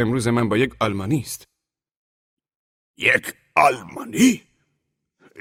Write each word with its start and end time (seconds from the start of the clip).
امروز 0.00 0.28
من 0.28 0.48
با 0.48 0.56
یک 0.56 0.74
آلمانی 0.80 1.20
است. 1.20 1.48
یک 2.96 3.34
آلمانی؟ 3.56 4.42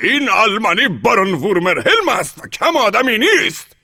این 0.03 0.29
آلمانی 0.29 0.87
بارون 0.87 1.33
وورمرهلم 1.33 2.09
است 2.09 2.43
و 2.43 2.47
کم 2.47 2.77
آدمی 2.77 3.17
نیست. 3.17 3.75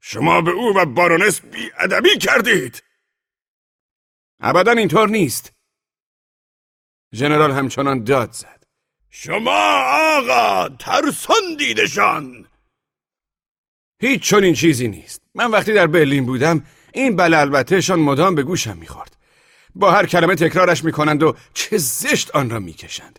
شما 0.00 0.40
به 0.40 0.50
او 0.50 0.76
و 0.76 0.84
بارونس 0.84 1.40
بیادبی 1.40 2.18
کردید. 2.18 2.82
ابدا 4.40 4.72
اینطور 4.72 5.08
نیست. 5.08 5.52
ژنرال 7.14 7.50
همچنان 7.50 8.04
داد 8.04 8.32
زد. 8.32 8.64
شما 9.10 9.82
آقا 10.16 10.68
ترسان 10.68 11.56
دیدشان 11.58 12.48
هیچ 14.00 14.22
چون 14.22 14.52
چیزی 14.52 14.88
نیست. 14.88 15.22
من 15.34 15.50
وقتی 15.50 15.72
در 15.72 15.86
برلین 15.86 16.26
بودم 16.26 16.66
این 16.94 17.16
بله 17.16 17.38
البتهشان 17.38 18.00
مدام 18.00 18.34
به 18.34 18.42
گوشم 18.42 18.76
می‌خورد. 18.76 19.17
با 19.78 19.90
هر 19.90 20.06
کلمه 20.06 20.34
تکرارش 20.34 20.84
می‌کنند 20.84 21.22
و 21.22 21.34
چه 21.54 21.78
زشت 21.78 22.30
آن 22.30 22.50
را 22.50 22.58
می‌کشند. 22.58 23.18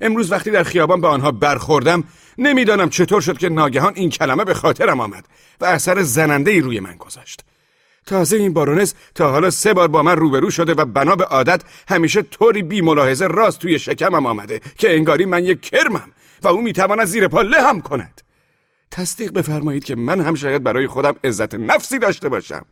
امروز 0.00 0.32
وقتی 0.32 0.50
در 0.50 0.62
خیابان 0.62 1.00
به 1.00 1.08
آنها 1.08 1.30
برخوردم 1.30 2.04
نمی‌دانم 2.38 2.90
چطور 2.90 3.20
شد 3.20 3.38
که 3.38 3.48
ناگهان 3.48 3.92
این 3.96 4.10
کلمه 4.10 4.44
به 4.44 4.54
خاطرم 4.54 5.00
آمد 5.00 5.24
و 5.60 5.64
اثر 5.64 6.02
زننده 6.02 6.50
ای 6.50 6.60
روی 6.60 6.80
من 6.80 6.96
گذاشت. 6.96 7.44
تازه 8.06 8.36
این 8.36 8.52
بارونس 8.52 8.94
تا 9.14 9.30
حالا 9.30 9.50
سه 9.50 9.74
بار 9.74 9.88
با 9.88 10.02
من 10.02 10.16
روبرو 10.16 10.50
شده 10.50 10.74
و 10.74 10.84
بنا 10.84 11.16
به 11.16 11.24
عادت 11.24 11.62
همیشه 11.88 12.22
طوری 12.22 12.62
بی 12.62 12.80
ملاحظه 12.80 13.26
راست 13.26 13.58
توی 13.58 13.78
شکمم 13.78 14.26
آمده 14.26 14.60
که 14.78 14.94
انگاری 14.94 15.24
من 15.24 15.44
یک 15.44 15.60
کرمم 15.60 16.08
و 16.42 16.48
او 16.48 16.62
می‌تواند 16.62 17.04
زیر 17.04 17.28
پا 17.28 17.42
هم 17.42 17.80
کند. 17.80 18.20
تصدیق 18.90 19.32
بفرمایید 19.32 19.84
که 19.84 19.94
من 19.94 20.20
هم 20.20 20.34
شاید 20.34 20.62
برای 20.62 20.86
خودم 20.86 21.16
عزت 21.24 21.54
نفسی 21.54 21.98
داشته 21.98 22.28
باشم. 22.28 22.64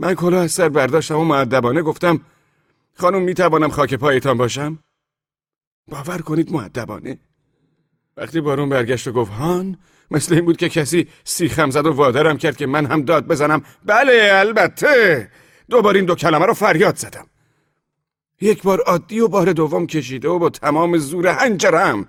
من 0.00 0.14
کلاه 0.14 0.44
از 0.44 0.52
سر 0.52 0.68
برداشتم 0.68 1.18
و 1.18 1.24
معدبانه 1.24 1.82
گفتم 1.82 2.20
خانم 2.94 3.22
می‌توانم 3.22 3.68
خاک 3.68 3.94
پایتان 3.94 4.36
باشم؟ 4.36 4.78
باور 5.88 6.18
کنید 6.18 6.52
معدبانه 6.52 7.18
وقتی 8.16 8.40
بارون 8.40 8.68
برگشت 8.68 9.08
و 9.08 9.12
گفت 9.12 9.32
هان 9.32 9.78
مثل 10.10 10.34
این 10.34 10.44
بود 10.44 10.56
که 10.56 10.68
کسی 10.68 11.08
سیخم 11.24 11.70
زد 11.70 11.86
و 11.86 11.92
وادرم 11.92 12.38
کرد 12.38 12.56
که 12.56 12.66
من 12.66 12.86
هم 12.86 13.02
داد 13.02 13.26
بزنم. 13.26 13.62
بله 13.84 14.30
البته. 14.32 15.30
دوبار 15.70 15.96
این 15.96 16.04
دو 16.04 16.14
کلمه 16.14 16.46
رو 16.46 16.54
فریاد 16.54 16.96
زدم. 16.96 17.26
یک 18.40 18.62
بار 18.62 18.80
عادی 18.80 19.20
و 19.20 19.28
بار 19.28 19.52
دوم 19.52 19.86
کشیده 19.86 20.28
و 20.28 20.38
با 20.38 20.50
تمام 20.50 20.98
زور 20.98 21.26
هنجرم. 21.26 22.08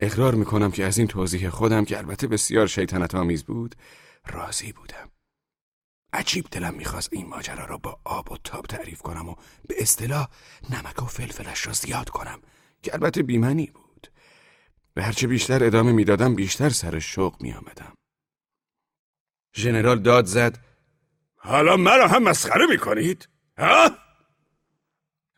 اقرار 0.00 0.34
می‌کنم 0.34 0.70
که 0.70 0.84
از 0.84 0.98
این 0.98 1.06
توضیح 1.06 1.50
خودم 1.50 1.84
که 1.84 1.98
البته 1.98 2.26
بسیار 2.26 2.66
شیطنت 2.66 3.14
آمیز 3.14 3.44
بود 3.44 3.74
راضی 4.26 4.72
بودم. 4.72 5.07
عجیب 6.12 6.46
دلم 6.50 6.74
می‌خواست 6.74 7.08
این 7.12 7.26
ماجرا 7.26 7.64
را 7.64 7.76
با 7.76 8.00
آب 8.04 8.32
و 8.32 8.36
تاب 8.44 8.66
تعریف 8.66 9.02
کنم 9.02 9.28
و 9.28 9.34
به 9.68 9.74
اصطلاح 9.78 10.28
نمک 10.70 11.02
و 11.02 11.06
فلفلش 11.06 11.66
را 11.66 11.72
زیاد 11.72 12.08
کنم 12.08 12.40
که 12.82 12.94
البته 12.94 13.22
بیمنی 13.22 13.66
بود. 13.66 14.08
و 14.96 15.02
هرچه 15.02 15.26
بیشتر 15.26 15.64
ادامه 15.64 15.92
می‌دادم 15.92 16.34
بیشتر 16.34 16.68
سر 16.68 16.98
شوق 16.98 17.42
میآمدم. 17.42 17.92
ژنرال 19.56 19.98
داد 19.98 20.24
زد 20.24 20.58
حالا 21.36 21.76
مرا 21.76 22.08
هم 22.08 22.22
مسخره 22.22 22.66
می‌کنید؟ 22.66 23.28
ها؟ 23.58 23.90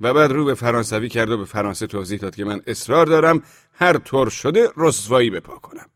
و 0.00 0.14
بعد 0.14 0.32
رو 0.32 0.44
به 0.44 0.54
فرانسوی 0.54 1.08
کرد 1.08 1.30
و 1.30 1.38
به 1.38 1.44
فرانسه 1.44 1.86
توضیح 1.86 2.18
داد 2.18 2.36
که 2.36 2.44
من 2.44 2.62
اصرار 2.66 3.06
دارم 3.06 3.42
هر 3.72 3.98
طور 3.98 4.30
شده 4.30 4.68
رسوایی 4.76 5.30
بپا 5.30 5.58
کنم. 5.58 5.90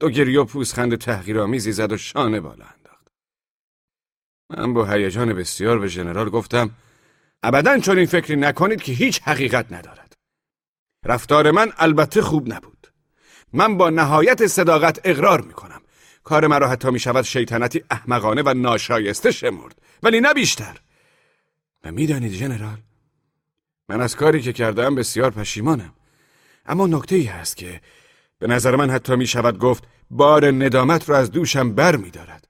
دو 0.00 0.10
گریه 0.10 0.40
و 0.40 0.44
پوزخند 0.44 0.96
تحقیرآمیزی 0.96 1.72
زد 1.72 1.92
و 1.92 1.96
شانه 1.96 2.40
بالا 2.40 2.81
من 4.56 4.74
با 4.74 4.84
هیجان 4.84 5.32
بسیار 5.32 5.78
به 5.78 5.88
ژنرال 5.88 6.30
گفتم 6.30 6.70
ابدا 7.42 7.78
چون 7.78 7.98
این 7.98 8.06
فکری 8.06 8.36
نکنید 8.36 8.82
که 8.82 8.92
هیچ 8.92 9.22
حقیقت 9.22 9.72
ندارد. 9.72 10.12
رفتار 11.04 11.50
من 11.50 11.72
البته 11.78 12.22
خوب 12.22 12.52
نبود. 12.52 12.86
من 13.52 13.76
با 13.76 13.90
نهایت 13.90 14.46
صداقت 14.46 15.00
اقرار 15.04 15.40
می‌کنم. 15.40 15.80
کار 16.24 16.46
مرا 16.46 16.68
حتی 16.68 16.90
می 16.90 16.98
شود 16.98 17.24
شیطنتی 17.24 17.84
احمقانه 17.90 18.42
و 18.42 18.54
ناشایسته 18.54 19.30
شمرد 19.30 19.82
ولی 20.02 20.20
نه 20.20 20.34
بیشتر. 20.34 20.76
و 21.84 21.92
می‌دانید 21.92 22.32
ژنرال 22.32 22.78
من 23.88 24.00
از 24.00 24.16
کاری 24.16 24.40
که 24.42 24.52
کردم 24.52 24.94
بسیار 24.94 25.30
پشیمانم. 25.30 25.92
اما 26.66 26.86
نکته 26.86 27.16
ای 27.16 27.24
هست 27.24 27.56
که 27.56 27.80
به 28.38 28.46
نظر 28.46 28.76
من 28.76 28.90
حتی 28.90 29.16
می 29.16 29.26
شود 29.26 29.58
گفت 29.58 29.84
بار 30.10 30.46
ندامت 30.46 31.08
را 31.08 31.18
از 31.18 31.30
دوشم 31.30 31.74
بر 31.74 31.96
می 31.96 32.10
دارد. 32.10 32.48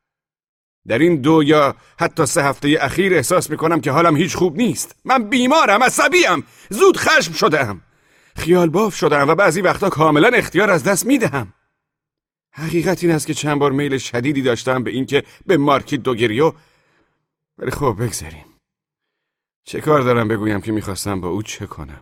در 0.89 0.99
این 0.99 1.21
دو 1.21 1.43
یا 1.43 1.77
حتی 1.99 2.27
سه 2.27 2.45
هفته 2.45 2.79
اخیر 2.81 3.15
احساس 3.15 3.51
می 3.51 3.57
کنم 3.57 3.81
که 3.81 3.91
حالم 3.91 4.17
هیچ 4.17 4.37
خوب 4.37 4.57
نیست. 4.57 4.97
من 5.05 5.29
بیمارم 5.29 5.83
عصبیم. 5.83 6.45
زود 6.71 6.97
خشم 6.97 7.33
شدم 7.33 7.81
خیال 8.37 8.69
باف 8.69 8.95
شدم 8.95 9.29
و 9.29 9.35
بعضی 9.35 9.61
وقتا 9.61 9.91
کاملا 9.91 10.29
اختیار 10.29 10.71
از 10.71 10.85
دست 10.85 11.07
می 11.07 11.19
دهم 11.19 11.53
حقیقت 12.51 13.05
این 13.05 13.13
است 13.13 13.27
که 13.27 13.35
چند 13.35 13.59
بار 13.59 13.73
میل 13.73 13.99
شدیدی 13.99 14.43
داشتم 14.43 14.83
به 14.83 14.91
اینکه 14.91 15.23
به 15.47 15.57
مارکی 15.57 15.97
دوگریو 15.97 16.53
ولی 17.59 17.71
خب 17.71 17.97
بگذاریم 18.01 18.45
چه 19.65 19.81
کار 19.81 20.01
دارم 20.01 20.29
بگویم 20.29 20.61
که 20.61 20.73
می‌خواستم 20.73 21.21
با 21.21 21.29
او 21.29 21.43
چه 21.43 21.67
کنم؟ 21.67 22.01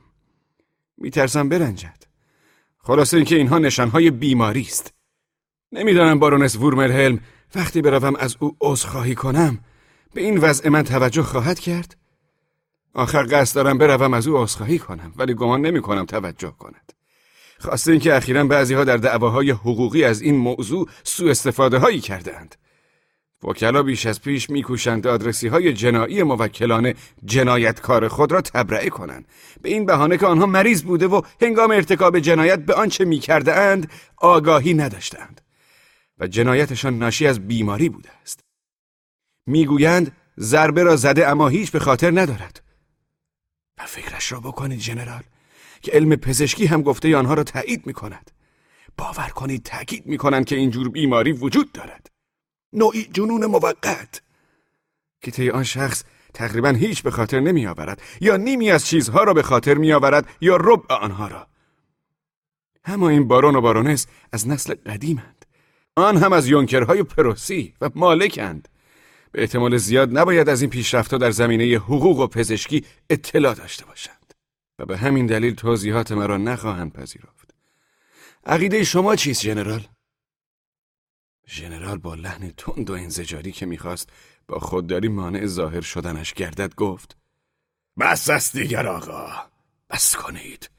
میترسم 0.98 1.48
برنجد. 1.48 2.04
خلاصه 2.78 3.16
اینکه 3.16 3.36
اینها 3.36 3.58
نشانهای 3.58 4.10
بیماری 4.10 4.60
است 4.60 4.94
نمی‌دانم 5.72 6.18
بارونس 6.18 6.56
وورمرهلم 6.56 7.20
وقتی 7.55 7.83
بروم 7.83 8.16
از 8.16 8.37
او 8.41 8.56
عذرخواهی 8.61 9.15
کنم 9.15 9.59
به 10.15 10.21
این 10.21 10.38
وضع 10.38 10.69
من 10.69 10.83
توجه 10.83 11.22
خواهد 11.22 11.59
کرد؟ 11.59 11.97
آخر 12.94 13.27
قصد 13.31 13.55
دارم 13.55 13.78
بروم 13.78 14.15
از 14.15 14.27
او 14.27 14.43
عذرخواهی 14.43 14.78
کنم 14.78 15.12
ولی 15.16 15.34
گمان 15.34 15.60
نمی 15.60 15.83
کنم 15.83 16.05
توجه 16.05 16.55
کند. 16.59 16.93
خواسته 17.59 17.91
اینکه 17.91 18.16
اخیرا 18.16 18.44
بعضی 18.44 18.75
ها 18.75 18.84
در 18.84 18.97
دعواهای 18.97 19.50
حقوقی 19.50 20.05
از 20.05 20.21
این 20.21 20.37
موضوع 20.37 20.89
سوء 21.03 21.31
استفاده 21.31 21.78
هایی 21.78 22.00
کردند 22.00 22.55
وکلا 23.44 23.83
بیش 23.83 24.06
از 24.06 24.22
پیش 24.22 24.50
میکوشند 24.50 25.06
آدرسی 25.06 25.49
های 25.49 25.72
جنایی 25.72 26.22
موکلان 26.22 26.94
جنایتکار 27.25 28.09
خود 28.09 28.33
را 28.33 28.41
تبرئه 28.41 28.91
کنند. 28.91 29.25
به 29.62 29.69
این 29.69 29.87
بهانه 29.87 30.16
که 30.16 30.27
آنها 30.27 30.47
مریض 30.47 30.83
بوده 30.83 31.06
و 31.06 31.22
هنگام 31.43 31.71
ارتکاب 31.71 32.19
جنایت 32.19 32.59
به 32.59 32.75
آنچه 32.75 33.06
اند 33.47 33.91
آگاهی 34.16 34.75
نداشتند 34.75 35.41
و 36.20 36.26
جنایتشان 36.26 36.98
ناشی 36.98 37.26
از 37.26 37.48
بیماری 37.48 37.88
بوده 37.88 38.10
است. 38.22 38.41
می‌گویند 39.47 40.16
ضربه 40.38 40.82
را 40.82 40.97
زده 40.97 41.28
اما 41.28 41.48
هیچ 41.48 41.70
به 41.70 41.78
خاطر 41.78 42.10
ندارد. 42.10 42.62
و 43.78 43.86
فکرش 43.86 44.32
را 44.32 44.41
بکنید 44.41 44.78
جنرال 44.78 45.22
که 45.82 45.92
علم 45.92 46.16
پزشکی 46.16 46.66
هم 46.66 46.82
گفته 46.82 47.16
آنها 47.16 47.34
را 47.34 47.44
تایید 47.44 47.86
می 47.86 47.92
کند 47.92 48.30
باور 48.97 49.28
کنید 49.28 49.62
تأکید 49.62 50.06
می 50.06 50.19
کنند 50.19 50.44
که 50.44 50.56
اینجور 50.56 50.88
بیماری 50.88 51.32
وجود 51.32 51.72
دارد. 51.72 52.10
نوعی 52.72 53.04
جنون 53.04 53.47
موقت. 53.47 54.22
که 55.20 55.30
طی 55.30 55.50
آن 55.50 55.64
شخص 55.64 56.04
تقریبا 56.34 56.69
هیچ 56.69 57.03
به 57.03 57.10
خاطر 57.10 57.41
نمی 57.41 57.66
آورد 57.66 58.03
یا 58.20 58.36
نیمی 58.36 58.70
از 58.70 58.86
چیزها 58.86 59.25
را 59.25 59.34
به 59.34 59.42
خاطر 59.42 59.75
می 59.75 59.92
آورد 59.92 60.28
یا 60.41 60.56
ربع 60.56 60.94
آنها 60.94 61.28
را. 61.28 61.47
اما 62.84 63.09
این 63.09 63.28
بارون 63.28 63.56
و 63.56 63.60
بارونس 63.60 64.06
از 64.32 64.48
نسل 64.48 64.75
قدیمند. 64.75 65.40
آن 65.97 66.17
هم 66.17 66.33
از 66.33 66.49
یونکرهای 66.49 67.03
پروسی 67.03 67.75
و 67.81 67.91
مالکند. 67.95 68.69
به 69.33 69.41
احتمال 69.41 69.77
زیاد 69.77 70.19
نباید 70.19 70.49
از 70.49 70.61
این 70.61 70.71
پیشرفتها 70.71 71.19
در 71.19 71.31
زمینه 71.31 71.65
حقوق 71.65 72.19
و 72.19 72.27
پزشکی 72.27 72.84
اطلاع 73.11 73.55
داشته 73.55 73.87
باشند. 73.87 74.34
و 74.78 74.87
به 74.87 74.97
همین 74.97 75.27
دلیل 75.27 75.55
توضیحات 75.55 76.12
مرا 76.12 76.37
نخواهند 76.37 76.93
پذیرفت. 76.93 77.55
عقیده 78.47 78.84
شما 78.84 79.17
چیست 79.17 79.43
جنرال؟ 79.43 79.87
ژنرال 81.49 81.99
با 81.99 82.15
لحن 82.15 82.51
تند 82.57 82.91
و 82.91 82.93
انزجاری 82.93 83.53
که 83.53 83.67
می‌خواست 83.67 84.11
با 84.49 84.59
خودداری 84.59 85.09
مانع 85.09 85.47
ظاهر 85.47 85.81
شدنش 85.81 86.34
گردد 86.34 86.75
گفت 86.75 87.17
بس 88.01 88.31
است 88.31 88.57
دیگر 88.57 88.86
آقا 88.86 89.28
بس 89.91 90.16
کنید. 90.16 90.71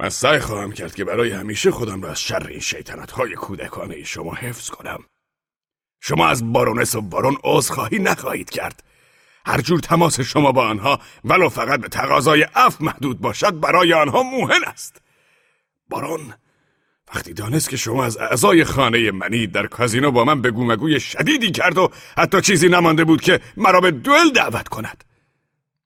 من 0.00 0.08
سعی 0.08 0.38
خواهم 0.38 0.72
کرد 0.72 0.94
که 0.94 1.04
برای 1.04 1.30
همیشه 1.30 1.70
خودم 1.70 2.02
را 2.02 2.10
از 2.10 2.20
شر 2.20 2.46
این 2.46 2.60
شیطنت 2.60 3.10
های 3.10 3.34
کودکانه 3.34 4.04
شما 4.04 4.34
حفظ 4.34 4.70
کنم. 4.70 5.04
شما 6.00 6.26
از 6.26 6.52
بارونس 6.52 6.94
و 6.94 7.00
بارون 7.00 7.36
عذرخواهی 7.44 7.98
نخواهید 7.98 8.50
کرد. 8.50 8.82
هر 9.46 9.60
جور 9.60 9.80
تماس 9.80 10.20
شما 10.20 10.52
با 10.52 10.68
آنها 10.68 11.00
ولو 11.24 11.48
فقط 11.48 11.80
به 11.80 11.88
تقاضای 11.88 12.46
اف 12.54 12.80
محدود 12.80 13.20
باشد 13.20 13.60
برای 13.60 13.92
آنها 13.92 14.22
موهن 14.22 14.64
است. 14.64 15.02
بارون 15.88 16.34
وقتی 17.14 17.32
دانست 17.32 17.68
که 17.68 17.76
شما 17.76 18.04
از 18.04 18.16
اعضای 18.16 18.64
خانه 18.64 19.10
منی 19.10 19.46
در 19.46 19.66
کازینو 19.66 20.10
با 20.10 20.24
من 20.24 20.42
بگو 20.42 20.64
مگوی 20.64 21.00
شدیدی 21.00 21.50
کرد 21.50 21.78
و 21.78 21.90
حتی 22.16 22.40
چیزی 22.40 22.68
نمانده 22.68 23.04
بود 23.04 23.20
که 23.20 23.40
مرا 23.56 23.80
به 23.80 23.90
دوئل 23.90 24.30
دعوت 24.30 24.68
کند 24.68 25.04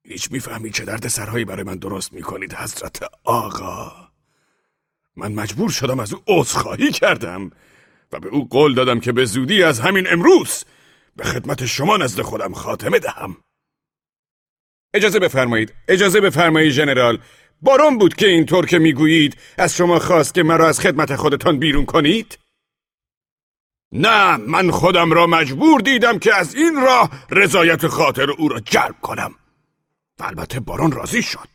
هیچ 0.09 0.33
می‌فهمی 0.33 0.71
چه 0.71 0.85
درد 0.85 1.09
سرهایی 1.09 1.45
برای 1.45 1.63
من 1.63 1.77
درست 1.77 2.13
می‌کنید 2.13 2.55
حضرت 2.55 3.03
آقا. 3.25 3.93
من 5.17 5.33
مجبور 5.33 5.71
شدم 5.71 6.01
از 6.01 6.13
او 6.13 6.23
عذرخواهی 6.27 6.93
کردم 6.93 7.51
و 8.13 8.21
به 8.21 8.29
او 8.29 8.49
قول 8.49 8.75
دادم 8.75 9.01
که 9.01 9.13
به 9.13 9.25
زودی 9.25 9.63
از 9.63 9.81
همین 9.81 10.13
امروز 10.13 10.65
به 11.17 11.25
خدمت 11.25 11.67
شما 11.67 11.97
نزد 11.97 12.23
خودم 12.23 12.53
خاتمه 12.53 12.99
دهم. 12.99 13.37
اجازه 14.95 15.19
بفرمایید 15.19 15.75
اجازه 15.89 16.21
بفرمایید 16.21 16.73
ژنرال 16.73 17.19
بارون 17.63 17.99
بود 17.99 18.15
که 18.15 18.29
اینطور 18.29 18.67
که 18.67 18.79
می‌گویید 18.79 19.37
از 19.59 19.77
شما 19.77 19.99
خواست 19.99 20.35
که 20.35 20.43
مرا 20.43 20.69
از 20.69 20.81
خدمت 20.81 21.17
خودتان 21.17 21.59
بیرون 21.59 21.85
کنید؟ 21.85 22.39
نه 23.93 24.37
من 24.37 24.71
خودم 24.71 25.13
را 25.13 25.27
مجبور 25.27 25.81
دیدم 25.81 26.19
که 26.19 26.35
از 26.35 26.55
این 26.55 26.77
راه 26.77 27.11
رضایت 27.31 27.87
خاطر 27.87 28.31
او 28.31 28.49
را 28.49 28.61
جلب 28.61 29.01
کنم. 29.01 29.35
و 30.19 30.25
البته 30.25 30.61
بارون 30.61 30.93
راضی 30.93 31.23
شد. 31.23 31.49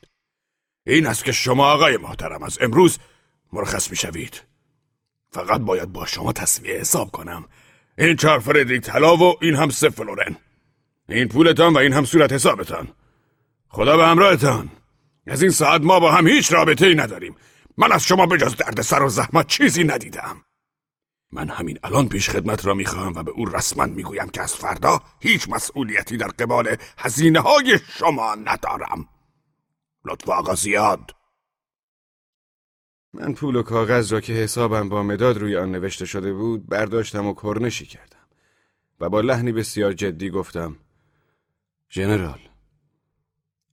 این 0.87 1.07
است 1.07 1.25
که 1.25 1.31
شما 1.31 1.71
آقای 1.71 1.97
محترم 1.97 2.43
از 2.43 2.57
امروز 2.61 2.97
مرخص 3.53 3.89
می‌شوید. 3.89 4.41
فقط 5.31 5.61
باید 5.61 5.93
با 5.93 6.05
شما 6.05 6.33
تصویه 6.33 6.79
حساب 6.79 7.11
کنم. 7.11 7.45
این 7.97 8.15
چهار 8.15 8.39
فردریک 8.39 8.81
طلا 8.81 9.17
و 9.17 9.35
این 9.41 9.55
هم 9.55 9.69
سه 9.69 9.91
این 11.09 11.27
پولتان 11.27 11.73
و 11.73 11.77
این 11.77 11.93
هم 11.93 12.05
صورت 12.05 12.33
حسابتان. 12.33 12.87
خدا 13.69 13.97
به 13.97 14.07
همراهتان. 14.07 14.69
از 15.27 15.41
این 15.41 15.51
ساعت 15.51 15.81
ما 15.81 15.99
با 15.99 16.11
هم 16.11 16.27
هیچ 16.27 16.53
رابطه 16.53 16.85
ای 16.85 16.95
نداریم. 16.95 17.35
من 17.77 17.91
از 17.91 18.03
شما 18.03 18.25
به 18.25 18.37
جز 18.37 18.55
درد 18.55 18.81
سر 18.81 19.03
و 19.03 19.09
زحمت 19.09 19.47
چیزی 19.47 19.83
ندیدم. 19.83 20.41
من 21.33 21.49
همین 21.49 21.79
الان 21.83 22.09
پیش 22.09 22.29
خدمت 22.29 22.65
را 22.65 22.73
می‌خواهم 22.73 23.13
و 23.15 23.23
به 23.23 23.31
او 23.31 23.45
رسما 23.45 23.85
می‌گویم 23.85 24.29
که 24.29 24.41
از 24.41 24.55
فردا 24.55 25.01
هیچ 25.19 25.49
مسئولیتی 25.49 26.17
در 26.17 26.27
قبال 26.27 26.75
هزینه 26.97 27.39
های 27.39 27.79
شما 27.87 28.35
ندارم. 28.35 29.07
لطف 30.05 30.29
آقا 30.29 30.55
زیاد. 30.55 31.11
من 33.13 33.33
پول 33.33 33.55
و 33.55 33.63
کاغذ 33.63 34.13
را 34.13 34.21
که 34.21 34.33
حسابم 34.33 34.89
با 34.89 35.03
مداد 35.03 35.37
روی 35.37 35.57
آن 35.57 35.71
نوشته 35.71 36.05
شده 36.05 36.33
بود 36.33 36.67
برداشتم 36.67 37.27
و 37.27 37.33
کرنشی 37.33 37.85
کردم 37.85 38.27
و 38.99 39.09
با 39.09 39.21
لحنی 39.21 39.51
بسیار 39.51 39.93
جدی 39.93 40.29
گفتم 40.29 40.75
ژنرال 41.89 42.39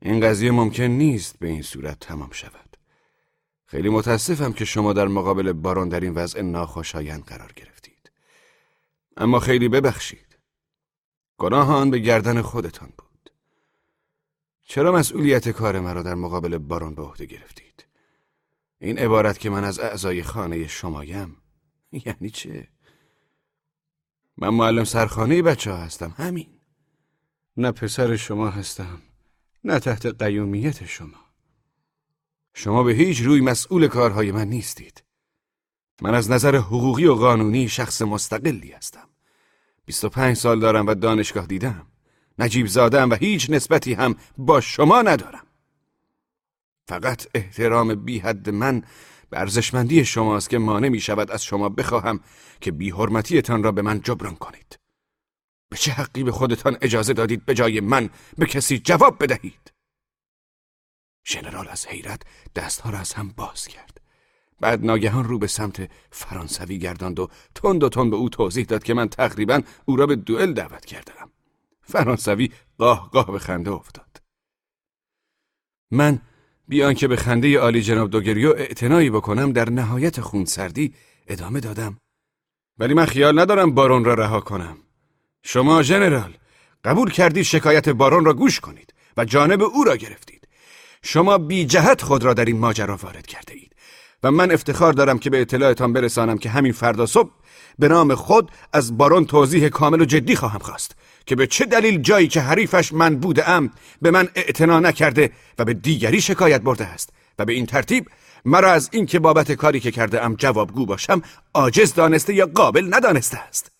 این 0.03 0.21
قضیه 0.21 0.51
ممکن 0.51 0.83
نیست 0.85 1.39
به 1.39 1.49
این 1.49 1.63
صورت 1.63 1.99
تمام 2.01 2.31
شود. 2.33 2.70
خیلی 3.71 3.89
متاسفم 3.89 4.53
که 4.53 4.65
شما 4.65 4.93
در 4.93 5.09
مقابل 5.09 5.53
باران 5.53 5.89
در 5.89 6.01
این 6.01 6.15
وضع 6.15 6.41
ناخوشایند 6.41 7.25
قرار 7.25 7.53
گرفتید. 7.53 8.11
اما 9.17 9.41
خیلی 9.41 9.69
ببخشید. 9.69 10.39
گناه 11.39 11.75
آن 11.75 11.91
به 11.91 11.99
گردن 11.99 12.43
خودتان 12.43 12.93
بود. 12.99 13.31
چرا 14.63 14.93
مسئولیت 14.93 15.49
کار 15.49 15.81
مرا 15.81 16.03
در 16.03 16.15
مقابل 16.15 16.59
باران 16.59 16.95
به 16.95 17.03
عهده 17.03 17.27
گرفتید؟ 17.27 17.87
این 18.79 18.99
عبارت 18.99 19.39
که 19.39 19.51
من 19.51 19.65
از 19.65 19.79
اعضای 19.79 20.23
خانه 20.23 20.67
شمایم 20.67 21.37
یعنی 21.93 22.31
چه؟ 22.31 22.69
من 24.37 24.49
معلم 24.49 24.85
سرخانه 24.85 25.43
بچه 25.43 25.73
ها 25.73 25.77
هستم 25.77 26.15
همین. 26.17 26.61
نه 27.57 27.73
پسر 27.73 28.17
شما 28.17 28.51
هستم 28.51 29.03
نه 29.65 29.79
تحت 29.79 30.07
قیومیت 30.07 30.87
شما. 30.87 31.30
شما 32.55 32.83
به 32.83 32.93
هیچ 32.93 33.21
روی 33.21 33.41
مسئول 33.41 33.89
کارهای 33.89 34.33
من 34.33 34.49
نیستید. 34.49 35.05
من 36.03 36.15
از 36.15 36.31
نظر 36.31 36.57
حقوقی 36.57 37.07
و 37.07 37.15
قانونی 37.15 37.69
شخص 37.69 38.03
مستقلی 38.03 38.73
هستم. 38.73 39.09
25 39.85 40.37
سال 40.37 40.61
دارم 40.61 40.87
و 40.87 40.95
دانشگاه 40.95 41.47
دیدم. 41.47 41.87
نجیب 42.39 42.67
زادم 42.67 43.11
و 43.11 43.15
هیچ 43.15 43.51
نسبتی 43.51 43.95
هم 43.95 44.17
با 44.39 44.61
شما 44.61 45.03
ندارم. 45.03 45.47
فقط 46.89 47.27
احترام 47.35 47.95
بی 47.95 48.19
حد 48.19 48.51
من 48.51 48.83
به 49.31 49.39
ارزشمندی 49.39 50.05
شماست 50.05 50.51
که 50.51 50.59
مانع 50.59 50.89
می 50.89 51.01
شود 51.01 51.31
از 51.31 51.45
شما 51.45 51.69
بخواهم 51.69 52.21
که 52.61 52.71
بی 52.71 52.91
حرمتیتان 52.91 53.63
را 53.63 53.73
به 53.73 53.83
من 53.83 54.01
جبران 54.01 54.35
کنید. 54.35 54.79
به 55.69 55.77
چه 55.77 55.93
حقی 55.93 56.23
به 56.23 56.33
خودتان 56.33 56.77
اجازه 56.83 57.13
دادید 57.13 57.45
به 57.45 57.55
جای 57.55 57.81
من 57.81 58.11
به 58.39 58.47
کسی 58.47 58.79
جواب 58.79 59.23
بدهید؟ 59.23 59.70
ژنرال 61.31 61.69
از 61.69 61.87
حیرت 61.87 62.23
دستها 62.57 62.91
را 62.91 62.99
از 62.99 63.13
هم 63.13 63.29
باز 63.37 63.69
کرد. 63.69 64.01
بعد 64.61 64.85
ناگهان 64.85 65.25
رو 65.25 65.39
به 65.39 65.47
سمت 65.47 65.91
فرانسوی 66.11 66.79
گرداند 66.79 67.19
و 67.19 67.29
تند 67.55 67.85
و 67.85 67.89
تند 67.89 68.11
به 68.11 68.17
او 68.17 68.29
توضیح 68.29 68.65
داد 68.65 68.83
که 68.83 68.95
من 68.95 69.09
تقریبا 69.09 69.63
او 69.85 69.97
را 69.97 70.07
به 70.07 70.17
دوئل 70.17 70.53
دعوت 70.53 70.85
کردم 70.85 71.31
فرانسوی 71.83 72.51
قاه 72.79 73.11
قاه 73.13 73.33
به 73.33 73.39
خنده 73.39 73.71
افتاد. 73.71 74.23
من 75.91 76.21
بیان 76.69 76.95
که 76.95 77.09
به 77.09 77.17
خنده 77.17 77.59
عالی 77.59 77.83
جناب 77.83 78.11
دوگریو 78.11 78.51
اعتنایی 78.51 79.11
بکنم 79.11 79.53
در 79.53 79.71
نهایت 79.71 80.21
خونسردی 80.21 80.95
ادامه 81.27 81.61
دادم. 81.61 81.99
ولی 82.79 82.95
من 82.95 83.07
خیال 83.07 83.41
ندارم 83.41 83.75
بارون 83.75 84.05
را 84.05 84.15
رها 84.15 84.41
کنم. 84.41 84.79
شما 85.43 85.83
ژنرال 85.83 86.37
قبول 86.85 87.11
کردید 87.11 87.43
شکایت 87.43 87.89
بارون 87.89 88.25
را 88.25 88.35
گوش 88.35 88.61
کنید 88.61 88.95
و 89.17 89.25
جانب 89.25 89.63
او 89.63 89.85
را 89.85 89.97
گرفتید. 89.97 90.40
شما 91.03 91.39
بی 91.39 91.65
جهت 91.65 92.03
خود 92.03 92.25
را 92.25 92.35
در 92.35 92.45
این 92.45 92.59
ماجرا 92.59 92.97
وارد 92.97 93.27
کرده 93.27 93.55
اید. 93.55 93.73
و 94.23 94.31
من 94.31 94.51
افتخار 94.51 94.93
دارم 94.93 95.19
که 95.19 95.31
به 95.31 95.41
اطلاعتان 95.41 95.93
برسانم 95.93 96.39
که 96.39 96.51
همین 96.51 96.73
فردا 96.73 97.07
صبح 97.07 97.31
به 97.79 97.89
نام 97.89 98.15
خود 98.15 98.51
از 98.73 98.99
بارون 98.99 99.25
توضیح 99.25 99.69
کامل 99.69 100.01
و 100.01 100.05
جدی 100.05 100.37
خواهم 100.37 100.59
خواست 100.59 100.97
که 101.27 101.37
به 101.37 101.47
چه 101.47 101.67
دلیل 101.67 101.99
جایی 101.99 102.29
که 102.29 102.41
حریفش 102.41 102.93
من 102.93 103.17
بودم 103.17 103.71
به 104.03 104.11
من 104.11 104.29
اعتنا 104.35 104.81
نکرده 104.81 105.33
و 105.59 105.65
به 105.65 105.75
دیگری 105.75 106.21
شکایت 106.21 106.61
برده 106.61 106.87
است. 106.87 107.11
و 107.39 107.45
به 107.45 107.53
این 107.53 107.67
ترتیب 107.67 108.09
مرا 108.45 108.73
از 108.73 108.89
اینکه 108.93 109.19
بابت 109.19 109.53
کاری 109.53 109.81
که 109.81 109.91
کرده 109.91 110.25
ام 110.25 110.35
جوابگو 110.35 110.87
باشم 110.87 111.23
عاجز 111.55 111.95
دانسته 111.95 112.35
یا 112.35 112.47
قابل 112.47 112.95
ندانسته 112.95 113.39
است. 113.39 113.73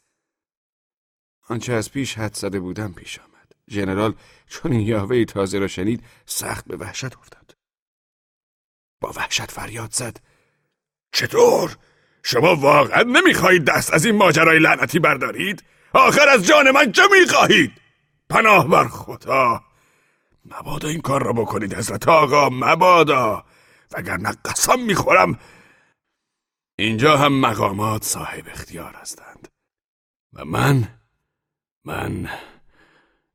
آنچه 1.49 1.73
از 1.73 1.91
پیش 1.91 2.19
حد 2.19 2.35
زده 2.35 2.61
بودم 2.61 2.93
پیش 2.93 3.19
آمد 3.19 3.30
ژنرال 3.71 4.15
چون 4.47 4.73
این 4.73 4.81
یاوه 4.81 5.25
تازه 5.25 5.59
را 5.59 5.67
شنید 5.67 6.05
سخت 6.27 6.65
به 6.65 6.77
وحشت 6.77 7.17
افتاد 7.17 7.57
با 9.01 9.13
وحشت 9.17 9.51
فریاد 9.51 9.93
زد 9.93 10.21
چطور؟ 11.13 11.77
شما 12.23 12.55
واقعا 12.55 13.03
نمی‌خواهید 13.03 13.65
دست 13.65 13.95
از 13.95 14.05
این 14.05 14.17
ماجرای 14.17 14.59
لعنتی 14.59 14.99
بردارید؟ 14.99 15.63
آخر 15.93 16.29
از 16.29 16.47
جان 16.47 16.71
من 16.71 16.93
چه 16.93 17.03
می‌خواهید؟ 17.21 17.73
پناه 18.29 18.69
بر 18.69 18.89
خدا 18.89 19.65
مبادا 20.45 20.89
این 20.89 21.01
کار 21.01 21.23
را 21.23 21.33
بکنید 21.33 21.75
حضرت 21.75 22.09
آقا 22.09 22.49
مبادا 22.49 23.45
وگرنه 23.93 24.33
قسم 24.45 24.81
می‌خورم 24.81 25.39
اینجا 26.79 27.17
هم 27.17 27.41
مقامات 27.41 28.05
صاحب 28.05 28.49
اختیار 28.49 28.95
هستند 28.95 29.49
و 30.33 30.45
من 30.45 30.89
من 31.85 32.29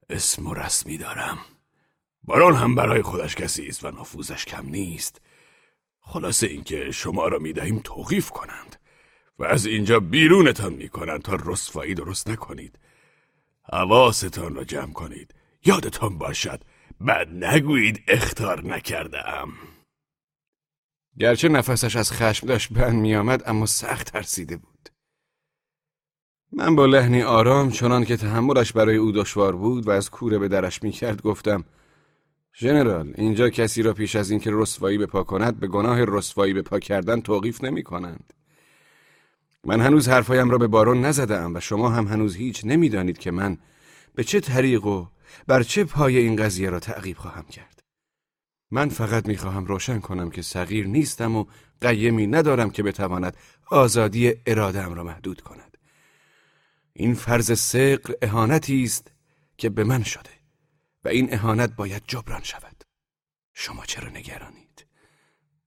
اسم 0.09 0.47
و 0.47 0.53
رسمی 0.53 0.97
دارم. 0.97 1.37
باران 2.23 2.55
هم 2.55 2.75
برای 2.75 3.01
خودش 3.01 3.35
کسی 3.35 3.67
است 3.67 3.85
و 3.85 3.91
نفوذش 3.91 4.45
کم 4.45 4.69
نیست. 4.69 5.21
خلاصه 5.99 6.47
اینکه 6.47 6.91
شما 6.91 7.27
را 7.27 7.39
می‌دهیم 7.39 7.81
توقیف 7.83 8.29
کنند 8.29 8.75
و 9.39 9.43
از 9.43 9.65
اینجا 9.65 9.99
بیرونتان 9.99 10.73
می‌کنند 10.73 11.21
تا 11.21 11.37
رسوایی 11.45 11.93
درست 11.93 12.29
نکنید. 12.29 12.79
حواستان 13.73 14.55
را 14.55 14.63
جمع 14.63 14.93
کنید. 14.93 15.33
یادتان 15.65 16.17
باشد 16.17 16.63
بعد 16.99 17.29
نگویید 17.29 18.03
اختار 18.07 18.65
نکرده 18.65 19.29
ام 19.29 19.53
گرچه 21.19 21.49
نفسش 21.49 21.95
از 21.95 22.11
خشم 22.11 22.47
داشت 22.47 22.73
بند 22.73 22.95
میآمد 22.95 23.49
اما 23.49 23.65
سخت 23.65 24.11
ترسیده 24.11 24.57
بود. 24.57 24.89
من 26.57 26.75
با 26.75 26.85
لحنی 26.85 27.21
آرام 27.21 27.69
چنان 27.69 28.05
که 28.05 28.17
تحملش 28.17 28.71
برای 28.71 28.95
او 28.95 29.11
دشوار 29.11 29.55
بود 29.55 29.87
و 29.87 29.91
از 29.91 30.09
کوره 30.09 30.37
به 30.37 30.47
درش 30.47 30.83
می‌کرد 30.83 31.21
گفتم 31.21 31.63
ژنرال 32.57 33.13
اینجا 33.17 33.49
کسی 33.49 33.81
را 33.81 33.93
پیش 33.93 34.15
از 34.15 34.31
اینکه 34.31 34.49
رسوایی 34.53 34.97
به 34.97 35.05
پا 35.05 35.23
کند 35.23 35.59
به 35.59 35.67
گناه 35.67 36.03
رسوایی 36.03 36.53
به 36.53 36.61
پا 36.61 36.79
کردن 36.79 37.21
توقیف 37.21 37.63
نمی 37.63 37.83
کنند. 37.83 38.33
من 39.65 39.81
هنوز 39.81 40.09
حرفایم 40.09 40.49
را 40.49 40.57
به 40.57 40.67
بارون 40.67 41.05
نزدم 41.05 41.55
و 41.55 41.59
شما 41.59 41.89
هم 41.89 42.07
هنوز 42.07 42.35
هیچ 42.35 42.61
نمی‌دانید 42.65 43.17
که 43.17 43.31
من 43.31 43.57
به 44.15 44.23
چه 44.23 44.39
طریق 44.39 44.85
و 44.85 45.05
بر 45.47 45.63
چه 45.63 45.83
پای 45.83 46.17
این 46.17 46.35
قضیه 46.35 46.69
را 46.69 46.79
تعقیب 46.79 47.17
خواهم 47.17 47.45
کرد. 47.45 47.79
من 48.71 48.89
فقط 48.89 49.27
می‌خواهم 49.27 49.65
روشن 49.65 49.99
کنم 49.99 50.29
که 50.29 50.41
صغیر 50.41 50.87
نیستم 50.87 51.35
و 51.35 51.45
قیمی 51.81 52.27
ندارم 52.27 52.69
که 52.69 52.83
بتواند 52.83 53.37
آزادی 53.71 54.33
ارادم 54.45 54.93
را 54.93 55.03
محدود 55.03 55.41
کند. 55.41 55.64
این 56.97 57.13
فرض 57.13 57.59
سقر 57.59 58.13
اهانتی 58.21 58.83
است 58.83 59.11
که 59.57 59.69
به 59.69 59.83
من 59.83 60.03
شده. 60.03 60.29
و 61.03 61.07
این 61.07 61.33
اهانت 61.33 61.75
باید 61.75 62.03
جبران 62.07 62.43
شود. 62.43 62.83
شما 63.53 63.85
چرا 63.85 64.09
نگرانید؟ 64.09 64.85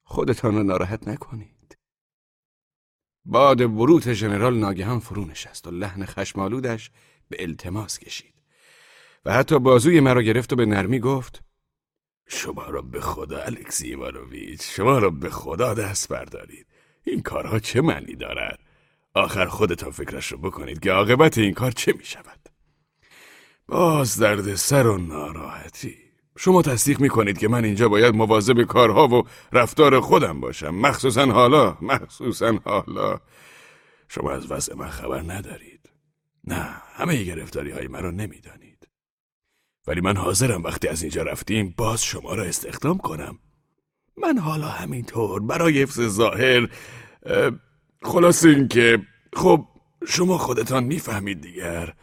خودتان 0.02 0.54
را 0.54 0.62
ناراحت 0.62 1.08
نکنید. 1.08 1.78
باد 3.25 3.58
بروت 3.58 4.12
ژنرال 4.12 4.58
ناگهان 4.58 4.99
فرو 4.99 5.25
نشست 5.25 5.66
و 5.66 5.70
لحن 5.70 6.04
خشمالودش 6.04 6.90
به 7.28 7.42
التماس 7.42 7.99
کشید 7.99 8.35
و 9.25 9.32
حتی 9.32 9.58
بازوی 9.58 10.00
مرا 10.00 10.23
گرفت 10.23 10.52
و 10.52 10.56
به 10.56 10.66
نرمی 10.66 11.00
گفت 11.00 11.42
شما 12.28 12.66
را 12.66 12.82
به 12.82 13.00
خدا 13.00 13.42
الکسی 13.42 13.87
ایوانوویچ 13.87 14.62
شما 14.62 14.99
را 14.99 15.11
به 15.11 15.30
خدا 15.30 15.75
دست 15.75 16.08
بردارید. 16.08 16.66
این 17.04 17.23
کارها 17.23 17.58
چه 17.58 17.80
معنی 17.80 18.16
دارد؟ 18.16 18.68
آخر 19.15 19.47
خودتان 19.47 19.91
فکرش 19.91 20.33
رو 20.33 20.38
بکنید 20.38 20.81
که 20.81 20.93
عاقبت 20.93 21.38
این 21.38 21.55
کار 21.55 21.71
چه 21.71 21.93
می 21.93 22.05
شود 22.05 22.49
باز 23.69 24.19
درد 24.19 24.55
سر 24.55 24.87
و 24.87 24.99
ناراحتی. 24.99 25.97
شما 26.38 26.62
تصدیق 26.62 27.00
می‌کنید 27.00 27.38
که 27.38 27.49
من 27.49 27.65
اینجا 27.65 27.88
باید 27.88 28.15
مواظب 28.15 28.62
کارها 28.62 29.09
و 29.09 29.23
رفتار 29.53 30.00
خودم 30.00 30.41
باشم. 30.41 30.75
مخصوصا 30.75 31.27
حالا 31.27 31.79
مخصوصا 31.83 32.59
حالا. 32.65 33.21
شما 34.09 34.31
از 34.31 34.50
وضع 34.50 34.75
من 34.75 34.88
خبر 34.88 35.23
ندارید. 35.23 35.91
نه 36.45 36.67
همه 36.95 37.23
گرفتاری 37.23 37.71
های 37.71 37.88
من 37.88 38.03
رو 38.03 38.11
نمی‌دانید. 38.11 38.88
ولی 39.87 40.00
من 40.00 40.17
حاضرم 40.17 40.62
وقتی 40.62 40.88
از 40.88 41.03
اینجا 41.03 41.23
رفتیم 41.23 41.75
باز 41.77 42.05
شما 42.05 42.35
را 42.35 42.45
استخدام 42.45 42.99
کنم. 42.99 43.38
من 44.17 44.38
حالا 44.38 44.69
همینطور 44.69 45.43
برای 45.43 45.83
حفظ 45.83 46.00
ظاهر 46.00 46.69
خلاص 48.02 48.45
این 48.45 48.69
که 48.69 48.99
خب 49.33 49.64
شما 50.09 50.38
خودتان 50.38 50.85
می‌فهمید 50.85 51.40
دیگر. 51.40 51.95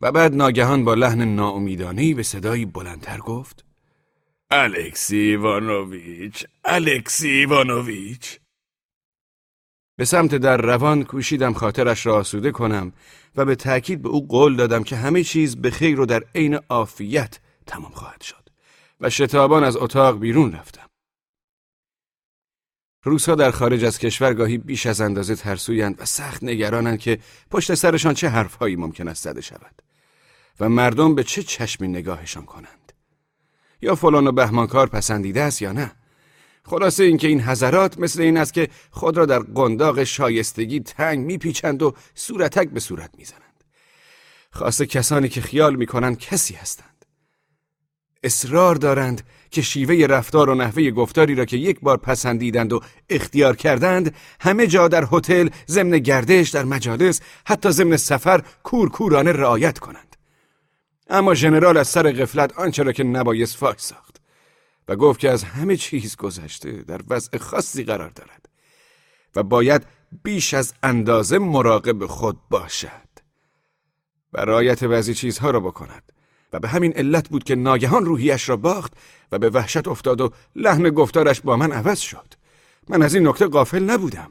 و 0.00 0.12
بعد 0.12 0.34
ناگهان 0.34 0.84
با 0.84 0.94
لحن 0.94 1.22
ناامیدانه 1.34 2.14
به 2.14 2.22
صدایی 2.22 2.66
بلندتر 2.66 3.18
گفت 3.18 3.64
الکسی 4.50 5.16
ایوانوویچ 5.16 6.46
الکسی 6.64 7.28
ایوانوویچ. 7.30 8.40
به 9.96 10.04
سمت 10.04 10.34
در 10.34 10.56
روان 10.56 11.04
کوشیدم 11.04 11.52
خاطرش 11.52 12.06
را 12.06 12.16
آسوده 12.16 12.50
کنم 12.50 12.92
و 13.36 13.44
به 13.44 13.54
تأکید 13.54 14.02
به 14.02 14.08
او 14.08 14.28
قول 14.28 14.56
دادم 14.56 14.82
که 14.82 14.96
همه 14.96 15.24
چیز 15.24 15.56
به 15.56 15.70
خیر 15.70 16.00
و 16.00 16.06
در 16.06 16.24
عین 16.34 16.54
عافیت 16.54 17.38
تمام 17.66 17.92
خواهد 17.92 18.20
شد. 18.20 18.48
و 19.00 19.10
شتابان 19.10 19.64
از 19.64 19.76
اتاق 19.76 20.18
بیرون 20.18 20.52
رفتم. 20.52 20.89
روسها 23.02 23.34
در 23.34 23.50
خارج 23.50 23.84
از 23.84 23.98
کشور 23.98 24.34
گاهی 24.34 24.58
بیش 24.58 24.86
از 24.86 25.00
اندازه 25.00 25.34
ترسویند 25.34 26.00
و 26.00 26.04
سخت 26.04 26.44
نگرانند 26.44 26.98
که 26.98 27.18
پشت 27.50 27.74
سرشان 27.74 28.14
چه 28.14 28.28
حرفهایی 28.28 28.76
ممکن 28.76 29.08
است 29.08 29.24
زده 29.24 29.40
شود 29.40 29.82
و 30.60 30.68
مردم 30.68 31.14
به 31.14 31.24
چه 31.24 31.42
چشمی 31.42 31.88
نگاهشان 31.88 32.44
کنند. 32.44 32.92
یا 33.82 33.94
فلان 33.94 34.26
و 34.26 34.32
بهمانکار 34.32 34.86
پسندیده 34.86 35.42
است 35.42 35.62
یا 35.62 35.72
نه؟ 35.72 35.92
خلاصه 36.64 37.04
اینکه 37.04 37.28
این 37.28 37.40
حضرات 37.40 37.98
مثل 37.98 38.22
این 38.22 38.36
است 38.36 38.54
که 38.54 38.68
خود 38.90 39.16
را 39.16 39.26
در 39.26 39.38
قنداق 39.38 40.04
شایستگی 40.04 40.80
تنگ 40.80 41.18
میپیچند 41.18 41.82
و 41.82 41.94
صورتک 42.14 42.68
به 42.70 42.80
صورت 42.80 43.10
می‌زنند. 43.18 43.64
خاصه 44.50 44.86
کسانی 44.86 45.28
که 45.28 45.40
خیال 45.40 45.76
می‌کنند 45.76 46.18
کسی 46.18 46.54
هستند. 46.54 46.89
اصرار 48.22 48.74
دارند 48.74 49.22
که 49.50 49.62
شیوه 49.62 50.06
رفتار 50.06 50.50
و 50.50 50.54
نحوه 50.54 50.90
گفتاری 50.90 51.34
را 51.34 51.44
که 51.44 51.56
یک 51.56 51.80
بار 51.80 51.96
پسندیدند 51.96 52.72
و 52.72 52.80
اختیار 53.08 53.56
کردند 53.56 54.14
همه 54.40 54.66
جا 54.66 54.88
در 54.88 55.08
هتل 55.12 55.48
ضمن 55.68 55.98
گردش 55.98 56.50
در 56.50 56.64
مجالس 56.64 57.20
حتی 57.46 57.70
ضمن 57.70 57.96
سفر 57.96 58.42
کورکورانه 58.62 59.32
رعایت 59.32 59.78
کنند. 59.78 60.16
اما 61.10 61.34
ژنرال 61.34 61.76
از 61.76 61.88
سر 61.88 62.12
غفلت 62.12 62.58
آنچه 62.58 62.82
را 62.82 62.92
که 62.92 63.04
نبایست 63.04 63.56
فاش 63.56 63.78
ساخت 63.78 64.20
و 64.88 64.96
گفت 64.96 65.20
که 65.20 65.30
از 65.30 65.44
همه 65.44 65.76
چیز 65.76 66.16
گذشته 66.16 66.72
در 66.72 67.00
وضع 67.08 67.38
خاصی 67.38 67.84
قرار 67.84 68.10
دارد 68.10 68.48
و 69.36 69.42
باید 69.42 69.86
بیش 70.22 70.54
از 70.54 70.74
اندازه 70.82 71.38
مراقب 71.38 72.06
خود 72.06 72.38
باشد 72.50 73.10
و 74.32 74.40
رعایت 74.40 74.84
بعضی 74.84 75.14
چیزها 75.14 75.50
را 75.50 75.60
بکند. 75.60 76.12
و 76.52 76.60
به 76.60 76.68
همین 76.68 76.92
علت 76.92 77.28
بود 77.28 77.44
که 77.44 77.54
ناگهان 77.54 78.04
روحیش 78.04 78.48
را 78.48 78.56
باخت 78.56 78.92
و 79.32 79.38
به 79.38 79.50
وحشت 79.50 79.88
افتاد 79.88 80.20
و 80.20 80.30
لحن 80.56 80.90
گفتارش 80.90 81.40
با 81.40 81.56
من 81.56 81.72
عوض 81.72 81.98
شد. 81.98 82.34
من 82.88 83.02
از 83.02 83.14
این 83.14 83.28
نکته 83.28 83.46
قافل 83.46 83.84
نبودم. 83.84 84.30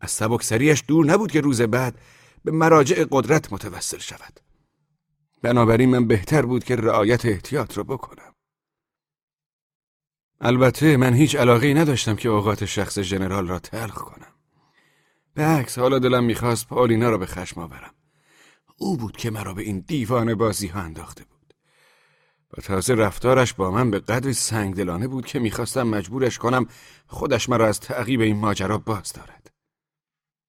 از 0.00 0.10
سبکسریش 0.10 0.84
دور 0.88 1.06
نبود 1.06 1.32
که 1.32 1.40
روز 1.40 1.62
بعد 1.62 1.98
به 2.44 2.52
مراجع 2.52 3.04
قدرت 3.10 3.52
متوسل 3.52 3.98
شود. 3.98 4.40
بنابراین 5.42 5.90
من 5.90 6.06
بهتر 6.06 6.42
بود 6.42 6.64
که 6.64 6.76
رعایت 6.76 7.26
احتیاط 7.26 7.76
را 7.78 7.84
بکنم. 7.84 8.34
البته 10.40 10.96
من 10.96 11.14
هیچ 11.14 11.36
علاقه 11.36 11.74
نداشتم 11.74 12.16
که 12.16 12.28
اوقات 12.28 12.64
شخص 12.64 12.98
ژنرال 12.98 13.48
را 13.48 13.58
تلخ 13.58 13.94
کنم. 13.94 14.34
به 15.34 15.42
عکس 15.42 15.78
حالا 15.78 15.98
دلم 15.98 16.24
می‌خواست 16.24 16.68
پالینا 16.68 17.10
را 17.10 17.18
به 17.18 17.26
خشم 17.26 17.60
آورم. 17.60 17.94
او 18.76 18.96
بود 18.96 19.16
که 19.16 19.30
مرا 19.30 19.54
به 19.54 19.62
این 19.62 19.84
دیوان 19.86 20.34
بازی 20.34 20.66
ها 20.66 20.80
انداخته 20.80 21.24
بود. 21.24 21.54
و 22.58 22.62
تازه 22.62 22.94
رفتارش 22.94 23.54
با 23.54 23.70
من 23.70 23.90
به 23.90 23.98
قدر 23.98 24.32
سنگدلانه 24.32 25.08
بود 25.08 25.26
که 25.26 25.38
می‌خواستم 25.38 25.82
مجبورش 25.82 26.38
کنم 26.38 26.66
خودش 27.06 27.48
مرا 27.48 27.66
از 27.66 27.80
تعقیب 27.80 28.20
این 28.20 28.36
ماجرا 28.36 28.78
باز 28.78 29.12
دارد. 29.12 29.50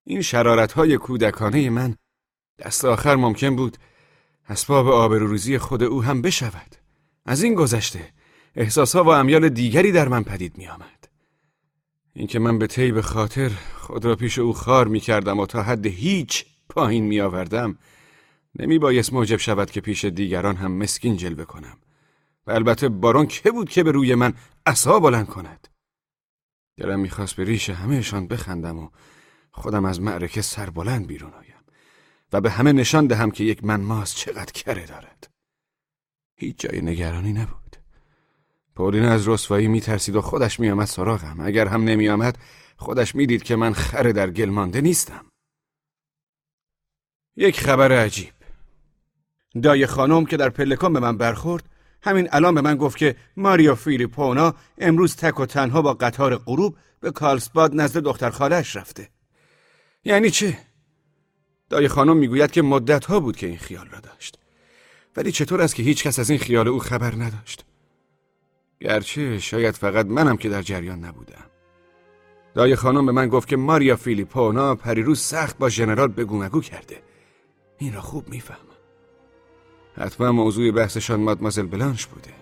این 0.03 0.22
شرارت 0.22 0.72
های 0.72 0.98
کودکانه 0.98 1.70
من 1.70 1.96
دست 2.60 2.86
آخر 2.86 3.15
ممکن 3.15 3.55
بود 3.55 3.77
اسباب 4.50 4.88
آبروریزی 4.88 5.58
خود 5.58 5.84
او 5.84 6.03
هم 6.03 6.22
بشود. 6.22 6.75
از 7.25 7.44
این 7.44 7.55
گذشته 7.55 8.13
احساسها 8.55 9.03
و 9.03 9.10
امیال 9.10 9.50
دیگری 9.50 9.91
در 9.91 10.08
من 10.08 10.24
پدید 10.24 10.58
می 10.58 10.67
آمد. 10.67 11.08
اینکه 12.13 12.39
من 12.39 12.60
به 12.60 12.67
طیب 12.67 13.01
خاطر 13.01 13.51
خود 13.77 14.05
را 14.05 14.15
پیش 14.15 14.39
او 14.39 14.53
خار 14.53 14.88
می 14.88 15.00
کردم 15.00 15.39
و 15.39 15.46
تا 15.46 15.63
حد 15.63 15.86
هیچ 15.86 16.46
پایین 16.70 17.05
می 17.05 17.22
آوردم 17.22 17.77
نمی 18.60 18.80
بایست 18.80 19.14
موجب 19.14 19.38
شود 19.38 19.72
که 19.72 19.82
پیش 19.82 20.06
دیگران 20.06 20.56
هم 20.56 20.72
مسکین 20.72 21.18
جلوه 21.18 21.46
کنم. 21.46 21.78
و 22.48 22.52
البته 22.52 22.90
بارون 22.90 23.26
که 23.26 23.52
بود 23.52 23.70
که 23.70 23.84
به 23.84 23.92
روی 23.92 24.16
من 24.16 24.34
اصا 24.66 25.00
بلند 25.00 25.28
کند. 25.28 25.68
دلم 26.78 27.00
می‌خواست 27.00 27.36
به 27.36 27.44
ریش 27.44 27.70
همهشان 27.70 28.28
بخندم 28.28 28.80
و 28.80 28.90
خودم 29.52 29.86
از 29.86 30.02
معرکه 30.02 30.42
سربلند 30.42 31.08
بیرون 31.08 31.34
آیم 31.34 31.64
و 32.34 32.42
به 32.42 32.52
همه 32.52 32.72
نشان 32.72 33.08
دهم 33.08 33.32
که 33.32 33.44
یک 33.44 33.64
من 33.64 33.82
ماس 33.82 34.16
چقدر 34.16 34.52
کره 34.52 34.86
دارد. 34.86 35.30
هیچ 36.38 36.60
جای 36.60 36.82
نگرانی 36.82 37.34
نبود. 37.34 37.76
پولین 38.76 39.06
از 39.06 39.28
رسوایی 39.28 39.68
میترسید 39.68 40.16
و 40.16 40.22
خودش 40.22 40.60
میآمد 40.60 40.86
سراغم. 40.86 41.40
اگر 41.40 41.68
هم 41.68 41.84
نمیآمد 41.84 42.38
خودش 42.78 43.16
می‌دید 43.16 43.44
که 43.44 43.56
من 43.56 43.74
خره 43.74 44.14
در 44.14 44.32
گل 44.32 44.50
مانده 44.50 44.82
نیستم. 44.82 45.26
یک 47.36 47.60
خبر 47.60 47.92
عجیب. 47.92 48.34
دای 49.62 49.86
خانم 49.86 50.26
که 50.26 50.38
در 50.38 50.50
پلکان 50.50 50.94
به 50.94 51.00
من 51.00 51.18
برخورد 51.18 51.70
همین 52.02 52.30
الان 52.32 52.56
به 52.56 52.62
من 52.62 52.76
گفت 52.76 52.98
که 52.98 53.16
ماریا 53.38 53.76
فیلیپونا 53.76 54.54
امروز 54.78 55.16
تک 55.16 55.40
و 55.40 55.46
تنها 55.46 55.82
با 55.82 55.94
قطار 55.94 56.36
غروب 56.36 56.78
به 57.00 57.12
کالسباد 57.12 57.72
نزد 57.76 57.98
دختر 57.98 58.30
خالش 58.30 58.76
رفته. 58.76 59.10
یعنی 60.04 60.30
چه؟ 60.30 60.58
دای 61.70 61.88
خانم 61.88 62.18
می‌گوید 62.18 62.52
که 62.52 62.62
مدت 62.62 63.06
ها 63.06 63.20
بود 63.20 63.38
که 63.38 63.48
این 63.48 63.58
خیال 63.58 63.88
را 63.88 64.00
داشت. 64.00 64.40
ولی 65.18 65.32
چطور 65.32 65.62
است 65.62 65.76
که 65.76 65.84
هیچ 65.84 66.04
کس 66.04 66.20
از 66.20 66.30
این 66.30 66.40
خیال 66.40 66.68
او 66.68 66.80
خبر 66.80 67.16
نداشت؟ 67.16 67.66
گرچه 68.80 69.40
شاید 69.40 69.76
فقط 69.76 70.06
منم 70.06 70.38
که 70.38 70.50
در 70.50 70.62
جریان 70.62 71.06
نبودم. 71.06 71.46
دای 72.54 72.76
خانم 72.76 73.06
به 73.06 73.12
من 73.12 73.28
گفت 73.28 73.48
که 73.48 73.58
ماریا 73.58 73.96
فیلیپونا 73.96 74.76
پریروز 74.76 75.20
سخت 75.20 75.58
با 75.58 75.70
ژنرال 75.70 76.08
بگو 76.08 76.62
کرده. 76.62 77.02
این 77.78 77.94
را 77.94 78.02
خوب 78.02 78.30
می‌فهمم. 78.30 78.75
حتما 79.98 80.32
موضوع 80.32 80.72
بحثشان 80.72 81.20
مادمازل 81.20 81.66
بلانش 81.66 82.06
بوده. 82.06 82.34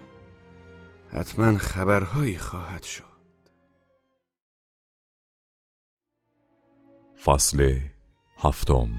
حتما 1.11 1.57
خبرهایی 1.57 2.37
خواهد 2.37 2.83
شد. 2.83 3.03
فصل 7.25 7.79
هفتم. 8.37 8.89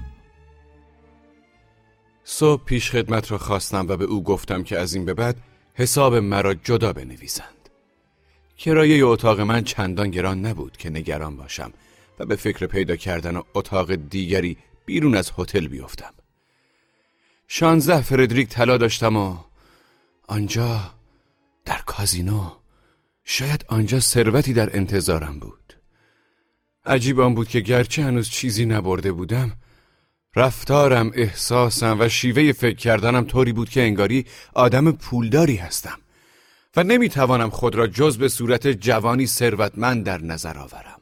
صبح 2.23 2.63
پیش 2.63 2.91
خدمت 2.91 3.31
را 3.31 3.37
خواستم 3.37 3.85
و 3.89 3.97
به 3.97 4.05
او 4.05 4.23
گفتم 4.23 4.63
که 4.63 4.79
از 4.79 4.93
این 4.93 5.05
به 5.05 5.13
بعد 5.13 5.37
حساب 5.73 6.15
مرا 6.15 6.53
جدا 6.53 6.93
بنویسند. 6.93 7.69
کرایه 8.57 9.05
اتاق 9.05 9.39
من 9.39 9.63
چندان 9.63 10.11
گران 10.11 10.45
نبود 10.45 10.77
که 10.77 10.89
نگران 10.89 11.37
باشم 11.37 11.73
و 12.19 12.25
به 12.25 12.35
فکر 12.35 12.65
پیدا 12.65 12.95
کردن 12.95 13.41
اتاق 13.53 13.95
دیگری 13.95 14.57
بیرون 14.85 15.15
از 15.15 15.31
هتل 15.37 15.67
بیفتم. 15.67 16.13
شانزده 17.47 18.01
فردریک 18.01 18.49
طلا 18.49 18.77
داشتم 18.77 19.15
و 19.15 19.37
آنجا 20.27 20.93
در 21.65 21.81
کازینو 21.85 22.51
شاید 23.23 23.65
آنجا 23.67 23.99
ثروتی 23.99 24.53
در 24.53 24.77
انتظارم 24.77 25.39
بود 25.39 25.73
عجیب 26.85 27.19
آن 27.19 27.35
بود 27.35 27.47
که 27.47 27.59
گرچه 27.59 28.03
هنوز 28.03 28.29
چیزی 28.29 28.65
نبرده 28.65 29.11
بودم 29.11 29.57
رفتارم، 30.35 31.11
احساسم 31.13 31.97
و 31.99 32.09
شیوه 32.09 32.51
فکر 32.51 32.77
کردنم 32.77 33.25
طوری 33.25 33.53
بود 33.53 33.69
که 33.69 33.81
انگاری 33.81 34.25
آدم 34.53 34.91
پولداری 34.91 35.55
هستم 35.55 35.99
و 36.75 36.83
نمی‌توانم 36.83 37.49
خود 37.49 37.75
را 37.75 37.87
جز 37.87 38.17
به 38.17 38.29
صورت 38.29 38.67
جوانی 38.67 39.27
ثروتمند 39.27 40.05
در 40.05 40.21
نظر 40.21 40.57
آورم. 40.57 41.01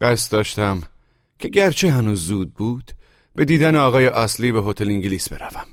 قصد 0.00 0.32
داشتم 0.32 0.82
که 1.38 1.48
گرچه 1.48 1.90
هنوز 1.90 2.26
زود 2.26 2.54
بود 2.54 2.92
به 3.34 3.44
دیدن 3.44 3.76
آقای 3.76 4.06
اصلی 4.06 4.52
به 4.52 4.62
هتل 4.62 4.88
انگلیس 4.88 5.32
بروم. 5.32 5.66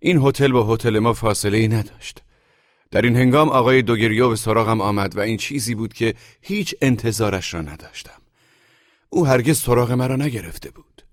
این 0.00 0.18
هتل 0.22 0.52
با 0.52 0.74
هتل 0.74 0.98
ما 0.98 1.12
فاصله 1.12 1.58
ای 1.58 1.68
نداشت. 1.68 2.22
در 2.90 3.02
این 3.02 3.16
هنگام 3.16 3.48
آقای 3.48 3.82
دوگریو 3.82 4.28
به 4.28 4.36
سراغم 4.36 4.80
آمد 4.80 5.16
و 5.16 5.20
این 5.20 5.36
چیزی 5.36 5.74
بود 5.74 5.92
که 5.92 6.14
هیچ 6.40 6.74
انتظارش 6.80 7.54
را 7.54 7.60
نداشتم. 7.60 8.22
او 9.10 9.26
هرگز 9.26 9.58
سراغ 9.58 9.92
مرا 9.92 10.16
نگرفته 10.16 10.70
بود. 10.70 11.04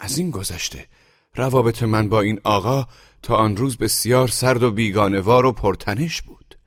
از 0.00 0.18
این 0.18 0.30
گذشته 0.30 0.86
روابط 1.34 1.82
من 1.82 2.08
با 2.08 2.20
این 2.20 2.40
آقا 2.44 2.86
تا 3.22 3.36
آن 3.36 3.56
روز 3.56 3.76
بسیار 3.76 4.28
سرد 4.28 4.62
و 4.62 4.70
بیگانوار 4.70 5.46
و 5.46 5.52
پرتنش 5.52 6.22
بود 6.22 6.58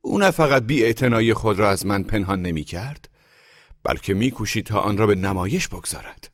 او 0.00 0.18
نه 0.18 0.30
فقط 0.30 0.62
بی 0.62 1.34
خود 1.34 1.58
را 1.58 1.70
از 1.70 1.86
من 1.86 2.02
پنهان 2.02 2.42
نمی 2.42 2.64
کرد 2.64 3.08
بلکه 3.84 4.14
میکوشید 4.14 4.66
تا 4.66 4.80
آن 4.80 4.98
را 4.98 5.06
به 5.06 5.14
نمایش 5.14 5.68
بگذارد 5.68 6.30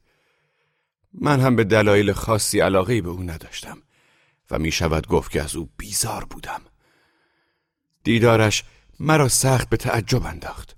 من 1.20 1.40
هم 1.40 1.56
به 1.56 1.64
دلایل 1.64 2.12
خاصی 2.12 2.60
علاقه 2.60 3.02
به 3.02 3.08
او 3.08 3.22
نداشتم 3.22 3.82
و 4.50 4.58
می 4.58 4.72
شود 4.72 5.06
گفت 5.06 5.30
که 5.30 5.42
از 5.42 5.56
او 5.56 5.70
بیزار 5.76 6.24
بودم. 6.24 6.62
دیدارش 8.04 8.64
مرا 9.00 9.28
سخت 9.28 9.68
به 9.68 9.76
تعجب 9.76 10.26
انداخت. 10.26 10.76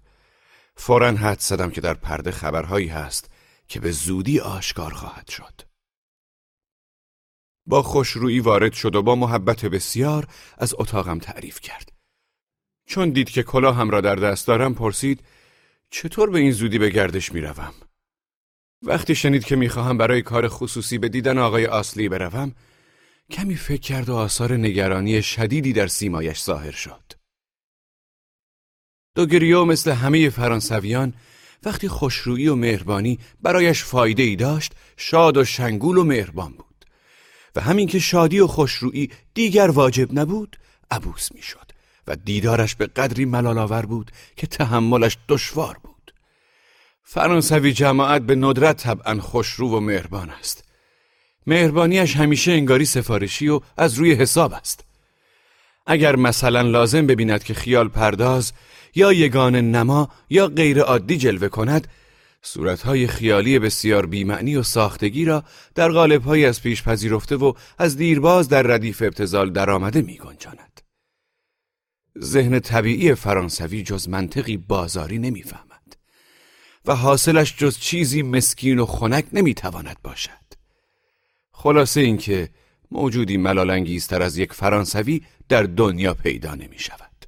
فورا 0.77 1.11
حد 1.11 1.41
زدم 1.41 1.71
که 1.71 1.81
در 1.81 1.95
پرده 1.95 2.31
خبرهایی 2.31 2.89
هست 2.89 3.31
که 3.69 3.81
به 3.81 3.91
زودی 3.91 4.41
آشکار 4.41 4.93
خواهد 4.93 5.29
شد. 5.31 5.61
با 7.67 7.83
خوشرویی 7.83 8.41
وارد 8.41 8.73
شد 8.73 8.97
و 8.97 9.03
با 9.03 9.15
محبت 9.15 9.65
بسیار 9.65 10.27
از 10.59 10.75
اتاقم 10.79 11.19
تعریف 11.19 11.61
کرد. 11.61 11.93
چون 12.87 13.11
دید 13.11 13.31
که 13.31 13.43
کلاهم 13.43 13.91
را 13.91 14.01
در 14.01 14.17
دست 14.17 14.47
دارم 14.47 14.75
پرسید 14.75 15.25
چطور 15.91 16.31
به 16.31 16.39
این 16.39 16.53
زودی 16.53 16.79
به 16.79 16.91
گردش 16.91 17.33
می 17.33 17.41
روم؟ 17.41 17.75
وقتی 18.83 19.15
شنید 19.15 19.45
که 19.45 19.57
می‌خواهم 19.57 19.99
برای 19.99 20.23
کار 20.23 20.49
خصوصی 20.49 20.99
به 20.99 21.09
دیدن 21.09 21.39
آقای 21.39 21.67
اصلی 21.67 22.09
بروم 22.09 22.55
کمی 23.31 23.57
فکر 23.57 23.81
کرد 23.81 24.09
و 24.09 24.15
آثار 24.15 24.57
نگرانی 24.57 25.23
شدیدی 25.23 25.73
در 25.73 25.87
سیمایش 25.87 26.43
ظاهر 26.43 26.71
شد. 26.71 27.13
دوگریو 29.15 29.65
مثل 29.65 29.91
همه 29.91 30.31
فرانسویان 30.31 31.15
وقتی 31.65 31.89
خوشرویی 31.89 32.49
و 32.49 32.55
مهربانی 32.55 33.19
برایش 33.43 33.85
فایده 33.85 34.23
ای 34.23 34.37
داشت 34.37 34.73
شاد 34.97 35.37
و 35.37 35.45
شنگول 35.45 35.97
و 35.97 36.05
مهربان 36.05 36.53
بود. 36.53 36.85
و 37.57 37.61
همین 37.61 37.89
که 37.89 37.99
شادی 37.99 38.41
و 38.41 38.47
خوشرویی 38.47 39.11
دیگر 39.35 39.71
واجب 39.71 40.19
نبود 40.19 40.57
عبوس 40.91 41.33
می‌شد 41.33 41.73
و 42.07 42.17
دیدارش 42.17 42.75
به 42.75 42.87
قدری 42.87 43.25
ملالآور 43.25 43.87
بود 43.87 44.11
که 44.37 44.47
تحملش 44.47 45.19
دشوار 45.29 45.79
بود. 45.83 45.96
فرانسوی 47.09 47.73
جماعت 47.73 48.23
به 48.23 48.35
ندرت 48.35 48.77
طبعا 48.77 49.21
خوشرو 49.21 49.69
و 49.77 49.81
مهربان 49.81 50.31
است. 50.31 50.65
مهربانیش 51.47 52.17
همیشه 52.17 52.53
انگاری 52.53 52.85
سفارشی 52.85 53.49
و 53.49 53.61
از 53.77 53.95
روی 53.95 54.15
حساب 54.15 54.53
است. 54.53 54.85
اگر 55.87 56.17
مثلا 56.17 56.63
لازم 56.63 57.07
ببیند 57.07 57.45
که 57.45 57.55
خیال 57.55 57.89
پرداز 57.89 58.53
یا 58.95 59.13
یگان 59.13 59.57
نما 59.57 60.09
یا 60.31 60.47
غیر 60.47 60.81
عادی 60.81 61.17
جلوه 61.17 61.49
کند 61.49 61.89
صورتهای 62.43 63.07
خیالی 63.07 63.59
بسیار 63.59 64.07
بیمعنی 64.07 64.57
و 64.57 64.63
ساختگی 64.63 65.25
را 65.25 65.45
در 65.75 65.93
غالبهایی 65.93 66.47
از 66.47 66.63
پیش 66.63 66.83
پذیرفته 66.83 67.37
و 67.37 67.53
از 67.79 67.97
دیرباز 67.97 68.49
در 68.49 68.63
ردیف 68.63 69.03
ابتزال 69.03 69.51
درآمده 69.51 70.03
می 70.03 70.17
گنجاند. 70.17 70.81
ذهن 72.23 72.61
طبیعی 72.61 73.15
فرانسوی 73.15 73.83
جز 73.83 74.09
منطقی 74.09 74.57
بازاری 74.57 75.19
نمی‌فهمد. 75.19 75.76
و 76.87 76.95
حاصلش 76.95 77.57
جز 77.57 77.79
چیزی 77.79 78.23
مسکین 78.23 78.79
و 78.79 78.87
خنک 78.87 79.25
نمی‌تواند 79.33 79.97
باشد. 80.03 80.31
خلاصه 81.53 82.01
اینکه 82.01 82.49
موجودی 82.91 83.37
ملالانگیزتر 83.37 84.23
از 84.23 84.39
یک 84.39 84.53
فرانسوی 84.53 85.23
در 85.49 85.63
دنیا 85.63 86.15
پیدا 86.15 86.55
نمی 86.55 86.79
شود. 86.79 87.27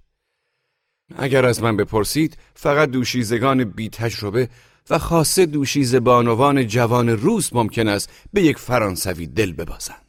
اگر 1.17 1.47
از 1.47 1.63
من 1.63 1.77
بپرسید 1.77 2.37
فقط 2.55 2.89
دوشیزگان 2.91 3.65
بی 3.65 3.89
تجربه 3.89 4.49
و 4.91 4.99
خاصه 4.99 5.47
دوشیز 5.47 5.95
بانوان 5.95 6.67
جوان 6.67 7.09
روس 7.09 7.53
ممکن 7.53 7.89
است 7.89 8.11
به 8.33 8.43
یک 8.43 8.59
فرانسوی 8.59 9.27
دل 9.27 9.53
ببازند. 9.53 10.08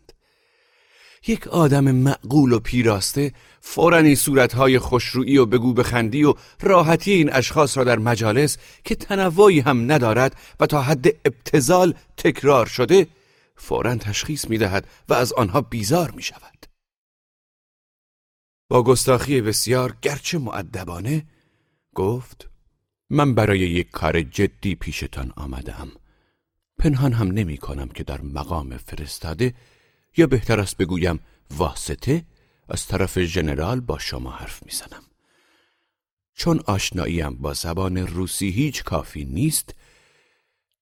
یک 1.28 1.48
آدم 1.48 1.92
معقول 1.92 2.54
و 2.54 2.60
پیراسته 2.60 3.34
فورا 3.62 3.98
این 3.98 4.16
صورتهای 4.16 4.80
خوشرویی 4.80 5.38
و 5.38 5.46
بگو 5.46 5.74
بخندی 5.74 6.24
و 6.24 6.34
راحتی 6.62 7.12
این 7.12 7.34
اشخاص 7.34 7.78
را 7.78 7.84
در 7.84 8.00
مجالس 8.00 8.58
که 8.84 8.96
تنوعی 8.96 9.60
هم 9.60 9.92
ندارد 9.92 10.36
و 10.60 10.66
تا 10.66 10.82
حد 10.82 11.08
ابتزال 11.08 11.94
تکرار 12.18 12.66
شده 12.66 13.08
فورا 13.56 13.96
تشخیص 13.96 14.50
می 14.50 14.58
دهد 14.58 14.88
و 15.10 15.14
از 15.14 15.34
آنها 15.34 15.62
بیزار 15.62 16.12
می 16.12 16.24
شود. 16.24 16.66
با 18.70 18.84
گستاخی 18.84 19.42
بسیار 19.42 19.96
گرچه 20.02 20.38
معدبانه 20.38 21.26
گفت 21.96 22.50
من 23.10 23.36
برای 23.36 23.60
یک 23.60 23.92
کار 23.92 24.22
جدی 24.22 24.76
پیشتان 24.76 25.34
آمدم 25.36 25.92
پنهان 26.80 27.14
هم 27.14 27.28
نمی 27.28 27.58
کنم 27.58 27.88
که 27.88 28.04
در 28.04 28.22
مقام 28.22 28.78
فرستاده 28.78 29.54
یا 30.20 30.28
بهتر 30.28 30.60
است 30.60 30.78
بگویم 30.78 31.20
واسطه 31.52 32.26
از 32.70 32.88
طرف 32.88 33.20
ژنرال 33.20 33.80
با 33.80 34.00
شما 34.00 34.32
حرف 34.32 34.64
می‌زنم 34.66 35.04
چون 36.34 36.60
آشناییم 36.66 37.30
با 37.36 37.54
زبان 37.54 37.98
روسی 37.98 38.50
هیچ 38.50 38.84
کافی 38.84 39.26
نیست 39.26 39.76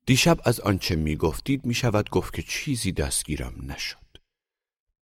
دیشب 0.06 0.39
از 0.43 0.60
آنچه 0.60 0.95
می 0.95 1.15
گفتید 1.15 1.65
می 1.65 1.73
شود 1.73 2.10
گفت 2.10 2.34
که 2.34 2.41
چیزی 2.41 2.91
دستگیرم 2.91 3.54
نشد. 3.63 3.97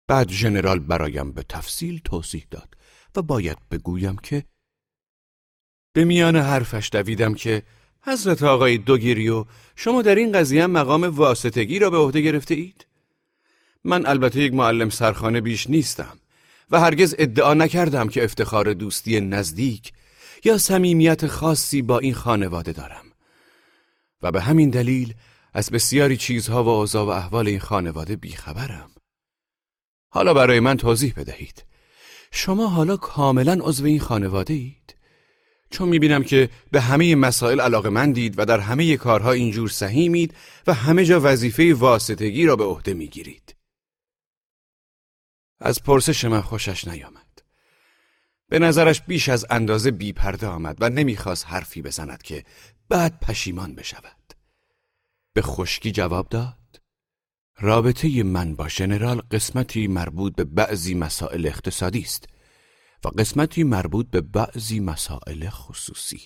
بعد 0.06 0.30
ژنرال 0.30 0.78
برایم 0.78 1.32
به 1.32 1.42
تفصیل 1.42 2.00
توضیح 2.04 2.46
داد 2.50 2.76
و 3.16 3.22
باید 3.22 3.58
بگویم 3.70 4.16
که 4.16 4.44
به 5.92 6.04
میان 6.04 6.36
حرفش 6.36 6.88
دویدم 6.92 7.34
که 7.34 7.62
حضرت 8.02 8.42
آقای 8.42 8.78
دوگیریو 8.78 9.44
شما 9.76 10.02
در 10.02 10.14
این 10.14 10.32
قضیه 10.32 10.66
مقام 10.66 11.04
واسطگی 11.04 11.78
را 11.78 11.90
به 11.90 11.96
عهده 11.96 12.20
گرفته 12.20 12.54
اید؟ 12.54 12.86
من 13.84 14.06
البته 14.06 14.40
یک 14.40 14.54
معلم 14.54 14.90
سرخانه 14.90 15.40
بیش 15.40 15.70
نیستم 15.70 16.18
و 16.70 16.80
هرگز 16.80 17.14
ادعا 17.18 17.54
نکردم 17.54 18.08
که 18.08 18.24
افتخار 18.24 18.72
دوستی 18.72 19.20
نزدیک 19.20 19.92
یا 20.44 20.58
صمیمیت 20.58 21.26
خاصی 21.26 21.82
با 21.82 21.98
این 21.98 22.14
خانواده 22.14 22.72
دارم. 22.72 23.04
و 24.22 24.32
به 24.32 24.40
همین 24.40 24.70
دلیل 24.70 25.14
از 25.54 25.70
بسیاری 25.70 26.16
چیزها 26.16 26.64
و 26.64 26.68
اوضاع 26.68 27.06
و 27.06 27.08
احوال 27.08 27.48
این 27.48 27.60
خانواده 27.60 28.16
بیخبرم. 28.16 28.90
حالا 30.08 30.34
برای 30.34 30.60
من 30.60 30.76
توضیح 30.76 31.14
بدهید. 31.16 31.64
شما 32.30 32.66
حالا 32.68 32.96
کاملا 32.96 33.58
عضو 33.60 33.84
این 33.84 34.00
خانواده 34.00 34.54
اید؟ 34.54 34.94
چون 35.70 35.88
می‌بینم 35.88 36.24
که 36.24 36.48
به 36.70 36.80
همه 36.80 37.14
مسائل 37.14 37.60
علاقه 37.60 37.88
من 37.88 38.12
دید 38.12 38.38
و 38.38 38.44
در 38.44 38.60
همه 38.60 38.96
کارها 38.96 39.32
اینجور 39.32 39.68
سهیمید 39.68 40.34
و 40.66 40.74
همه 40.74 41.04
جا 41.04 41.20
وظیفه 41.22 41.74
واسطگی 41.74 42.46
را 42.46 42.56
به 42.56 42.64
عهده 42.64 42.94
می‌گیرید. 42.94 43.53
از 45.64 45.82
پرسش 45.82 46.24
من 46.24 46.40
خوشش 46.40 46.88
نیامد. 46.88 47.42
به 48.48 48.58
نظرش 48.58 49.02
بیش 49.02 49.28
از 49.28 49.46
اندازه 49.50 49.90
بیپرده 49.90 50.46
آمد 50.46 50.76
و 50.80 50.90
نمی‌خواست 50.90 51.46
حرفی 51.46 51.82
بزند 51.82 52.22
که 52.22 52.44
بعد 52.88 53.20
پشیمان 53.20 53.74
بشود. 53.74 54.34
به 55.32 55.42
خشکی 55.42 55.92
جواب 55.92 56.28
داد 56.28 56.80
رابطه 57.58 58.22
من 58.22 58.54
با 58.54 58.68
ژنرال 58.68 59.22
قسمتی 59.30 59.86
مربوط 59.86 60.34
به 60.34 60.44
بعضی 60.44 60.94
مسائل 60.94 61.46
اقتصادی 61.46 62.00
است 62.00 62.26
و 63.04 63.08
قسمتی 63.08 63.64
مربوط 63.64 64.10
به 64.10 64.20
بعضی 64.20 64.80
مسائل 64.80 65.48
خصوصی. 65.48 66.20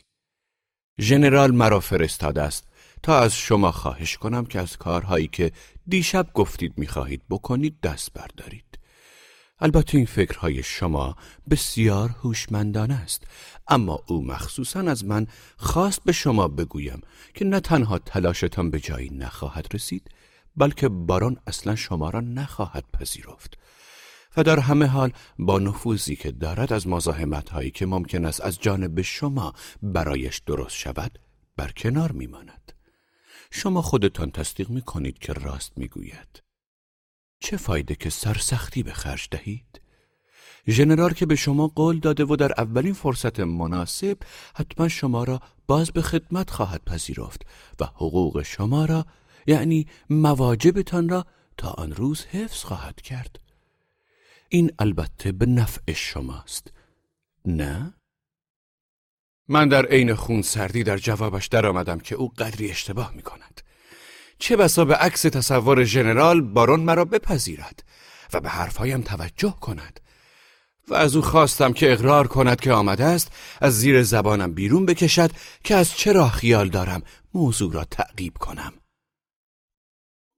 ژنرال 1.01 1.51
مرا 1.51 1.81
فرستاده 1.81 2.43
است 2.43 2.69
تا 3.03 3.19
از 3.21 3.37
شما 3.37 3.73
خواهش 3.73 4.17
کنم 4.17 4.47
که 4.47 4.61
از 4.61 4.77
کارهایی 4.77 5.29
که 5.29 5.53
دیشب 5.87 6.33
گفتید 6.35 6.79
می‌خواهید 6.79 7.23
بکنید 7.31 7.81
دست 7.81 8.13
بردارید. 8.13 8.68
البته 9.61 9.97
این 9.97 10.07
فکرهای 10.07 10.63
شما 10.63 11.17
بسیار 11.51 12.09
هوشمندانه 12.09 12.95
است. 12.95 13.25
اما 13.69 14.03
او 14.07 14.25
مخصوصا 14.25 14.81
از 14.81 15.05
من 15.05 15.27
خواست 15.57 16.05
به 16.05 16.13
شما 16.13 16.49
بگویم 16.49 17.01
که 17.35 17.45
نه 17.45 17.61
تنها 17.61 17.99
تلاشتان 17.99 18.71
به 18.71 18.81
جایی 18.81 19.11
نخواهد 19.11 19.67
رسید 19.75 20.11
بلکه 20.57 20.89
باران 20.89 21.37
اصلا 21.47 21.77
شما 21.77 22.11
را 22.11 22.21
نخواهد 22.21 22.85
پذیرفت. 22.93 23.59
و 24.37 24.43
در 24.43 24.59
همه 24.59 24.87
حال 24.87 25.13
با 25.39 25.59
نفوذی 25.59 26.17
که 26.17 26.33
دارد 26.33 26.73
از 26.73 26.87
مزاحمت 26.87 27.49
هایی 27.49 27.71
که 27.71 27.87
ممکن 27.87 28.25
است 28.25 28.41
از 28.41 28.59
جانب 28.61 29.03
شما 29.03 29.53
برایش 29.83 30.39
درست 30.39 30.77
شود 30.77 31.19
بر 31.57 31.71
کنار 31.77 32.13
میماند. 32.13 32.73
شما 33.51 33.83
خودتان 33.83 34.31
تصدیق 34.31 34.71
می 34.71 34.83
کنید 34.83 35.19
که 35.19 35.33
راست 35.33 35.79
می‌گوید. 35.79 36.48
چه 37.41 37.57
فایده 37.57 37.95
که 37.95 38.11
سرسختی 38.11 38.83
به 38.83 38.93
خرج 38.93 39.29
دهید؟ 39.31 39.81
ژنرال 40.69 41.13
که 41.13 41.27
به 41.27 41.37
شما 41.37 41.69
قول 41.69 41.99
داده 41.99 42.25
و 42.25 42.37
در 42.37 42.53
اولین 42.59 42.93
فرصت 42.93 43.41
مناسب 43.41 44.19
حتما 44.57 44.89
شما 44.89 45.25
را 45.25 45.41
باز 45.67 45.91
به 45.91 46.03
خدمت 46.03 46.51
خواهد 46.51 46.85
پذیرفت 46.85 47.43
و 47.81 47.85
حقوق 47.85 48.43
شما 48.43 48.85
را 48.85 49.07
یعنی 49.47 49.87
مواجبتان 50.11 51.09
را 51.09 51.27
تا 51.57 51.71
آن 51.71 51.93
روز 51.93 52.25
حفظ 52.25 52.65
خواهد 52.65 53.01
کرد 53.01 53.41
این 54.49 54.71
البته 54.79 55.33
به 55.33 55.47
نفع 55.47 55.93
شماست 55.93 56.73
نه؟ 57.45 57.95
من 59.49 59.69
در 59.69 59.87
عین 59.87 60.15
خون 60.15 60.43
سردی 60.43 60.83
در 60.83 60.99
جوابش 60.99 61.47
درآمدم 61.47 61.99
که 61.99 62.15
او 62.15 62.29
قدری 62.29 62.71
اشتباه 62.71 63.13
می 63.15 63.23
کند 63.23 63.61
چه 64.39 64.57
بسا 64.57 64.85
به 64.85 64.95
عکس 64.95 65.23
تصور 65.23 65.85
ژنرال 65.85 66.41
بارون 66.41 66.81
مرا 66.81 67.05
بپذیرد 67.05 67.85
و 68.33 68.41
به 68.41 68.49
حرفهایم 68.49 69.01
توجه 69.01 69.55
کند 69.61 70.01
و 70.89 70.95
از 70.95 71.17
او 71.17 71.23
خواستم 71.23 71.73
که 71.73 71.93
اقرار 71.93 72.27
کند 72.27 72.61
که 72.61 72.73
آمده 72.73 73.05
است 73.05 73.33
از 73.61 73.79
زیر 73.79 74.03
زبانم 74.03 74.55
بیرون 74.55 74.87
بکشد 74.87 75.31
که 75.65 75.75
از 75.75 75.97
چرا 75.97 76.29
خیال 76.29 76.69
دارم 76.69 77.03
موضوع 77.35 77.73
را 77.73 77.85
تعقیب 77.85 78.39
کنم. 78.39 78.73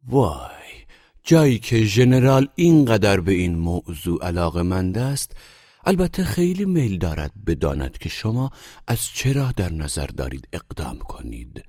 وای 0.08 0.86
جایی 1.22 1.58
که 1.58 1.84
ژنرال 1.84 2.48
اینقدر 2.54 3.20
به 3.20 3.32
این 3.32 3.58
موضوع 3.58 4.26
علاقه 4.26 4.62
مند 4.62 4.98
است 4.98 5.36
البته 5.84 6.24
خیلی 6.24 6.64
میل 6.64 6.98
دارد 6.98 7.32
بداند 7.46 7.98
که 7.98 8.08
شما 8.08 8.50
از 8.86 9.06
چرا 9.06 9.52
در 9.52 9.72
نظر 9.72 10.06
دارید 10.06 10.48
اقدام 10.52 10.98
کنید. 10.98 11.64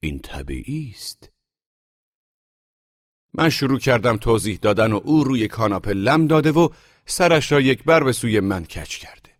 این 0.00 0.18
طبیعی 0.18 0.94
است. 0.96 1.29
من 3.34 3.48
شروع 3.48 3.78
کردم 3.78 4.16
توضیح 4.16 4.58
دادن 4.62 4.92
و 4.92 5.00
او 5.04 5.24
روی 5.24 5.48
کاناپه 5.48 5.92
لم 5.92 6.26
داده 6.26 6.52
و 6.52 6.68
سرش 7.06 7.52
را 7.52 7.60
یک 7.60 7.84
بر 7.84 8.04
به 8.04 8.12
سوی 8.12 8.40
من 8.40 8.64
کچ 8.64 8.96
کرده. 8.96 9.30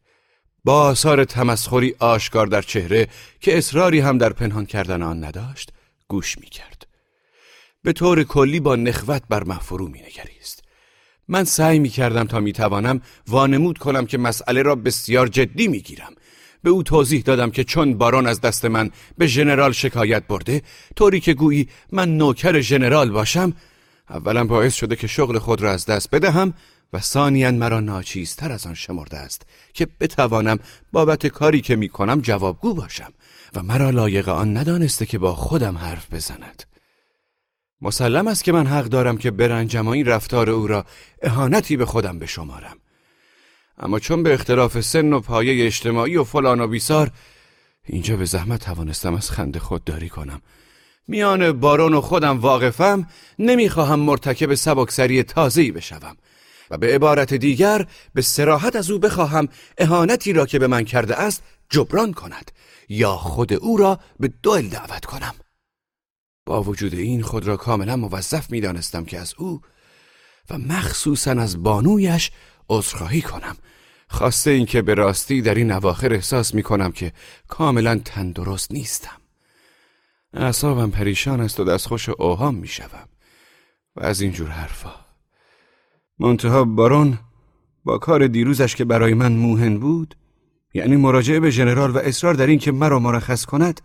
با 0.65 0.83
آثار 0.83 1.25
تمسخری 1.25 1.95
آشکار 1.99 2.47
در 2.47 2.63
چهره 2.63 3.09
که 3.41 3.59
اصراری 3.59 4.01
هم 4.01 4.19
در 4.19 4.33
پنهان 4.33 4.67
کردن 4.67 5.03
آن 5.03 5.25
نداشت 5.25 5.73
گوش 6.09 6.39
می 6.39 6.47
کرد. 6.47 6.87
به 7.83 7.93
طور 7.93 8.23
کلی 8.23 8.61
با 8.61 8.77
نخوت 8.77 9.23
بر 9.29 9.45
محفرو 9.45 9.89
می 9.89 10.01
نگریست. 10.01 10.65
من 11.29 11.45
سعی 11.45 11.79
می 11.79 11.89
کردم 11.89 12.25
تا 12.25 12.41
می 12.41 12.53
توانم 12.53 13.01
وانمود 13.29 13.79
کنم 13.79 14.07
که 14.07 14.19
مسئله 14.19 14.63
را 14.63 14.75
بسیار 14.75 15.29
جدی 15.29 15.69
می 15.69 15.81
گیرم. 15.81 16.13
به 16.63 16.71
او 16.71 16.83
توضیح 16.83 17.23
دادم 17.23 17.51
که 17.51 17.65
چون 17.65 17.99
باران 17.99 18.27
از 18.27 18.41
دست 18.41 18.65
من 18.65 18.91
به 19.19 19.27
ژنرال 19.27 19.73
شکایت 19.73 20.27
برده 20.27 20.63
طوری 20.97 21.21
که 21.21 21.35
گویی 21.35 21.69
من 21.93 22.17
نوکر 22.17 22.61
ژنرال 22.61 23.11
باشم 23.11 23.55
اولا 24.11 24.45
باعث 24.45 24.75
شده 24.75 24.97
که 24.97 25.07
شغل 25.07 25.39
خود 25.39 25.61
را 25.61 25.73
از 25.73 25.87
دست 25.87 26.11
بدهم 26.11 26.55
و 26.93 27.01
ثانیا 27.01 27.51
مرا 27.51 27.81
ناچیزتر 27.81 28.53
از 28.53 28.67
آن 28.67 28.75
شمرده 28.75 29.17
است 29.17 29.47
که 29.75 29.89
بتوانم 30.01 30.59
بابت 30.93 31.27
کاری 31.27 31.61
که 31.61 31.77
می 31.77 31.89
کنم 31.89 32.21
جوابگو 32.21 32.75
باشم 32.75 33.13
و 33.55 33.63
مرا 33.63 33.91
لایق 33.91 34.29
آن 34.29 34.57
ندانسته 34.57 35.07
که 35.07 35.19
با 35.19 35.35
خودم 35.35 35.79
حرف 35.79 36.15
بزند. 36.15 36.65
مسلم 37.83 38.29
است 38.29 38.45
که 38.45 38.53
من 38.53 38.67
حق 38.67 38.85
دارم 38.85 39.19
که 39.19 39.31
برنجم 39.31 39.89
این 39.89 40.07
رفتار 40.07 40.51
او 40.51 40.67
را 40.67 40.85
اهانتی 41.23 41.77
به 41.77 41.87
خودم 41.87 42.19
بشمارم. 42.19 42.77
اما 43.79 43.99
چون 43.99 44.23
به 44.23 44.35
اختلاف 44.35 44.81
سن 44.81 45.13
و 45.13 45.21
پایه 45.21 45.67
اجتماعی 45.67 46.17
و 46.17 46.25
فلان 46.25 46.61
و 46.61 46.67
بیسار 46.67 47.11
اینجا 47.87 48.17
به 48.17 48.25
زحمت 48.25 48.65
توانستم 48.65 49.15
از 49.15 49.31
خنده 49.31 49.59
خودداری 49.59 50.09
کنم. 50.09 50.41
میان 51.09 51.53
بارون 51.53 51.95
و 51.95 52.01
خودم 52.01 52.41
واقفم 52.41 53.07
نمی‌خواهم 53.39 54.01
مرتکب 54.01 54.55
سبکسری 54.55 55.23
تازه‌ای 55.23 55.71
بشوم. 55.71 56.17
و 56.71 56.79
به 56.79 56.95
عبارت 56.95 57.35
دیگر 57.35 57.87
به 58.15 58.23
سراحت 58.23 58.77
از 58.77 58.91
او 58.91 58.99
بخواهم 58.99 59.49
اهانتی 59.79 60.33
را 60.33 60.47
که 60.47 60.59
به 60.59 60.67
من 60.67 60.85
کرده 60.85 61.17
است 61.17 61.43
جبران 61.71 62.13
کند 62.13 62.51
یا 62.89 63.17
خود 63.17 63.53
او 63.53 63.77
را 63.77 64.01
به 64.21 64.29
دوئل 64.43 64.69
دعوت 64.69 65.05
کنم. 65.05 65.35
با 66.47 66.63
وجود 66.63 66.95
این 66.95 67.23
خود 67.23 67.47
را 67.47 67.57
کاملا 67.57 67.97
موظف 67.97 68.51
می 68.51 68.61
دانستم 68.61 69.05
که 69.05 69.19
از 69.19 69.35
او 69.39 69.61
و 70.51 70.59
مخصوصا 70.59 71.31
از 71.31 71.63
بانویش 71.63 72.31
عذرخواهی 72.69 73.23
کنم. 73.23 73.57
خواسته 74.09 74.51
اینکه 74.51 74.83
به 74.83 74.95
راستی 74.95 75.43
در 75.43 75.55
این 75.55 75.73
اواخر 75.73 76.13
احساس 76.13 76.55
می 76.55 76.63
کنم 76.63 76.93
که 76.93 77.13
کاملا 77.49 78.01
تندرست 78.05 78.73
نیستم. 78.73 79.20
اعصابم 80.35 80.91
پریشان 80.91 81.41
است 81.41 81.61
و 81.61 81.65
دستخوش 81.65 82.09
اوهام 82.09 82.55
می 82.55 82.69
شوم 82.69 83.09
و 83.97 84.05
از 84.05 84.21
اینجور 84.21 84.49
حرفا. 84.49 84.95
منتها 86.19 86.65
بارون 86.65 87.19
با 87.85 87.99
کار 87.99 88.27
دیروزش 88.27 88.77
که 88.77 88.85
برای 88.85 89.15
من 89.15 89.33
موهن 89.33 89.79
بود 89.79 90.17
یعنی 90.75 90.97
مراجعه 90.97 91.41
به 91.41 91.51
ژنرال 91.51 91.91
و 91.91 91.99
اصرار 91.99 92.35
در 92.35 92.47
این 92.47 92.59
که 92.59 92.73
مرا 92.73 92.99
مرخص 92.99 93.45
کند 93.45 93.81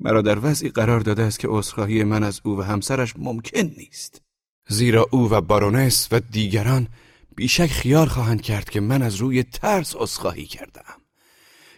مرا 0.00 0.22
در 0.22 0.38
وضعی 0.42 0.68
قرار 0.68 1.00
داده 1.00 1.22
است 1.22 1.38
که 1.38 1.48
عذرخواهی 1.50 2.04
من 2.04 2.22
از 2.22 2.40
او 2.44 2.58
و 2.58 2.62
همسرش 2.62 3.14
ممکن 3.18 3.70
نیست. 3.78 4.22
زیرا 4.68 5.06
او 5.10 5.30
و 5.30 5.40
بارونس 5.40 6.08
و 6.12 6.20
دیگران 6.20 6.88
بیشک 7.36 7.66
خیال 7.66 8.06
خواهند 8.06 8.42
کرد 8.42 8.70
که 8.70 8.80
من 8.80 9.02
از 9.02 9.16
روی 9.16 9.42
ترس 9.42 9.94
عذرخواهی 9.96 10.46
کردم 10.46 11.00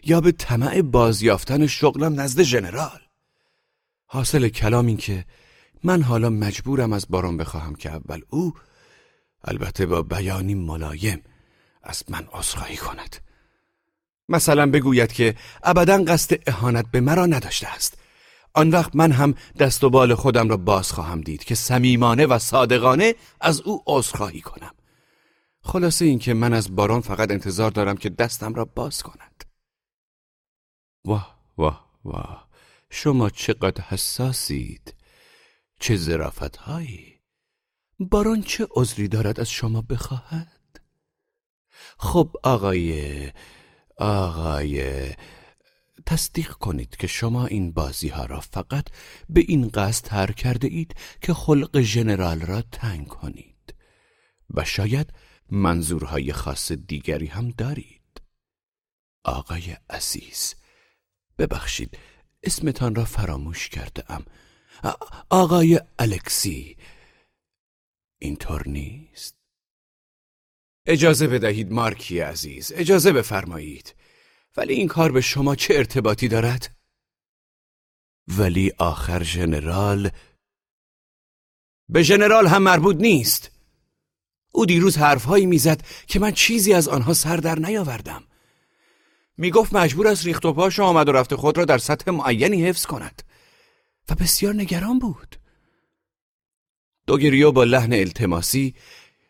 یا 0.05 0.21
به 0.21 0.33
طمع 0.33 0.83
بازیافتن 0.83 1.67
شغلم 1.67 2.21
نزد 2.21 2.43
ژنرال. 2.43 3.02
حاصل 4.13 4.49
کلام 4.49 4.87
این 4.87 4.97
که 4.97 5.25
من 5.85 6.03
حالا 6.03 6.31
مجبورم 6.31 6.93
از 6.93 7.07
بارون 7.09 7.37
بخواهم 7.37 7.75
که 7.75 7.91
اول 7.91 8.21
او 8.31 8.55
البته 9.45 9.87
با 9.87 10.03
بیانی 10.03 10.55
ملایم 10.55 11.23
از 11.83 12.05
من 12.09 12.29
عذرخواهی 12.33 12.77
کند. 12.77 13.17
مثلا 14.29 14.71
بگوید 14.71 15.13
که 15.13 15.37
ابدا 15.63 16.05
قصد 16.05 16.37
اهانت 16.47 16.91
به 16.91 17.01
مرا 17.01 17.27
نداشته 17.27 17.69
است. 17.69 17.99
آن 18.55 18.71
وقت 18.71 18.97
من 18.97 19.13
هم 19.13 19.35
دست 19.59 19.85
و 19.85 19.91
بال 19.91 20.15
خودم 20.15 20.49
را 20.49 20.57
باز 20.57 20.93
خواهم 20.93 21.21
دید 21.21 21.45
که 21.45 21.55
صمیمانه 21.55 22.27
و 22.27 22.39
صادقانه 22.39 23.15
از 23.41 23.61
او 23.61 23.83
عذرخواهی 23.87 24.41
کنم. 24.41 24.75
خلاصه 25.63 26.05
این 26.05 26.19
که 26.19 26.35
من 26.35 26.53
از 26.53 26.77
باران 26.77 27.01
فقط 27.01 27.31
انتظار 27.31 27.71
دارم 27.71 27.97
که 27.97 28.09
دستم 28.09 28.55
را 28.55 28.65
باز 28.65 29.03
کند. 29.03 29.45
واه 31.05 31.39
واه 31.59 31.91
واه. 32.05 32.52
شما 32.95 33.31
چقدر 33.31 33.85
حساسید؟ 33.85 34.95
چه 35.81 35.97
زرافت 35.97 36.57
هایی 36.57 37.21
باران 37.99 38.43
چه 38.43 38.67
عذری 38.71 39.09
دارد 39.09 39.41
از 39.41 39.51
شما 39.51 39.83
بخواهد؟ 39.83 40.81
خب 41.99 42.37
آقای 42.43 43.33
آقای 43.97 45.05
تصدیق 46.07 46.53
کنید 46.53 46.97
که 46.97 47.07
شما 47.07 47.47
این 47.47 47.73
بازی 47.73 48.09
ها 48.09 48.25
را 48.25 48.41
فقط 48.41 48.85
به 49.29 49.41
این 49.49 49.69
قصد 49.69 50.05
تر 50.05 50.33
کرده 50.33 50.69
اید 50.69 50.95
که 51.21 51.35
خلق 51.35 51.81
ژنرال 51.81 52.41
را 52.41 52.63
تنگ 52.63 53.07
کنید. 53.07 53.75
و 54.55 54.65
شاید 54.65 55.13
منظورهای 55.51 56.33
خاص 56.33 56.73
دیگری 56.73 57.27
هم 57.27 57.51
دارید. 57.51 58.23
آقای 59.25 59.77
عزیز 59.91 60.55
ببخشید 61.39 61.99
اسمتان 62.43 62.95
را 62.95 63.05
فراموش 63.05 63.69
کرده 63.69 64.13
ام. 64.13 64.25
آقای 65.31 65.81
الکسی. 65.99 66.77
اینطور 68.19 68.69
نیست. 68.69 69.37
اجازه 70.87 71.27
بدهید 71.27 71.73
مارکی 71.73 72.21
عزیز. 72.21 72.73
اجازه 72.75 73.13
بفرمایید. 73.13 73.95
ولی 74.57 74.75
این 74.75 74.89
کار 74.89 75.13
به 75.13 75.21
شما 75.21 75.57
چه 75.57 75.75
ارتباطی 75.75 76.29
دارد؟ 76.29 76.77
ولی 78.29 78.73
آخر 78.79 79.23
ژنرال 79.23 80.11
به 81.89 82.03
ژنرال 82.03 82.47
هم 82.47 82.63
مربوط 82.63 82.97
نیست. 82.97 83.51
او 84.53 84.67
دیروز 84.67 84.97
حرفهایی 84.97 85.47
می‌زد 85.47 85.87
که 86.07 86.19
من 86.19 86.33
چیزی 86.33 86.75
از 86.75 86.89
آنها 86.89 87.15
سر 87.15 87.37
در 87.37 87.59
نیاوردم. 87.59 88.25
می‌گفت 89.43 89.75
مجبور 89.75 90.09
است 90.09 90.25
ریخت 90.25 90.45
و 90.45 90.53
پاش 90.53 90.81
آمد 90.81 91.09
و 91.09 91.13
رفت 91.13 91.35
خود 91.35 91.59
را 91.59 91.65
در 91.65 91.79
سطح 91.79 92.11
معینی 92.11 92.65
حفظ 92.65 92.87
کند. 92.87 93.23
و 94.11 94.15
بسیار 94.15 94.55
نگران 94.55 94.99
بود. 94.99 95.37
دوگریو 97.07 97.53
با 97.53 97.65
لحن 97.65 97.93
التماسی 97.93 98.75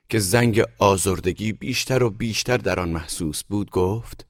که 0.08 0.18
زنگ 0.18 0.62
آزردگی 0.78 1.52
بیشتر 1.52 2.02
و 2.02 2.10
بیشتر 2.10 2.56
در 2.56 2.80
آن 2.80 2.88
محسوس 2.88 3.44
بود 3.44 3.70
گفت 3.70 4.26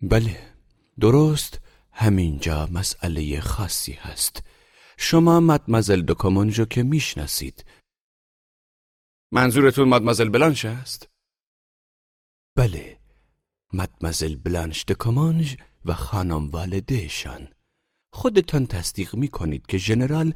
بله 0.00 0.52
درست 1.00 1.60
همینجا 1.92 2.66
مسئله 2.66 3.40
خاصی 3.40 3.92
هست. 3.92 4.42
شما 4.98 5.40
مدمزل 5.40 6.02
دوکومونجو 6.02 6.64
که 6.64 6.82
می‌شناسید. 6.82 7.64
منظورتون 9.32 9.88
مدمزل 9.88 10.28
بلانش 10.28 10.64
است؟ 10.64 11.08
بله 12.56 12.95
مدمزل 13.76 14.36
بلانش 14.36 14.84
دکومانج 14.84 15.56
و 15.84 15.94
خانم 15.94 16.48
والدهشان 16.50 17.48
خودتان 18.12 18.66
تصدیق 18.66 19.14
می 19.14 19.28
کنید 19.28 19.66
که 19.66 19.78
ژنرال 19.78 20.34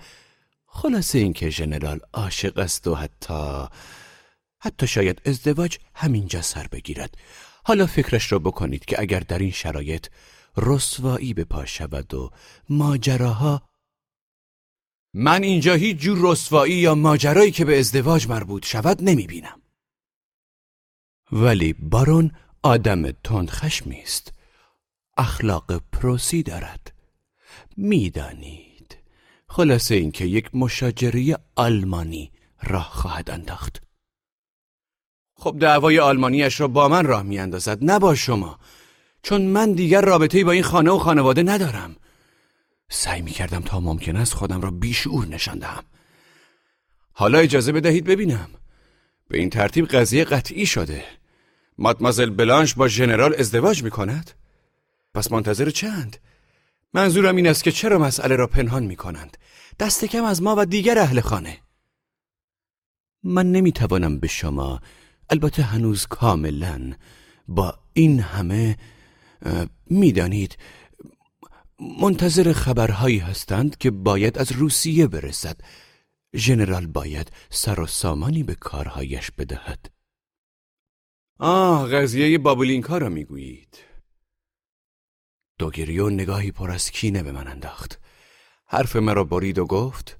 خلاصه 0.66 1.18
این 1.18 1.32
که 1.32 1.50
ژنرال 1.50 2.00
عاشق 2.12 2.58
است 2.58 2.86
و 2.86 2.94
حتی 2.94 3.66
حتی 4.60 4.86
شاید 4.86 5.22
ازدواج 5.24 5.78
همینجا 5.94 6.42
سر 6.42 6.66
بگیرد 6.66 7.14
حالا 7.64 7.86
فکرش 7.86 8.32
را 8.32 8.38
بکنید 8.38 8.84
که 8.84 9.00
اگر 9.00 9.20
در 9.20 9.38
این 9.38 9.50
شرایط 9.50 10.06
رسوایی 10.56 11.34
به 11.34 11.44
پا 11.44 11.64
شود 11.64 12.14
و 12.14 12.30
ماجراها 12.68 13.62
من 15.14 15.42
اینجا 15.42 15.74
هیچ 15.74 15.96
جور 15.96 16.32
رسوایی 16.32 16.74
یا 16.74 16.94
ماجرایی 16.94 17.50
که 17.50 17.64
به 17.64 17.78
ازدواج 17.78 18.28
مربوط 18.28 18.66
شود 18.66 19.02
نمی 19.02 19.26
بینم. 19.26 19.62
ولی 21.32 21.72
بارون 21.72 22.32
آدم 22.62 23.10
تند 23.10 23.50
خشمی 23.50 24.02
است. 24.02 24.32
اخلاق 25.16 25.82
پروسی 25.92 26.42
دارد. 26.42 26.92
می‌دانید. 27.76 28.96
خلاصه 29.48 29.94
اینکه 29.94 30.24
یک 30.24 30.54
مشاجره 30.54 31.36
آلمانی 31.56 32.32
راه 32.62 32.90
خواهد 32.92 33.30
انداخت 33.30 33.82
خب 35.34 35.56
دعوای 35.60 35.98
آلمانیش 35.98 36.60
را 36.60 36.68
با 36.68 36.88
من 36.88 37.06
راه 37.06 37.22
میاندازد 37.22 37.84
نه 37.84 37.98
با 37.98 38.14
شما 38.14 38.58
چون 39.22 39.42
من 39.42 39.72
دیگر 39.72 40.00
رابطه 40.00 40.44
با 40.44 40.52
این 40.52 40.62
خانه 40.62 40.90
و 40.90 40.98
خانواده 40.98 41.42
ندارم 41.42 41.96
سعی 42.88 43.22
می 43.22 43.30
کردم 43.30 43.60
تا 43.60 43.80
ممکن 43.80 44.16
است 44.16 44.34
خودم 44.34 44.60
را 44.60 44.70
بیشعور 44.70 45.26
نشان 45.26 45.58
دهم 45.58 45.84
حالا 47.12 47.38
اجازه 47.38 47.72
بدهید 47.72 48.04
ببینم 48.04 48.50
به 49.28 49.38
این 49.38 49.50
ترتیب 49.50 49.86
قضیه 49.86 50.24
قطعی 50.24 50.66
شده 50.66 51.04
مادمازل 51.80 52.30
بلانش 52.30 52.74
با 52.74 52.88
ژنرال 52.88 53.34
ازدواج 53.38 53.82
می 53.82 53.90
کند؟ 53.90 54.30
پس 55.14 55.32
منتظر 55.32 55.70
چند؟ 55.70 56.16
منظورم 56.94 57.36
این 57.36 57.46
است 57.46 57.64
که 57.64 57.72
چرا 57.72 57.98
مسئله 57.98 58.36
را 58.36 58.46
پنهان 58.46 58.82
می 58.82 58.96
کنند؟ 58.96 59.36
دست 59.78 60.04
کم 60.04 60.24
از 60.24 60.42
ما 60.42 60.54
و 60.58 60.66
دیگر 60.66 60.98
اهل 60.98 61.20
خانه 61.20 61.58
من 63.22 63.52
نمی 63.52 63.72
توانم 63.72 64.18
به 64.18 64.28
شما 64.28 64.80
البته 65.30 65.62
هنوز 65.62 66.06
کاملا 66.06 66.92
با 67.48 67.78
این 67.92 68.20
همه 68.20 68.76
می‌دانید 69.86 70.58
منتظر 72.00 72.52
خبرهایی 72.52 73.18
هستند 73.18 73.76
که 73.76 73.90
باید 73.90 74.38
از 74.38 74.52
روسیه 74.52 75.06
برسد 75.06 75.56
ژنرال 76.36 76.86
باید 76.86 77.32
سر 77.50 77.80
و 77.80 77.86
سامانی 77.86 78.42
به 78.42 78.54
کارهایش 78.54 79.30
بدهد 79.30 79.99
آه 81.42 81.88
قضیه 81.88 82.38
بابولینکا 82.38 82.98
را 82.98 83.08
می‌گویید. 83.08 83.78
دوگریو 85.58 86.10
نگاهی 86.10 86.50
پر 86.52 86.70
از 86.70 86.90
کینه 86.90 87.22
به 87.22 87.32
من 87.32 87.48
انداخت. 87.48 88.00
حرف 88.66 88.96
مرا 88.96 89.24
برید 89.24 89.58
و 89.58 89.66
گفت 89.66 90.18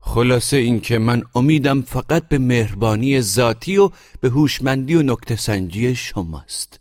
خلاصه 0.00 0.56
اینکه 0.56 0.98
من 0.98 1.22
امیدم 1.34 1.82
فقط 1.82 2.28
به 2.28 2.38
مهربانی 2.38 3.20
ذاتی 3.20 3.76
و 3.76 3.90
به 4.20 4.28
هوشمندی 4.28 4.94
و 4.94 5.02
نکته 5.02 5.36
سنجی 5.36 5.94
شماست. 5.94 6.80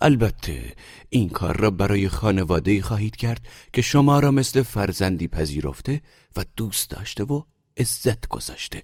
البته 0.00 0.74
این 1.08 1.28
کار 1.28 1.56
را 1.56 1.70
برای 1.70 2.08
خانواده 2.08 2.82
خواهید 2.82 3.16
کرد 3.16 3.48
که 3.72 3.82
شما 3.82 4.20
را 4.20 4.30
مثل 4.30 4.62
فرزندی 4.62 5.28
پذیرفته 5.28 6.02
و 6.36 6.44
دوست 6.56 6.90
داشته 6.90 7.24
و 7.24 7.42
عزت 7.76 8.28
گذاشته. 8.28 8.82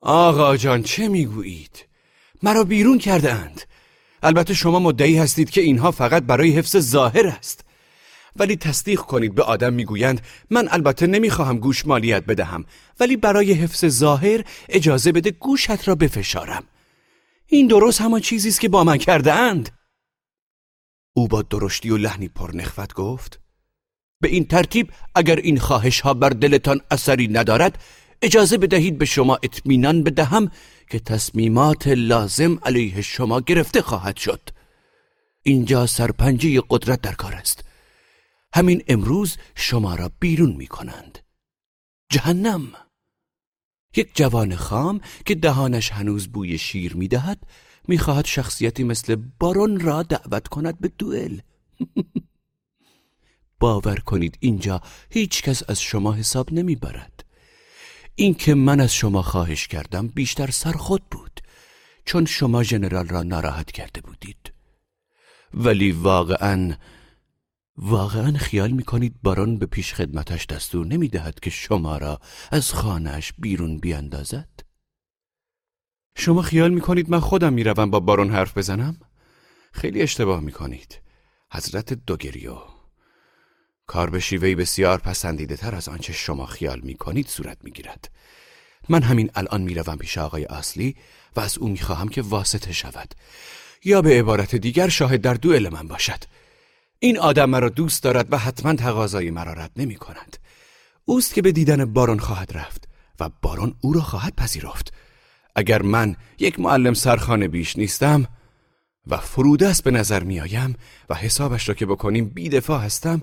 آقا 0.00 0.56
جان 0.56 0.82
چه 0.82 1.08
می‌گویید؟ 1.08 1.91
مرا 2.42 2.64
بیرون 2.64 2.98
کرده 2.98 3.32
اند 3.32 3.60
البته 4.22 4.54
شما 4.54 4.78
مدعی 4.78 5.18
هستید 5.18 5.50
که 5.50 5.60
اینها 5.60 5.90
فقط 5.90 6.22
برای 6.22 6.50
حفظ 6.50 6.76
ظاهر 6.76 7.26
است. 7.26 7.64
ولی 8.36 8.56
تصدیق 8.56 9.00
کنید 9.00 9.34
به 9.34 9.42
آدم 9.42 9.72
می‌گویند 9.72 10.20
من 10.50 10.68
البته 10.70 11.06
نمی‌خواهم 11.06 11.58
گوش 11.58 11.86
مالیت 11.86 12.24
بدهم 12.24 12.64
ولی 13.00 13.16
برای 13.16 13.52
حفظ 13.52 13.86
ظاهر 13.86 14.44
اجازه 14.68 15.12
بده 15.12 15.30
گوشت 15.30 15.88
را 15.88 15.94
بفشارم. 15.94 16.64
این 17.46 17.66
درست 17.66 18.00
همان 18.00 18.20
چیزی 18.20 18.48
است 18.48 18.60
که 18.60 18.68
با 18.68 18.84
من 18.84 18.96
کرده 18.96 19.32
اند 19.32 19.70
او 21.14 21.28
با 21.28 21.42
درشتی 21.42 21.90
و 21.90 21.96
لحنی 21.96 22.28
پرنخوت 22.28 22.94
گفت 22.94 23.40
به 24.20 24.28
این 24.28 24.44
ترتیب 24.44 24.90
اگر 25.14 25.36
این 25.36 25.58
خواهش 25.58 26.00
ها 26.00 26.14
بر 26.14 26.28
دلتان 26.28 26.80
اثری 26.90 27.28
ندارد 27.28 27.82
اجازه 28.22 28.58
بدهید 28.58 28.98
به 28.98 29.04
شما 29.04 29.38
اطمینان 29.42 30.02
بدهم 30.02 30.50
که 30.92 30.98
تصمیمات 30.98 31.88
لازم 31.88 32.58
علیه 32.62 33.00
شما 33.02 33.40
گرفته 33.40 33.82
خواهد 33.82 34.16
شد. 34.16 34.40
اینجا 35.42 35.86
سرپنجه 35.86 36.62
قدرت 36.70 37.00
در 37.00 37.12
کار 37.12 37.34
است. 37.34 37.64
همین 38.54 38.82
امروز 38.88 39.36
شما 39.54 39.94
را 39.94 40.10
بیرون 40.20 40.52
می 40.52 40.66
کنند 40.66 41.18
جهنم! 42.10 42.72
یک 43.96 44.10
جوان 44.14 44.56
خام 44.56 45.00
که 45.26 45.34
دهانش 45.34 45.92
هنوز 45.92 46.28
بوی 46.28 46.58
شیر 46.58 46.96
می 46.96 47.08
دهد 47.08 47.46
می 47.88 47.98
خواهد 47.98 48.26
شخصیتی 48.26 48.84
مثل 48.84 49.16
بارون 49.38 49.80
را 49.80 50.02
دعوت 50.02 50.48
کند 50.48 50.80
به 50.80 50.88
دوئل. 50.88 51.40
باور 53.60 53.96
کنید 53.96 54.38
اینجا 54.40 54.80
هیچ 55.10 55.42
کس 55.42 55.70
از 55.70 55.80
شما 55.80 56.12
حساب 56.12 56.52
نمی 56.52 56.76
برد 56.76 57.24
این 58.14 58.34
که 58.34 58.54
من 58.54 58.80
از 58.80 58.94
شما 58.94 59.22
خواهش 59.22 59.66
کردم 59.68 60.08
بیشتر 60.08 60.50
سر 60.50 60.72
خود 60.72 61.02
بود 61.10 61.40
چون 62.04 62.24
شما 62.24 62.62
ژنرال 62.62 63.08
را 63.08 63.22
ناراحت 63.22 63.70
کرده 63.70 64.00
بودید 64.00 64.52
ولی 65.54 65.92
واقعا 65.92 66.76
واقعا 67.76 68.38
خیال 68.38 68.70
می 68.70 68.82
کنید 68.82 69.22
بارون 69.22 69.58
به 69.58 69.66
پیش 69.66 69.94
خدمتش 69.94 70.46
دستور 70.46 70.86
نمی 70.86 71.08
دهد 71.08 71.40
که 71.40 71.50
شما 71.50 71.98
را 71.98 72.20
از 72.50 72.72
خانهش 72.72 73.32
بیرون 73.38 73.78
بیاندازد؟ 73.78 74.48
شما 76.16 76.42
خیال 76.42 76.70
می 76.70 76.80
کنید 76.80 77.10
من 77.10 77.20
خودم 77.20 77.52
می 77.52 77.64
روم 77.64 77.90
با 77.90 78.00
بارون 78.00 78.30
حرف 78.30 78.58
بزنم؟ 78.58 78.98
خیلی 79.72 80.02
اشتباه 80.02 80.40
می 80.40 80.52
کنید 80.52 81.00
حضرت 81.52 81.92
دوگریو 81.92 82.56
کار 83.86 84.10
به 84.10 84.20
شیوهی 84.20 84.54
بسیار 84.54 84.98
پسندیده 84.98 85.56
تر 85.56 85.74
از 85.74 85.88
آنچه 85.88 86.12
شما 86.12 86.46
خیال 86.46 86.80
می 86.80 86.94
کنید 86.94 87.28
صورت 87.28 87.58
می 87.62 87.70
گیرد. 87.70 88.10
من 88.88 89.02
همین 89.02 89.30
الان 89.34 89.60
می 89.62 89.74
روم 89.74 89.96
پیش 89.96 90.18
آقای 90.18 90.44
اصلی 90.44 90.96
و 91.36 91.40
از 91.40 91.58
او 91.58 91.68
می 91.68 91.78
خواهم 91.78 92.08
که 92.08 92.22
واسطه 92.22 92.72
شود. 92.72 93.14
یا 93.84 94.02
به 94.02 94.18
عبارت 94.18 94.54
دیگر 94.54 94.88
شاهد 94.88 95.20
در 95.20 95.34
دوئل 95.34 95.68
من 95.68 95.88
باشد. 95.88 96.24
این 96.98 97.18
آدم 97.18 97.50
مرا 97.50 97.68
دوست 97.68 98.02
دارد 98.02 98.32
و 98.32 98.38
حتما 98.38 98.74
تقاضای 98.74 99.30
مرا 99.30 99.52
رد 99.52 99.70
نمی 99.76 99.96
کند 99.96 100.36
اوست 101.04 101.34
که 101.34 101.42
به 101.42 101.52
دیدن 101.52 101.84
بارون 101.84 102.18
خواهد 102.18 102.56
رفت 102.56 102.88
و 103.20 103.30
بارون 103.42 103.74
او 103.80 103.92
را 103.92 104.00
خواهد 104.00 104.34
پذیرفت. 104.36 104.92
اگر 105.56 105.82
من 105.82 106.16
یک 106.38 106.60
معلم 106.60 106.94
سرخانه 106.94 107.48
بیش 107.48 107.78
نیستم 107.78 108.26
و 109.06 109.16
فرودست 109.16 109.84
به 109.84 109.90
نظر 109.90 110.22
میآیم 110.22 110.76
و 111.08 111.14
حسابش 111.14 111.68
را 111.68 111.74
که 111.74 111.86
بکنیم 111.86 112.28
بیدفاع 112.28 112.80
هستم 112.80 113.22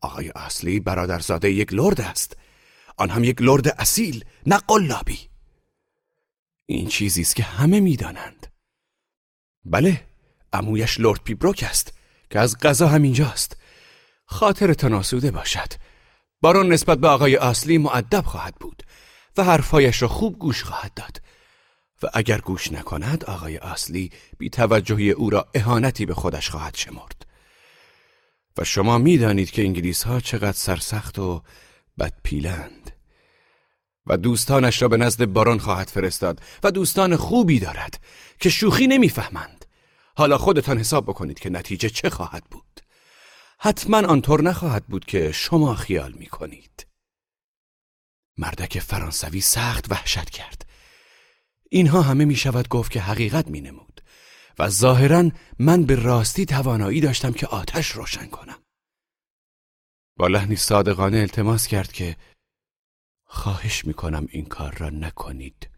آقای 0.00 0.32
اصلی 0.36 0.80
برادرزاده 0.80 1.50
یک 1.50 1.72
لرد 1.72 2.00
است. 2.00 2.36
آن 2.96 3.10
هم 3.10 3.24
یک 3.24 3.42
لرد 3.42 3.68
اصیل 3.68 4.24
نه 4.46 4.58
قلابی. 4.68 5.18
این 6.66 6.88
چیزی 6.88 7.20
است 7.20 7.36
که 7.36 7.42
همه 7.42 7.80
می‌دانند. 7.80 8.46
بله 9.64 10.04
امویش 10.52 11.00
لرد 11.00 11.20
پیبروک 11.24 11.64
است 11.68 11.92
که 12.30 12.38
از 12.38 12.58
غذا 12.58 12.88
همینجاست 12.88 13.56
خاطرتان 14.24 14.94
آسوده 14.94 15.30
باشد. 15.30 15.72
بارون 16.40 16.72
نسبت 16.72 16.98
به 16.98 17.08
آقای 17.08 17.36
اصلی 17.36 17.78
معدب 17.78 18.24
خواهد 18.24 18.54
بود 18.54 18.82
و 19.36 19.44
حرفایش 19.44 20.02
را 20.02 20.08
خوب 20.08 20.38
گوش 20.38 20.62
خواهد 20.62 20.94
داد. 20.94 21.22
و 22.02 22.06
اگر 22.14 22.40
گوش 22.40 22.72
نکند 22.72 23.24
آقای 23.24 23.56
اصلی 23.56 24.10
بی 24.38 24.50
توجهی 24.50 25.10
او 25.10 25.30
را 25.30 25.48
اهانتی 25.54 26.06
به 26.06 26.14
خودش 26.14 26.50
خواهد 26.50 26.76
شمرد. 26.76 27.26
و 28.58 28.64
شما 28.64 28.98
می‌دانید 28.98 29.50
که 29.50 29.62
انگلیس 29.62 30.02
ها 30.02 30.20
چقدر 30.20 30.52
سرسخت 30.52 31.18
و 31.18 31.42
بدپیلند. 31.98 32.90
و 34.06 34.16
دوستانش 34.16 34.82
را 34.82 34.88
به 34.88 34.96
نزد 34.96 35.24
بارون 35.24 35.58
خواهد 35.58 35.88
فرستاد 35.88 36.40
و 36.62 36.70
دوستان 36.70 37.16
خوبی 37.16 37.58
دارد 37.58 38.00
که 38.40 38.50
شوخی 38.50 38.86
نمی‌فهمند. 38.86 39.64
حالا 40.16 40.38
خودتان 40.38 40.78
حساب 40.78 41.04
بکنید 41.04 41.38
که 41.38 41.50
نتیجه 41.50 41.88
چه 41.88 42.10
خواهد 42.10 42.44
بود. 42.44 42.80
حتما 43.58 43.96
آنطور 43.96 44.42
نخواهد 44.42 44.86
بود 44.86 45.04
که 45.04 45.32
شما 45.32 45.74
خیال 45.74 46.12
می 46.12 46.26
کنید 46.26 46.86
مردک 48.38 48.78
فرانسوی 48.78 49.40
سخت 49.40 49.90
وحشت 49.90 50.30
کرد. 50.30 50.66
اینها 51.70 52.02
همه 52.02 52.24
می 52.24 52.36
شود 52.36 52.68
گفت 52.68 52.92
که 52.92 53.00
حقیقت 53.00 53.48
می 53.48 53.60
نمود 53.60 53.87
و 54.58 54.68
ظاهرا 54.68 55.30
من 55.58 55.84
به 55.84 55.94
راستی 55.94 56.46
توانایی 56.46 57.00
داشتم 57.00 57.32
که 57.32 57.46
آتش 57.46 57.90
روشن 57.90 58.26
کنم. 58.26 58.58
با 60.16 60.26
لحنی 60.26 60.56
صادقانه 60.56 61.18
التماس 61.18 61.66
کرد 61.66 61.92
که 61.92 62.16
خواهش 63.24 63.84
می 63.84 63.94
کنم 63.94 64.26
این 64.30 64.44
کار 64.44 64.74
را 64.78 64.90
نکنید. 64.90 65.70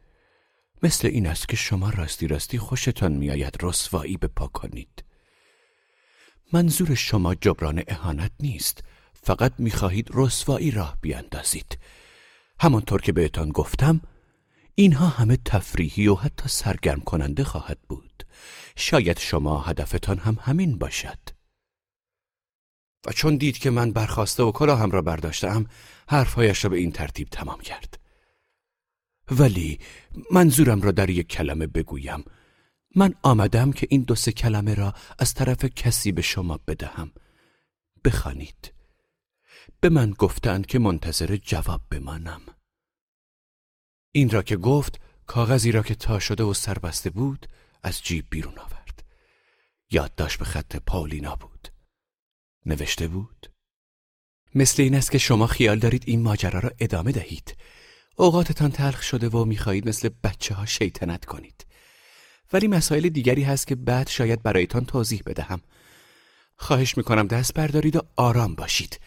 مثل 0.83 1.09
این 1.09 1.27
است 1.27 1.49
که 1.49 1.57
شما 1.57 1.91
راستی 1.91 2.27
راستی 2.27 2.59
خوشتان 2.59 3.13
میآید 3.13 3.57
رسوایی 3.63 4.17
به 4.17 4.27
پا 4.27 4.47
کنید. 4.47 5.05
منظور 6.53 6.95
شما 6.95 7.35
جبران 7.35 7.83
اهانت 7.89 8.33
نیست. 8.41 8.85
فقط 9.23 9.53
می‌خواهید 9.59 10.09
رسوایی 10.15 10.71
راه 10.71 10.99
بیاندازید. 11.01 11.79
همانطور 12.61 13.01
که 13.01 13.13
بهتان 13.13 13.49
گفتم 13.49 14.01
اینها 14.75 15.09
همه 15.09 15.37
تفریحی 15.37 16.09
و 16.09 16.15
حتی 16.15 16.49
سرگرم 16.49 17.01
کننده 17.01 17.45
خواهد 17.45 17.79
بود. 17.89 18.27
شاید 18.77 19.19
شما 19.19 19.61
هدفتان 19.61 20.19
هم 20.19 20.39
همین 20.41 20.79
باشد. 20.79 21.19
و 23.07 23.13
چون 23.13 23.37
دید 23.37 23.59
که 23.59 23.71
من 23.71 23.93
برخواسته 23.93 24.43
و 24.43 24.53
کلاهم 24.53 24.91
را 24.91 25.03
برداشتم 25.03 25.67
حرفهایش 26.09 26.65
را 26.65 26.71
به 26.71 26.77
این 26.77 26.93
ترتیب 26.93 27.29
تمام 27.29 27.61
کرد. 27.61 28.01
ولی 29.31 29.79
منظورم 30.31 30.81
را 30.81 30.91
در 30.91 31.11
یک 31.11 31.29
کلمه 31.29 31.67
بگویم. 31.67 32.25
من 32.97 33.15
آمدم 33.23 33.73
که 33.73 33.87
این 33.91 34.03
دو 34.03 34.15
سه 34.15 34.33
کلمه 34.33 34.75
را 34.75 34.95
از 35.19 35.35
طرف 35.35 35.65
کسی 35.65 36.13
به 36.13 36.23
شما 36.23 36.61
بدهم. 36.69 37.13
بخوانید. 38.05 38.73
به 39.81 39.89
من 39.89 40.11
گفتند 40.11 40.67
که 40.67 40.79
منتظر 40.79 41.37
جواب 41.37 41.81
بمانم. 41.91 42.41
این 44.13 44.31
را 44.31 44.43
که 44.43 44.57
گفت 44.57 45.01
کاغذی 45.27 45.73
را 45.73 45.83
که 45.83 45.95
تا 45.95 46.19
شده 46.19 46.43
و 46.43 46.55
سربسته 46.55 47.11
بود 47.11 47.47
از 47.83 48.03
جیب 48.03 48.27
بیرون 48.31 48.59
آورد. 48.59 49.05
یادداشت 49.91 50.39
به 50.39 50.45
خط 50.45 50.77
پاولینا 50.77 51.37
بود. 51.37 51.69
نوشته 52.67 53.09
بود 53.09 53.51
مثل 54.55 54.83
این 54.83 54.95
است 54.95 55.11
که 55.11 55.19
شما 55.19 55.47
خیال 55.47 55.79
دارید 55.79 56.03
این 56.07 56.23
ماجرا 56.23 56.61
را 56.61 56.71
ادامه 56.79 57.13
دهید. 57.13 57.57
اوقاتتان 58.17 58.71
تلخ 58.71 59.03
شده 59.03 59.29
و 59.29 59.45
می‌خواهید 59.45 59.89
مثل 59.89 60.11
بچه 60.25 60.55
ها 60.55 60.67
شیطنت 60.67 61.25
کنید. 61.25 61.67
ولی 62.53 62.69
مسائل 62.69 63.09
دیگری 63.09 63.43
هست 63.43 63.67
که 63.67 63.75
بعد 63.75 64.09
شاید 64.09 64.43
برایتان 64.43 64.85
توضیح 64.85 65.23
بدهم. 65.27 65.61
خواهش 66.57 66.97
می‌کنم 66.97 67.27
دست 67.27 67.55
بردارید 67.55 67.97
و 67.97 68.01
آرام 68.17 68.55
باشید. 68.55 69.01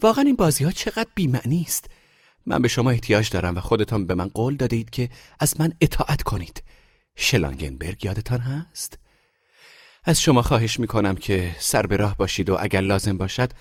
واقعا 0.00 0.24
این 0.24 0.36
بازی 0.36 0.64
ها 0.64 0.70
چقدر 0.70 1.10
بیمعنی 1.14 1.62
است؟ 1.66 1.90
من 2.46 2.62
به 2.62 2.68
شما 2.68 2.90
احتیاج 2.90 3.30
دارم 3.30 3.56
و 3.56 3.60
خودتان 3.60 4.06
به 4.06 4.14
من 4.14 4.28
قول 4.28 4.56
دادید 4.56 4.90
که 4.90 5.10
از 5.40 5.60
من 5.60 5.72
اطاعت 5.80 6.22
کنید. 6.22 6.62
شلانگنبرگ 7.16 8.04
یادتان 8.04 8.40
هست؟ 8.40 8.98
از 10.04 10.20
شما 10.20 10.42
خواهش 10.42 10.80
می‌کنم 10.80 11.14
که 11.14 11.56
سر 11.58 11.86
به 11.86 11.96
راه 11.96 12.16
باشید 12.16 12.50
و 12.50 12.56
اگر 12.60 12.80
لازم 12.80 13.18
باشد 13.18 13.52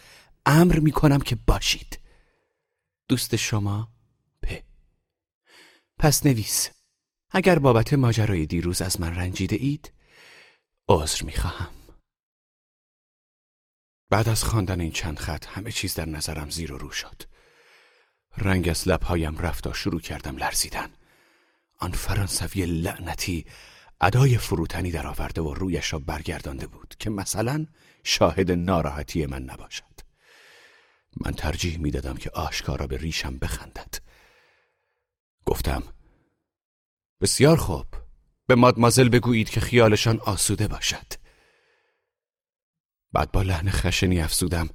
امر 0.46 0.80
می‌کنم 0.80 1.20
که 1.20 1.36
باشید. 1.36 2.00
دوست 3.10 3.36
شما؟ 3.36 3.92
پ. 4.42 4.54
پس 6.00 6.26
نویس. 6.26 6.70
اگر 7.32 7.60
بابت 7.60 7.94
ماجرای 7.94 8.46
دیروز 8.46 8.82
از 8.82 9.02
من 9.02 9.16
رنجیده 9.16 9.56
اید 9.56 9.94
عذر 10.90 11.24
می‌خواهم. 11.24 11.74
بعد 14.10 14.30
از 14.30 14.44
خواندن 14.44 14.82
این 14.82 14.92
چند 14.92 15.20
خط 15.20 15.46
همه 15.46 15.72
چیز 15.72 15.96
در 15.96 16.06
نظرم 16.06 16.50
زیر 16.50 16.74
و 16.74 16.78
رو 16.78 16.92
شد. 16.92 17.24
رنگ 18.38 18.70
از 18.70 18.88
لبهایم 18.88 19.38
رفت 19.38 19.68
و 19.68 19.74
شروع 19.74 20.02
کردم 20.02 20.38
لرزیدن. 20.38 20.90
آن 21.80 21.92
فرانسوی 21.92 22.66
لعنتی 22.66 23.46
ادای 24.02 24.38
فروتنی 24.38 24.92
در 24.92 25.08
آورده 25.08 25.42
و 25.42 25.54
رویش 25.54 25.94
را 25.94 26.00
برگردانده 26.00 26.68
بود 26.68 26.96
که 27.00 27.10
مثلا 27.10 27.66
شاهد 28.04 28.52
ناراحتی 28.52 29.26
من 29.26 29.44
نباشد. 29.44 29.96
من 31.18 31.32
ترجیح 31.32 31.78
می‌دادم 31.78 32.18
که 32.18 32.30
آشکارا 32.30 32.88
به 32.88 32.98
ریشم 32.98 33.38
بخندد. 33.38 33.94
گفتم 35.46 35.84
بسیار 37.22 37.58
خوب. 37.58 37.86
به 38.48 38.56
مادمازل 38.56 39.10
بگویید 39.10 39.50
که 39.50 39.60
خیالشان 39.60 40.20
آسوده 40.20 40.68
باشد. 40.68 41.14
بعد 43.14 43.32
با 43.32 43.42
لحن 43.42 43.70
خشنی 43.70 44.22
افزودم 44.22 44.70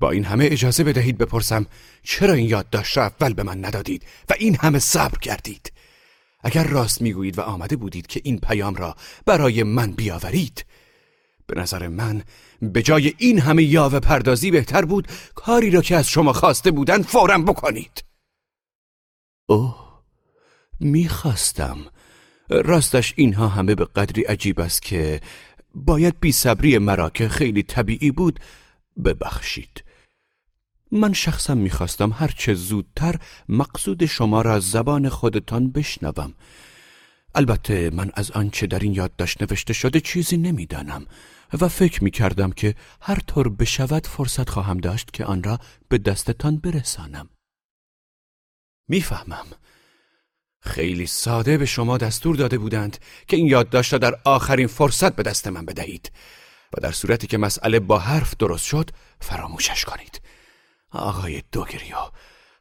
با 0.00 0.10
این 0.10 0.24
همه 0.24 0.48
اجازه 0.50 0.84
بدهید 0.84 1.18
بپرسم 1.18 1.66
چرا 2.02 2.34
این 2.34 2.48
یادداشت 2.48 2.96
را 2.96 3.04
اول 3.04 3.32
به 3.32 3.42
من 3.42 3.64
ندادید 3.64 4.06
و 4.30 4.34
این 4.38 4.56
همه 4.56 4.78
صبر 4.78 5.18
کردید؟ 5.18 5.72
اگر 6.44 6.64
راست 6.64 7.02
می‌گویید 7.02 7.38
و 7.38 7.42
آمده 7.42 7.76
بودید 7.76 8.06
که 8.06 8.20
این 8.24 8.38
پیام 8.38 8.74
را 8.74 8.96
برای 9.26 9.62
من 9.62 9.92
بیاورید 9.92 10.64
به 11.46 11.60
نظر 11.60 11.88
من 11.88 12.22
به 12.62 12.82
جای 12.82 13.14
این 13.18 13.38
همه 13.38 13.62
یاوه 13.62 14.00
پردازی 14.00 14.50
بهتر 14.50 14.84
بود 14.84 15.08
کاری 15.34 15.70
را 15.70 15.82
که 15.82 15.96
از 15.96 16.08
شما 16.08 16.32
خواسته 16.32 16.70
بودن 16.70 17.02
فورا 17.02 17.38
بکنید. 17.38 18.04
اوه 19.46 19.90
می‌خواستم. 20.80 21.78
راستش 22.50 23.14
اینها 23.16 23.48
همه 23.48 23.74
به 23.74 23.84
قدری 23.84 24.22
عجیب 24.22 24.60
است 24.60 24.82
که 24.82 25.20
باید 25.74 26.20
بی 26.20 26.32
صبری 26.32 26.78
مرا 26.78 27.10
که 27.10 27.28
خیلی 27.28 27.62
طبیعی 27.62 28.10
بود 28.10 28.40
ببخشید. 29.04 29.84
من 30.92 31.12
شخصا 31.12 31.54
می‌خواستم 31.54 32.12
هرچه 32.12 32.54
زودتر 32.54 33.14
مقصود 33.48 34.06
شما 34.06 34.42
را 34.42 34.54
از 34.54 34.70
زبان 34.70 35.08
خودتان 35.08 35.70
بشنوم. 35.70 36.34
البته 37.34 37.90
من 37.90 38.10
از 38.14 38.30
آنچه 38.30 38.66
در 38.66 38.78
این 38.78 38.94
یادداشت 38.94 39.42
نوشته 39.42 39.72
شده 39.72 40.00
چیزی 40.00 40.36
نمی‌دانم 40.36 41.06
و 41.60 41.68
فکر 41.68 42.04
می 42.04 42.10
کردم 42.10 42.52
که 42.52 42.74
هر 43.00 43.18
طور 43.26 43.48
بشود 43.48 44.06
فرصت 44.06 44.50
خواهم 44.50 44.78
داشت 44.78 45.12
که 45.12 45.24
آن 45.24 45.42
را 45.42 45.58
به 45.88 45.98
دستتان 45.98 46.56
برسانم. 46.56 47.28
می‌فهمم. 48.88 49.46
خیلی 50.62 51.06
ساده 51.06 51.58
به 51.58 51.66
شما 51.66 51.98
دستور 51.98 52.36
داده 52.36 52.58
بودند 52.58 52.98
که 53.28 53.36
این 53.36 53.46
یادداشت 53.46 53.92
را 53.92 53.98
در 53.98 54.14
آخرین 54.24 54.66
فرصت 54.66 55.16
به 55.16 55.22
دست 55.22 55.46
من 55.46 55.64
بدهید 55.66 56.12
و 56.72 56.80
در 56.80 56.92
صورتی 56.92 57.26
که 57.26 57.38
مسئله 57.38 57.80
با 57.80 57.98
حرف 57.98 58.34
درست 58.38 58.64
شد 58.64 58.90
فراموشش 59.20 59.84
کنید. 59.84 60.20
آقای 60.90 61.42
دوگریو 61.52 62.10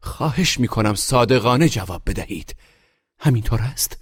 خواهش 0.01 0.59
می‌کنم 0.59 0.95
صادقانه 0.95 1.69
جواب 1.69 2.01
بدهید. 2.05 2.55
همینطور 3.19 3.61
است؟ 3.61 3.97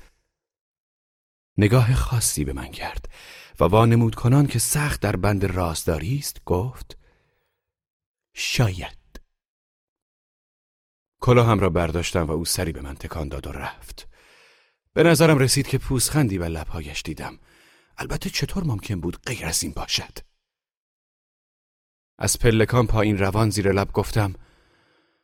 نگاه 1.57 1.95
خاصی 1.95 2.45
به 2.45 2.53
من 2.53 2.71
کرد 2.71 3.09
و 3.59 3.63
وانمود 3.63 4.15
کنان 4.15 4.47
که 4.47 4.59
سخت 4.59 5.01
در 5.01 5.15
بند 5.15 5.45
رازداری 5.45 6.17
است 6.17 6.41
گفت 6.45 6.97
شاید. 8.33 8.97
کلاهم 11.21 11.59
را 11.59 11.69
برداشتم 11.69 12.25
و 12.25 12.31
او 12.31 12.45
سری 12.45 12.71
به 12.71 12.81
من 12.81 12.95
تکان 12.95 13.27
داد 13.27 13.47
و 13.47 13.51
رفت. 13.51 14.07
به 14.93 15.03
نظرم 15.03 15.37
رسید 15.37 15.67
که 15.67 15.77
پوزخندی 15.77 16.37
به 16.37 16.47
لبهایش 16.47 17.01
دیدم. 17.01 17.39
البته 17.97 18.29
چطور 18.29 18.63
ممکن 18.63 18.99
بود 19.01 19.21
غیر 19.25 19.45
از 19.45 19.63
این 19.63 19.73
باشد؟ 19.73 20.17
از 22.17 22.39
پلکان 22.39 22.87
پایین 22.87 23.17
روان 23.17 23.49
زیر 23.49 23.71
لب 23.71 23.91
گفتم 23.91 24.33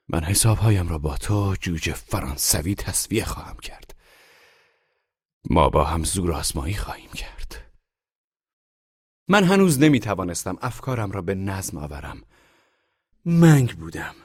من 0.10 0.24
حسابهایم 0.24 0.88
را 0.88 0.98
با 0.98 1.18
تو 1.18 1.56
جوجه 1.62 1.94
فرانسوی 1.94 2.76
تصویه 2.76 3.26
خواهم 3.26 3.58
کرد. 3.58 3.96
ما 5.50 5.70
با 5.70 5.84
هم 5.84 6.04
زور 6.04 6.32
آزمایی 6.32 6.74
خواهیم 6.74 7.12
کرد. 7.12 7.74
من 9.28 9.44
هنوز 9.44 9.80
نمی 9.80 10.00
توانستم 10.00 10.58
افکارم 10.62 11.12
را 11.12 11.22
به 11.22 11.36
نظم 11.36 11.78
آورم. 11.78 12.24
منگ 13.26 13.78
بودم. 13.78 14.16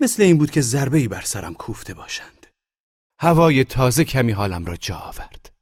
مثل 0.00 0.22
این 0.22 0.38
بود 0.38 0.50
که 0.50 0.60
ضربه 0.60 1.08
بر 1.08 1.20
سرم 1.20 1.54
کوفته 1.54 1.94
باشند. 1.94 2.46
هوای 3.18 3.64
تازه 3.64 4.04
کمی 4.04 4.32
حالم 4.32 4.64
را 4.64 4.76
جا 4.76 4.96
آورد. 4.96 5.52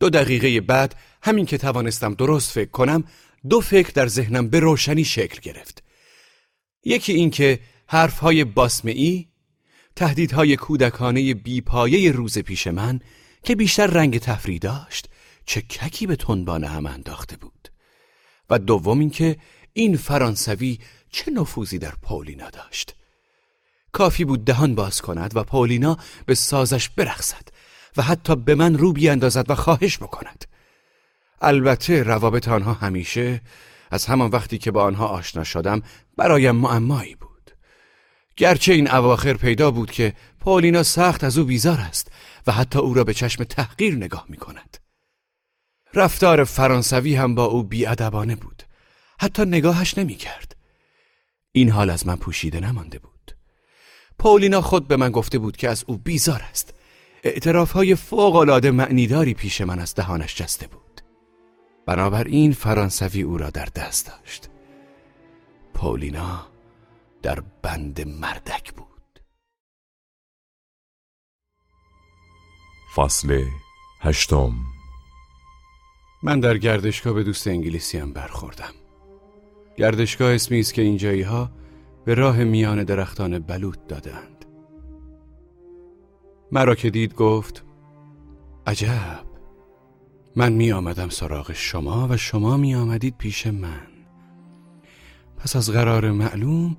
دو 0.00 0.10
دقیقه 0.10 0.60
بعد 0.60 0.94
همین 1.22 1.46
که 1.46 1.58
توانستم 1.58 2.14
درست 2.14 2.52
فکر 2.52 2.70
کنم 2.70 3.04
دو 3.48 3.60
فکر 3.60 3.90
در 3.90 4.06
ذهنم 4.06 4.48
به 4.48 4.60
روشنی 4.60 5.04
شکل 5.04 5.40
گرفت. 5.40 5.82
یکی 6.84 7.12
این 7.12 7.30
که 7.30 7.60
حرفهای 7.86 8.44
باسمعی 8.44 9.28
تهدیدهای 9.96 10.56
کودکانه 10.56 11.34
بیپایه 11.34 12.12
روز 12.12 12.38
پیش 12.38 12.66
من 12.66 13.00
که 13.42 13.56
بیشتر 13.56 13.86
رنگ 13.86 14.18
تفری 14.18 14.58
داشت 14.58 15.08
چه 15.46 15.60
ککی 15.60 16.06
به 16.06 16.16
تنبانه 16.16 16.68
هم 16.68 16.86
انداخته 16.86 17.36
بود. 17.36 17.68
و 18.50 18.58
دوم 18.58 18.98
اینکه 18.98 19.36
این 19.72 19.96
فرانسوی 19.96 20.78
چه 21.10 21.30
نفوذی 21.30 21.78
در 21.78 21.94
پولینا 22.02 22.50
داشت. 22.50 22.94
کافی 23.92 24.24
بود 24.24 24.44
دهان 24.44 24.74
باز 24.74 25.00
کند 25.00 25.36
و 25.36 25.44
پولینا 25.44 25.98
به 26.26 26.34
سازش 26.34 26.88
برخصد 26.88 27.48
و 27.96 28.02
حتی 28.02 28.36
به 28.36 28.54
من 28.54 28.78
رو 28.78 28.92
بیاندازد 28.92 29.50
و 29.50 29.54
خواهش 29.54 29.98
بکند. 29.98 30.44
البته 31.40 32.02
روابط 32.02 32.48
آنها 32.48 32.72
همیشه 32.72 33.40
از 33.90 34.06
همان 34.06 34.30
وقتی 34.30 34.58
که 34.58 34.70
با 34.70 34.82
آنها 34.82 35.06
آشنا 35.06 35.44
شدم 35.44 35.82
برایم 36.16 36.56
معمایی 36.56 37.14
بود. 37.14 37.50
گرچه 38.36 38.72
این 38.72 38.90
اواخر 38.90 39.34
پیدا 39.34 39.70
بود 39.70 39.90
که 39.90 40.14
پولینا 40.40 40.82
سخت 40.82 41.24
از 41.24 41.38
او 41.38 41.44
بیزار 41.44 41.78
است 41.80 42.12
و 42.46 42.52
حتی 42.52 42.78
او 42.78 42.94
را 42.94 43.04
به 43.04 43.14
چشم 43.14 43.44
تحقیر 43.44 43.94
نگاه 43.94 44.26
می 44.28 44.36
کند 44.36 44.76
رفتار 45.94 46.44
فرانسوی 46.44 47.14
هم 47.14 47.34
با 47.34 47.44
او 47.44 47.62
بیادبانه 47.62 48.36
بود. 48.36 48.62
حتی 49.20 49.42
نگاهش 49.42 49.98
نمی 49.98 50.14
کرد 50.14 50.56
این 51.52 51.70
حال 51.70 51.90
از 51.90 52.06
من 52.06 52.16
پوشیده 52.16 52.60
نمانده 52.60 52.98
بود. 52.98 53.36
پولینا 54.18 54.60
خود 54.60 54.88
به 54.88 54.96
من 54.96 55.10
گفته 55.10 55.38
بود 55.38 55.56
که 55.56 55.68
از 55.68 55.84
او 55.86 55.98
بیزار 55.98 56.42
است. 56.50 56.74
اعتراف 57.22 57.72
های 57.72 57.94
فوق 57.94 58.36
العاده 58.36 58.70
معنیداری 58.70 59.34
پیش 59.34 59.60
من 59.60 59.78
از 59.78 59.94
دهانش 59.94 60.34
جسته 60.34 60.66
بود. 60.66 60.89
بنابراین 61.90 62.52
فرانسوی 62.52 63.22
او 63.22 63.38
را 63.38 63.50
در 63.50 63.64
دست 63.64 64.06
داشت. 64.06 64.48
پولینا 65.74 66.46
در 67.22 67.42
بند 67.62 68.08
مردک 68.08 68.72
بود. 68.72 69.20
فصل 72.96 73.44
هشتم. 74.00 74.52
من 76.22 76.40
در 76.40 76.58
گردشگاه 76.58 77.12
به 77.12 77.22
دوست 77.22 77.46
انگلیسیم 77.46 78.12
برخوردم. 78.12 78.74
گردشگاه 79.76 80.34
اسمی 80.34 80.60
است 80.60 80.74
که 80.74 80.82
اینجایی 80.82 81.22
ها 81.22 81.50
به 82.04 82.14
راه 82.14 82.44
میان 82.44 82.84
درختان 82.84 83.38
بلوط 83.38 83.78
دادند. 83.88 84.44
مرا 86.52 86.74
که 86.74 86.90
دید 86.90 87.14
گفت 87.14 87.64
عجب! 88.66 89.29
من 90.36 90.52
می 90.52 90.72
آمدم 90.72 91.08
سراغ 91.08 91.52
شما 91.52 92.08
و 92.10 92.16
شما 92.16 92.56
می 92.56 92.74
آمدید 92.74 93.16
پیش 93.18 93.46
من 93.46 93.86
پس 95.36 95.56
از 95.56 95.70
قرار 95.70 96.10
معلوم 96.10 96.76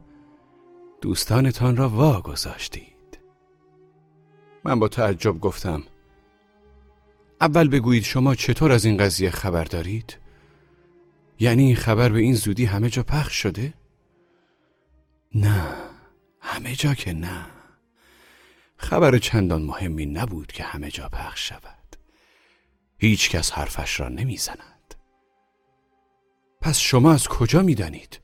دوستانتان 1.02 1.78
را 1.78 1.90
وا 1.90 2.22
گذاشتید 2.22 3.20
من 4.64 4.80
با 4.80 4.88
تعجب 4.88 5.40
گفتم 5.40 5.84
اول 7.42 7.68
بگویید 7.68 8.04
شما 8.04 8.36
چطور 8.36 8.72
از 8.72 8.86
این 8.86 8.98
قضیه 8.98 9.30
خبر 9.30 9.64
دارید؟ 9.64 10.18
یعنی 11.40 11.64
این 11.64 11.76
خبر 11.76 12.10
به 12.10 12.20
این 12.20 12.34
زودی 12.34 12.66
همه 12.66 12.90
جا 12.90 13.04
پخش 13.04 13.34
شده؟ 13.36 13.74
نه 15.36 15.68
همه 16.40 16.76
جا 16.76 16.94
که 16.94 17.14
نه 17.14 17.46
خبر 18.78 19.18
چندان 19.18 19.62
مهمی 19.62 20.06
نبود 20.06 20.52
که 20.52 20.64
همه 20.64 20.92
جا 20.92 21.10
پخش 21.10 21.50
شود 21.50 21.81
هیچ 23.02 23.30
کس 23.30 23.52
حرفش 23.52 24.00
را 24.00 24.10
نمی‌زند. 24.10 24.96
پس 26.62 26.78
شما 26.78 27.14
از 27.14 27.28
کجا 27.28 27.62
می‌دانید؟ 27.62 28.22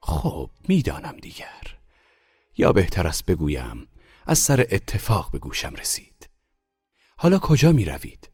خب 0.00 0.50
می‌دانم 0.68 1.16
دیگر. 1.16 1.78
یا 2.56 2.72
بهتر 2.72 3.06
است 3.06 3.26
بگویم 3.26 3.88
از 4.26 4.38
سر 4.38 4.66
اتفاق 4.70 5.30
به 5.30 5.38
گوشم 5.38 5.74
رسید. 5.74 6.30
حالا 7.16 7.38
کجا 7.38 7.72
می 7.72 7.84
روید؟ 7.84 8.30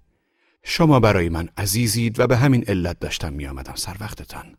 شما 0.62 1.01
برای 1.01 1.28
من 1.28 1.49
عزیزید 1.57 2.20
و 2.20 2.26
به 2.26 2.36
همین 2.36 2.64
علت 2.64 2.99
داشتم 2.99 3.32
می 3.32 3.47
آمدم 3.47 3.74
سر 3.74 3.97
وقتتان. 4.01 4.57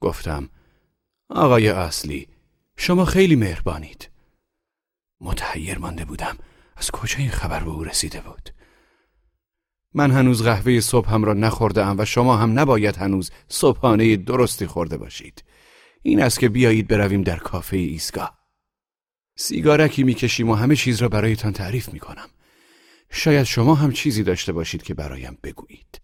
گفتم 0.00 0.50
آقای 1.30 1.68
اصلی 1.68 2.28
شما 2.76 3.04
خیلی 3.04 3.36
مهربانید. 3.36 4.10
متحیر 5.20 5.78
مانده 5.78 6.04
بودم. 6.04 6.38
از 6.76 6.90
کجا 6.90 7.18
این 7.18 7.30
خبر 7.30 7.64
به 7.64 7.70
او 7.70 7.84
رسیده 7.84 8.20
بود؟ 8.20 8.57
من 9.94 10.10
هنوز 10.10 10.42
قهوه 10.42 10.80
صبحم 10.80 11.24
را 11.24 11.34
نخورده 11.34 11.84
ام 11.84 11.98
و 11.98 12.04
شما 12.04 12.36
هم 12.36 12.58
نباید 12.58 12.96
هنوز 12.96 13.30
صبحانه 13.48 14.16
درستی 14.16 14.66
خورده 14.66 14.96
باشید. 14.96 15.44
این 16.02 16.22
است 16.22 16.40
که 16.40 16.48
بیایید 16.48 16.88
برویم 16.88 17.22
در 17.22 17.38
کافه 17.38 17.76
ایستگاه. 17.76 18.38
سیگارکی 19.36 20.02
می‌کشیم 20.02 20.50
و 20.50 20.54
همه 20.54 20.76
چیز 20.76 21.02
را 21.02 21.08
برایتان 21.08 21.52
تعریف 21.52 21.88
می‌کنم. 21.92 22.28
شاید 23.10 23.44
شما 23.44 23.74
هم 23.74 23.92
چیزی 23.92 24.22
داشته 24.22 24.52
باشید 24.52 24.82
که 24.82 24.94
برایم 24.94 25.38
بگویید. 25.42 26.00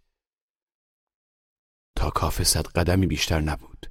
تا 1.96 2.10
کافه 2.10 2.44
صد 2.44 2.66
قدمی 2.66 3.06
بیشتر 3.06 3.40
نبود. 3.40 3.86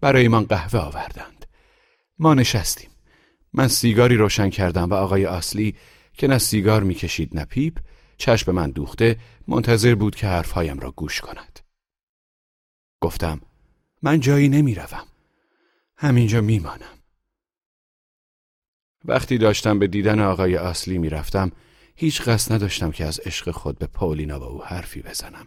برای 0.00 0.28
من 0.28 0.44
قهوه 0.44 0.80
آوردند. 0.80 1.46
ما 2.18 2.34
نشستیم. 2.34 2.90
من 3.52 3.68
سیگاری 3.68 4.16
روشن 4.16 4.50
کردم 4.50 4.90
و 4.90 4.94
آقای 4.94 5.24
اصلی 5.24 5.76
که 6.12 6.26
نه 6.26 6.38
سیگار 6.38 6.82
می‌کشید 6.82 7.36
نه 7.36 7.44
پیپ 7.44 7.78
چشم 8.20 8.52
من 8.52 8.70
دوخته 8.70 9.16
منتظر 9.48 9.94
بود 9.94 10.16
که 10.16 10.26
حرفهایم 10.26 10.78
را 10.78 10.90
گوش 10.90 11.20
کند. 11.20 11.60
گفتم 13.00 13.40
من 14.02 14.20
جایی 14.20 14.48
نمی‌روم. 14.48 15.06
همینجا 15.96 16.40
میمانم. 16.40 16.98
وقتی 19.04 19.38
داشتم 19.38 19.78
به 19.78 19.86
دیدن 19.86 20.20
آقای 20.20 20.56
اصلی 20.56 20.98
می‌رفتم 20.98 21.52
هیچ 21.96 22.22
قصد 22.22 22.52
نداشتم 22.52 22.90
که 22.90 23.04
از 23.04 23.20
عشق 23.20 23.50
خود 23.50 23.78
به 23.78 23.86
پاولینا 23.86 24.38
با 24.38 24.46
او 24.46 24.64
حرفی 24.64 25.02
بزنم. 25.02 25.46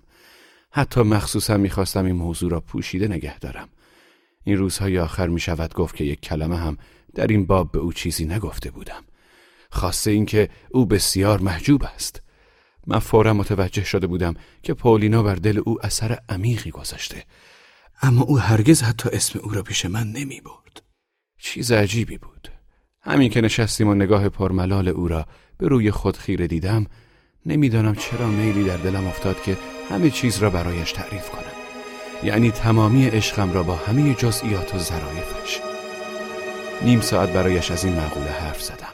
حتی 0.71 1.01
مخصوصا 1.01 1.57
می‌خواستم 1.57 2.05
این 2.05 2.15
موضوع 2.15 2.51
را 2.51 2.59
پوشیده 2.59 3.07
نگه 3.07 3.39
دارم. 3.39 3.69
این 4.43 4.57
روزهای 4.57 4.99
آخر 4.99 5.27
می 5.27 5.39
شود 5.39 5.73
گفت 5.73 5.95
که 5.95 6.03
یک 6.03 6.21
کلمه 6.21 6.57
هم 6.57 6.77
در 7.15 7.27
این 7.27 7.45
باب 7.45 7.71
به 7.71 7.79
او 7.79 7.93
چیزی 7.93 8.25
نگفته 8.25 8.71
بودم. 8.71 9.03
خاصه 9.71 10.11
اینکه 10.11 10.49
او 10.71 10.85
بسیار 10.85 11.39
محجوب 11.39 11.83
است. 11.83 12.22
من 12.87 12.99
فورا 12.99 13.33
متوجه 13.33 13.83
شده 13.83 14.07
بودم 14.07 14.33
که 14.63 14.73
پولینا 14.73 15.23
بر 15.23 15.35
دل 15.35 15.61
او 15.65 15.85
اثر 15.85 16.19
عمیقی 16.29 16.71
گذاشته. 16.71 17.23
اما 18.01 18.21
او 18.21 18.39
هرگز 18.39 18.81
حتی 18.81 19.09
اسم 19.09 19.39
او 19.39 19.49
را 19.49 19.63
پیش 19.63 19.85
من 19.85 20.07
نمی 20.11 20.41
برد. 20.41 20.81
چیز 21.39 21.71
عجیبی 21.71 22.17
بود. 22.17 22.47
همین 23.01 23.29
که 23.29 23.41
نشستیم 23.41 23.87
و 23.87 23.93
نگاه 23.93 24.29
پرملال 24.29 24.87
او 24.87 25.07
را 25.07 25.25
به 25.57 25.67
روی 25.67 25.91
خود 25.91 26.17
خیره 26.17 26.47
دیدم 26.47 26.85
نمی‌دانم 27.45 27.95
چرا 27.95 28.27
میلی 28.27 28.63
در 28.63 28.77
دلم 28.77 29.07
افتاد 29.07 29.41
که 29.41 29.57
همه 29.89 30.09
چیز 30.09 30.37
را 30.37 30.49
برایش 30.49 30.91
تعریف 30.91 31.29
کنم. 31.29 31.43
یعنی 32.23 32.51
تمامی 32.51 33.07
عشقم 33.07 33.53
را 33.53 33.63
با 33.63 33.75
همه 33.75 34.13
جزئیات 34.13 34.75
و 34.75 34.77
ظرایفش. 34.77 35.59
نیم 36.81 37.01
ساعت 37.01 37.29
برایش 37.29 37.71
از 37.71 37.85
این 37.85 37.99
مقوله 37.99 38.31
حرف 38.31 38.61
زدم 38.61 38.93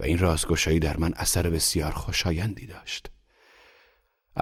و 0.00 0.04
این 0.04 0.18
رازگشایی 0.18 0.78
در 0.78 0.96
من 0.96 1.12
اثر 1.16 1.50
بسیار 1.50 1.92
خوشایندی 1.92 2.66
داشت. 2.66 3.10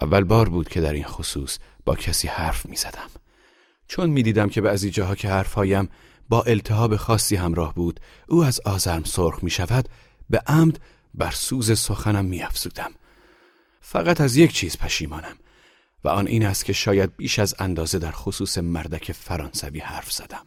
اول 0.03 0.25
بار 0.25 0.49
بود 0.49 0.69
که 0.69 0.81
در 0.81 0.93
این 0.93 1.05
خصوص 1.05 1.59
با 1.85 1.97
کسی 1.97 2.29
حرف 2.29 2.67
می 2.67 2.77
زدم 2.77 3.11
چون 3.89 4.11
می 4.11 4.23
دیدم 4.23 4.49
که 4.49 4.61
بعضی 4.61 4.91
جاها 4.91 5.15
که 5.15 5.29
حرفهایم 5.29 5.89
با 6.29 6.43
التهاب 6.43 6.97
خاصی 6.97 7.37
همراه 7.37 7.75
بود 7.75 8.01
او 8.29 8.45
از 8.45 8.61
آزرم 8.61 9.05
سرخ 9.05 9.45
می 9.45 9.51
شود 9.51 9.89
به 10.31 10.43
عمد 10.47 10.81
بر 11.15 11.31
سوز 11.31 11.79
سخنم 11.79 12.25
می 12.25 12.43
افزودم. 12.43 12.93
فقط 13.81 14.21
از 14.21 14.37
یک 14.37 14.53
چیز 14.53 14.79
پشیمانم 14.79 15.37
و 16.05 16.09
آن 16.09 16.27
این 16.27 16.47
است 16.47 16.65
که 16.65 16.73
شاید 16.73 17.17
بیش 17.17 17.39
از 17.39 17.55
اندازه 17.59 17.99
در 17.99 18.11
خصوص 18.11 18.59
مردک 18.59 19.13
فرانسوی 19.13 19.81
حرف 19.81 20.13
زدم. 20.13 20.47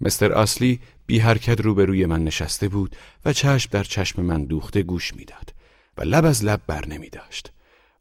مستر 0.00 0.32
آسلی 0.32 0.80
بی 1.06 1.18
حرکت 1.18 1.60
روبروی 1.60 2.06
من 2.06 2.24
نشسته 2.24 2.68
بود 2.68 2.96
و 3.24 3.32
چشم 3.32 3.70
در 3.72 3.84
چشم 3.84 4.22
من 4.22 4.44
دوخته 4.44 4.82
گوش 4.82 5.14
می‌داد 5.14 5.53
و 5.96 6.02
لب 6.02 6.24
از 6.24 6.44
لب 6.44 6.60
بر 6.66 6.86
نمی 6.86 7.10
داشت 7.10 7.52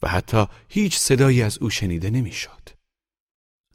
و 0.03 0.07
حتی 0.07 0.45
هیچ 0.69 0.97
صدایی 0.97 1.41
از 1.41 1.57
او 1.57 1.69
شنیده 1.69 2.09
نمی‌شد. 2.09 2.69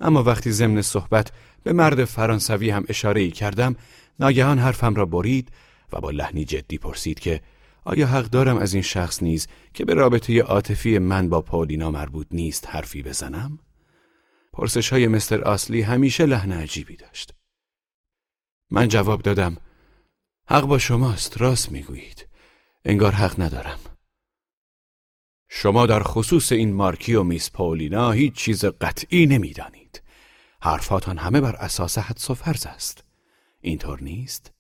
اما 0.01 0.23
وقتی 0.23 0.53
ضمن 0.53 0.83
صحبت 0.83 1.33
به 1.63 1.73
مرد 1.73 2.05
فرانسوی 2.05 2.71
هم 2.71 2.85
اشاره 2.89 3.21
ای 3.21 3.31
کردم 3.31 3.77
ناگهان 4.21 4.59
حرفم 4.59 4.95
را 4.95 5.07
برید 5.07 5.51
و 5.93 6.01
با 6.01 6.11
لحنی 6.11 6.45
جدی 6.45 6.79
پرسید 6.79 7.21
که 7.21 7.41
آیا 7.85 8.07
حق 8.07 8.25
دارم 8.25 8.57
از 8.57 8.75
این 8.75 8.83
شخص 8.83 9.23
نیز 9.23 9.49
که 9.75 9.85
به 9.85 9.95
رابطه 9.95 10.43
عاطفی 10.43 10.99
من 10.99 11.29
با 11.29 11.43
پاولینا 11.43 11.91
مربوط 11.91 12.27
نیست 12.31 12.67
حرفی 12.69 13.03
بزنم؟ 13.03 13.59
پرسش 14.53 14.93
های 14.93 15.07
مستر 15.09 15.43
آسلی 15.43 15.83
همیشه 15.83 16.27
لحن 16.27 16.53
عجیبی 16.53 16.97
داشت. 16.97 17.35
من 18.71 18.89
جواب 18.89 19.23
دادم 19.23 19.57
حق 20.49 20.65
با 20.65 20.79
شماست 20.79 21.41
راست 21.41 21.73
می‌گویید. 21.73 22.29
انگار 22.85 23.13
حق 23.13 23.41
ندارم. 23.41 23.79
شما 25.49 25.87
در 25.87 26.03
خصوص 26.03 26.53
این 26.53 26.73
مارکی 26.73 27.15
و 27.15 27.23
میس 27.23 27.51
پاولینا 27.51 28.11
هیچ 28.11 28.35
چیز 28.35 28.65
قطعی 28.65 29.27
نمی‌دانید. 29.27 30.03
حرفاتان 30.63 31.19
همه 31.19 31.41
بر 31.41 31.57
اساس 31.57 31.99
حدس 31.99 32.31
و 32.31 32.35
فرض 32.35 32.67
است. 32.67 33.05
اینطور 33.61 34.03
نیست؟ 34.03 34.53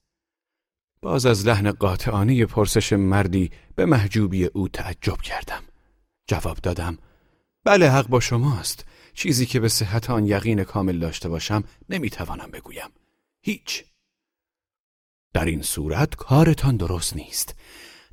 باز 1.02 1.26
از 1.26 1.46
لحن 1.46 1.72
قاطعانه 1.72 2.46
پرسش 2.46 2.92
مردی 2.92 3.50
به 3.74 3.86
محجوبی 3.86 4.44
او 4.44 4.68
تعجب 4.68 5.20
کردم. 5.20 5.62
جواب 6.26 6.56
دادم 6.56 6.98
بله 7.64 7.90
حق 7.90 8.08
با 8.08 8.20
شماست. 8.20 8.84
چیزی 9.14 9.46
که 9.46 9.60
به 9.60 9.68
صحت 9.68 10.10
آن 10.10 10.26
یقین 10.26 10.64
کامل 10.64 10.98
داشته 10.98 11.28
باشم 11.28 11.64
نمی‌توانم 11.88 12.50
بگویم. 12.50 12.90
هیچ. 13.40 13.84
در 15.32 15.44
این 15.44 15.62
صورت 15.62 16.14
کارتان 16.14 16.76
درست 16.76 17.16
نیست. 17.16 17.54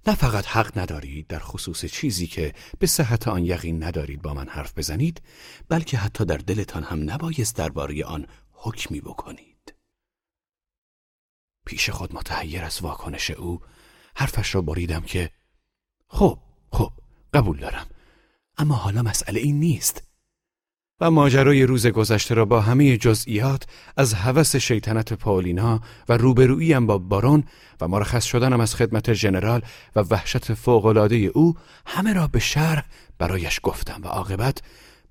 نه 0.07 0.15
فقط 0.15 0.45
حق 0.45 0.77
ندارید 0.77 1.27
در 1.27 1.39
خصوص 1.39 1.85
چیزی 1.85 2.27
که 2.27 2.53
به 2.79 2.87
صحت 2.87 3.27
آن 3.27 3.45
یقین 3.45 3.83
ندارید 3.83 4.21
با 4.21 4.33
من 4.33 4.49
حرف 4.49 4.77
بزنید 4.77 5.21
بلکه 5.69 5.97
حتی 5.97 6.25
در 6.25 6.37
دلتان 6.37 6.83
هم 6.83 7.11
نبایست 7.11 7.55
درباره 7.55 8.05
آن 8.05 8.27
حکمی 8.51 9.01
بکنید. 9.01 9.73
پیش 11.65 11.89
خود 11.89 12.15
متحیر 12.15 12.63
از 12.63 12.81
واکنش 12.81 13.31
او 13.31 13.61
حرفش 14.15 14.55
را 14.55 14.61
بریدم 14.61 15.01
که 15.01 15.31
خب 16.07 16.39
خب 16.71 16.91
قبول 17.33 17.59
دارم 17.59 17.87
اما 18.57 18.75
حالا 18.75 19.01
مسئله 19.01 19.39
این 19.39 19.59
نیست. 19.59 20.03
و 20.99 21.11
ماجرای 21.11 21.63
روز 21.63 21.87
گذشته 21.87 22.35
را 22.35 22.45
با 22.45 22.61
همه 22.61 22.97
جزئیات 22.97 23.67
از 23.97 24.13
هوس 24.13 24.55
شیطنت 24.55 25.13
پاولینا 25.13 25.81
و 26.09 26.17
روبروییم 26.17 26.87
با 26.87 26.97
بارون 26.97 27.43
و 27.81 27.87
مرخص 27.87 28.23
شدنم 28.23 28.59
از 28.59 28.75
خدمت 28.75 29.13
ژنرال 29.13 29.61
و 29.95 29.99
وحشت 29.99 30.53
فوقالعاده 30.53 31.15
او 31.15 31.55
همه 31.85 32.13
را 32.13 32.27
به 32.27 32.39
شرح 32.39 32.85
برایش 33.17 33.59
گفتم 33.63 34.01
و 34.03 34.07
عاقبت 34.07 34.61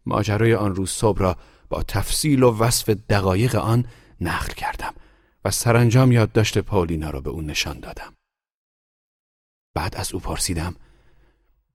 ماجرای 0.07 0.55
آن 0.55 0.74
روز 0.74 0.91
صبح 0.91 1.18
را 1.18 1.37
با 1.68 1.82
تفصیل 1.82 2.43
و 2.43 2.59
وصف 2.59 2.89
دقایق 2.89 3.55
آن 3.55 3.85
نقل 4.20 4.53
کردم 4.53 4.95
و 5.45 5.51
سرانجام 5.51 6.12
یادداشت 6.12 6.59
پاولینا 6.59 7.11
را 7.11 7.20
به 7.20 7.30
او 7.30 7.43
نشان 7.43 7.80
دادم 7.80 8.14
بعد 9.74 9.97
از 9.97 10.12
او 10.12 10.20
پرسیدم 10.20 10.74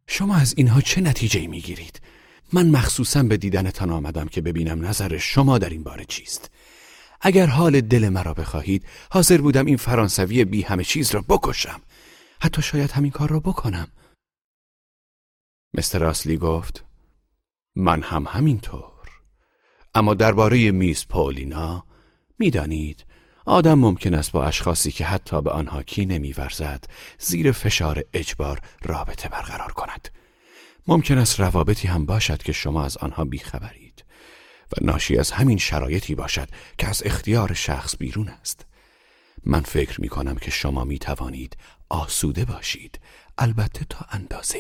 شما 0.08 0.36
از 0.36 0.54
اینها 0.58 0.82
چه 0.82 1.02
نتیجه 1.02 1.48
می 1.48 1.62
گیرید؟ 1.62 2.02
من 2.54 2.70
مخصوصا 2.70 3.24
به 3.24 3.38
دیدنتان 3.38 3.90
آمدم 3.90 4.28
که 4.28 4.42
ببینم 4.42 4.86
نظر 4.86 5.18
شما 5.18 5.58
در 5.58 5.70
این 5.70 5.84
باره 5.84 6.06
چیست. 6.06 6.52
اگر 7.22 7.46
حال 7.46 7.82
دل 7.82 8.10
مرا 8.10 8.34
بخواهید 8.34 8.86
حاضر 9.12 9.38
بودم 9.38 9.66
این 9.66 9.78
فرانسوی 9.78 10.46
بی 10.46 10.62
همه 10.62 10.84
چیز 10.84 11.12
را 11.12 11.22
بکشم. 11.30 11.82
حتی 12.42 12.62
شاید 12.62 12.92
همین 12.92 13.12
کار 13.12 13.30
را 13.30 13.40
بکنم. 13.40 13.88
مستر 15.74 16.06
آسلی 16.06 16.38
گفت 16.38 16.86
من 17.76 18.02
هم 18.02 18.26
همینطور. 18.30 19.10
اما 19.96 20.14
درباره 20.14 20.72
میز 20.72 21.06
پاولینا 21.08 21.86
می‌دانید 22.40 23.06
آدم 23.46 23.80
ممکن 23.80 24.14
است 24.14 24.32
با 24.32 24.46
اشخاصی 24.46 24.92
که 24.92 25.06
حتی 25.06 25.42
به 25.42 25.52
آنها 25.52 25.84
کی 25.84 26.06
نمیورزد 26.06 26.84
زیر 27.20 27.52
فشار 27.52 28.04
اجبار 28.14 28.62
رابطه 28.82 29.30
برقرار 29.30 29.72
کند. 29.72 30.10
ممکن 30.90 31.18
است 31.18 31.40
روابطی 31.40 31.88
هم 31.88 32.06
باشد 32.06 32.44
که 32.44 32.52
شما 32.52 32.86
از 32.86 32.98
آنها 32.98 33.26
بیخبرید 33.26 34.06
و 34.72 34.86
ناشی 34.86 35.18
از 35.18 35.32
همین 35.32 35.58
شرایطی 35.58 36.16
باشد 36.16 36.50
که 36.78 36.88
از 36.88 37.02
اختیار 37.06 37.54
شخص 37.54 37.96
بیرون 38.00 38.28
است. 38.28 38.66
من 39.44 39.60
فکر 39.60 40.02
می 40.02 40.10
کنم 40.10 40.36
که 40.36 40.52
شما 40.52 40.84
می 40.84 41.00
توانید 41.00 41.58
آسوده 41.90 42.46
باشید. 42.46 43.00
البته 43.38 43.86
تا 43.90 44.06
اندازه 44.12 44.60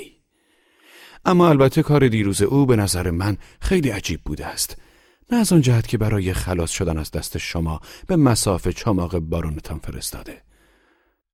اما 1.26 1.50
البته 1.50 1.84
کار 1.84 2.08
دیروز 2.08 2.42
او 2.42 2.66
به 2.66 2.76
نظر 2.76 3.12
من 3.12 3.38
خیلی 3.62 3.90
عجیب 3.90 4.22
بوده 4.24 4.46
است. 4.46 4.78
نه 5.32 5.38
از 5.38 5.54
آن 5.54 5.62
جهت 5.62 5.88
که 5.88 5.98
برای 5.98 6.34
خلاص 6.34 6.72
شدن 6.72 6.98
از 6.98 7.12
دست 7.12 7.38
شما 7.38 7.82
به 8.08 8.16
مسافه 8.16 8.74
چماق 8.74 9.20
بارونتان 9.20 9.80
فرستاده. 9.80 10.42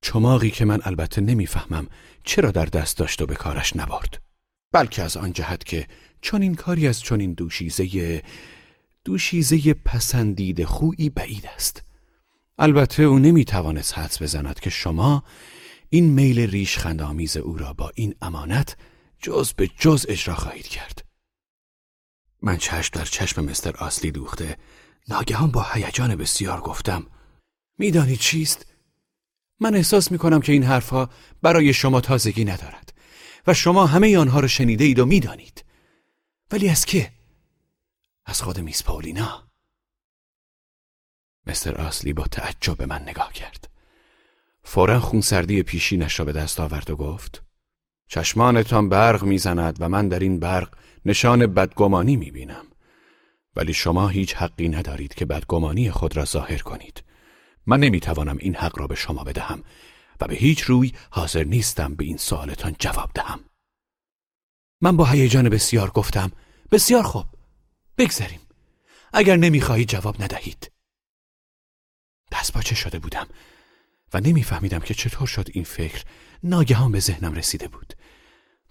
چماقی 0.01 0.49
که 0.49 0.65
من 0.65 0.79
البته 0.83 1.21
نمی‌فهمم 1.21 1.87
چرا 2.23 2.51
در 2.51 2.65
دست 2.65 2.97
داشت 2.97 3.21
و 3.21 3.25
به 3.25 3.35
کارش 3.35 3.75
نبرد. 3.75 4.24
بلکه 4.75 5.03
از 5.03 5.17
آن 5.17 5.33
جهت 5.33 5.63
که 5.63 5.87
چون 6.21 6.41
این 6.41 6.55
کاری 6.55 6.87
از 6.87 7.01
چون 7.01 7.19
این 7.19 7.33
دوشیزه 7.33 8.23
دوشیزه 9.05 9.73
پسندید 9.73 10.63
خویی 10.63 11.09
بعید 11.09 11.45
است. 11.45 11.83
البته 12.57 13.03
او 13.03 13.19
نمی‌توانست 13.19 13.97
حدس 13.97 14.21
بزند 14.21 14.59
که 14.59 14.69
شما 14.69 15.23
این 15.89 16.05
میل 16.05 16.39
ریش 16.39 16.77
خندآمیز 16.77 17.37
او 17.37 17.57
را 17.57 17.73
با 17.73 17.91
این 17.95 18.15
امانت 18.21 18.77
جز 19.19 19.53
به 19.53 19.67
جز 19.79 20.05
اجرا 20.09 20.35
خواهید 20.35 20.67
کرد. 20.67 21.05
من 22.41 22.57
چشم 22.57 22.99
در 22.99 23.05
چشم 23.05 23.45
مستر 23.45 23.75
آسلی 23.75 24.11
دوخته 24.11 24.57
ناگهان 25.07 25.51
با 25.51 25.65
هیجان 25.73 26.15
بسیار 26.15 26.61
گفتم 26.61 27.05
می‌دانید 27.77 28.19
چیست؟ 28.19 28.65
من 29.59 29.75
احساس 29.75 30.11
می 30.11 30.17
کنم 30.17 30.39
که 30.39 30.51
این 30.51 30.63
حرفها 30.63 31.09
برای 31.41 31.73
شما 31.73 32.01
تازگی 32.01 32.45
ندارد. 32.45 32.94
و 33.47 33.53
شما 33.53 33.85
همه 33.85 34.17
آنها 34.17 34.39
را 34.39 34.47
شنیده 34.47 34.83
اید 34.83 34.99
و 34.99 35.05
می‌دانید. 35.05 35.65
ولی 36.51 36.69
از 36.69 36.85
که؟ 36.85 37.11
از 38.25 38.41
خود 38.41 38.59
میس 38.59 38.83
پاولینا 38.83 39.43
مستر 41.47 41.75
آسلی 41.75 42.13
با 42.13 42.23
تعجب 42.23 42.77
به 42.77 42.85
من 42.85 43.01
نگاه 43.01 43.33
کرد. 43.33 43.69
فورا 44.63 44.99
خونسردی 44.99 45.63
پیشینش 45.63 46.19
را 46.19 46.25
به 46.25 46.31
دست 46.31 46.59
آورد 46.59 46.89
و 46.89 46.95
گفت 46.95 47.43
چشمانتان 48.07 48.89
برق 48.89 49.23
می‌زند 49.23 49.77
و 49.79 49.89
من 49.89 50.07
در 50.07 50.19
این 50.19 50.39
برق 50.39 50.77
نشان 51.05 51.47
بدگمانی 51.47 52.15
می‌بینم. 52.15 52.65
ولی 53.55 53.73
شما 53.73 54.07
هیچ 54.07 54.35
حقی 54.35 54.69
ندارید 54.69 55.13
که 55.13 55.25
بدگمانی 55.25 55.91
خود 55.91 56.17
را 56.17 56.25
ظاهر 56.25 56.57
کنید. 56.57 57.03
من 57.65 57.79
نمی‌توانم 57.79 58.37
این 58.39 58.55
حق 58.55 58.79
را 58.79 58.87
به 58.87 58.95
شما 58.95 59.23
بدهم. 59.23 59.63
و 60.21 60.27
به 60.27 60.35
هیچ 60.35 60.61
روی 60.61 60.91
حاضر 61.09 61.43
نیستم 61.43 61.95
به 61.95 62.05
این 62.05 62.17
سوالتان 62.17 62.75
جواب 62.79 63.11
دهم. 63.13 63.39
من 64.81 64.97
با 64.97 65.05
هیجان 65.05 65.49
بسیار 65.49 65.89
گفتم 65.89 66.31
بسیار 66.71 67.03
خوب 67.03 67.25
بگذریم. 67.97 68.39
اگر 69.13 69.35
نمی‌خواهید 69.35 69.89
جواب 69.89 70.23
ندهید. 70.23 70.71
دست 72.31 72.53
باچه 72.53 72.75
شده 72.75 72.99
بودم؟ 72.99 73.27
و 74.13 74.19
نمیفهمیدم 74.19 74.79
که 74.79 74.93
چطور 74.93 75.27
شد 75.27 75.49
این 75.53 75.63
فکر 75.63 76.03
ناگهان 76.43 76.91
به 76.91 76.99
ذهنم 76.99 77.33
رسیده 77.33 77.67
بود. 77.67 77.93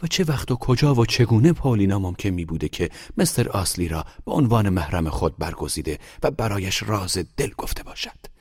و 0.02 0.06
چه 0.06 0.24
وقت 0.24 0.50
و 0.50 0.56
کجا 0.56 0.94
و 0.94 1.06
چگونه 1.06 1.52
پاولینا 1.52 1.98
ممکن 1.98 2.28
می 2.28 2.44
بوده 2.44 2.68
که 2.68 2.90
مستر 3.16 3.48
آسلی 3.48 3.88
را 3.88 4.04
به 4.24 4.32
عنوان 4.32 4.68
محرم 4.68 5.08
خود 5.08 5.38
برگزیده 5.38 5.98
و 6.22 6.30
برایش 6.30 6.82
راز 6.82 7.18
دل 7.36 7.50
گفته 7.58 7.82
باشد؟ 7.82 8.33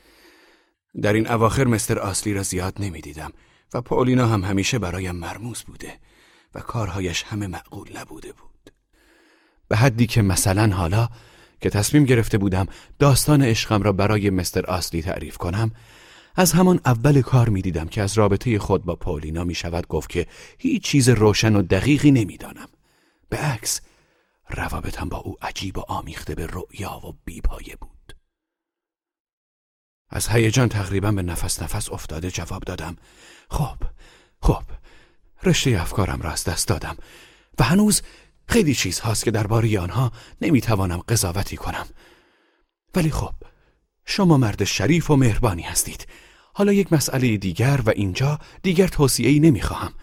در 1.01 1.13
این 1.13 1.31
اواخر 1.31 1.63
مستر 1.63 1.99
آسلی 1.99 2.33
را 2.33 2.43
زیاد 2.43 2.73
نمی‌دیدم 2.79 3.31
و 3.73 3.81
پاولینا 3.81 4.27
هم 4.27 4.43
همیشه 4.43 4.79
برایم 4.79 5.15
مرموز 5.15 5.63
بوده 5.63 5.99
و 6.55 6.59
کارهایش 6.59 7.23
همه 7.23 7.47
معقول 7.47 7.97
نبوده 7.97 8.31
بود 8.31 8.73
به 9.67 9.75
حدی 9.77 10.07
که 10.07 10.21
مثلا 10.21 10.75
حالا 10.75 11.09
که 11.61 11.69
تصمیم 11.69 12.05
گرفته 12.05 12.37
بودم 12.37 12.65
داستان 12.99 13.41
عشقم 13.41 13.81
را 13.81 13.91
برای 13.91 14.29
مستر 14.29 14.65
آسلی 14.65 15.01
تعریف 15.01 15.37
کنم 15.37 15.71
از 16.35 16.51
همان 16.51 16.79
اول 16.85 17.21
کار 17.21 17.49
می 17.49 17.61
دیدم 17.61 17.87
که 17.87 18.01
از 18.01 18.17
رابطه 18.17 18.59
خود 18.59 18.85
با 18.85 18.95
پاولینا 18.95 19.43
می 19.43 19.55
شود 19.55 19.87
گفت 19.87 20.09
که 20.09 20.27
هیچ 20.57 20.83
چیز 20.83 21.09
روشن 21.09 21.55
و 21.55 21.61
دقیقی 21.61 22.11
نمی‌دانم. 22.11 22.67
به 23.29 23.37
عکس 23.37 23.81
روابطم 24.49 25.09
با 25.09 25.17
او 25.17 25.37
عجیب 25.41 25.77
و 25.77 25.81
آمیخته 25.87 26.35
به 26.35 26.47
رؤیا 26.47 27.01
و 27.07 27.13
بیپایه 27.25 27.75
بود. 27.75 27.92
از 30.15 30.27
هیجان 30.27 30.69
تقریبا 30.69 31.11
به 31.11 31.21
نفس 31.21 31.61
نفس 31.61 31.91
افتاده 31.91 32.31
جواب 32.31 32.63
دادم. 32.63 32.97
خب، 33.49 33.77
خب، 34.41 34.63
رشته 35.43 35.81
افکارم 35.81 36.21
را 36.21 36.31
از 36.31 36.43
دست 36.43 36.67
دادم 36.67 36.97
و 37.59 37.63
هنوز 37.63 38.01
خیلی 38.47 38.75
چیز 38.75 38.99
هاست 38.99 39.23
که 39.23 39.31
درباره 39.31 39.79
آنها 39.79 40.11
نمی‌توانم 40.41 40.97
قضاوتی 40.97 41.57
کنم. 41.57 41.87
ولی 42.95 43.11
خب، 43.11 43.33
شما 44.05 44.37
مرد 44.37 44.63
شریف 44.63 45.11
و 45.11 45.15
مهربانی 45.15 45.61
هستید 45.61 46.07
حالا 46.53 46.73
یک 46.73 46.93
مسئله 46.93 47.37
دیگر 47.37 47.81
و 47.85 47.89
اینجا 47.89 48.39
دیگر 48.63 48.87
توصیه 48.87 49.29
ای 49.29 49.39
نمی 49.39 49.61
خواهم 49.61 49.93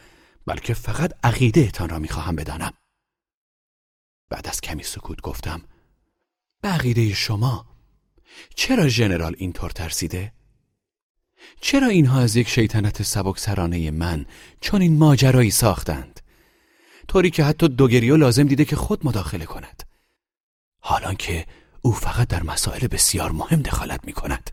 بلکه 0.47 0.75
فقط 0.75 1.13
عقیده 1.25 1.71
تان 1.71 1.89
را 1.89 1.99
می 1.99 2.09
خواهم 2.09 2.37
بدانم 2.37 2.73
بعد 4.29 4.49
از 4.49 4.61
کمی 4.61 4.83
سکوت 4.83 5.21
گفتم 5.21 5.63
به 6.63 6.69
عقیده 6.69 7.15
شما 7.15 7.70
چرا 8.55 8.89
ژنرال 8.89 9.35
اینطور 9.39 9.71
ترسیده؟ 9.71 10.33
چرا 11.61 11.87
اینها 11.87 12.21
از 12.21 12.37
یک 12.37 12.49
شیطنت 12.49 13.03
سبک 13.03 13.39
سرانه 13.39 13.91
من 13.91 14.27
چون 14.61 14.83
این 14.83 14.99
ماجرایی 14.99 15.51
ساختند؟ 15.51 16.21
طوری 17.09 17.31
که 17.31 17.45
حتی 17.45 17.69
دوگریو 17.69 18.17
لازم 18.17 18.45
دیده 18.45 18.65
که 18.65 18.77
خود 18.77 19.07
مداخله 19.07 19.45
کند. 19.45 19.83
حالان 20.81 21.17
که 21.17 21.47
او 21.83 21.93
فقط 21.93 22.29
در 22.29 22.43
مسائل 22.43 22.87
بسیار 22.87 23.33
مهم 23.33 23.63
دخالت 23.63 24.05
می 24.05 24.13
کند 24.13 24.51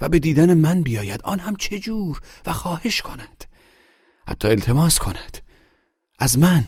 و 0.00 0.08
به 0.08 0.18
دیدن 0.18 0.54
من 0.54 0.82
بیاید 0.82 1.22
آن 1.22 1.38
هم 1.38 1.56
چجور 1.56 2.20
و 2.46 2.52
خواهش 2.52 3.02
کند. 3.02 3.44
حتی 4.28 4.48
التماس 4.48 4.98
کند. 4.98 5.38
از 6.18 6.38
من؟ 6.38 6.64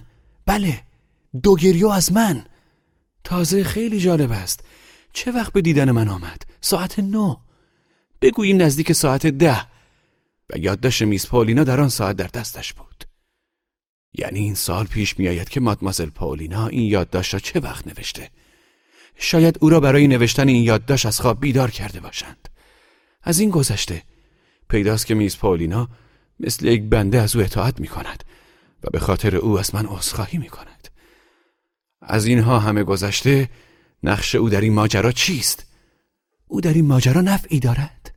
بله 0.47 0.82
دوگریو 1.43 1.88
از 1.88 2.12
من. 2.12 2.45
تازه 3.24 3.64
خیلی 3.64 4.01
جالب 4.01 4.32
است. 4.32 4.64
چه 5.12 5.32
وقت 5.32 5.52
به 5.52 5.61
دیدن 5.61 5.90
من 5.90 6.08
آمد؟ 6.08 6.42
ساعت 6.61 6.98
نو 6.98 7.36
بگوییم 8.22 8.62
نزدیک 8.62 8.92
ساعت 8.92 9.26
ده. 9.26 9.66
و 10.50 10.58
یادداشت 10.58 11.02
میز 11.02 11.26
پاولینا 11.26 11.64
در 11.64 11.80
آن 11.80 11.88
ساعت 11.88 12.16
در 12.16 12.26
دستش 12.26 12.72
بود. 12.72 13.04
یعنی 14.14 14.38
این 14.38 14.54
سال 14.54 14.86
پیش 14.86 15.18
میآید 15.18 15.48
که 15.48 15.61
مادمازل 15.61 16.11
پاولینا 16.11 16.66
این 16.66 16.82
یادداشت 16.82 17.34
را 17.34 17.40
چه 17.40 17.61
وقت 17.61 17.86
نوشته؟ 17.86 18.30
شاید 19.16 19.58
او 19.61 19.70
را 19.70 19.80
برای 19.80 20.08
نوشتن 20.08 20.48
این 20.48 20.64
یادداشت 20.64 21.06
از 21.06 21.20
خواب 21.20 21.40
بیدار 21.40 21.70
کرده 21.70 22.00
باشند. 22.00 22.48
از 23.22 23.40
این 23.40 23.50
گذشته 23.50 24.02
پیداست 24.68 25.06
که 25.06 25.14
میز 25.14 25.38
پاولینا 25.38 25.88
مثل 26.40 26.66
یک 26.66 26.82
بنده 26.82 27.20
از 27.20 27.36
او 27.36 27.42
اطاعت 27.42 27.80
می 27.80 27.88
کند 27.88 28.24
و 28.84 28.90
به 28.92 28.98
خاطر 28.98 29.36
او 29.36 29.58
از 29.58 29.74
من 29.74 29.86
عذرخواهی 29.86 30.38
می 30.38 30.48
کند 30.48 30.88
از 32.02 32.26
اینها 32.26 32.58
همه 32.58 32.84
گذشته 32.84 33.48
نقش 34.03 34.34
او 34.34 34.48
در 34.48 34.61
این 34.61 34.72
ماجرا 34.72 35.12
چیست؟ 35.12 35.66
او 36.46 36.61
در 36.61 36.72
این 36.72 36.86
ماجرا 36.86 37.20
نفعی 37.20 37.61
دارد؟ 37.61 38.14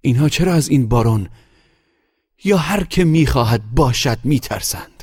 اینها 0.00 0.28
چرا 0.28 0.54
از 0.54 0.68
این 0.68 0.88
بارون 0.88 1.28
یا 2.44 2.56
هر 2.56 2.84
که 2.84 3.04
می‌خواهد 3.04 3.74
باشد 3.74 4.18
میترسند؟ 4.24 5.02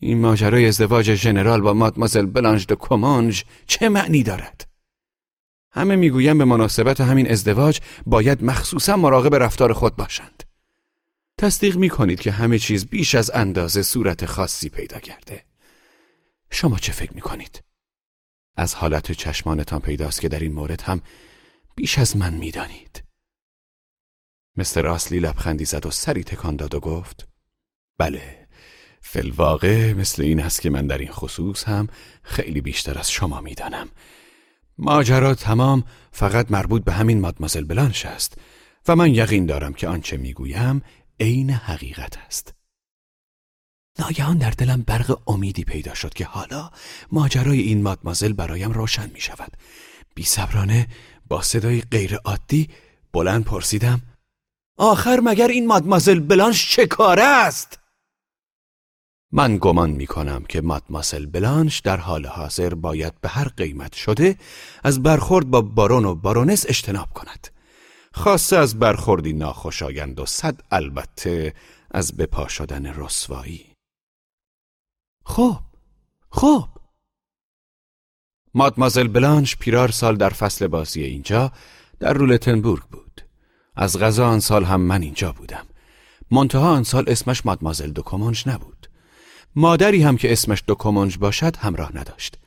این 0.00 0.20
ماجرای 0.20 0.66
ازدواج 0.66 1.14
ژنرال 1.14 1.60
با 1.60 1.74
مادمازل 1.74 2.26
بلانج 2.26 2.66
دو 2.66 2.74
کمانج 2.74 3.44
چه 3.66 3.88
معنی 3.88 4.22
دارد؟ 4.22 4.68
همه 5.70 5.96
می‌گویند 5.96 6.38
به 6.38 6.44
مناسبت 6.44 7.00
همین 7.00 7.30
ازدواج 7.30 7.80
باید 8.06 8.44
مخصوصا 8.44 8.96
مراقب 8.96 9.34
رفتار 9.34 9.72
خود 9.72 9.96
باشند. 9.96 10.42
تصدیق 11.38 11.76
می 11.76 11.88
کنید 11.88 12.20
که 12.20 12.30
همه 12.30 12.58
چیز 12.58 12.86
بیش 12.86 13.14
از 13.14 13.30
اندازه 13.34 13.82
صورت 13.82 14.26
خاصی 14.26 14.68
پیدا 14.68 14.98
کرده. 14.98 15.44
شما 16.50 16.78
چه 16.78 16.92
فکر 16.92 17.14
می 17.14 17.20
کنید؟ 17.20 17.65
از 18.56 18.74
حالت 18.74 19.12
چشمانتان 19.12 19.80
پیداست 19.80 20.20
که 20.20 20.28
در 20.28 20.40
این 20.40 20.52
مورد 20.52 20.82
هم 20.82 21.00
بیش 21.74 21.98
از 21.98 22.16
من 22.16 22.34
می‌دانید. 22.34 23.02
مستر 24.56 24.86
آسلی 24.86 25.20
لبخندی 25.20 25.64
زد 25.64 25.86
و 25.86 25.90
سری 25.90 26.24
تکان 26.24 26.56
داد 26.56 26.74
و 26.74 26.80
گفت 26.80 27.28
بله 27.98 28.46
فلواقع 29.00 29.92
مثل 29.92 30.22
این 30.22 30.40
است 30.40 30.60
که 30.60 30.70
من 30.70 30.86
در 30.86 30.98
این 30.98 31.10
خصوص 31.10 31.64
هم 31.64 31.88
خیلی 32.22 32.60
بیشتر 32.60 32.98
از 32.98 33.10
شما 33.10 33.40
می‌دانم 33.40 33.88
ماجرا 34.78 35.34
تمام 35.34 35.84
فقط 36.12 36.50
مربوط 36.50 36.84
به 36.84 36.92
همین 36.92 37.20
مادمازل 37.20 37.64
بلانش 37.64 38.06
است 38.06 38.38
و 38.88 38.96
من 38.96 39.14
یقین 39.14 39.46
دارم 39.46 39.72
که 39.72 39.88
آنچه 39.88 40.16
می‌گویم 40.16 40.82
عین 41.20 41.50
حقیقت 41.50 42.18
است 42.26 42.55
ناگهان 43.98 44.38
در 44.38 44.50
دلم 44.50 44.82
برق 44.82 45.18
امیدی 45.26 45.64
پیدا 45.64 45.94
شد 45.94 46.14
که 46.14 46.24
حالا 46.24 46.70
ماجرای 47.12 47.60
این 47.60 47.82
مادمازل 47.82 48.32
برایم 48.32 48.72
روشن 48.72 49.10
می 49.10 49.20
شود 49.20 49.52
بی 50.14 50.22
صبرانه 50.22 50.88
با 51.28 51.42
صدای 51.42 51.80
غیر 51.80 52.16
عادی 52.16 52.68
بلند 53.12 53.44
پرسیدم 53.44 54.02
آخر 54.78 55.20
مگر 55.24 55.48
این 55.48 55.66
مادمازل 55.66 56.20
بلانش 56.20 56.70
چه 56.70 56.86
کاره 56.86 57.22
است؟ 57.22 57.78
من 59.32 59.58
گمان 59.60 59.90
می 59.90 60.06
کنم 60.06 60.44
که 60.48 60.60
مادماسل 60.60 61.26
بلانش 61.26 61.78
در 61.78 61.96
حال 61.96 62.26
حاضر 62.26 62.74
باید 62.74 63.20
به 63.20 63.28
هر 63.28 63.48
قیمت 63.48 63.94
شده 63.94 64.36
از 64.84 65.02
برخورد 65.02 65.46
با 65.50 65.60
بارون 65.60 66.04
و 66.04 66.14
بارونس 66.14 66.66
اجتناب 66.68 67.08
کند. 67.14 67.48
خاصه 68.12 68.56
از 68.56 68.78
برخوردی 68.78 69.32
ناخوشایند 69.32 70.20
و 70.20 70.26
صد 70.26 70.60
البته 70.70 71.54
از 71.90 72.16
بپا 72.16 72.48
شدن 72.48 72.86
رسوایی. 72.86 73.65
خب، 75.28 75.58
خب. 76.30 76.68
مادمازل 78.54 79.08
بلانش 79.08 79.56
پیرار 79.56 79.90
سال 79.90 80.16
در 80.16 80.30
فصل 80.30 80.66
بازی 80.66 81.02
اینجا 81.02 81.52
در 82.00 82.12
رولتنبورگ 82.12 82.82
بود. 82.82 83.20
از 83.76 83.98
غذا 83.98 84.28
آن 84.28 84.40
سال 84.40 84.64
هم 84.64 84.80
من 84.80 85.02
اینجا 85.02 85.32
بودم. 85.32 85.66
منتها 86.30 86.70
آن 86.70 86.82
سال 86.82 87.04
اسمش 87.08 87.46
مادمازل 87.46 87.90
دو 87.90 88.02
کمانش 88.02 88.46
نبود. 88.46 88.90
مادری 89.56 90.02
هم 90.02 90.16
که 90.16 90.32
اسمش 90.32 90.62
دو 90.66 90.74
کمانج 90.74 91.18
باشد 91.18 91.56
همراه 91.56 91.96
نداشت. 91.96 92.38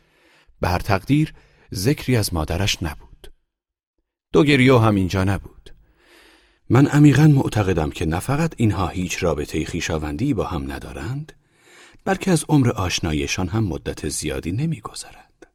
به 0.62 0.78
تقدیر 0.78 1.34
ذکری 1.74 2.18
از 2.18 2.34
مادرش 2.34 2.84
نبود. 2.84 3.32
دو 4.34 4.44
گریو 4.44 4.78
هم 4.78 4.96
اینجا 4.96 5.24
نبود. 5.24 5.76
من 6.70 6.88
عمیقا 6.88 7.28
معتقدم 7.28 7.90
که 7.90 8.06
نه 8.06 8.20
فقط 8.20 8.54
اینها 8.58 8.88
هیچ 8.88 9.24
رابطه 9.24 9.66
خیشاوندی 9.66 10.34
با 10.34 10.44
هم 10.44 10.72
ندارند 10.72 11.39
بلکه 12.06 12.32
از 12.32 12.46
عمر 12.50 12.70
آشنایشان 12.70 13.48
هم 13.48 13.64
مدت 13.64 14.10
زیادی 14.10 14.52
نمیگذرد. 14.52 15.48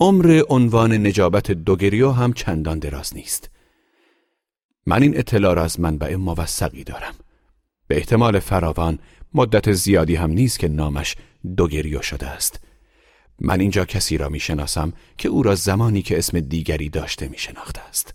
عمر 0.00 0.42
عنوان 0.48 0.92
نجابت 1.06 1.50
دوگریو 1.50 2.10
هم 2.10 2.32
چندان 2.32 2.78
دراز 2.78 3.16
نیست. 3.16 3.50
من 4.86 5.02
این 5.02 5.18
اطلاع 5.18 5.54
را 5.54 5.64
از 5.64 5.80
منبع 5.80 6.14
موثقی 6.14 6.84
دارم. 6.84 7.14
به 7.86 7.96
احتمال 7.96 8.38
فراوان 8.38 8.98
مدت 9.34 9.72
زیادی 9.72 10.14
هم 10.14 10.30
نیست 10.30 10.58
که 10.58 10.68
نامش 10.68 11.16
دوگریو 11.56 12.02
شده 12.02 12.26
است. 12.26 12.60
من 13.40 13.60
اینجا 13.60 13.84
کسی 13.84 14.18
را 14.18 14.28
می 14.28 14.40
شناسم 14.40 14.92
که 15.18 15.28
او 15.28 15.42
را 15.42 15.54
زمانی 15.54 16.02
که 16.02 16.18
اسم 16.18 16.40
دیگری 16.40 16.88
داشته 16.88 17.28
می 17.28 17.38
شناخته 17.38 17.80
است. 17.80 18.14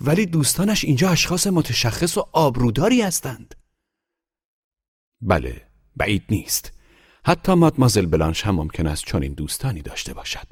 ولی 0.00 0.26
دوستانش 0.26 0.84
اینجا 0.84 1.10
اشخاص 1.10 1.46
متشخص 1.46 2.18
و 2.18 2.26
آبروداری 2.32 3.02
هستند. 3.02 3.54
بله، 5.20 5.62
بعید 5.96 6.22
نیست. 6.30 6.72
حتی 7.24 7.54
مادمازل 7.54 8.06
بلانش 8.06 8.46
هم 8.46 8.54
ممکن 8.54 8.86
است 8.86 9.04
چون 9.04 9.22
این 9.22 9.32
دوستانی 9.32 9.82
داشته 9.82 10.14
باشد. 10.14 10.46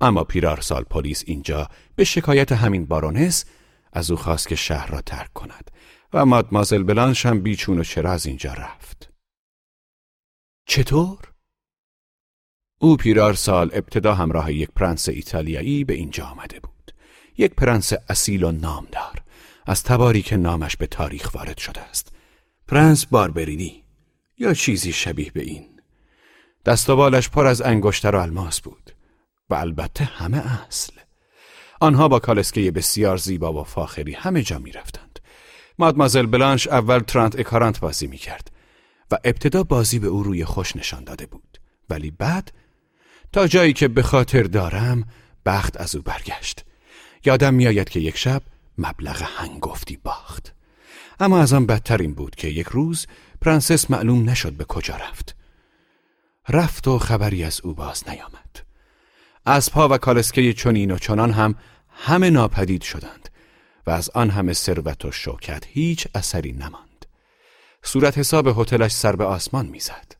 اما 0.00 0.24
پیرار 0.24 0.60
سال 0.60 0.82
پلیس 0.82 1.24
اینجا 1.26 1.68
به 1.96 2.04
شکایت 2.04 2.52
همین 2.52 2.86
بارونس 2.86 3.44
از 3.92 4.10
او 4.10 4.16
خواست 4.16 4.48
که 4.48 4.54
شهر 4.56 4.90
را 4.90 5.00
ترک 5.00 5.32
کند 5.32 5.70
و 6.12 6.26
مادمازل 6.26 6.82
بلانش 6.82 7.26
هم 7.26 7.40
بیچون 7.40 7.78
و 7.78 7.84
چرا 7.84 8.12
از 8.12 8.26
اینجا 8.26 8.52
رفت. 8.52 9.10
چطور؟ 10.66 11.18
او 12.78 12.96
پیرار 12.96 13.34
سال 13.34 13.70
ابتدا 13.72 14.14
همراه 14.14 14.52
یک 14.52 14.70
پرنس 14.76 15.08
ایتالیایی 15.08 15.84
به 15.84 15.94
اینجا 15.94 16.26
آمده 16.26 16.60
بود. 16.60 16.94
یک 17.38 17.54
پرنس 17.54 17.92
اصیل 18.08 18.44
و 18.44 18.52
نامدار 18.52 19.22
از 19.66 19.82
تباری 19.82 20.22
که 20.22 20.36
نامش 20.36 20.76
به 20.76 20.86
تاریخ 20.86 21.34
وارد 21.34 21.58
شده 21.58 21.80
است. 21.80 22.12
پرنس 22.68 23.06
باربرینی 23.06 23.83
یا 24.38 24.54
چیزی 24.54 24.92
شبیه 24.92 25.30
به 25.30 25.42
این. 25.42 25.80
دست 26.66 26.90
و 26.90 26.96
بالش 26.96 27.28
پر 27.28 27.46
از 27.46 27.62
انگشتر 27.62 28.16
و 28.16 28.20
الماس 28.20 28.60
بود 28.60 28.90
و 29.50 29.54
البته 29.54 30.04
همه 30.04 30.66
اصل. 30.66 30.92
آنها 31.80 32.08
با 32.08 32.18
کالسکه 32.18 32.70
بسیار 32.70 33.16
زیبا 33.16 33.52
و 33.52 33.64
فاخری 33.64 34.12
همه 34.12 34.42
جا 34.42 34.58
می 34.58 34.72
رفتند. 34.72 35.18
مادمازل 35.78 36.26
بلانش 36.26 36.68
اول 36.68 36.98
ترانت 36.98 37.38
اکارانت 37.38 37.80
بازی 37.80 38.06
می 38.06 38.16
کرد 38.16 38.50
و 39.10 39.18
ابتدا 39.24 39.62
بازی 39.62 39.98
به 39.98 40.06
او 40.06 40.22
روی 40.22 40.44
خوش 40.44 40.76
نشان 40.76 41.04
داده 41.04 41.26
بود. 41.26 41.58
ولی 41.90 42.10
بعد 42.10 42.52
تا 43.32 43.46
جایی 43.46 43.72
که 43.72 43.88
به 43.88 44.02
خاطر 44.02 44.42
دارم 44.42 45.08
بخت 45.46 45.80
از 45.80 45.94
او 45.94 46.02
برگشت. 46.02 46.64
یادم 47.24 47.54
میآید 47.54 47.88
که 47.88 48.00
یک 48.00 48.16
شب 48.16 48.42
مبلغ 48.78 49.22
هنگفتی 49.22 49.96
باخت. 49.96 50.54
اما 51.20 51.40
از 51.40 51.52
آن 51.52 51.66
بدتر 51.66 51.98
این 51.98 52.14
بود 52.14 52.34
که 52.34 52.48
یک 52.48 52.66
روز 52.66 53.06
پرنسس 53.44 53.90
معلوم 53.90 54.30
نشد 54.30 54.52
به 54.52 54.64
کجا 54.64 54.96
رفت. 54.96 55.36
رفت 56.48 56.88
و 56.88 56.98
خبری 56.98 57.44
از 57.44 57.60
او 57.60 57.74
باز 57.74 58.08
نیامد. 58.08 58.66
اسبها 59.46 59.88
و 59.88 59.98
کالسکه 59.98 60.52
چنین 60.52 60.90
و 60.90 60.98
چنان 60.98 61.30
هم 61.30 61.54
همه 61.88 62.30
ناپدید 62.30 62.82
شدند 62.82 63.28
و 63.86 63.90
از 63.90 64.10
آن 64.10 64.30
همه 64.30 64.52
ثروت 64.52 65.04
و 65.04 65.12
شوکت 65.12 65.64
هیچ 65.66 66.06
اثری 66.14 66.52
نماند. 66.52 67.06
صورت 67.82 68.18
حساب 68.18 68.60
هتلش 68.60 68.92
سر 68.92 69.16
به 69.16 69.24
آسمان 69.24 69.66
می‌زد. 69.66 70.16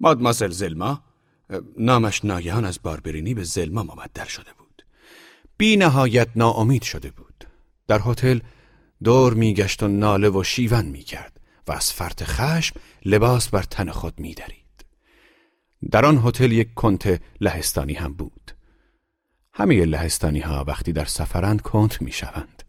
مادمازل 0.00 0.50
زلما 0.50 1.02
نامش 1.78 2.24
ناگهان 2.24 2.64
از 2.64 2.82
باربرینی 2.82 3.34
به 3.34 3.44
زلما 3.44 3.82
مبدل 3.82 4.24
شده 4.24 4.50
بود. 4.58 4.84
بی 5.56 5.76
نهایت 5.76 6.28
ناامید 6.36 6.82
شده 6.82 7.10
بود. 7.10 7.44
در 7.88 8.00
هتل 8.04 8.40
دور 9.04 9.34
میگشت 9.34 9.82
و 9.82 9.88
ناله 9.88 10.28
و 10.28 10.44
شیون 10.44 10.84
می‌کرد 10.84 11.31
و 11.66 11.72
از 11.72 11.92
فرط 11.92 12.22
خشم 12.24 12.80
لباس 13.04 13.48
بر 13.48 13.62
تن 13.62 13.90
خود 13.90 14.20
میدرید. 14.20 14.62
در 15.90 16.04
آن 16.04 16.22
هتل 16.24 16.52
یک 16.52 16.74
کنت 16.74 17.20
لهستانی 17.40 17.94
هم 17.94 18.12
بود. 18.12 18.52
همه 19.52 19.84
لهستانی 19.84 20.40
ها 20.40 20.64
وقتی 20.64 20.92
در 20.92 21.04
سفرند 21.04 21.60
کنت 21.60 22.02
می 22.02 22.12
شوند. 22.12 22.62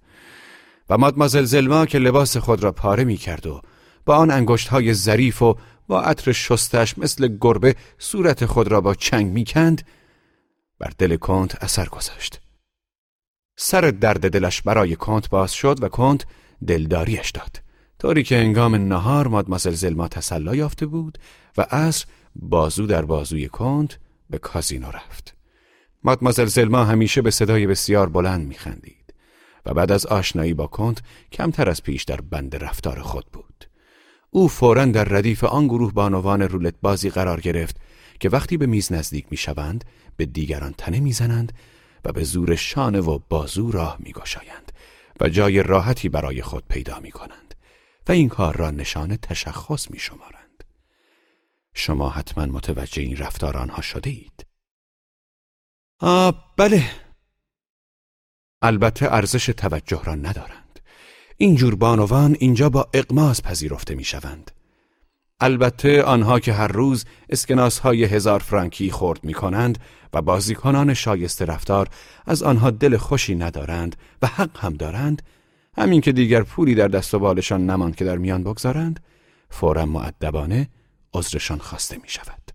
و 0.89 0.97
مادمازل 0.97 1.43
زلما 1.43 1.85
که 1.85 1.99
لباس 1.99 2.37
خود 2.37 2.63
را 2.63 2.71
پاره 2.71 3.03
می 3.03 3.17
کرد 3.17 3.47
و 3.47 3.61
با 4.05 4.15
آن 4.15 4.31
انگشت 4.31 4.67
های 4.67 4.93
ظریف 4.93 5.41
و 5.41 5.57
با 5.87 6.01
عطر 6.01 6.31
شستش 6.31 6.97
مثل 6.97 7.37
گربه 7.41 7.75
صورت 7.99 8.45
خود 8.45 8.67
را 8.67 8.81
با 8.81 8.95
چنگ 8.95 9.31
می 9.31 9.45
کند 9.45 9.81
بر 10.79 10.91
دل 10.97 11.15
کنت 11.15 11.63
اثر 11.63 11.85
گذاشت. 11.85 12.41
سر 13.55 13.81
درد 13.81 14.29
دلش 14.29 14.61
برای 14.61 14.95
کنت 14.95 15.29
باز 15.29 15.53
شد 15.53 15.83
و 15.83 15.89
کنت 15.89 16.25
دلداریش 16.67 17.31
داد. 17.31 17.62
طوری 18.03 18.23
که 18.23 18.37
انگام 18.37 18.75
نهار 18.75 19.27
مادمازل 19.27 19.71
زلما 19.71 20.07
تسلا 20.07 20.55
یافته 20.55 20.85
بود 20.85 21.17
و 21.57 21.61
عصر 21.61 22.05
بازو 22.35 22.85
در 22.85 23.05
بازوی 23.05 23.47
کنت 23.47 23.99
به 24.29 24.37
کازینو 24.37 24.87
رفت. 24.87 25.35
مادمازل 26.03 26.45
زلما 26.45 26.83
همیشه 26.83 27.21
به 27.21 27.31
صدای 27.31 27.67
بسیار 27.67 28.09
بلند 28.09 28.47
میخندید 28.47 29.13
و 29.65 29.73
بعد 29.73 29.91
از 29.91 30.05
آشنایی 30.05 30.53
با 30.53 30.67
کنت 30.67 30.97
کمتر 31.31 31.69
از 31.69 31.83
پیش 31.83 32.03
در 32.03 32.21
بند 32.21 32.55
رفتار 32.55 32.99
خود 32.99 33.25
بود. 33.33 33.65
او 34.29 34.47
فورا 34.47 34.85
در 34.85 35.03
ردیف 35.03 35.43
آن 35.43 35.67
گروه 35.67 35.93
بانوان 35.93 36.41
رولت 36.41 36.75
بازی 36.81 37.09
قرار 37.09 37.39
گرفت 37.39 37.77
که 38.19 38.29
وقتی 38.29 38.57
به 38.57 38.65
میز 38.65 38.93
نزدیک 38.93 39.25
می‌شوند 39.31 39.85
به 40.17 40.25
دیگران 40.25 40.73
تنه 40.77 40.99
می‌زنند 40.99 41.53
و 42.05 42.11
به 42.11 42.23
زور 42.23 42.55
شانه 42.55 42.99
و 42.99 43.19
بازو 43.29 43.71
راه 43.71 43.97
میگشایند 43.99 44.71
و 45.19 45.29
جای 45.29 45.63
راحتی 45.63 46.09
برای 46.09 46.41
خود 46.41 46.63
پیدا 46.69 46.99
می 46.99 47.11
کنند 47.11 47.42
و 48.07 48.11
این 48.11 48.29
کار 48.29 48.57
را 48.57 48.71
نشان 48.71 49.17
تشخص 49.17 49.91
می 49.91 49.99
شمارند. 49.99 50.63
شما 51.73 52.09
حتما 52.09 52.45
متوجه 52.45 53.01
این 53.01 53.17
رفتار 53.17 53.57
آنها 53.57 53.81
شده 53.81 54.09
اید. 54.09 54.45
آه 55.99 56.53
بله 56.57 56.91
البته 58.61 59.13
ارزش 59.13 59.45
توجه 59.45 60.01
را 60.03 60.15
ندارند 60.15 60.79
این 61.37 61.55
جور 61.55 61.75
بانوان 61.75 62.35
اینجا 62.39 62.69
با 62.69 62.89
اقماز 62.93 63.43
پذیرفته 63.43 63.95
می 63.95 64.03
شوند. 64.03 64.51
البته 65.39 66.03
آنها 66.03 66.39
که 66.39 66.53
هر 66.53 66.67
روز 66.67 67.05
اسکناس 67.29 67.79
های 67.79 68.03
هزار 68.03 68.39
فرانکی 68.39 68.91
خورد 68.91 69.23
می 69.23 69.33
کنند 69.33 69.77
و 70.13 70.21
بازیکنان 70.21 70.93
شایسته 70.93 71.45
رفتار 71.45 71.89
از 72.25 72.43
آنها 72.43 72.69
دل 72.69 72.97
خوشی 72.97 73.35
ندارند 73.35 73.95
و 74.21 74.27
حق 74.27 74.59
هم 74.59 74.73
دارند 74.73 75.21
همین 75.77 76.01
که 76.01 76.11
دیگر 76.11 76.43
پولی 76.43 76.75
در 76.75 76.87
دست 76.87 77.13
و 77.13 77.19
بالشان 77.19 77.69
نماند 77.69 77.95
که 77.95 78.05
در 78.05 78.17
میان 78.17 78.43
بگذارند 78.43 78.99
فورا 79.49 79.85
معدبانه 79.85 80.69
عذرشان 81.13 81.57
خواسته 81.57 81.97
می 81.97 82.09
شود. 82.09 82.51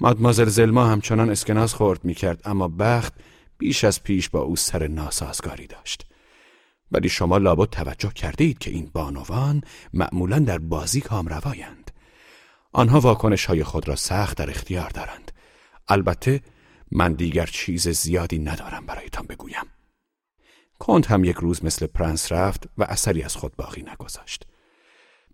مادمازل 0.00 0.44
زلما 0.44 0.86
همچنان 0.86 1.30
اسکناس 1.30 1.74
خورد 1.74 2.04
می 2.04 2.14
کرد 2.14 2.40
اما 2.44 2.68
بخت 2.68 3.14
بیش 3.58 3.84
از 3.84 4.02
پیش 4.02 4.28
با 4.28 4.40
او 4.40 4.56
سر 4.56 4.86
ناسازگاری 4.86 5.66
داشت. 5.66 6.06
ولی 6.92 7.08
شما 7.08 7.38
لابد 7.38 7.70
توجه 7.70 8.12
کرده 8.12 8.44
اید 8.44 8.58
که 8.58 8.70
این 8.70 8.90
بانوان 8.92 9.62
معمولا 9.94 10.38
در 10.38 10.58
بازی 10.58 11.00
کامروایند. 11.00 11.90
آنها 12.72 13.00
واکنش 13.00 13.44
های 13.44 13.64
خود 13.64 13.88
را 13.88 13.96
سخت 13.96 14.36
در 14.36 14.50
اختیار 14.50 14.90
دارند. 14.90 15.32
البته 15.88 16.40
من 16.92 17.12
دیگر 17.12 17.46
چیز 17.46 17.88
زیادی 17.88 18.38
ندارم 18.38 18.86
برایتان 18.86 19.26
بگویم. 19.26 19.64
کنت 20.80 21.10
هم 21.10 21.24
یک 21.24 21.36
روز 21.36 21.64
مثل 21.64 21.86
پرنس 21.86 22.32
رفت 22.32 22.68
و 22.78 22.84
اثری 22.84 23.22
از 23.22 23.36
خود 23.36 23.56
باقی 23.56 23.82
نگذاشت. 23.82 24.46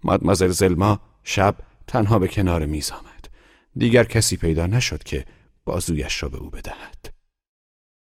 مادمازل 0.05 0.49
زلما 0.49 1.01
شب 1.25 1.57
تنها 1.87 2.19
به 2.19 2.29
کنار 2.29 2.67
میز 2.67 2.91
آمد. 2.91 3.29
دیگر 3.77 4.05
کسی 4.05 4.37
پیدا 4.37 4.67
نشد 4.67 5.03
که 5.03 5.25
بازویش 5.65 6.23
را 6.23 6.29
به 6.29 6.39
او 6.39 6.51
بدهد. 6.51 7.15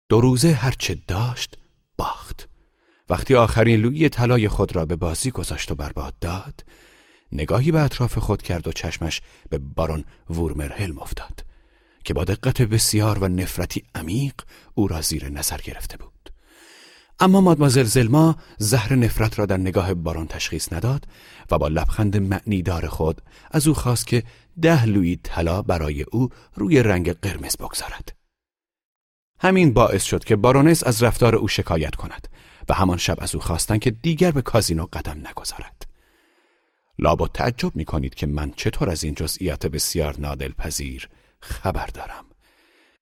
دو 0.09 0.21
روزه 0.21 0.53
هرچه 0.53 0.99
داشت 1.09 1.59
باخت. 1.97 2.49
وقتی 3.09 3.35
آخرین 3.35 3.81
لویی 3.81 4.09
طلای 4.09 4.49
خود 4.49 4.77
را 4.77 4.87
به 4.87 4.97
بازی 4.97 5.31
گذاشت 5.31 5.71
و 5.71 5.75
برباد 5.75 6.19
داد 6.21 6.65
نگاهی 7.33 7.73
به 7.73 7.81
اطراف 7.81 8.19
خود 8.19 8.43
کرد 8.43 8.69
و 8.69 8.73
چشمش 8.73 9.23
به 9.51 9.59
بارون 9.59 10.05
وورمرهلم 10.31 10.99
افتاد 10.99 11.45
که 12.05 12.15
با 12.15 12.25
دقت 12.25 12.63
بسیار 12.63 13.19
و 13.19 13.29
نفرتی 13.29 13.85
عمیق 13.95 14.35
او 14.75 14.89
را 14.89 15.01
زیر 15.01 15.29
نظر 15.29 15.59
گرفته 15.59 15.97
بود. 15.97 16.36
اما 17.21 17.41
مادمازل 17.41 17.83
زلما 17.83 18.37
زهر 18.59 18.95
نفرت 18.95 19.39
را 19.39 19.47
در 19.47 19.57
نگاه 19.57 19.95
بارون 19.95 20.27
تشخیص 20.27 20.73
نداد 20.73 21.07
و 21.51 21.59
با 21.59 21.69
لبخند 21.69 22.17
معنیدار 22.17 22.89
خود 22.89 23.23
از 23.51 23.69
او 23.69 23.75
خواست 23.75 24.07
که 24.07 24.23
ده 24.63 24.87
لوی 24.87 25.17
طلا 25.23 25.63
برای 25.63 26.03
او 26.03 26.29
روی 26.55 26.83
رنگ 26.83 27.13
قرمز 27.13 27.57
بگذارد. 27.57 28.17
همین 29.41 29.73
باعث 29.73 30.05
شد 30.05 30.25
که 30.25 30.37
بارونس 30.37 30.85
از 30.85 31.03
رفتار 31.03 31.37
او 31.37 31.49
شکایت 31.49 31.95
کند 31.95 32.29
و 32.69 32.75
همان 32.75 32.99
شب 32.99 33.17
از 33.19 33.35
او 33.35 33.41
خواستند 33.41 33.81
که 33.81 33.91
دیگر 33.91 34.31
به 34.31 34.43
کازینو 34.43 34.87
قدم 34.93 35.19
نگذارد. 35.29 35.87
لابد 36.99 37.31
تعجب 37.33 37.77
می 37.77 37.85
کنید 37.85 38.15
که 38.15 38.27
من 38.27 38.53
چطور 38.57 38.91
از 38.91 39.05
این 39.05 39.15
جزئیات 39.15 39.67
بسیار 39.67 40.15
نادل 40.19 40.53
پذیر 40.53 41.09
خبر 41.41 41.87
دارم. 41.87 42.25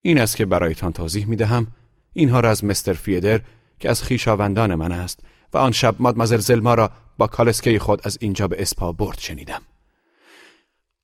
این 0.02 0.20
است 0.20 0.36
که 0.36 0.46
برایتان 0.46 0.92
توضیح 0.92 1.26
می 1.26 1.36
دهم 1.36 1.66
اینها 2.12 2.40
را 2.40 2.50
از 2.50 2.64
مستر 2.64 2.92
فیدر 2.92 3.40
که 3.78 3.90
از 3.90 4.02
خیشاوندان 4.02 4.74
من 4.74 4.92
است 4.92 5.20
و 5.52 5.58
آن 5.58 5.72
شب 5.72 5.96
مادمازل 5.98 6.38
زلما 6.38 6.74
را 6.74 6.90
با 7.18 7.26
کالسکه 7.26 7.78
خود 7.78 8.00
از 8.04 8.18
اینجا 8.20 8.48
به 8.48 8.62
اسپا 8.62 8.92
برد 8.92 9.18
شنیدم. 9.18 9.62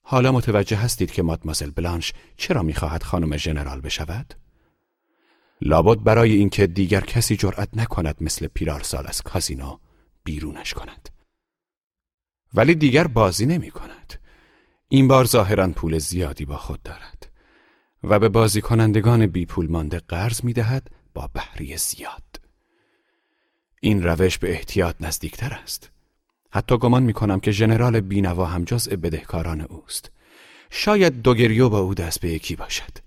حالا 0.03 0.33
متوجه 0.33 0.77
هستید 0.77 1.13
که 1.13 1.23
مادمازل 1.23 1.71
بلانش 1.71 2.13
چرا 2.37 2.63
می‌خواهد 2.63 3.03
خانم 3.03 3.37
ژنرال 3.37 3.81
بشود؟ 3.81 4.35
لابد 5.61 6.05
برای 6.05 6.33
اینکه 6.33 6.67
دیگر 6.67 7.01
کسی 7.01 7.37
جرأت 7.37 7.69
نکند 7.77 8.17
مثل 8.21 8.47
پیرارسال 8.47 9.07
از 9.07 9.23
کازینو 9.23 9.79
بیرونش 10.25 10.75
کند. 10.75 11.09
ولی 12.55 12.75
دیگر 12.75 13.07
بازی 13.07 13.47
نمی 13.47 13.71
کند. 13.71 14.15
این 14.89 15.09
بار 15.09 15.25
ظاهرا 15.25 15.69
پول 15.69 15.99
زیادی 15.99 16.45
با 16.45 16.57
خود 16.57 16.83
دارد 16.83 17.31
و 18.03 18.19
به 18.19 18.29
بازی 18.29 18.61
کنندگان 18.61 19.27
بی 19.27 19.47
پول 19.47 19.71
مانده 19.71 19.99
قرض 19.99 20.45
می 20.45 20.53
دهد 20.53 20.91
با 21.15 21.31
بحری 21.35 21.77
زیاد. 21.77 22.40
این 23.81 24.03
روش 24.03 24.39
به 24.39 24.51
احتیاط 24.51 24.97
نزدیکتر 25.01 25.53
است. 25.63 25.91
حتی 26.51 26.79
گمان 26.79 27.03
می 27.03 27.13
کنم 27.13 27.41
که 27.41 27.51
ژنرال 27.51 28.01
بینوا 28.01 28.47
هم 28.47 28.65
جزء 28.65 28.97
بدهکاران 28.97 29.61
اوست. 29.61 30.11
شاید 30.71 31.23
دوگریو 31.23 31.69
با 31.69 31.79
او 31.79 31.95
دست 31.95 32.21
به 32.21 32.29
یکی 32.29 32.57
باشد. 32.57 32.99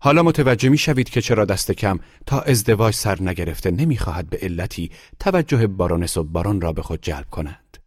حالا 0.00 0.22
متوجه 0.22 0.68
می 0.68 0.78
شوید 0.78 1.10
که 1.10 1.20
چرا 1.20 1.44
دست 1.44 1.72
کم 1.72 1.98
تا 2.26 2.40
ازدواج 2.40 2.94
سر 2.94 3.22
نگرفته 3.22 3.70
نمی‌خواهد 3.70 4.30
به 4.30 4.38
علتی 4.42 4.90
توجه 5.20 5.66
بارونس 5.66 6.16
و 6.16 6.24
بارون 6.24 6.60
را 6.60 6.72
به 6.72 6.82
خود 6.82 7.02
جلب 7.02 7.30
کند. 7.30 7.78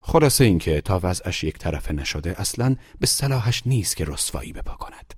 خلاصه 0.00 0.44
اینکه 0.44 0.80
تا 0.80 1.00
وضعش 1.02 1.44
یک 1.44 1.58
طرفه 1.58 1.92
نشده 1.92 2.40
اصلا 2.40 2.76
به 3.00 3.06
صلاحش 3.06 3.62
نیست 3.66 3.96
که 3.96 4.04
رسوایی 4.04 4.52
بپا 4.52 4.74
کند. 4.74 5.14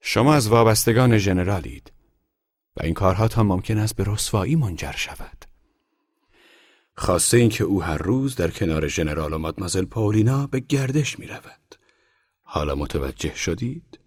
شما 0.00 0.34
از 0.34 0.48
وابستگان 0.48 1.18
ژنرالید 1.18 1.92
و 2.76 2.82
این 2.82 2.94
کارها 2.94 3.28
تا 3.28 3.42
ممکن 3.42 3.78
است 3.78 3.96
به 3.96 4.04
رسوایی 4.06 4.56
منجر 4.56 4.92
شود. 4.92 5.44
خاصه 6.96 7.36
اینکه 7.36 7.64
او 7.64 7.82
هر 7.82 7.98
روز 7.98 8.36
در 8.36 8.50
کنار 8.50 8.88
ژنرال 8.88 9.32
و 9.32 9.38
مادمازل 9.38 9.84
پاولینا 9.84 10.46
به 10.46 10.60
گردش 10.60 11.18
می 11.18 11.26
رود. 11.26 11.74
حالا 12.42 12.74
متوجه 12.74 13.34
شدید؟ 13.34 13.98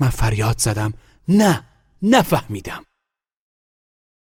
من 0.00 0.08
فریاد 0.08 0.58
زدم 0.58 0.92
نه 1.28 1.64
نفهمیدم 2.02 2.84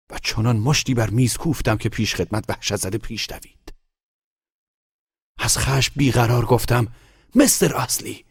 و 0.09 0.19
چنان 0.19 0.57
مشتی 0.57 0.93
بر 0.93 1.09
میز 1.09 1.37
کوفتم 1.37 1.77
که 1.77 1.89
پیش 1.89 2.15
خدمت 2.15 2.45
وحشت 2.49 2.75
زده 2.75 2.97
پیش 2.97 3.29
دوید 3.29 3.73
از 5.37 5.57
خشم 5.57 5.93
بیقرار 5.95 6.45
گفتم 6.45 6.87
مستر 7.35 7.75
اصلی 7.75 8.25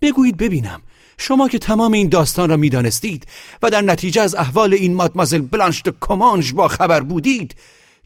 بگویید 0.00 0.36
ببینم 0.36 0.82
شما 1.18 1.48
که 1.48 1.58
تمام 1.58 1.92
این 1.92 2.08
داستان 2.08 2.50
را 2.50 2.56
می‌دانستید 2.56 3.26
و 3.62 3.70
در 3.70 3.80
نتیجه 3.80 4.22
از 4.22 4.34
احوال 4.34 4.74
این 4.74 4.94
مادمازل 4.94 5.40
بلانش 5.40 5.82
د 5.82 5.94
کمانج 6.00 6.52
با 6.52 6.68
خبر 6.68 7.00
بودید 7.00 7.54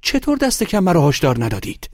چطور 0.03 0.39
دست 0.39 0.63
کم 0.63 0.79
مرا 0.79 1.09
هشدار 1.09 1.45
ندادید؟ 1.45 1.91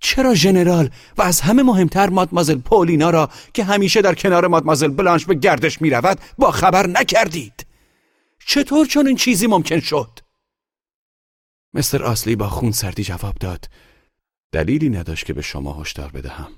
چرا 0.00 0.34
ژنرال 0.34 0.90
و 1.18 1.22
از 1.22 1.40
همه 1.40 1.62
مهمتر 1.62 2.08
مادمازل 2.08 2.58
پولینا 2.58 3.10
را 3.10 3.30
که 3.54 3.64
همیشه 3.64 4.02
در 4.02 4.14
کنار 4.14 4.46
مادمازل 4.46 4.88
بلانش 4.88 5.24
به 5.24 5.34
گردش 5.34 5.82
می 5.82 5.90
رود 5.90 6.18
با 6.38 6.50
خبر 6.50 6.86
نکردید؟ 6.86 7.66
چطور 8.46 8.86
چون 8.86 9.06
این 9.06 9.16
چیزی 9.16 9.46
ممکن 9.46 9.80
شد؟ 9.80 10.18
مستر 11.74 12.02
آسلی 12.02 12.36
با 12.36 12.48
خون 12.48 12.72
سردی 12.72 13.04
جواب 13.04 13.34
داد 13.40 13.64
دلیلی 14.52 14.90
نداشت 14.90 15.26
که 15.26 15.32
به 15.32 15.42
شما 15.42 15.80
هشدار 15.80 16.10
بدهم. 16.10 16.52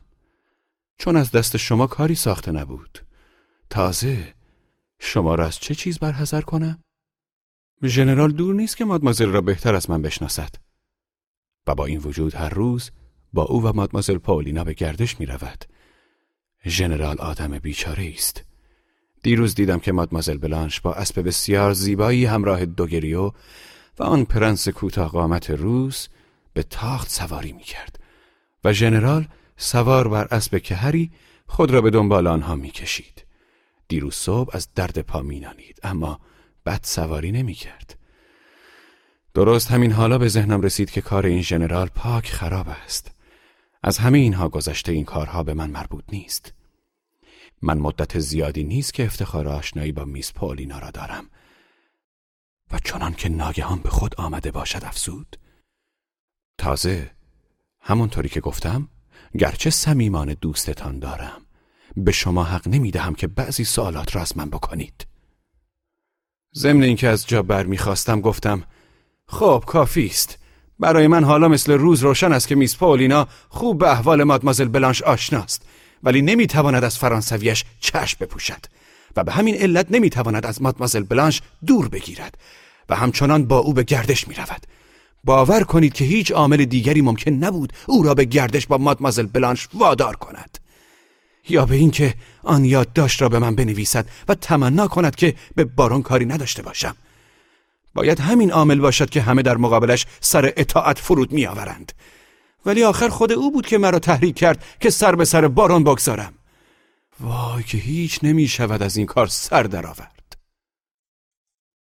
چون 0.99 1.17
از 1.17 1.31
دست 1.31 1.57
شما 1.57 1.87
کاری 1.87 2.15
ساخته 2.15 2.53
نبود. 2.53 2.99
تازه 3.73 4.35
شما 5.01 5.35
را 5.35 5.47
از 5.47 5.59
چه 5.59 5.75
چیز 5.75 5.99
برحضر 5.99 6.41
کنم؟ 6.41 6.83
ژنرال 7.85 8.33
دور 8.33 8.55
نیست 8.55 8.77
که 8.77 8.85
مادمازل 8.85 9.29
را 9.29 9.41
بهتر 9.41 9.75
از 9.75 9.91
من 9.91 10.03
بشناسد 10.03 10.55
و 11.67 11.75
با 11.75 11.87
این 11.87 11.99
وجود 11.99 12.35
هر 12.35 12.49
روز 12.49 12.91
با 13.33 13.43
او 13.43 13.63
و 13.63 13.73
مادمازل 13.73 14.19
پاولینا 14.19 14.65
به 14.65 14.75
گردش 14.75 15.21
می 15.21 15.27
رود. 15.27 15.65
ژنرال 16.67 17.19
آدم 17.19 17.59
بیچاره 17.59 18.13
است. 18.15 18.45
دیروز 19.23 19.55
دیدم 19.55 19.79
که 19.79 19.93
مادمازل 19.93 20.39
بلانش 20.39 20.81
با 20.81 20.95
اسب 20.95 21.27
بسیار 21.27 21.73
زیبایی 21.73 22.25
همراه 22.25 22.65
دوگریو 22.65 23.27
و 23.99 24.03
آن 24.03 24.25
پرنس 24.25 24.69
کوتاه 24.69 25.09
قامت 25.09 25.51
روس 25.51 26.09
به 26.53 26.63
تاخت 26.63 27.11
سواری 27.11 27.53
می 27.53 27.63
کرد 27.63 27.99
و 28.65 28.73
ژنرال 28.73 29.29
سوار 29.57 30.09
بر 30.09 30.29
اسب 30.31 30.59
کهری 30.59 31.11
خود 31.47 31.71
را 31.71 31.81
به 31.81 31.91
دنبال 31.91 32.27
آنها 32.27 32.57
می 32.57 32.71
کشید. 32.71 33.32
دیروز 33.93 34.15
صبح 34.15 34.57
از 34.57 34.69
درد 34.75 34.99
پا 34.99 35.23
مینانید 35.23 35.81
اما 35.83 36.21
بد 36.67 36.81
سواری 36.83 37.33
نمی 37.33 37.55
کرد. 37.55 37.99
درست 39.35 39.71
همین 39.71 39.93
حالا 39.93 40.19
به 40.19 40.29
ذهنم 40.29 40.61
رسید 40.61 40.91
که 40.91 41.01
کار 41.01 41.27
این 41.27 41.43
ژنرال 41.43 41.89
پاک 41.89 42.31
خراب 42.31 42.69
است. 42.69 43.11
از 43.83 43.99
همه 43.99 44.19
اینها 44.19 44.49
گذشته 44.49 44.93
این 44.93 45.05
کارها 45.05 45.43
به 45.43 45.55
من 45.55 45.71
مربوط 45.71 46.05
نیست. 46.13 46.53
من 47.63 47.79
مدت 47.79 48.19
زیادی 48.19 48.65
نیست 48.65 48.95
که 48.95 49.05
افتخار 49.05 49.49
آشنایی 49.49 49.93
با 49.93 50.05
میس 50.05 50.33
پولینا 50.33 50.79
را 50.79 50.91
دارم 50.91 51.25
و 52.71 52.79
چنان 52.85 53.15
که 53.15 53.29
ناگهان 53.29 53.79
به 53.79 53.89
خود 53.89 54.15
آمده 54.21 54.51
باشد 54.51 54.85
افزود 54.85 55.37
تازه 56.59 57.11
همونطوری 57.81 58.29
که 58.29 58.41
گفتم 58.41 58.89
گرچه 59.39 59.71
صمیمان 59.71 60.35
دوستتان 60.41 60.99
دارم 60.99 61.47
به 61.97 62.13
شما 62.13 62.45
حق 62.45 62.69
نمی 62.69 62.91
دهم 62.91 63.15
که 63.15 63.27
بعضی 63.27 63.65
سوالات 63.65 64.17
را 64.17 64.23
از 64.23 64.37
من 64.37 64.51
بکنید. 64.51 65.07
ضمن 66.55 66.83
اینکه 66.83 67.09
از 67.09 67.27
جا 67.27 67.43
برمیخواستم 67.43 68.21
گفتم 68.21 68.63
خب 69.27 69.65
کافی 69.67 70.07
است. 70.07 70.39
برای 70.79 71.07
من 71.07 71.25
حالا 71.25 71.49
مثل 71.49 71.73
روز 71.73 72.03
روشن 72.03 72.33
است 72.33 72.49
که 72.49 72.55
میس 72.55 72.77
پولینا 72.77 73.29
خوب 73.49 73.79
به 73.79 73.91
احوال 73.91 74.23
مادمازل 74.23 74.69
بلانش 74.69 75.03
آشناست 75.03 75.63
ولی 76.03 76.23
نمی‌تواند 76.23 76.85
از 76.85 76.99
فرانسویش 76.99 77.65
چشم 77.81 78.17
بپوشد 78.21 78.67
و 79.17 79.25
به 79.25 79.33
همین 79.33 79.55
علت 79.55 79.87
نمی‌تواند 79.91 80.47
از 80.47 80.63
مادمازل 80.63 81.03
بلانش 81.03 81.43
دور 81.67 81.89
بگیرد 81.89 82.39
و 82.89 82.97
همچنان 82.97 83.45
با 83.45 83.59
او 83.59 83.73
به 83.73 83.83
گردش 83.83 84.29
می‌رود. 84.29 84.67
باور 85.25 85.65
کنید 85.65 85.93
که 85.93 86.05
هیچ 86.05 86.33
عامل 86.33 86.65
دیگری 86.65 87.01
ممکن 87.01 87.31
نبود 87.31 87.73
او 87.87 88.03
را 88.03 88.15
به 88.15 88.25
گردش 88.25 88.67
با 88.67 88.79
مادمازل 88.79 89.27
بلانش 89.27 89.69
وادار 89.75 90.17
کند. 90.17 90.59
یا 91.49 91.67
به 91.67 91.75
اینکه 91.75 92.15
آن 92.43 92.65
یادداشت 92.65 93.23
را 93.23 93.29
به 93.29 93.39
من 93.39 93.55
بنویسد 93.55 94.07
و 94.29 94.35
تمنا 94.35 94.89
کند 94.89 95.17
که 95.17 95.35
به 95.55 95.65
بارون 95.65 96.03
کاری 96.03 96.27
نداشته 96.27 96.63
باشم. 96.63 96.97
باید 97.95 98.21
همین 98.21 98.53
عامل 98.53 98.81
باشد 98.81 99.11
که 99.11 99.23
همه 99.23 99.43
در 99.43 99.57
مقابلش 99.57 100.07
سر 100.21 100.53
اطاعت 100.57 100.99
فرود 100.99 101.33
میآورند. 101.33 101.93
ولی 102.67 102.85
آخر 102.85 103.09
خود 103.09 103.33
او 103.33 103.53
بود 103.53 103.67
که 103.67 103.79
مرا 103.79 103.99
تحریک 103.99 104.37
کرد 104.37 104.65
که 104.81 104.91
سر 104.91 105.15
به 105.15 105.25
سر 105.25 105.49
بارون 105.49 105.85
بگذارم. 105.85 106.33
وای 107.21 107.63
که 107.63 107.79
هیچ 107.79 108.21
نمی 108.23 108.49
شود 108.49 108.83
از 108.83 108.97
این 108.97 109.07
کار 109.07 109.27
سر 109.27 109.63
درآورد. 109.63 110.37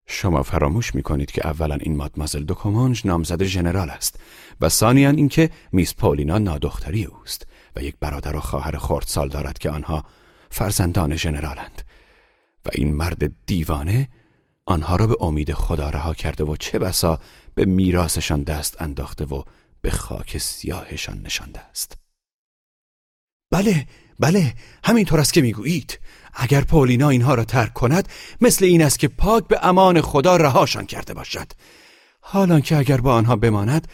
شما 0.07 0.43
فراموش 0.43 0.95
می 0.95 1.03
کنید 1.03 1.31
که 1.31 1.47
اولا 1.47 1.75
این 1.75 1.97
مادمازل 1.97 2.45
دوکومانج 2.45 3.03
نامزد 3.05 3.45
ژنرال 3.45 3.91
است 3.91 4.21
و 4.61 4.69
ثانیا 4.69 5.11
اینکه 5.11 5.51
میس 5.73 5.95
پولینا 5.95 6.39
نادختری 6.39 7.05
اوست. 7.05 7.47
و 7.77 7.83
یک 7.83 7.97
برادر 8.01 8.37
و 8.37 8.41
خواهر 8.41 8.79
خردسال 8.79 9.29
دارد 9.29 9.59
که 9.59 9.71
آنها 9.71 10.05
فرزندان 10.51 11.17
ژنرالند 11.17 11.83
و 12.67 12.69
این 12.73 12.95
مرد 12.95 13.47
دیوانه 13.47 14.09
آنها 14.67 14.97
را 14.97 15.07
به 15.07 15.17
امید 15.21 15.53
خدا 15.53 15.91
رها 15.91 16.15
کرده 16.15 16.45
و 16.45 16.57
چه 16.57 16.79
بسا 16.79 17.21
به 17.55 17.65
میراثشان 17.65 18.43
دست 18.43 18.83
انداخته 18.83 19.25
و 19.25 19.43
به 19.81 19.91
خاک 19.91 20.39
سیاهشان 20.39 21.23
نشانده 21.23 21.61
است. 21.61 21.97
بله 23.51 23.87
بله 24.19 24.55
همینطور 24.85 25.21
است 25.21 25.33
که 25.33 25.43
می‌گویید. 25.43 26.01
اگر 26.35 26.61
پولینا 26.61 27.09
اینها 27.09 27.35
را 27.35 27.45
ترک 27.45 27.73
کند 27.73 28.09
مثل 28.41 28.65
این 28.65 28.83
است 28.83 28.99
که 28.99 29.09
پاک 29.09 29.49
به 29.49 29.59
امان 29.63 30.01
خدا 30.01 30.37
رهاشان 30.37 30.87
کرده 30.87 31.15
باشد. 31.15 31.53
حالان 32.21 32.61
که 32.61 32.77
اگر 32.77 33.01
با 33.01 33.15
آنها 33.15 33.37
بماند 33.37 33.89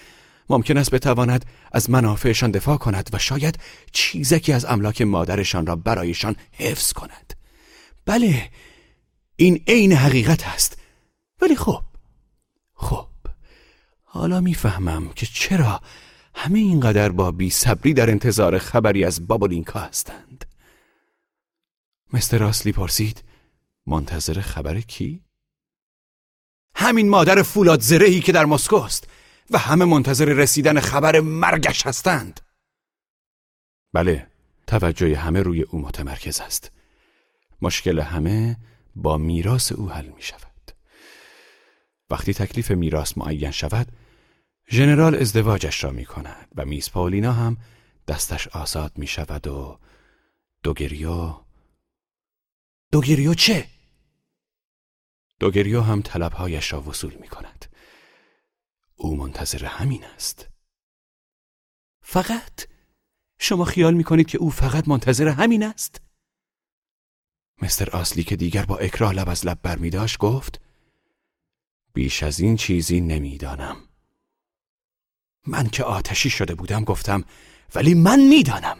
ممکن 0.52 0.76
است 0.76 0.90
بتواند 0.90 1.46
از 1.72 1.90
منافعشان 1.90 2.50
دفاع 2.50 2.76
کند 2.76 3.10
و 3.12 3.18
شاید 3.18 3.58
چیزکی 3.92 4.52
از 4.52 4.64
املاک 4.64 5.02
مادرشان 5.02 5.66
را 5.66 5.76
برایشان 5.76 6.36
حفظ 6.52 6.92
کند. 6.92 7.34
بله 8.04 8.50
این 9.36 9.64
عین 9.66 9.92
حقیقت 9.92 10.46
است. 10.46 10.78
ولی 11.42 11.56
خب 11.56 11.82
خب 12.74 13.08
حالا 14.02 14.40
می‌فهمم 14.40 15.08
که 15.08 15.26
چرا 15.26 15.80
همه 16.34 16.58
اینقدر 16.58 17.08
با 17.08 17.30
بی 17.30 17.50
صبری 17.50 17.94
در 17.94 18.10
انتظار 18.10 18.58
خبری 18.58 19.04
از 19.04 19.26
بابولینکا 19.26 19.80
هستند. 19.80 20.44
مستر 22.12 22.38
راسلی 22.38 22.72
پرسید 22.72 23.24
منتظر 23.86 24.40
خبر 24.40 24.80
کی؟ 24.80 25.22
همین 26.74 27.08
مادر 27.08 27.42
فولاد 27.42 27.80
زرهی 27.80 28.20
که 28.20 28.32
در 28.32 28.44
مسکو 28.44 28.76
است. 28.76 29.08
و 29.52 29.58
همه 29.58 29.84
منتظر 29.84 30.24
رسیدن 30.24 30.80
خبر 30.80 31.20
مرگش 31.20 31.86
هستند. 31.86 32.40
بله 33.92 34.26
توجه 34.66 35.16
همه 35.16 35.42
روی 35.42 35.62
او 35.62 35.78
متمرکز 35.78 36.40
است. 36.40 36.70
مشکل 37.62 38.00
همه 38.00 38.56
با 38.96 39.18
میراث 39.18 39.72
او 39.72 39.90
حل 39.90 40.06
می 40.06 40.22
شود. 40.22 40.42
وقتی 42.10 42.34
تکلیف 42.34 42.70
میراث 42.70 43.18
معین 43.18 43.50
شود 43.50 43.92
ژنرال 44.70 45.14
ازدواجش 45.14 45.84
را 45.84 45.90
می 45.90 46.04
کند 46.04 46.48
و 46.56 46.64
میس 46.64 46.90
پاولینا 46.90 47.32
هم 47.32 47.56
دستش 48.08 48.48
آزاد 48.48 48.92
می 48.96 49.06
شود 49.06 49.46
و 49.46 49.78
دوگریو 50.62 51.34
دوگریو 52.92 53.34
چه؟ 53.34 53.66
دوگریو 55.40 55.80
هم 55.80 56.02
طلبهایش 56.02 56.72
را 56.72 56.82
وصول 56.82 57.14
می 57.14 57.28
کند. 57.28 57.71
او 59.02 59.16
منتظر 59.16 59.64
همین 59.64 60.04
است 60.04 60.48
فقط 62.02 62.66
شما 63.38 63.64
خیال 63.64 63.94
می 63.94 64.04
کنید 64.04 64.26
که 64.26 64.38
او 64.38 64.50
فقط 64.50 64.88
منتظر 64.88 65.28
همین 65.28 65.62
است؟ 65.62 66.00
مستر 67.62 67.90
آسلی 67.90 68.24
که 68.24 68.36
دیگر 68.36 68.64
با 68.64 68.78
اکراه 68.78 69.12
لب 69.12 69.28
از 69.28 69.46
لب 69.46 69.58
برمی 69.62 69.90
داشت 69.90 70.18
گفت 70.18 70.60
بیش 71.92 72.22
از 72.22 72.40
این 72.40 72.56
چیزی 72.56 73.00
نمی‌دانم. 73.00 73.76
من 75.46 75.68
که 75.68 75.84
آتشی 75.84 76.30
شده 76.30 76.54
بودم 76.54 76.84
گفتم 76.84 77.24
ولی 77.74 77.94
من 77.94 78.20
می‌دانم 78.20 78.78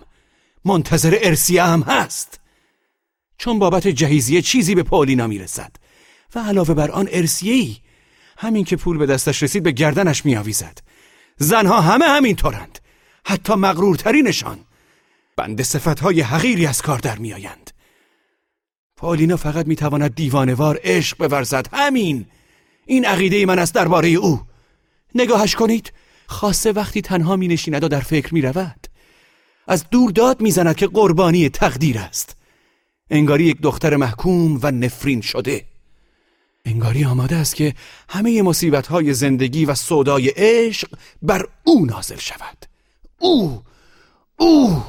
منتظر 0.65 1.19
ارسیه 1.23 1.65
هم 1.65 1.83
هست 1.83 2.41
چون 3.39 3.59
بابت 3.59 3.89
جهیزیه 3.89 4.43
چیزی 4.43 4.75
به 4.75 4.83
پولینا 4.83 5.27
می‌رسد 5.27 5.77
و 6.35 6.39
علاوه 6.39 6.75
بر 6.75 6.91
آن 6.91 7.09
ارسیهی 7.13 7.83
همین 8.43 8.65
که 8.65 8.77
پول 8.77 8.99
به 8.99 9.07
دستش 9.07 9.43
رسید 9.43 9.63
به 9.63 9.73
گردنش 9.73 10.25
میآویزد. 10.25 10.79
زنها 11.37 11.81
همه 11.81 12.05
همین 12.05 12.37
طورند 12.37 12.79
حتی 13.27 13.55
مغرورترینشان 13.55 14.59
بند 15.37 15.63
صفتهای 15.63 16.21
حقیری 16.21 16.67
از 16.67 16.83
کار 16.83 16.99
در 16.99 17.19
میآیند. 17.19 17.71
پالینا 18.97 19.37
فقط 19.37 19.67
می‌تواند 19.67 20.15
دیوانوار 20.15 20.81
عشق 20.85 21.29
بورزد. 21.29 21.67
همین. 21.73 22.27
این 22.87 23.05
عقیده 23.05 23.47
من 23.47 23.59
است 23.59 23.75
درباره 23.75 24.09
او. 24.09 24.41
نگاهش 25.15 25.55
کنید. 25.55 25.93
خاصه 26.27 26.73
وقتی 26.73 27.03
تنها 27.03 27.37
می 27.37 27.49
نشیند 27.49 27.85
و 27.85 27.89
در 27.89 28.01
فکر 28.01 28.35
می 28.35 28.43
رود. 28.43 28.87
از 29.69 29.85
دور 29.91 30.11
داد 30.11 30.41
می‌زند 30.41 30.77
که 30.77 30.87
قربانی 30.87 31.49
تقدیر 31.49 31.99
است. 31.99 32.37
انگاری 33.11 33.45
یک 33.45 33.61
دختر 33.61 33.97
محکوم 33.97 34.61
و 34.63 34.71
نفرین 34.71 35.21
شده. 35.21 35.72
انگاری 36.65 37.05
آماده 37.05 37.37
است 37.37 37.55
که 37.55 37.75
همه 38.09 38.43
مصیبت 38.43 38.87
های 38.87 39.15
زندگی 39.15 39.65
و 39.65 39.75
صدای 39.75 40.33
عشق 40.37 40.99
بر 41.23 41.49
او 41.65 41.87
نازل 41.87 42.19
شود. 42.19 42.67
او 43.19 43.63
او. 44.37 44.85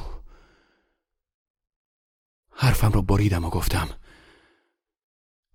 حرفم 2.51 2.91
رو 2.91 3.01
بریدم 3.01 3.45
و 3.45 3.49
گفتم 3.49 3.89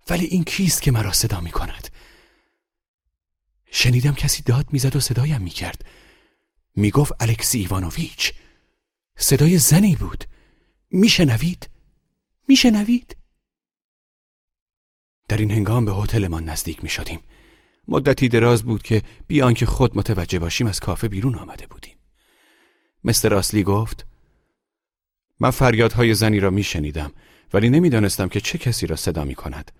ولی 0.09 0.25
این 0.25 0.43
کیست 0.43 0.81
که 0.81 0.91
مرا 0.91 1.13
صدا 1.13 1.41
می 1.41 1.51
کند 1.51 1.87
شنیدم 3.71 4.13
کسی 4.13 4.43
داد 4.43 4.65
می‌زد 4.71 4.95
و 4.95 4.99
صدایم 4.99 5.41
می‌کرد. 5.41 5.85
می‌گفت 6.75 7.11
الکسی 7.19 7.59
ایوانوویچ. 7.59 8.33
صدای 9.17 9.57
زنی 9.57 9.95
بود. 9.95 10.23
میشنوید؟ 10.91 11.69
میشنوید؟ 12.47 13.15
در 15.29 15.37
این 15.37 15.51
هنگام 15.51 15.85
به 15.85 15.93
هتلمان 15.93 16.49
نزدیک 16.49 16.83
می 16.83 16.89
شدیم. 16.89 17.19
مدتی 17.87 18.29
دراز 18.29 18.63
بود 18.63 18.83
که 18.83 19.01
بیان 19.27 19.53
که 19.53 19.65
خود 19.65 19.97
متوجه 19.97 20.39
باشیم 20.39 20.67
از 20.67 20.79
کافه 20.79 21.07
بیرون 21.07 21.35
آمده 21.35 21.67
بودیم. 21.67 21.95
مستر 23.03 23.33
آسلی 23.33 23.63
گفت 23.63 24.05
من 25.39 25.49
فریادهای 25.49 26.13
زنی 26.13 26.39
را 26.39 26.49
می 26.49 26.63
شنیدم 26.63 27.11
ولی 27.53 27.69
نمی‌دانستم 27.69 28.29
که 28.29 28.41
چه 28.41 28.57
کسی 28.57 28.87
را 28.87 28.95
صدا 28.95 29.23
می 29.23 29.35
کند. 29.35 29.71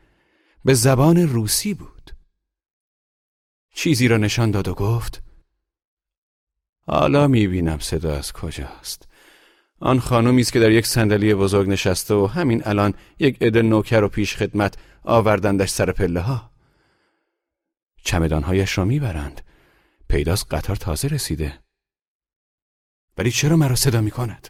به 0.66 0.74
زبان 0.74 1.18
روسی 1.18 1.74
بود. 1.74 2.12
چیزی 3.74 4.08
را 4.08 4.18
نشان 4.18 4.52
داد 4.52 4.68
و 4.68 4.74
گفت 4.74 5.24
حالا 6.88 7.28
می 7.28 7.48
بینم 7.48 7.80
صدا 7.80 8.16
از 8.18 8.34
کجاست. 8.34 9.09
آن 9.80 10.00
خانومی 10.00 10.42
است 10.42 10.54
که 10.54 10.60
در 10.60 10.72
یک 10.72 10.88
صندلی 10.88 11.34
بزرگ 11.34 11.70
نشسته 11.70 12.14
و 12.14 12.26
همین 12.26 12.62
الان 12.66 12.94
یک 13.20 13.44
عده 13.44 13.62
نوکر 13.62 14.04
و 14.04 14.08
پیش 14.08 14.36
خدمت 14.36 14.78
آوردندش 15.04 15.70
سر 15.70 15.92
پله 15.92 16.20
ها. 16.20 16.52
چمدانهایش 18.04 18.78
را 18.78 18.86
می‌برند. 18.86 19.42
پیداست 20.08 20.54
قطار 20.54 20.76
تازه 20.76 21.08
رسیده. 21.08 21.60
ولی 23.18 23.32
چرا 23.32 23.56
مرا 23.56 23.76
صدا 23.76 24.02
می 24.02 24.12
کند؟ 24.12 24.48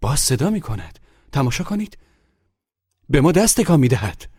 باز 0.00 0.20
صدا 0.20 0.50
می 0.50 0.60
کند 0.60 0.98
تماشا 1.32 1.64
کنید. 1.64 1.98
به 3.08 3.20
ما 3.20 3.32
دست 3.32 3.60
تکان 3.60 3.80
می 3.80 3.88
دهد 3.88 4.30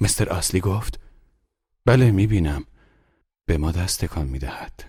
مستر 0.00 0.28
آسلی 0.28 0.60
گفت 0.60 1.00
بله 1.84 2.10
می 2.10 2.26
بینم 2.26 2.64
به 3.46 3.58
ما 3.58 3.72
دست 3.72 4.04
تکان 4.04 4.26
می 4.26 4.38
دهد 4.38 4.84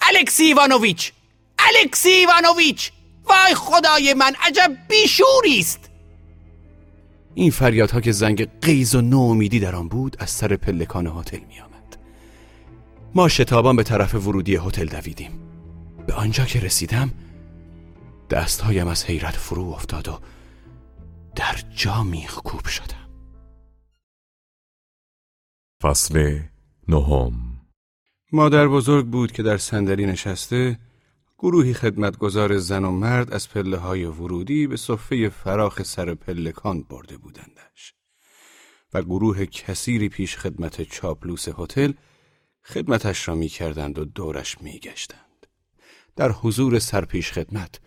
الکسی 0.00 0.42
ایوانوویچ! 0.42 1.12
الکسی 1.58 2.08
ایوانوویچ. 2.08 2.92
وای 3.24 3.54
خدای 3.54 4.14
من 4.14 4.32
عجب 4.42 4.76
بیشوری 4.88 5.58
است. 5.58 5.90
این 7.34 7.50
فریادها 7.50 8.00
که 8.00 8.12
زنگ 8.12 8.60
قیز 8.60 8.94
و 8.94 9.00
نومیدی 9.00 9.60
در 9.60 9.76
آن 9.76 9.88
بود 9.88 10.16
از 10.18 10.30
سر 10.30 10.56
پلکان 10.56 11.06
هتل 11.06 11.38
می 11.48 11.60
آمد. 11.60 11.96
ما 13.14 13.28
شتابان 13.28 13.76
به 13.76 13.82
طرف 13.82 14.14
ورودی 14.14 14.56
هتل 14.56 14.86
دویدیم. 14.86 15.30
به 16.06 16.14
آنجا 16.14 16.44
که 16.44 16.60
رسیدم 16.60 17.10
دستهایم 18.30 18.88
از 18.88 19.04
حیرت 19.04 19.36
فرو 19.36 19.70
افتاد 19.70 20.08
و 20.08 20.20
در 21.36 21.56
جا 21.76 22.02
میخ 22.02 22.34
کوب 22.34 22.66
شدم. 22.66 23.08
فصل 25.82 26.38
نهم. 26.88 27.32
مادر 28.32 28.68
بزرگ 28.68 29.06
بود 29.06 29.32
که 29.32 29.42
در 29.42 29.56
صندلی 29.56 30.06
نشسته 30.06 30.78
گروهی 31.38 31.74
خدمتگزار 31.74 32.58
زن 32.58 32.84
و 32.84 32.90
مرد 32.90 33.32
از 33.32 33.48
پله 33.48 33.76
های 33.76 34.04
ورودی 34.04 34.66
به 34.66 34.76
صفه 34.76 35.28
فراخ 35.28 35.82
سر 35.82 36.14
پلکان 36.14 36.82
برده 36.82 37.16
بودندش 37.16 37.94
و 38.94 39.02
گروه 39.02 39.46
کثیری 39.46 40.08
پیش 40.08 40.36
خدمت 40.36 40.82
چاپلوس 40.82 41.48
هتل 41.58 41.92
خدمتش 42.64 43.28
را 43.28 43.34
می 43.34 43.48
کردند 43.48 43.98
و 43.98 44.04
دورش 44.04 44.60
می 44.60 44.78
گشتند. 44.78 45.46
در 46.16 46.30
حضور 46.30 46.78
سرپیش 46.78 47.32
خدمت 47.32 47.80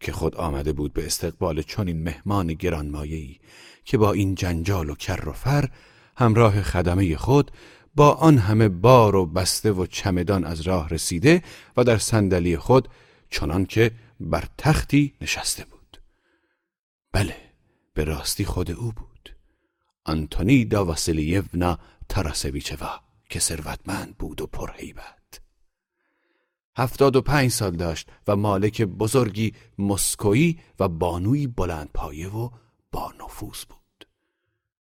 که 0.00 0.12
خود 0.12 0.34
آمده 0.36 0.72
بود 0.72 0.92
به 0.92 1.06
استقبال 1.06 1.62
چنین 1.62 2.02
مهمان 2.02 2.46
گرانمایه‌ای 2.46 3.38
که 3.84 3.98
با 3.98 4.12
این 4.12 4.34
جنجال 4.34 4.90
و 4.90 4.94
کر 4.94 5.28
و 5.28 5.32
فر 5.32 5.68
همراه 6.16 6.62
خدمه 6.62 7.16
خود 7.16 7.50
با 7.94 8.10
آن 8.10 8.38
همه 8.38 8.68
بار 8.68 9.16
و 9.16 9.26
بسته 9.26 9.72
و 9.72 9.86
چمدان 9.86 10.44
از 10.44 10.60
راه 10.60 10.88
رسیده 10.88 11.42
و 11.76 11.84
در 11.84 11.98
صندلی 11.98 12.56
خود 12.56 12.88
چنان 13.30 13.66
که 13.66 13.90
بر 14.20 14.44
تختی 14.58 15.14
نشسته 15.20 15.64
بود. 15.64 16.02
بله 17.12 17.36
به 17.94 18.04
راستی 18.04 18.44
خود 18.44 18.70
او 18.70 18.92
بود. 18.92 19.36
آنتونیدا 20.04 20.84
واسیلیونا 20.84 21.78
تراسویچوا 22.08 23.00
که 23.30 23.40
ثروتمند 23.40 24.16
بود 24.18 24.40
و 24.40 24.46
پرهیبت. 24.46 25.40
هفتاد 26.76 27.16
و 27.16 27.22
پنج 27.22 27.50
سال 27.50 27.70
داشت 27.70 28.08
و 28.26 28.36
مالک 28.36 28.82
بزرگی 28.82 29.54
مسکویی 29.78 30.58
و 30.80 30.88
بانوی 30.88 31.46
بلند 31.46 31.90
پایه 31.94 32.28
و 32.28 32.50
با 32.92 33.12
نفوذ 33.20 33.64
بود. 33.64 34.08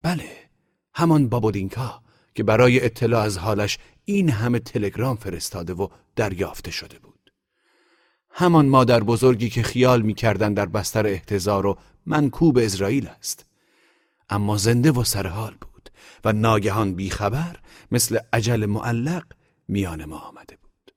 بله 0.02 0.30
همان 0.94 1.30
بابودینکا 1.30 2.04
که 2.36 2.44
برای 2.44 2.86
اطلاع 2.86 3.24
از 3.24 3.38
حالش 3.38 3.78
این 4.06 4.30
همه 4.30 4.60
تلگرام 4.60 5.16
فرستاده 5.16 5.74
و 5.74 5.88
دریافته 6.16 6.72
شده 6.72 7.00
بود. 7.00 7.32
همان 8.30 8.66
مادر 8.66 9.04
بزرگی 9.04 9.50
که 9.50 9.64
خیال 9.64 10.02
می‌کردن 10.02 10.54
در 10.54 10.66
بستر 10.66 11.08
احتضار 11.08 11.66
و 11.66 11.78
منکوب 12.06 12.58
اسرائیل 12.58 13.08
است. 13.08 13.46
اما 14.30 14.58
زنده 14.58 14.92
و 14.92 15.04
سرحال 15.04 15.56
بود 15.62 15.90
و 16.26 16.34
ناگهان 16.34 16.94
بیخبر 16.94 17.56
مثل 17.92 18.20
عجل 18.34 18.66
معلق 18.66 19.24
میان 19.68 20.06
ما 20.06 20.18
آمده 20.18 20.58
بود. 20.62 20.94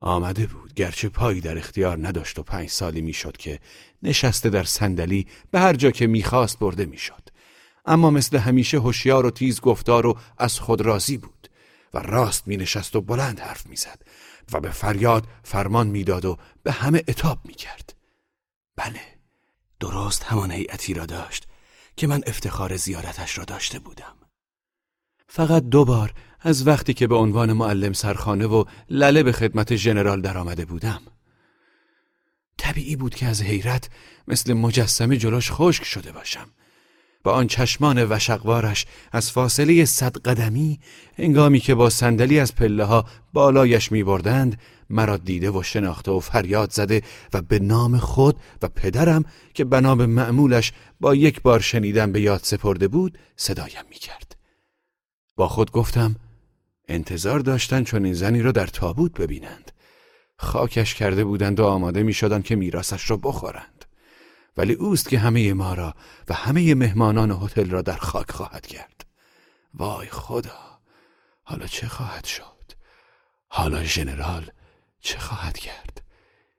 آمده 0.00 0.46
بود 0.46 0.74
گرچه 0.74 1.08
پایی 1.08 1.40
در 1.40 1.58
اختیار 1.58 2.06
نداشت 2.06 2.38
و 2.38 2.42
پنج 2.42 2.68
سالی 2.68 3.00
می‌شد 3.00 3.36
که 3.36 3.60
نشسته 4.02 4.50
در 4.50 4.64
صندلی 4.64 5.26
به 5.50 5.60
هر 5.60 5.72
جا 5.72 5.90
که 5.90 6.06
می‌خواست 6.06 6.58
برده 6.58 6.86
می‌شد. 6.86 7.28
اما 7.88 8.10
مثل 8.10 8.36
همیشه 8.36 8.78
هوشیار 8.78 9.26
و 9.26 9.30
تیز 9.30 9.60
گفتار 9.60 10.06
و 10.06 10.18
از 10.38 10.60
خود 10.60 10.80
راضی 10.80 11.16
بود 11.16 11.50
و 11.94 11.98
راست 11.98 12.48
می 12.48 12.56
نشست 12.56 12.96
و 12.96 13.00
بلند 13.00 13.40
حرف 13.40 13.66
می‌زد 13.66 14.02
و 14.52 14.60
به 14.60 14.70
فریاد 14.70 15.26
فرمان 15.42 15.86
می‌داد 15.86 16.24
و 16.24 16.36
به 16.62 16.72
همه 16.72 17.04
اتاب 17.08 17.38
می 17.44 17.54
کرد. 17.54 17.94
بله 18.76 19.00
درست 19.80 20.24
همان 20.24 20.50
هیئتی 20.50 20.94
را 20.94 21.06
داشت 21.06 21.48
که 21.96 22.06
من 22.06 22.20
افتخار 22.26 22.76
زیارتش 22.76 23.38
را 23.38 23.44
داشته 23.44 23.78
بودم. 23.78 24.14
فقط 25.28 25.62
دو 25.62 25.84
بار 25.84 26.14
از 26.40 26.66
وقتی 26.66 26.94
که 26.94 27.06
به 27.06 27.14
عنوان 27.14 27.52
معلم 27.52 27.92
سرخانه 27.92 28.46
و 28.46 28.64
لله 28.90 29.22
به 29.22 29.32
خدمت 29.32 29.76
ژنرال 29.76 30.20
درآمده 30.20 30.64
بودم. 30.64 31.02
طبیعی 32.58 32.96
بود 32.96 33.14
که 33.14 33.26
از 33.26 33.42
حیرت 33.42 33.90
مثل 34.28 34.52
مجسمه 34.52 35.16
جلوش 35.16 35.52
خشک 35.52 35.84
شده 35.84 36.12
باشم. 36.12 36.50
با 37.24 37.32
آن 37.32 37.46
چشمان 37.46 38.04
وشقوارش 38.04 38.86
از 39.12 39.30
فاصله 39.30 39.84
صد 39.84 40.18
قدمی 40.18 40.80
انگامی 41.18 41.60
که 41.60 41.74
با 41.74 41.90
صندلی 41.90 42.40
از 42.40 42.54
پله 42.54 42.84
ها 42.84 43.04
بالایش 43.32 43.92
می 43.92 44.04
بردند 44.04 44.58
مرا 44.90 45.16
دیده 45.16 45.50
و 45.50 45.62
شناخته 45.62 46.10
و 46.10 46.20
فریاد 46.20 46.70
زده 46.72 47.02
و 47.32 47.42
به 47.42 47.58
نام 47.58 47.98
خود 47.98 48.36
و 48.62 48.68
پدرم 48.68 49.24
که 49.54 49.64
بنا 49.64 49.94
به 49.94 50.06
معمولش 50.06 50.72
با 51.00 51.14
یک 51.14 51.42
بار 51.42 51.60
شنیدن 51.60 52.12
به 52.12 52.20
یاد 52.20 52.40
سپرده 52.42 52.88
بود 52.88 53.18
صدایم 53.36 53.84
می 53.90 53.96
کرد. 53.96 54.36
با 55.36 55.48
خود 55.48 55.70
گفتم 55.70 56.16
انتظار 56.88 57.40
داشتن 57.40 57.84
چون 57.84 58.04
این 58.04 58.14
زنی 58.14 58.42
را 58.42 58.52
در 58.52 58.66
تابوت 58.66 59.20
ببینند. 59.20 59.72
خاکش 60.36 60.94
کرده 60.94 61.24
بودند 61.24 61.60
و 61.60 61.64
آماده 61.64 62.02
می 62.02 62.12
شدند 62.12 62.44
که 62.44 62.56
میراسش 62.56 63.10
را 63.10 63.16
بخورند. 63.16 63.77
ولی 64.58 64.72
اوست 64.72 65.08
که 65.08 65.18
همه 65.18 65.54
ما 65.54 65.74
را 65.74 65.94
و 66.28 66.34
همه 66.34 66.74
مهمانان 66.74 67.30
هتل 67.30 67.70
را 67.70 67.82
در 67.82 67.96
خاک 67.96 68.30
خواهد 68.30 68.66
کرد. 68.66 69.06
وای 69.74 70.06
خدا 70.06 70.78
حالا 71.42 71.66
چه 71.66 71.88
خواهد 71.88 72.24
شد؟ 72.24 72.72
حالا 73.48 73.84
ژنرال 73.84 74.50
چه 75.00 75.18
خواهد 75.18 75.58
کرد؟ 75.58 76.02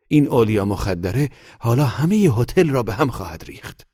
این 0.07 0.27
اولیا 0.27 0.65
مخدره 0.65 1.29
حالا 1.59 1.85
همه 1.85 2.15
هتل 2.15 2.69
را 2.69 2.83
به 2.83 2.93
هم 2.93 3.09
خواهد 3.09 3.43
ریخت. 3.43 3.87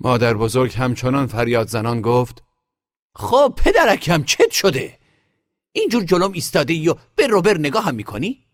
مادر 0.00 0.34
بزرگ 0.34 0.74
همچنان 0.76 1.26
فریاد 1.26 1.68
زنان 1.68 2.00
گفت 2.00 2.42
خب 3.14 3.54
پدرکم 3.56 4.22
چت 4.24 4.50
شده؟ 4.50 4.98
اینجور 5.72 6.04
جلوم 6.04 6.32
ایستاده 6.32 6.74
یا 6.74 6.98
به 7.16 7.26
روبر 7.26 7.58
نگاه 7.58 7.84
هم 7.84 7.94
می‌کنی؟ 7.94 8.46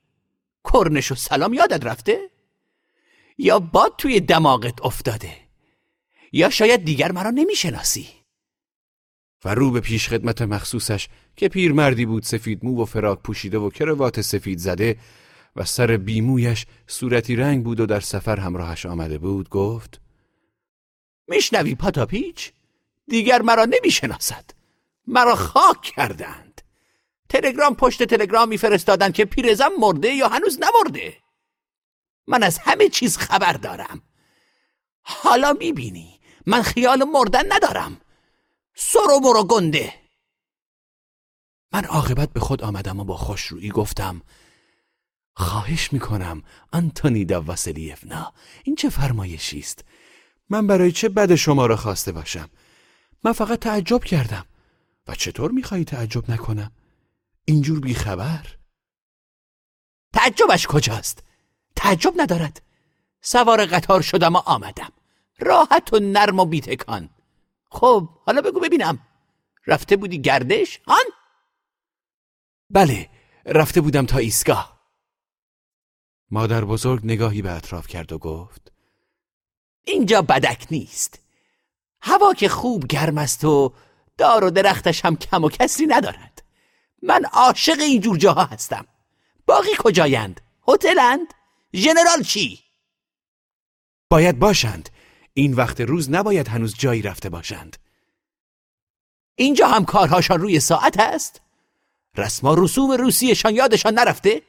کرنش 0.73 1.13
و 1.13 1.15
سلام 1.15 1.55
یادت 1.55 1.87
رفته؟ 1.87 2.36
یا 3.39 3.59
باد 3.59 3.95
توی 3.99 4.21
دماغت 4.21 4.83
افتاده؟ 4.83 5.37
یا 6.33 6.51
شاید 6.51 6.85
دیگر 6.85 7.13
مرا 7.13 7.31
نمی‌شناسی؟ 7.31 8.09
و 9.45 9.55
رو 9.55 9.71
به 9.71 9.81
پیش 9.81 10.09
خدمت 10.09 10.43
مخصوصش 10.43 11.09
که 11.37 11.49
پیرمردی 11.49 12.07
بود 12.07 12.23
سفید 12.23 12.65
مو 12.65 12.83
و 12.83 12.85
فراک 12.85 13.23
پوشیده 13.23 13.59
و 13.59 13.71
کروات 13.71 14.21
سفید 14.21 14.59
زده 14.59 14.97
و 15.57 15.65
سر 15.65 15.97
بیمویش 15.97 16.67
صورتی 16.87 17.37
رنگ 17.37 17.65
بود 17.65 17.81
و 17.81 17.87
در 17.87 18.01
سفر 18.01 18.41
همراهش 18.41 18.87
آمده 18.87 19.19
بود 19.19 19.49
گفت 19.49 20.01
میشنوی 21.29 21.75
پاتاپیچ؟ 21.75 22.53
دیگر 23.09 23.43
مرا 23.43 23.65
نمی‌شناسد 23.65 24.45
مرا 25.07 25.35
خاک 25.35 25.81
کردند 25.81 26.61
تلگرام 27.29 27.75
پشت 27.75 28.03
تلگرام 28.03 28.49
میفرستادند 28.49 29.15
که 29.15 29.25
پیرزن 29.25 29.69
مرده 29.81 30.09
یا 30.09 30.29
هنوز 30.29 30.59
نمرده 30.61 31.15
من 32.27 32.43
از 32.43 32.59
همه 32.59 32.89
چیز 32.89 33.19
خبر 33.19 33.53
دارم. 33.53 34.03
حالا 35.03 35.53
می‌بینی 35.53 36.21
من 36.47 36.63
خیال 36.63 37.05
مردن 37.05 37.53
ندارم. 37.53 38.01
سرو 38.75 39.21
برو 39.21 39.45
گنده. 39.45 39.95
من 41.73 41.85
عاقبت 41.85 42.33
به 42.33 42.41
خود 42.41 42.63
آمدم 42.63 43.01
و 43.01 43.05
با 43.05 43.17
خوشرویی 43.17 43.71
گفتم 43.71 44.23
خواهش 45.37 45.93
می‌کنم 45.93 46.43
آنتونیدا 46.73 47.43
واسلیفنا 47.43 48.33
این 48.65 48.77
چه 48.77 48.91
فرمایشی 48.91 49.59
است؟ 49.59 49.85
من 50.51 50.67
برای 50.67 50.93
چه 50.93 51.09
بد 51.09 51.35
شما 51.35 51.67
را 51.67 51.77
خواسته 51.77 52.13
باشم؟ 52.13 52.51
من 53.25 53.33
فقط 53.33 53.59
تعجب 53.59 54.05
کردم. 54.05 54.47
و 55.09 55.15
چطور 55.15 55.51
میخوایی 55.51 55.85
تعجب 55.85 56.31
نکنم؟ 56.31 56.73
اینجور 57.45 57.81
بیخبر. 57.81 58.47
تعجبش 60.13 60.67
کجاست؟ 60.67 61.23
تعجب 61.77 62.15
ندارد. 62.17 62.63
سوار 63.21 63.67
قطار 63.67 64.03
شدم 64.03 64.37
و 64.37 64.39
آمدم. 64.39 64.93
راحت 65.39 65.93
و 65.93 65.99
نرم 65.99 66.41
و 66.41 66.45
بیتکان. 66.45 67.11
خب 67.71 68.09
حالا 68.27 68.41
بگو 68.41 68.61
ببینم. 68.61 68.99
رفته 69.67 69.97
بودی 69.97 70.21
گردش؟ 70.21 70.81
هان؟ 70.87 71.05
بله 72.71 73.09
رفته 73.47 73.81
بودم 73.81 74.07
تا 74.07 74.19
ایستگاه. 74.19 74.81
مادر 76.31 76.65
بزرگ 76.65 77.01
نگاهی 77.05 77.43
به 77.43 77.53
اطراف 77.53 77.87
کرد 77.87 78.13
و 78.13 78.19
گفت 78.19 78.73
اینجا 79.85 80.23
بدک 80.23 80.67
نیست. 80.71 81.21
هوا 82.01 82.35
که 82.35 82.49
خوب 82.49 82.87
گرم 82.87 83.19
است 83.19 83.45
و 83.45 83.73
دار 84.19 84.45
و 84.45 84.51
درختش 84.51 85.05
هم 85.05 85.17
کم 85.17 85.45
و 85.45 85.49
کسری 85.49 85.87
ندارد. 85.87 86.43
من 87.03 87.25
عاشق 87.25 87.81
این 87.81 88.01
جور 88.01 88.19
جاها 88.19 88.45
هستم. 88.45 88.87
باقی 89.47 89.71
کجایند؟ 89.79 90.41
هتلند؟ 90.69 91.35
ژنرال 91.75 92.23
چی؟ 92.23 92.61
باید 94.11 94.39
باشند. 94.39 94.89
این 95.35 95.55
وقت 95.55 95.81
روز 95.81 96.11
نباید 96.11 96.49
هنوز 96.49 96.75
جایی 96.79 97.03
رفته 97.03 97.29
باشند. 97.29 97.77
اینجا 99.35 99.69
هم 99.69 99.85
کارهاشان 99.85 100.41
روی 100.41 100.61
ساعت 100.61 101.01
است؟ 101.01 101.41
رسما 102.17 102.55
رسوم 102.55 102.93
روسیشان 102.93 103.55
یادشان 103.55 103.95
نرفته؟ 103.95 104.43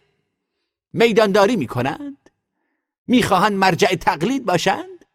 میدانداری 0.94 1.56
می‌کنند؟ 1.56 2.30
می‌خواهند 3.08 3.54
مرجع 3.54 3.96
تقلید 3.96 4.46
باشند؟ 4.46 5.06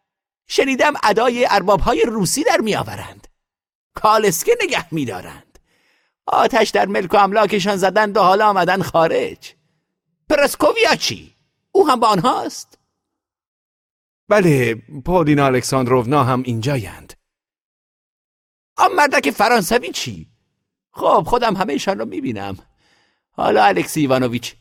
شنیدم 0.47 0.93
ادای 1.03 1.47
اربابهای 1.49 2.01
روسی 2.01 2.43
در 2.43 2.57
میآورند. 2.57 3.27
کالسکه 3.93 4.57
نگه 4.63 4.93
میدارند. 4.93 5.59
آتش 6.25 6.69
در 6.69 6.85
ملک 6.85 7.13
و 7.13 7.17
املاکشان 7.17 7.75
زدند 7.77 8.17
و 8.17 8.21
حالا 8.21 8.49
آمدن 8.49 8.81
خارج. 8.81 9.53
پرسکوویا 10.29 10.95
چی؟ 10.95 11.32
او 11.75 11.87
هم 11.87 11.99
با 11.99 12.07
آنهاست؟ 12.07 12.77
بله 14.29 14.75
پالینا 15.05 15.45
الکساندروونا 15.45 16.23
هم 16.23 16.43
اینجایند. 16.45 17.13
آن 18.77 18.91
مردک 18.93 19.31
فرانسوی 19.31 19.91
چی؟ 19.91 20.27
خب 20.91 21.23
خودم 21.27 21.55
همه 21.55 21.73
ایشان 21.73 21.99
رو 21.99 22.05
می‌بینم. 22.05 22.57
حالا 23.31 23.63
الکسی 23.63 23.99
ایوانوویچ 23.99 24.55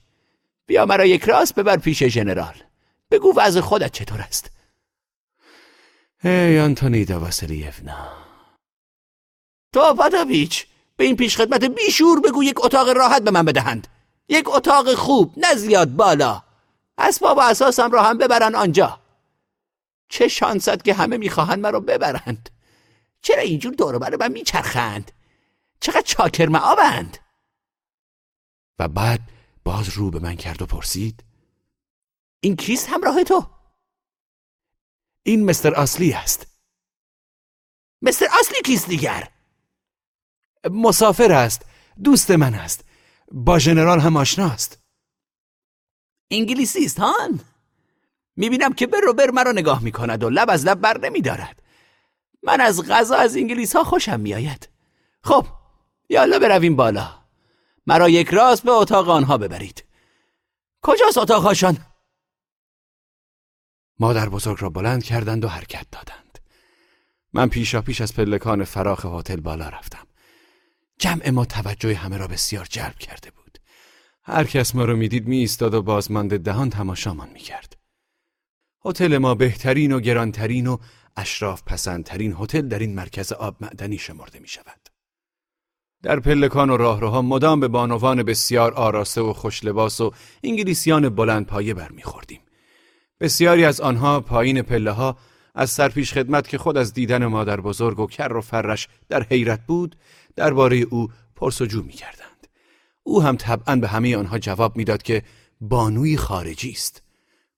بیا 0.66 0.86
مرا 0.86 1.04
یک 1.06 1.24
راست 1.24 1.54
ببر 1.54 1.76
پیش 1.76 2.04
ژنرال 2.04 2.54
بگو 3.10 3.32
وضع 3.36 3.60
خودت 3.60 3.92
چطور 3.92 4.20
است. 4.20 4.50
ای 6.24 6.60
آنتونیدا 6.60 7.20
واسلیفنا 7.20 8.12
تو 9.72 9.94
پاتاویچ 9.94 10.66
به 10.96 11.04
این 11.04 11.16
پیش 11.16 11.36
خدمت 11.36 11.64
بیشور 11.64 12.20
بگو 12.20 12.44
یک 12.44 12.64
اتاق 12.64 12.88
راحت 12.88 13.22
به 13.22 13.30
من 13.30 13.44
بدهند. 13.44 13.88
یک 14.28 14.48
اتاق 14.48 14.94
خوب 14.94 15.34
نه 15.36 15.54
زیاد 15.54 15.88
بالا. 15.96 16.42
اسباب 17.02 17.36
و 17.36 17.40
اساسم 17.40 17.90
را 17.90 18.02
هم 18.02 18.18
ببرن 18.18 18.54
آنجا. 18.54 19.00
چه 20.08 20.28
شانست 20.28 20.84
که 20.84 20.94
همه 20.94 21.16
می‌خواهند 21.16 21.58
مرا 21.58 21.80
ببرند. 21.80 22.50
چرا 23.22 23.42
اینجور 23.42 23.74
دور 23.74 23.98
بر 23.98 24.16
من 24.16 24.32
میچرخند؟ 24.32 25.12
چقدر 25.80 26.02
چاکر 26.02 26.46
معابند 26.46 27.18
و 28.78 28.88
بعد 28.88 29.20
باز 29.64 29.88
رو 29.88 30.10
به 30.10 30.18
من 30.18 30.36
کرد 30.36 30.62
و 30.62 30.66
پرسید 30.66 31.24
این 32.40 32.56
کیست 32.56 32.88
همراه 32.88 33.24
تو؟ 33.24 33.46
این 35.22 35.44
مستر 35.44 35.74
اصلی 35.74 36.12
است. 36.12 36.46
مستر 38.02 38.26
اصلی 38.40 38.62
کیست 38.64 38.88
دیگر؟ 38.88 39.28
مسافر 40.70 41.32
است 41.32 41.66
دوست 42.04 42.30
من 42.30 42.54
است. 42.54 42.84
با 43.32 43.58
ژنرال 43.58 44.00
هم 44.00 44.16
آشناست. 44.16 44.81
انگلیسی 46.32 46.84
است 46.84 47.00
هان. 47.00 47.40
می‌بینم 48.36 48.72
که 48.72 48.86
بر 48.86 49.12
بر 49.16 49.30
مرا 49.30 49.52
نگاه 49.52 49.82
می‌کند 49.82 50.24
و 50.24 50.30
لب 50.30 50.50
از 50.50 50.66
لب 50.66 50.80
بر 50.80 50.98
نمیدارد. 50.98 51.62
من 52.42 52.60
از 52.60 52.88
غذا 52.88 53.16
از 53.16 53.36
انگلیس 53.36 53.76
ها 53.76 53.84
خوشم 53.84 54.20
میآید. 54.20 54.68
خب 55.24 55.46
یالا 56.08 56.38
برویم 56.38 56.76
بالا. 56.76 57.22
مرا 57.86 58.08
یک 58.08 58.28
راست 58.28 58.62
به 58.62 58.70
اتاق 58.70 59.08
آنها 59.08 59.38
ببرید. 59.38 59.84
کجاست 60.82 61.18
اتاقهاشان؟ 61.18 61.78
مادر 63.98 64.28
بزرگ 64.28 64.58
را 64.60 64.70
بلند 64.70 65.04
کردند 65.04 65.44
و 65.44 65.48
حرکت 65.48 65.86
دادند. 65.92 66.38
من 67.32 67.48
پیشا 67.48 67.82
پیش 67.82 68.00
از 68.00 68.14
پلکان 68.14 68.64
فراخ 68.64 69.06
هتل 69.06 69.40
بالا 69.40 69.68
رفتم. 69.68 70.06
جمع 70.98 71.30
ما 71.30 71.44
توجه 71.44 71.94
همه 71.94 72.16
را 72.16 72.26
بسیار 72.26 72.64
جلب 72.64 72.98
کرده 72.98 73.30
بود. 73.30 73.41
هر 74.24 74.44
کس 74.44 74.74
ما 74.74 74.84
رو 74.84 74.96
می‌دید 74.96 75.28
می 75.28 75.36
ایستاد 75.36 75.74
و 75.74 75.82
بازمانده 75.82 76.38
دهان 76.38 76.70
تماشامان 76.70 77.30
می‌کرد 77.30 77.76
هتل 78.84 79.18
ما 79.18 79.34
بهترین 79.34 79.92
و 79.92 80.00
گرانترین 80.00 80.66
و 80.66 80.78
اشراف 81.16 81.62
پسندترین 81.66 82.36
هتل 82.38 82.68
در 82.68 82.78
این 82.78 82.94
مرکز 82.94 83.32
آب 83.32 83.56
معدنی 83.60 83.98
شمرده 83.98 84.38
می 84.38 84.48
شود. 84.48 84.88
در 86.02 86.20
پلکان 86.20 86.70
و 86.70 86.76
راهروها 86.76 87.22
مدام 87.22 87.60
به 87.60 87.68
بانوان 87.68 88.22
بسیار 88.22 88.74
آراسته 88.74 89.20
و 89.20 89.32
خوشلباس 89.32 90.00
و 90.00 90.12
انگلیسیان 90.42 91.08
بلند 91.08 91.46
پایه 91.46 91.74
برمیخوردیم. 91.74 92.40
بسیاری 93.20 93.64
از 93.64 93.80
آنها 93.80 94.20
پایین 94.20 94.62
پله 94.62 94.90
ها 94.90 95.16
از 95.54 95.70
سرپیش 95.70 96.12
خدمت 96.12 96.48
که 96.48 96.58
خود 96.58 96.76
از 96.76 96.94
دیدن 96.94 97.26
مادر 97.26 97.60
بزرگ 97.60 98.00
و 98.00 98.06
کر 98.06 98.32
و 98.36 98.40
فرش 98.40 98.88
در 99.08 99.22
حیرت 99.22 99.66
بود 99.66 99.96
درباره 100.36 100.76
او 100.76 101.08
پرسجو 101.36 101.82
می 101.82 101.92
کردند. 101.92 102.31
او 103.02 103.22
هم 103.22 103.36
طبعا 103.36 103.76
به 103.76 103.88
همه 103.88 104.16
آنها 104.16 104.38
جواب 104.38 104.76
می‌داد 104.76 105.02
که 105.02 105.22
بانوی 105.60 106.16
خارجی 106.16 106.70
است. 106.70 107.02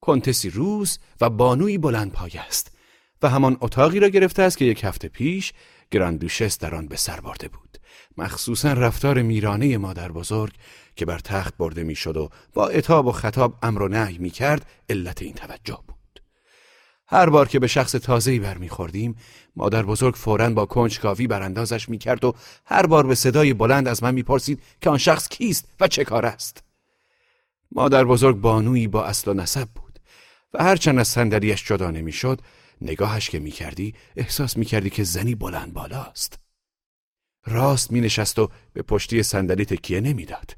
کنتسی 0.01 0.51
روز 0.51 0.99
و 1.21 1.31
بانوی 1.31 1.79
بلند 1.79 2.13
پایه 2.13 2.41
است 2.41 2.77
و 3.23 3.29
همان 3.29 3.57
اتاقی 3.61 4.01
را 4.01 4.09
گرفته 4.09 4.43
است 4.43 4.59
که 4.59 4.65
یک 4.65 4.85
هفته 4.85 5.09
پیش 5.09 5.53
گراندوشس 5.91 6.59
در 6.59 6.75
آن 6.75 6.89
به 6.89 6.97
سر 6.97 7.21
برده 7.21 7.49
بود. 7.49 7.79
مخصوصا 8.17 8.73
رفتار 8.73 9.23
میرانه 9.23 9.79
مادر 9.79 10.13
بزرگ 10.13 10.53
که 10.97 11.05
بر 11.05 11.19
تخت 11.19 11.57
برده 11.57 11.85
می‌شد 11.85 12.17
و 12.17 12.31
با 12.55 12.69
اتاب 12.69 13.07
و 13.07 13.13
خطاب 13.13 13.59
امر 13.63 13.83
و 13.83 13.89
نهی 13.89 14.19
می 14.19 14.31
کرد 14.31 14.67
علت 14.89 15.23
این 15.23 15.35
توجه 15.35 15.79
بود. 15.87 15.94
هر 17.07 17.31
بار 17.31 17.49
که 17.49 17.59
به 17.59 17.67
شخص 17.67 17.93
تازه‌ای 17.93 18.39
برمیخوردیم 18.39 19.17
مادر 19.57 19.83
بزرگ 19.83 20.15
فوراً 20.15 20.51
با 20.51 20.67
کنجکاوی 20.67 21.27
براندازش 21.27 21.89
می‌کرد 21.89 22.25
و 22.25 22.35
هر 22.67 22.87
بار 22.87 23.07
به 23.07 23.15
صدای 23.15 23.55
بلند 23.55 23.89
از 23.89 24.03
من 24.03 24.15
می‌پرسید 24.15 24.63
که 24.81 24.91
آن 24.91 24.99
شخص 24.99 25.29
کیست 25.29 25.69
و 25.81 25.89
چه 25.89 26.05
کار 26.05 26.27
است. 26.27 26.63
مادر 27.73 28.05
بزرگ 28.05 28.37
بانویی 28.37 28.89
با 28.89 29.05
اصل 29.05 29.31
و 29.31 29.35
نسب 29.35 29.69
بود 29.69 29.99
و 30.55 30.65
هرچند 30.65 30.99
از 30.99 31.09
صندلیاش 31.09 31.65
جدا 31.65 31.91
نمی‌شد 31.91 32.41
نگاهش 32.81 33.31
که 33.31 33.39
می‌کردی 33.39 33.95
احساس 34.17 34.57
می‌کردی 34.57 34.91
که 34.91 35.05
زنی 35.05 35.35
بلند 35.35 35.73
بالاست. 35.73 36.39
راست 37.47 37.93
می 37.93 38.01
نشست 38.01 38.39
و 38.39 38.51
به 38.73 38.83
پشتی 38.83 39.23
صندلی 39.23 39.65
تکیه 39.65 40.01
نمی‌داد. 40.01 40.57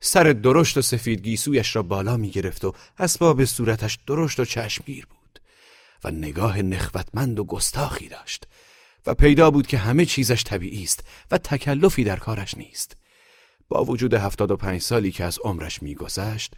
سر 0.00 0.24
درشت 0.24 0.78
و 0.78 0.82
سفید 0.82 1.22
گیسویش 1.22 1.76
را 1.76 1.82
بالا 1.82 2.16
می 2.16 2.30
گرفت 2.30 2.64
و 2.64 2.74
اسباب 2.98 3.44
صورتش 3.44 3.98
درشت 4.06 4.40
و 4.40 4.44
چشمگیر 4.44 5.06
بود. 5.06 5.21
و 6.04 6.10
نگاه 6.10 6.62
نخوتمند 6.62 7.38
و 7.38 7.44
گستاخی 7.44 8.08
داشت 8.08 8.48
و 9.06 9.14
پیدا 9.14 9.50
بود 9.50 9.66
که 9.66 9.78
همه 9.78 10.04
چیزش 10.04 10.44
طبیعی 10.44 10.82
است 10.82 11.04
و 11.30 11.38
تکلفی 11.38 12.04
در 12.04 12.16
کارش 12.16 12.56
نیست. 12.56 12.96
با 13.68 13.84
وجود 13.84 14.14
هفتاد 14.14 14.50
و 14.50 14.56
پنج 14.56 14.80
سالی 14.80 15.12
که 15.12 15.24
از 15.24 15.38
عمرش 15.44 15.82
میگذشت 15.82 16.54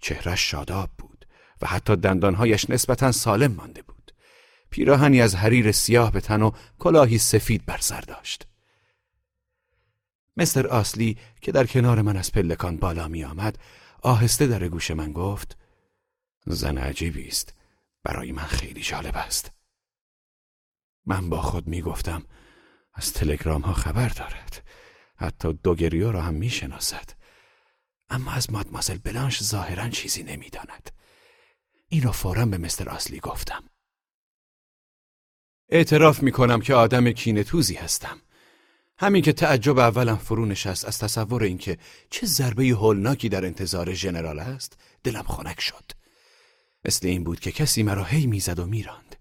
چهرش 0.00 0.50
شاداب 0.50 0.90
بود 0.98 1.26
و 1.62 1.66
حتی 1.66 1.96
دندانهایش 1.96 2.70
نسبتا 2.70 3.12
سالم 3.12 3.52
مانده 3.52 3.82
بود. 3.82 4.12
پیراهنی 4.70 5.20
از 5.20 5.34
حریر 5.34 5.72
سیاه 5.72 6.12
به 6.12 6.20
تن 6.20 6.42
و 6.42 6.50
کلاهی 6.78 7.18
سفید 7.18 7.66
بر 7.66 7.78
سر 7.80 8.00
داشت. 8.00 8.46
مستر 10.36 10.66
آسلی 10.66 11.16
که 11.40 11.52
در 11.52 11.66
کنار 11.66 12.02
من 12.02 12.16
از 12.16 12.32
پلکان 12.32 12.76
بالا 12.76 13.08
می 13.08 13.24
آمد 13.24 13.58
آهسته 14.02 14.46
در 14.46 14.68
گوش 14.68 14.90
من 14.90 15.12
گفت 15.12 15.56
زن 16.46 16.78
عجیبی 16.78 17.28
است 17.28 17.54
برای 18.04 18.32
من 18.32 18.42
خیلی 18.42 18.80
جالب 18.82 19.16
است. 19.16 19.52
من 21.06 21.30
با 21.30 21.42
خود 21.42 21.66
می 21.66 21.82
گفتم 21.82 22.24
از 22.94 23.12
تلگرام 23.12 23.62
ها 23.62 23.72
خبر 23.72 24.08
دارد. 24.08 24.68
حتی 25.16 25.52
دوگریو 25.52 26.12
را 26.12 26.22
هم 26.22 26.34
می 26.34 26.50
شناسد 26.50 27.10
اما 28.10 28.32
از 28.32 28.52
مادمازل 28.52 28.98
بلانش 28.98 29.42
ظاهرا 29.42 29.88
چیزی 29.88 30.22
نمی 30.22 30.50
داند. 30.50 30.90
این 31.88 32.02
را 32.02 32.12
فورا 32.12 32.46
به 32.46 32.58
مستر 32.58 32.88
آسلی 32.88 33.20
گفتم. 33.20 33.64
اعتراف 35.68 36.22
می 36.22 36.32
کنم 36.32 36.60
که 36.60 36.74
آدم 36.74 37.12
کینتوزی 37.12 37.74
هستم. 37.74 38.20
همین 38.98 39.22
که 39.22 39.32
تعجب 39.32 39.78
اولم 39.78 40.16
فرو 40.16 40.46
نشست 40.46 40.84
از 40.84 40.98
تصور 40.98 41.42
اینکه 41.42 41.78
چه 42.10 42.26
ضربه 42.26 42.64
هولناکی 42.64 43.28
در 43.28 43.44
انتظار 43.44 43.94
ژنرال 43.94 44.38
است 44.38 44.78
دلم 45.04 45.22
خنک 45.22 45.60
شد. 45.60 46.03
مثل 46.84 47.06
این 47.06 47.24
بود 47.24 47.40
که 47.40 47.52
کسی 47.52 47.82
مرا 47.82 48.04
هی 48.04 48.26
می‌زد 48.26 48.58
و 48.58 48.66
میراند 48.66 49.16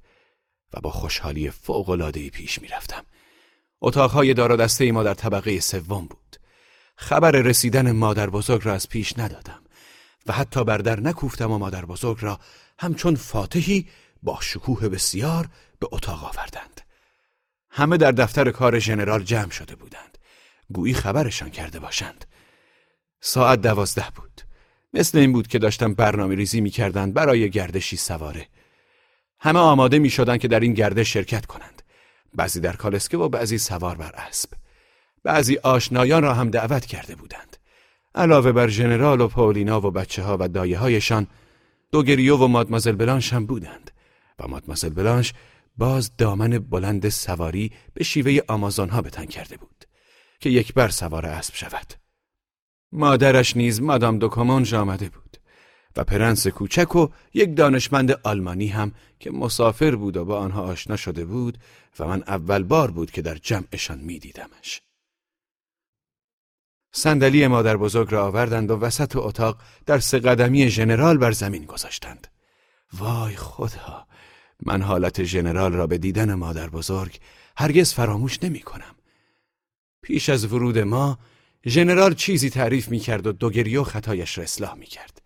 و 0.74 0.82
با 0.82 0.92
خوشحالی 0.92 1.50
فوق‌العاده‌ای 1.50 2.30
پیش 2.30 2.62
می‌رفتم. 2.62 3.06
اتاقهای 3.82 4.34
دار 4.34 4.52
و 4.52 4.56
دسته 4.56 4.92
ما 4.92 5.04
در 5.04 5.14
طبقه 5.14 5.60
سوم 5.60 6.06
بود. 6.06 6.38
خبر 6.96 7.32
رسیدن 7.32 7.92
مادر 7.92 8.30
بزرگ 8.30 8.62
را 8.66 8.74
از 8.74 8.90
پیش 8.90 9.20
ندادم 9.20 9.64
و 10.26 10.34
حتی 10.34 10.64
بر 10.64 10.78
در 10.78 11.00
نکوفتم 11.00 11.52
و 11.52 11.58
مادر 11.58 11.86
بزرگ 11.86 12.18
را 12.22 12.40
همچون 12.80 13.16
فاتحی 13.16 13.90
با 14.24 14.40
شکوه 14.42 14.90
بسیار 14.90 15.50
به 15.80 15.88
اتاق 15.92 16.24
آوردند. 16.24 16.82
همه 17.70 17.98
در 17.98 18.12
دفتر 18.12 18.52
کار 18.52 18.80
ژنرال 18.80 19.24
جمع 19.24 19.50
شده 19.50 19.76
بودند. 19.76 20.18
گویی 20.74 20.94
خبرشان 20.94 21.50
کرده 21.50 21.80
باشند. 21.80 22.26
ساعت 23.22 23.62
دوازده 23.62 24.08
بود. 24.16 24.42
مثل 24.94 25.18
این 25.18 25.34
بود 25.34 25.48
که 25.48 25.60
داشتم 25.60 25.94
برنامه 25.94 26.36
ریزی 26.36 26.62
می 26.62 26.70
کردند 26.70 27.14
برای 27.14 27.50
گردشی 27.50 27.98
سواره. 27.98 28.48
همه 29.40 29.60
آماده 29.60 30.00
می 30.00 30.10
شدند 30.10 30.40
که 30.40 30.48
در 30.48 30.60
این 30.60 30.74
گردش 30.74 31.14
شرکت 31.14 31.46
کنند. 31.46 31.82
بعضی 32.34 32.60
در 32.60 32.76
کالسکه 32.76 33.18
و 33.18 33.30
بعضی 33.30 33.58
سوار 33.58 33.96
بر 33.96 34.12
اسب. 34.16 34.50
بعضی 35.24 35.58
آشنایان 35.58 36.24
را 36.24 36.34
هم 36.34 36.50
دعوت 36.50 36.86
کرده 36.86 37.16
بودند. 37.16 37.58
علاوه 38.16 38.52
بر 38.52 38.68
ژنرال 38.68 39.22
و 39.22 39.28
پاولینا 39.28 39.88
و 39.88 39.92
بچه 39.92 40.24
ها 40.24 40.38
و 40.40 40.48
دایه 40.48 40.78
هایشان 40.78 41.28
دوگریو 41.92 42.38
و 42.38 42.48
مادمازل 42.48 42.92
بلانش 42.92 43.34
هم 43.34 43.46
بودند. 43.46 43.92
و 44.40 44.48
مادمازل 44.48 44.90
بلانش 44.90 45.34
باز 45.78 46.18
دامن 46.18 46.50
بلند 46.60 47.10
سواری 47.10 47.72
به 47.94 48.04
شیوه 48.04 48.40
آمازون 48.48 48.90
ها 48.90 49.02
بتن 49.02 49.26
کرده 49.26 49.58
بود 49.58 49.86
که 50.40 50.50
یک 50.50 50.74
بر 50.74 50.90
سوار 50.90 51.26
اسب 51.26 51.56
شود. 51.56 52.03
مادرش 52.94 53.58
نیز 53.58 53.82
مادام 53.82 54.20
دوکومونژ 54.20 54.74
آمده 54.74 55.10
بود 55.10 55.38
و 55.96 56.04
پرنس 56.04 56.48
کوچک 56.48 56.96
و 56.96 57.08
یک 57.34 57.56
دانشمند 57.56 58.12
آلمانی 58.24 58.68
هم 58.68 58.92
که 59.20 59.32
مسافر 59.32 59.96
بود 59.96 60.18
و 60.18 60.26
با 60.26 60.40
آنها 60.40 60.62
آشنا 60.62 60.96
شده 60.96 61.26
بود 61.26 61.58
و 62.00 62.08
من 62.08 62.24
اول 62.28 62.64
بار 62.64 62.92
بود 62.92 63.12
که 63.12 63.22
در 63.22 63.36
جمعشان 63.36 64.00
میدیدمش. 64.00 64.82
صندلی 66.92 67.48
مادر 67.48 67.78
بزرگ 67.78 68.12
را 68.12 68.26
آوردند 68.26 68.72
و 68.72 68.78
وسط 68.78 69.16
اتاق 69.16 69.58
در 69.86 70.00
سه 70.00 70.20
قدمی 70.20 70.70
ژنرال 70.70 71.18
بر 71.18 71.32
زمین 71.32 71.66
گذاشتند. 71.66 72.28
وای 72.94 73.36
خدا 73.36 74.08
من 74.66 74.82
حالت 74.82 75.24
ژنرال 75.24 75.74
را 75.74 75.88
به 75.88 75.98
دیدن 75.98 76.34
مادر 76.34 76.70
بزرگ 76.70 77.20
هرگز 77.58 77.94
فراموش 77.94 78.44
نمی 78.44 78.60
کنم. 78.60 78.96
پیش 80.02 80.30
از 80.30 80.54
ورود 80.54 80.80
ما 80.80 81.18
ژنرال 81.68 82.14
چیزی 82.14 82.50
تعریف 82.50 82.90
می 82.90 83.00
کرد 83.00 83.28
و 83.28 83.32
دوگریو 83.32 83.84
خطایش 83.84 84.38
را 84.38 84.44
اصلاح 84.44 84.74
می 84.76 84.86
کرد. 84.86 85.22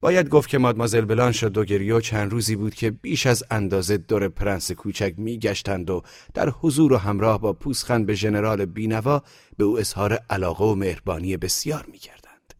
باید 0.00 0.28
گفت 0.28 0.48
که 0.48 0.58
مادمازل 0.58 1.00
بلانش 1.00 1.44
و 1.44 1.48
دوگریو 1.48 2.00
چند 2.00 2.32
روزی 2.32 2.56
بود 2.56 2.74
که 2.74 2.90
بیش 2.90 3.26
از 3.26 3.44
اندازه 3.50 3.96
دور 3.96 4.28
پرنس 4.28 4.72
کوچک 4.72 5.14
می 5.16 5.38
گشتند 5.38 5.90
و 5.90 6.02
در 6.34 6.48
حضور 6.48 6.92
و 6.92 6.96
همراه 6.96 7.40
با 7.40 7.52
پوسخند 7.52 8.06
به 8.06 8.14
ژنرال 8.14 8.64
بینوا 8.64 9.22
به 9.56 9.64
او 9.64 9.78
اظهار 9.78 10.18
علاقه 10.30 10.64
و 10.64 10.74
مهربانی 10.74 11.36
بسیار 11.36 11.86
می 11.92 11.98
کردند. 11.98 12.54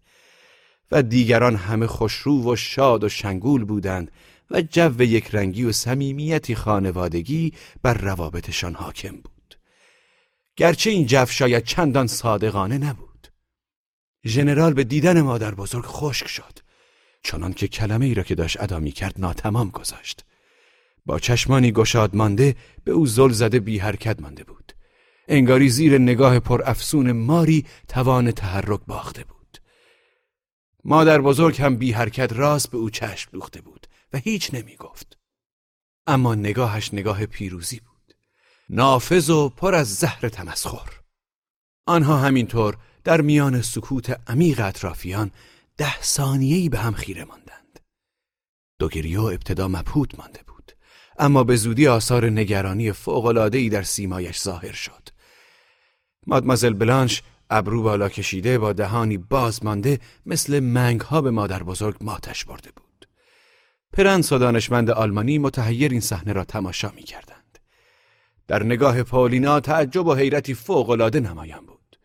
و 0.93 1.03
دیگران 1.03 1.57
همه 1.57 1.87
خوشرو 1.87 2.53
و 2.53 2.57
شاد 2.57 3.05
و 3.05 3.09
شنگول 3.09 3.65
بودند 3.65 4.11
و 4.51 4.63
جو 4.63 5.03
یک 5.03 5.35
رنگی 5.35 5.65
و 5.65 5.73
صمیمیتی 5.73 6.55
خانوادگی 6.55 7.53
بر 7.83 7.95
روابطشان 7.95 8.75
حاکم 8.75 9.17
بود. 9.17 9.40
گرچه 10.57 10.91
این 10.91 11.07
جو 11.07 11.27
شاید 11.27 11.65
چندان 11.65 12.07
صادقانه 12.07 12.79
نبود. 12.79 13.29
ژنرال 14.27 14.75
به 14.75 14.85
دیدن 14.85 15.21
مادر 15.21 15.55
بزرگ 15.55 15.85
خشک 15.85 16.29
شد. 16.29 16.59
چنان 17.23 17.53
که 17.53 17.69
کلمه 17.69 18.07
ای 18.07 18.15
را 18.15 18.23
که 18.23 18.35
داشت 18.35 18.63
ادا 18.63 18.81
می 18.81 18.93
کرد 18.93 19.15
ناتمام 19.19 19.69
گذاشت. 19.69 20.25
با 21.07 21.19
چشمانی 21.19 21.73
گشاد 21.73 22.17
مانده 22.17 22.57
به 22.85 22.93
او 22.93 23.07
زل 23.07 23.31
زده 23.31 23.61
بی 23.61 23.79
حرکت 23.79 24.21
مانده 24.21 24.45
بود. 24.45 24.73
انگاری 25.29 25.69
زیر 25.69 25.99
نگاه 25.99 26.41
پر 26.41 26.63
افسون 26.65 27.13
ماری 27.13 27.67
توان 27.89 28.31
تحرک 28.31 28.81
باخته 28.87 29.25
بود. 29.25 29.59
مادر 30.85 31.21
بزرگ 31.21 31.63
هم 31.63 31.77
بی 31.77 31.93
حرکت 31.93 32.33
راست 32.33 32.71
به 32.71 32.79
او 32.79 32.91
چشم 32.91 33.31
دوخته 33.33 33.61
بود. 33.61 33.87
و 34.13 34.19
هیچ 34.19 34.55
نمی 34.55 34.77
گفت. 34.77 35.19
اما 36.07 36.35
نگاهش 36.35 36.95
نگاه 36.95 37.27
پیروزی 37.27 37.81
بود. 37.81 37.90
نافذ 38.73 39.31
و 39.31 39.49
پر 39.49 39.75
از 39.75 39.95
زهر 39.95 40.29
تمسخر. 40.29 40.91
آنها 41.87 42.17
همینطور 42.17 42.77
در 43.05 43.21
میان 43.21 43.63
سکوت 43.63 44.21
عمیق 44.31 44.61
اطرافیان 44.61 45.31
ده 45.77 46.03
ثانیه‌ای 46.03 46.69
به 46.69 46.79
هم 46.79 46.93
خیره 46.93 47.25
ماندند. 47.25 47.81
دوگریو 48.79 49.23
ابتدا 49.23 49.69
مبهوت 49.69 50.19
مانده 50.19 50.41
بود 50.47 50.73
اما 51.19 51.45
به 51.45 51.57
زودی 51.57 51.89
آثار 51.89 52.31
نگرانی 52.31 52.93
فوق‌العاده‌ای 52.93 53.69
در 53.69 53.83
سیمایش 53.83 54.41
ظاهر 54.41 54.73
شد. 54.73 55.09
مادمازل 56.27 56.73
بلانش 56.73 57.23
ابرو 57.51 57.83
بالا 57.83 58.09
کشیده 58.09 58.59
با 58.59 58.73
دهانی 58.73 59.19
باز 59.19 59.65
مانده 59.65 60.01
مثل 60.27 60.61
منگ 60.61 61.01
ها 61.01 61.21
به 61.21 61.31
مادر 61.31 61.63
بزرگ 61.63 61.97
ماتش 62.01 62.45
برده 62.45 62.71
بود. 62.77 63.09
پرنس 63.93 64.33
و 64.33 64.39
دانشمند 64.39 64.91
آلمانی 64.91 65.39
متحیر 65.39 65.91
این 65.91 66.01
صحنه 66.01 66.33
را 66.33 66.45
تماشا 66.45 66.93
می 66.97 67.03
کردند. 67.03 67.40
در 68.51 68.63
نگاه 68.63 69.03
پاولینا 69.03 69.61
تعجب 69.61 70.07
و 70.07 70.15
حیرتی 70.15 70.55
فوقالعاده 70.55 71.21
نمایان 71.21 71.67
بود. 71.67 71.99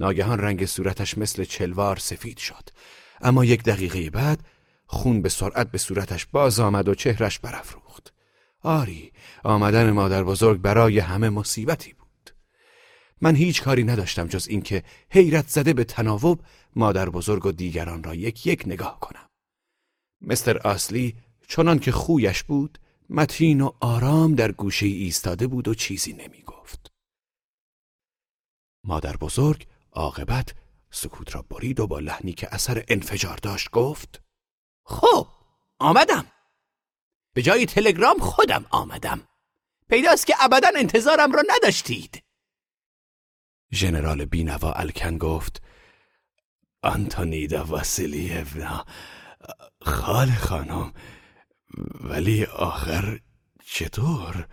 ناگهان 0.00 0.38
رنگ 0.38 0.66
صورتش 0.66 1.18
مثل 1.18 1.44
چلوار 1.44 1.96
سفید 1.96 2.38
شد. 2.38 2.68
اما 3.20 3.44
یک 3.44 3.62
دقیقه 3.62 4.10
بعد 4.10 4.40
خون 4.86 5.22
به 5.22 5.28
سرعت 5.28 5.70
به 5.70 5.78
صورتش 5.78 6.26
باز 6.26 6.60
آمد 6.60 6.88
و 6.88 6.94
چهرش 6.94 7.38
برافروخت. 7.38 8.12
آری 8.62 9.12
آمدن 9.44 9.90
مادر 9.90 10.24
بزرگ 10.24 10.60
برای 10.60 10.98
همه 10.98 11.28
مصیبتی 11.28 11.92
بود. 11.92 12.30
من 13.20 13.34
هیچ 13.34 13.62
کاری 13.62 13.84
نداشتم 13.84 14.26
جز 14.26 14.48
اینکه 14.48 14.82
حیرت 15.10 15.48
زده 15.48 15.72
به 15.72 15.84
تناوب 15.84 16.40
مادر 16.76 17.08
بزرگ 17.08 17.46
و 17.46 17.52
دیگران 17.52 18.02
را 18.02 18.14
یک 18.14 18.46
یک 18.46 18.62
نگاه 18.66 19.00
کنم. 19.00 19.28
مستر 20.20 20.58
آسلی 20.58 21.16
چنان 21.48 21.78
که 21.78 21.92
خویش 21.92 22.42
بود 22.42 22.78
متین 23.08 23.60
و 23.60 23.70
آرام 23.80 24.34
در 24.34 24.52
گوشه 24.52 24.86
ایستاده 24.86 25.46
بود 25.46 25.68
و 25.68 25.74
چیزی 25.74 26.12
نمی 26.12 26.42
گفت. 26.42 26.92
مادر 28.84 29.16
بزرگ 29.16 29.66
عاقبت 29.92 30.54
سکوت 30.90 31.34
را 31.34 31.42
برید 31.42 31.80
و 31.80 31.86
با 31.86 31.98
لحنی 31.98 32.32
که 32.32 32.54
اثر 32.54 32.84
انفجار 32.88 33.36
داشت 33.36 33.70
گفت 33.70 34.22
خب 34.84 35.26
آمدم. 35.78 36.26
به 37.34 37.42
جای 37.42 37.66
تلگرام 37.66 38.18
خودم 38.18 38.66
آمدم. 38.70 39.28
پیداست 39.88 40.26
که 40.26 40.34
ابدا 40.40 40.68
انتظارم 40.76 41.32
را 41.32 41.42
نداشتید. 41.48 42.22
ژنرال 43.72 44.24
بینوا 44.24 44.72
الکن 44.72 45.18
گفت 45.18 45.62
آنتونیدا 46.82 47.64
واسیلیونا 47.64 48.86
خال 49.82 50.30
خانم 50.30 50.92
ولی 52.00 52.44
آخر 52.44 53.20
چطور؟ 53.64 54.48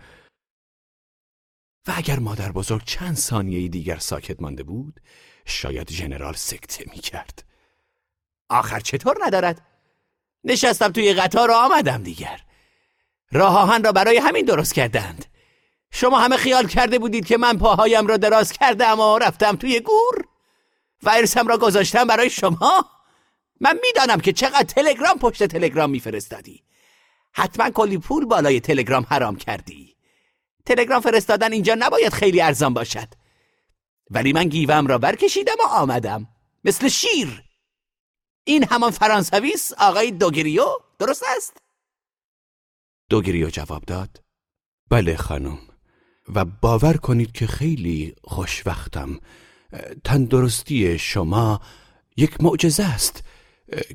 و 1.86 1.92
اگر 1.96 2.18
مادر 2.18 2.52
بزرگ 2.52 2.84
چند 2.84 3.16
ثانیه 3.16 3.68
دیگر 3.68 3.98
ساکت 3.98 4.42
مانده 4.42 4.62
بود 4.62 5.00
شاید 5.44 5.90
ژنرال 5.90 6.34
سکته 6.34 6.84
می 6.90 6.98
کرد 6.98 7.44
آخر 8.48 8.80
چطور 8.80 9.16
ندارد؟ 9.26 9.62
نشستم 10.44 10.92
توی 10.92 11.14
قطار 11.14 11.50
و 11.50 11.54
آمدم 11.54 12.02
دیگر. 12.02 12.40
راه 13.32 13.58
آهن 13.58 13.84
را 13.84 13.92
برای 13.92 14.18
همین 14.18 14.44
درست 14.44 14.74
کردند. 14.74 15.24
شما 15.90 16.20
همه 16.20 16.36
خیال 16.36 16.66
کرده 16.66 16.98
بودید 16.98 17.26
که 17.26 17.36
من 17.36 17.58
پاهایم 17.58 18.06
را 18.06 18.16
دراز 18.16 18.52
کردم 18.52 19.00
و 19.00 19.18
رفتم 19.18 19.56
توی 19.56 19.80
گور؟ 19.80 20.24
و 21.02 21.10
ارسم 21.10 21.48
را 21.48 21.58
گذاشتم 21.58 22.04
برای 22.04 22.30
شما؟ 22.30 22.84
من 23.60 23.78
می‌دانم 23.82 24.20
که 24.20 24.32
چقدر 24.32 24.62
تلگرام 24.62 25.18
پشت 25.18 25.44
تلگرام 25.44 25.90
میفرستادی. 25.90 26.65
حتما 27.36 27.70
کلی 27.70 27.98
پول 27.98 28.24
بالای 28.24 28.60
تلگرام 28.60 29.06
حرام 29.10 29.36
کردی. 29.36 29.96
تلگرام 30.66 31.00
فرستادن 31.00 31.52
اینجا 31.52 31.76
نباید 31.78 32.12
خیلی 32.12 32.40
ارزان 32.40 32.74
باشد. 32.74 33.08
ولی 34.10 34.32
من 34.32 34.48
گیوم 34.48 34.86
را 34.86 34.98
برکشیدم 34.98 35.54
و 35.64 35.66
آمدم. 35.68 36.28
مثل 36.64 36.88
شیر. 36.88 37.42
این 38.44 38.64
همان 38.64 38.90
فرانسویس 38.90 39.72
آقای 39.78 40.10
دوگریو؟ 40.10 40.66
درست 40.98 41.22
است؟ 41.36 41.56
دوگریو 43.10 43.50
جواب 43.50 43.84
داد. 43.84 44.22
بله 44.90 45.16
خانم. 45.16 45.58
و 46.34 46.44
باور 46.44 46.96
کنید 46.96 47.32
که 47.32 47.46
خیلی 47.46 48.14
خوشوقتم. 48.24 49.20
تندرستی 50.04 50.98
شما 50.98 51.60
یک 52.16 52.40
معجزه 52.40 52.84
است 52.84 53.24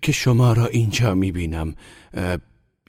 که 0.02 0.12
شما 0.12 0.54
را 0.54 0.66
اینجا 0.66 1.14
می‌بینم. 1.14 1.76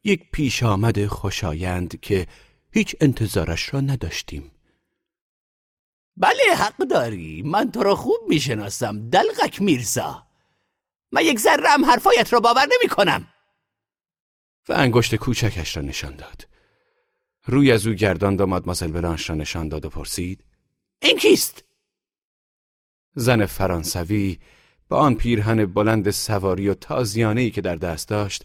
یک 0.05 0.31
پیش 0.33 0.63
آمد 0.63 1.07
خوشایند 1.07 2.01
که 2.01 2.27
هیچ 2.71 2.97
انتظارش 3.01 3.75
را 3.75 3.81
نداشتیم. 3.81 4.51
بله 6.17 6.55
حق 6.59 6.77
داری. 6.77 7.43
من 7.43 7.71
تو 7.71 7.83
را 7.83 7.95
خوب 7.97 8.21
می‌شناسم. 8.29 9.11
دلغک 9.11 9.63
میرزا. 9.63 10.27
من 11.13 11.23
یک 11.25 11.39
ذره 11.39 11.69
هم 11.69 11.85
حرفایت 11.85 12.33
را 12.33 12.41
باور 12.41 12.67
نمی 12.67 12.89
کنم 12.89 13.27
و 14.69 14.73
انگشت 14.73 15.15
کوچکش 15.15 15.77
را 15.77 15.83
نشان 15.83 16.17
داد. 16.17 16.49
روی 17.47 17.73
از 17.73 17.87
او 17.87 17.93
گرداند 17.93 18.41
و 18.41 18.47
مادمازل 18.47 18.93
بلانش 18.93 19.31
را 19.31 19.37
نشان 19.37 19.69
داد 19.69 19.85
و 19.85 19.89
پرسید 19.89 20.45
این 21.03 21.19
کیست؟ 21.19 21.65
زن 23.15 23.47
فرانسوی 23.47 24.39
با 24.89 24.99
آن 24.99 25.15
پیرهن 25.15 25.67
بلند 25.67 26.11
سواری 26.11 26.69
و 26.69 26.75
تازیانهی 26.75 27.51
که 27.51 27.61
در 27.61 27.77
دست 27.77 28.09
داشت 28.09 28.45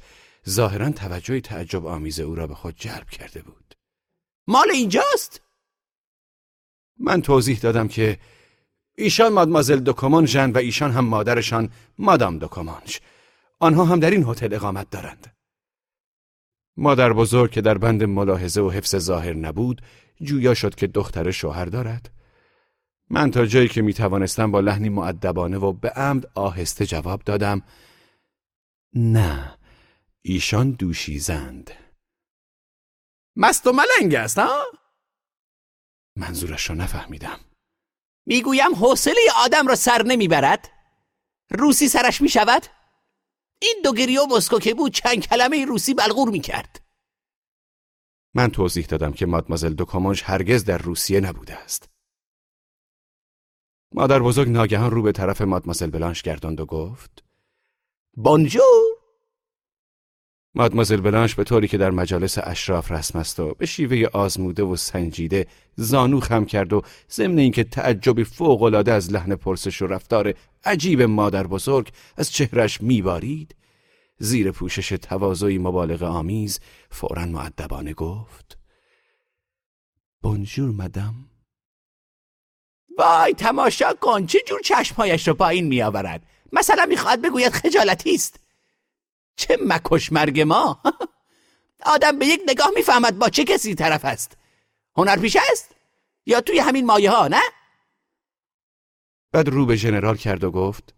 ظاهرا 0.50 0.90
توجه 0.90 1.42
تعجب 1.42 1.86
آمیز 1.86 2.20
او 2.20 2.36
را 2.36 2.48
به 2.48 2.56
خود 2.56 2.76
جلب 2.76 3.10
کرده 3.10 3.42
بود. 3.42 3.74
مال 4.48 4.72
اینجاست؟ 4.74 5.42
من 7.00 7.22
توضیح 7.22 7.60
دادم 7.60 7.88
که 7.88 8.20
ایشان 8.96 9.34
مادمازل 9.34 9.80
دوکومان 9.80 10.26
ژن 10.26 10.52
و 10.52 10.58
ایشان 10.58 10.92
هم 10.92 11.06
مادرشان 11.06 11.70
مادام 11.98 12.38
دوکومانش. 12.38 13.02
آنها 13.60 13.86
هم 13.86 14.00
در 14.00 14.12
این 14.12 14.24
هتل 14.24 14.54
اقامت 14.54 14.90
دارند. 14.90 15.38
مادر 16.78 17.14
بزرگ 17.14 17.52
که 17.52 17.62
در 17.62 17.78
بند 17.78 18.04
ملاحظه 18.04 18.62
و 18.62 18.70
حفظ 18.70 18.96
ظاهر 18.96 19.34
نبود 19.34 19.82
جویا 20.22 20.54
شد 20.54 20.76
که 20.76 20.88
دختر 20.88 21.32
شوهر 21.32 21.66
دارد. 21.66 22.12
من 23.10 23.32
تا 23.32 23.46
جایی 23.46 23.68
که 23.68 23.82
می 23.82 23.94
توانستم 23.94 24.52
با 24.52 24.60
لحنی 24.60 24.90
معدبانه 24.90 25.58
و 25.58 25.74
به 25.74 25.90
عمد 25.90 26.32
آهسته 26.36 26.86
جواب 26.86 27.22
دادم 27.24 27.62
نه. 28.94 29.58
ایشان 30.30 30.72
دوشیزند. 30.72 31.72
مست 33.36 33.68
و 33.68 33.72
ملنگ 33.72 34.16
است 34.16 34.38
ها؟ 34.38 34.66
منظورش 36.18 36.70
را 36.70 36.76
نفهمیدم. 36.76 37.40
می‌گویم 38.26 38.76
حوصله 38.76 39.22
آدم 39.38 39.68
را 39.68 39.76
سر 39.76 40.04
نمی‌برد؟ 40.04 40.72
روسی 41.52 41.88
سرش 41.88 42.22
می‌شود؟ 42.22 42.66
این 43.62 43.82
دوگری 43.84 44.18
و 44.18 44.26
مسکو 44.26 44.60
که 44.60 44.74
بود 44.74 44.94
چند 44.94 45.20
کلمه 45.28 45.66
روسی 45.66 45.94
بلغور 45.94 46.30
می‌کرد. 46.30 46.86
من 48.36 48.48
توضیح 48.48 48.86
دادم 48.86 49.14
که 49.14 49.26
مادمازل 49.26 49.74
دوکامانج 49.74 50.24
هرگز 50.26 50.66
در 50.66 50.78
روسیه 50.78 51.20
نبوده 51.20 51.56
است. 51.56 51.90
مادر 53.94 54.20
بزرگ 54.20 54.50
ناگهان 54.50 54.92
رو 54.92 55.02
به 55.02 55.12
طرف 55.12 55.42
مادمازل 55.42 55.90
بلانش 55.90 56.22
گرداند 56.22 56.60
و 56.60 56.66
گفت 56.66 57.24
بونجور 58.16 58.97
مادمازل 60.58 61.02
بلانش 61.02 61.36
به 61.36 61.44
طوری 61.44 61.68
که 61.68 61.78
در 61.78 61.92
مجالس 61.92 62.38
اشراف 62.38 62.92
رسم 62.92 63.20
است 63.20 63.40
و 63.40 63.54
به 63.54 63.66
شیوه 63.66 64.08
آزموده 64.14 64.64
و 64.64 64.76
سنجیده 64.76 65.48
زانو 65.76 66.20
خم 66.20 66.46
کرد 66.46 66.74
و 66.74 66.82
ضمن 67.12 67.38
اینکه 67.40 67.64
تعجبی 67.64 68.24
فوقالعاده 68.24 68.94
از 68.94 69.14
لحن 69.14 69.36
پرسش 69.36 69.82
و 69.82 69.88
رفتار 69.88 70.34
عجیب 70.66 71.02
مادر 71.02 71.48
بزرگ 71.48 71.90
از 72.18 72.32
چهرش 72.32 72.82
میبارید؟ 72.82 73.56
زیر 74.20 74.52
پوشش 74.52 74.90
تواضعی 74.90 75.58
مبالغه 75.58 76.06
آمیز 76.06 76.60
فورا 76.92 77.26
معدبانه 77.26 77.94
گفت 77.94 78.58
بونجور 80.22 80.72
مدام. 80.72 81.16
وای 82.98 83.34
تماشا 83.34 83.94
کن! 83.94 84.26
چه 84.26 84.40
جور 84.48 84.62
چشمهایش 84.62 85.28
رو 85.28 85.34
پایین 85.34 85.68
میآورد؟ 85.68 86.24
مثلا 86.54 86.86
می‌خواهد 86.86 87.22
بگوید 87.22 87.54
خجالتی 87.54 88.16
است. 88.16 88.47
چه 89.38 89.58
مکش 89.66 90.12
مرگ 90.12 90.42
ما؟ 90.42 90.82
آدم 91.96 92.20
به 92.20 92.26
یک 92.26 92.42
نگاه 92.48 92.70
می‌فهمد 92.76 93.20
با 93.20 93.30
چه 93.30 93.44
کسی 93.44 93.76
طرف 93.76 94.06
است. 94.06 94.38
هنرپیشه 94.98 95.40
است؟ 95.52 95.76
یا 96.26 96.42
توی 96.42 96.60
همین 96.60 96.86
مایه 96.86 97.12
ها 97.12 97.28
نه؟ 97.28 97.42
بعد 99.32 99.50
رو 99.50 99.66
به 99.66 99.76
ژنرال 99.76 100.18
کرد 100.18 100.44
و 100.44 100.52
گفت 100.52 100.96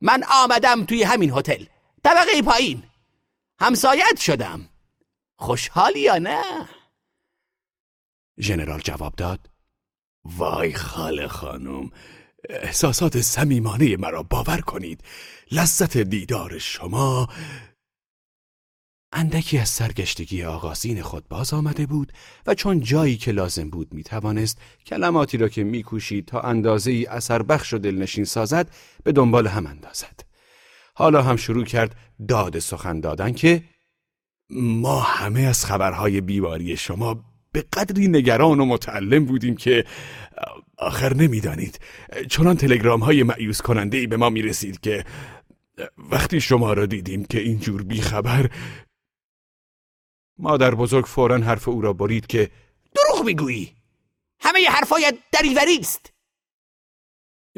من 0.00 0.24
آمدم 0.30 0.84
توی 0.84 1.02
همین 1.02 1.30
هتل 1.30 1.64
طبقه 2.04 2.42
پایین. 2.42 2.82
همسایت 3.58 4.20
شدم. 4.20 4.68
خوشحالی 5.36 6.00
یا 6.00 6.18
نه؟ 6.18 6.68
ژنرال 8.40 8.80
جواب 8.80 9.14
داد 9.14 9.50
وای 10.24 10.74
خاله 10.74 11.28
خانم 11.28 11.90
احساسات 12.50 13.20
صمیمانه 13.20 13.96
مرا 13.96 14.22
باور 14.22 14.60
کنید 14.60 15.00
لذت 15.52 15.98
دیدار 15.98 16.58
شما 16.58 17.28
اندکی 19.12 19.58
از 19.58 19.68
سرگشتگی 19.68 20.44
آغازین 20.44 21.02
خود 21.02 21.28
باز 21.28 21.52
آمده 21.52 21.86
بود 21.86 22.12
و 22.46 22.54
چون 22.54 22.80
جایی 22.80 23.16
که 23.16 23.32
لازم 23.32 23.70
بود 23.70 23.94
می 23.94 24.02
توانست 24.02 24.58
کلماتی 24.86 25.36
را 25.36 25.48
که 25.48 25.64
میکوشید 25.64 26.26
تا 26.26 26.40
اندازه 26.40 26.90
ای 26.90 27.06
اثر 27.06 27.42
بخش 27.42 27.72
و 27.72 27.78
دلنشین 27.78 28.24
سازد 28.24 28.70
به 29.04 29.12
دنبال 29.12 29.46
هم 29.46 29.66
اندازد. 29.66 30.20
حالا 30.94 31.22
هم 31.22 31.36
شروع 31.36 31.64
کرد 31.64 31.96
داد 32.28 32.58
سخن 32.58 33.00
دادن 33.00 33.32
که 33.32 33.62
ما 34.50 35.00
همه 35.00 35.40
از 35.40 35.64
خبرهای 35.64 36.20
بیماری 36.20 36.76
شما 36.76 37.33
به 37.54 37.64
قدری 37.72 38.08
نگران 38.08 38.60
و 38.60 38.64
متعلم 38.64 39.24
بودیم 39.24 39.56
که 39.56 39.84
آخر 40.78 41.14
نمی‌دانید. 41.14 41.80
چنان 42.28 42.56
تلگرام 42.56 43.00
های 43.00 43.22
معیوز 43.22 43.60
کننده 43.60 43.98
ای 43.98 44.06
به 44.06 44.16
ما 44.16 44.30
می 44.30 44.42
رسید 44.42 44.80
که 44.80 45.04
وقتی 46.10 46.40
شما 46.40 46.72
را 46.72 46.86
دیدیم 46.86 47.24
که 47.24 47.40
اینجور 47.40 47.82
بیخبر 47.82 48.50
مادر 50.38 50.74
بزرگ 50.74 51.04
فورا 51.04 51.38
حرف 51.38 51.68
او 51.68 51.80
را 51.80 51.92
برید 51.92 52.26
که 52.26 52.50
دروغ 52.94 53.24
می‌گویی! 53.24 53.72
همه 54.40 54.66
حرفایت 54.68 55.14
دریوری 55.32 55.78
است! 55.78 56.12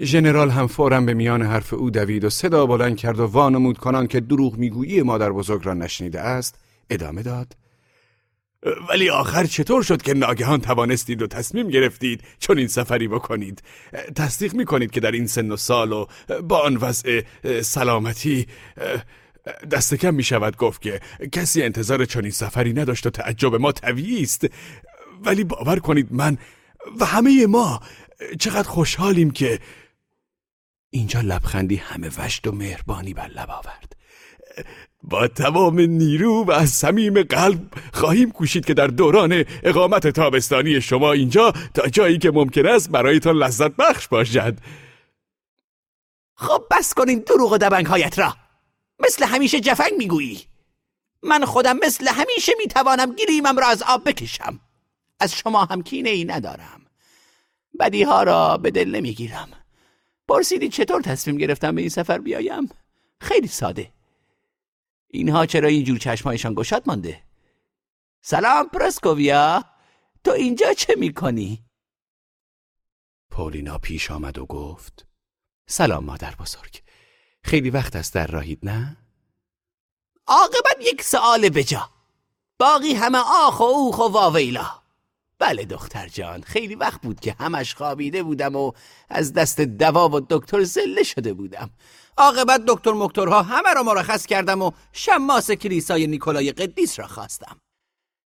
ژنرال 0.01 0.51
هم 0.51 0.67
فورا 0.67 1.01
به 1.01 1.15
میان 1.15 1.43
حرف 1.43 1.75
او 1.75 1.91
دوید 1.91 2.25
و 2.25 2.31
صدا 2.31 2.67
بلند 2.67 2.97
کرد 2.97 3.21
و 3.21 3.27
وانمود 3.27 3.79
کنان 3.79 4.07
که 4.07 4.21
دروغ 4.21 4.57
می‌گویی 4.57 5.03
مادر 5.03 5.33
بزرگ 5.33 5.67
را 5.67 5.75
نشنیده 5.75 6.21
است 6.21 6.59
ادامه 6.91 7.23
داد. 7.23 7.66
ولی 8.89 9.11
آخر 9.11 9.45
چطور 9.45 9.83
شد 9.83 10.03
که 10.03 10.15
ناگهان 10.15 10.61
توانستید 10.61 11.23
و 11.23 11.27
تصمیم 11.27 11.69
گرفتید 11.69 12.23
چون 12.39 12.59
این 12.59 12.69
سفری 12.69 13.09
بکنید؟ 13.09 13.63
تصدیق 14.15 14.55
می‌کنید 14.55 14.91
که 14.91 15.01
در 15.01 15.11
این 15.11 15.27
سن 15.27 15.51
و 15.51 15.57
سال 15.57 15.93
و 15.93 16.07
با 16.43 16.59
آن 16.59 16.77
وضع 16.77 17.23
سلامتی 17.63 18.47
دست 19.71 19.95
کم 19.95 20.15
می 20.15 20.23
شود 20.23 20.57
گفت 20.57 20.83
که 20.83 21.01
کسی 21.33 21.63
انتظار 21.63 22.05
چنین 22.05 22.31
سفری 22.31 22.73
نداشت 22.73 23.07
و 23.07 23.11
تعجب 23.11 23.55
ما 23.55 23.73
طبیعی 23.73 24.23
است. 24.23 24.47
ولی 25.25 25.45
باور 25.45 25.79
کنید 25.79 26.09
من 26.11 26.39
و 27.01 27.05
همه 27.05 27.47
ما 27.47 27.81
چقدر 28.41 28.69
خوشحالیم 28.69 29.31
که 29.31 29.61
اینجا 30.91 31.21
لبخندی 31.21 31.77
همه 31.77 32.11
وشت 32.19 32.47
و 32.47 32.53
مهربانی 32.53 33.15
بر 33.15 33.29
لب 33.29 33.51
آورد. 33.51 33.97
با 35.03 35.29
تمام 35.29 35.81
نیرو 35.81 36.45
و 36.45 36.51
از 36.51 36.71
صمیم 36.71 37.23
قلب 37.23 37.61
خواهیم 37.93 38.31
کوشید 38.31 38.65
که 38.65 38.75
در 38.75 38.87
دوران 38.87 39.45
اقامت 39.63 40.07
تابستانی 40.07 40.81
شما 40.81 41.13
اینجا 41.13 41.53
تا 41.75 41.89
جایی 41.89 42.19
که 42.19 42.31
ممکن 42.31 42.67
است 42.67 42.91
برایتان 42.91 43.37
لذت 43.37 43.77
بخش 43.77 44.09
باشد. 44.09 44.57
خب 46.35 46.65
بس 46.71 46.95
کنین 46.95 47.19
دروغ 47.19 47.53
و 47.53 47.59
دبنگ 47.59 47.87
هایت 47.87 48.19
را. 48.19 48.37
مثل 48.99 49.25
همیشه 49.25 49.61
جفنگ 49.61 49.93
می‌گویی. 49.99 50.41
من 51.23 51.45
خودم 51.45 51.79
مثل 51.83 52.09
همیشه 52.09 52.53
می‌توانم 52.59 53.15
گریمم 53.15 53.59
را 53.59 53.67
از 53.67 53.83
آب 53.83 54.09
بکشم. 54.09 54.61
از 55.21 55.35
شما 55.35 55.65
هم 55.65 55.83
کینه 55.83 56.11
ای 56.11 56.25
ندارم. 56.25 56.81
بدی 57.81 58.03
ها 58.03 58.23
را 58.23 58.57
به 58.57 58.71
دل 58.71 58.91
نمی‌گیرم. 58.91 59.49
پرسیدی 60.29 60.69
چطور 60.69 61.03
تصمیم 61.03 61.37
گرفتم 61.37 61.75
به 61.75 61.81
این 61.81 61.91
سفر 61.91 62.19
بیایم؟ 62.19 62.71
خیلی 63.21 63.49
ساده. 63.49 63.96
اینها 65.09 65.47
چرا 65.47 65.69
اینجور 65.69 65.99
چشمهایشان 65.99 66.55
گشاد 66.55 66.83
مانده 66.87 67.23
سلام 68.23 68.69
پرسکوویا 68.69 69.65
تو 70.25 70.31
اینجا 70.31 70.73
چه 70.73 70.95
می‌کنی؟ 70.99 71.65
پولینا 73.31 73.79
پیش 73.79 74.11
آمد 74.11 74.39
و 74.39 74.47
گفت 74.47 75.07
سلام 75.67 76.05
مادر 76.05 76.35
بزرگ 76.35 76.83
خیلی 77.43 77.71
وقت 77.71 77.97
است 77.97 78.15
در 78.15 78.27
راهید 78.27 78.59
نه؟ 78.63 78.97
عاقبت 80.27 80.77
یک 80.81 81.03
سوال 81.03 81.49
بجا 81.49 81.91
باقی 82.59 82.95
همه 82.95 83.19
آخ 83.19 83.61
و 83.61 83.63
اوخ 83.63 83.99
و 83.99 84.03
واویلا 84.03 84.83
بله 85.39 85.65
دختر 85.65 86.09
جان 86.09 86.43
خیلی 86.43 86.75
وقت 86.75 87.01
بود 87.01 87.21
که 87.21 87.37
همش 87.39 87.75
خوابیده 87.75 88.23
بودم 88.23 88.57
و 88.57 88.73
از 89.09 89.33
دست 89.33 89.61
دوا 89.61 90.09
و 90.09 90.21
دکتر 90.31 90.63
زله 90.63 91.03
شده 91.03 91.33
بودم 91.33 91.71
عاقبت 92.19 92.63
دکتر 92.67 92.93
مکترها 92.93 93.43
همه 93.43 93.75
را 93.75 93.83
مرخص 93.83 94.27
کردم 94.27 94.63
و 94.63 94.71
شماس 94.93 95.51
کلیسای 95.51 96.07
نیکولای 96.07 96.53
قدیس 96.53 96.99
را 96.99 97.07
خواستم. 97.07 97.61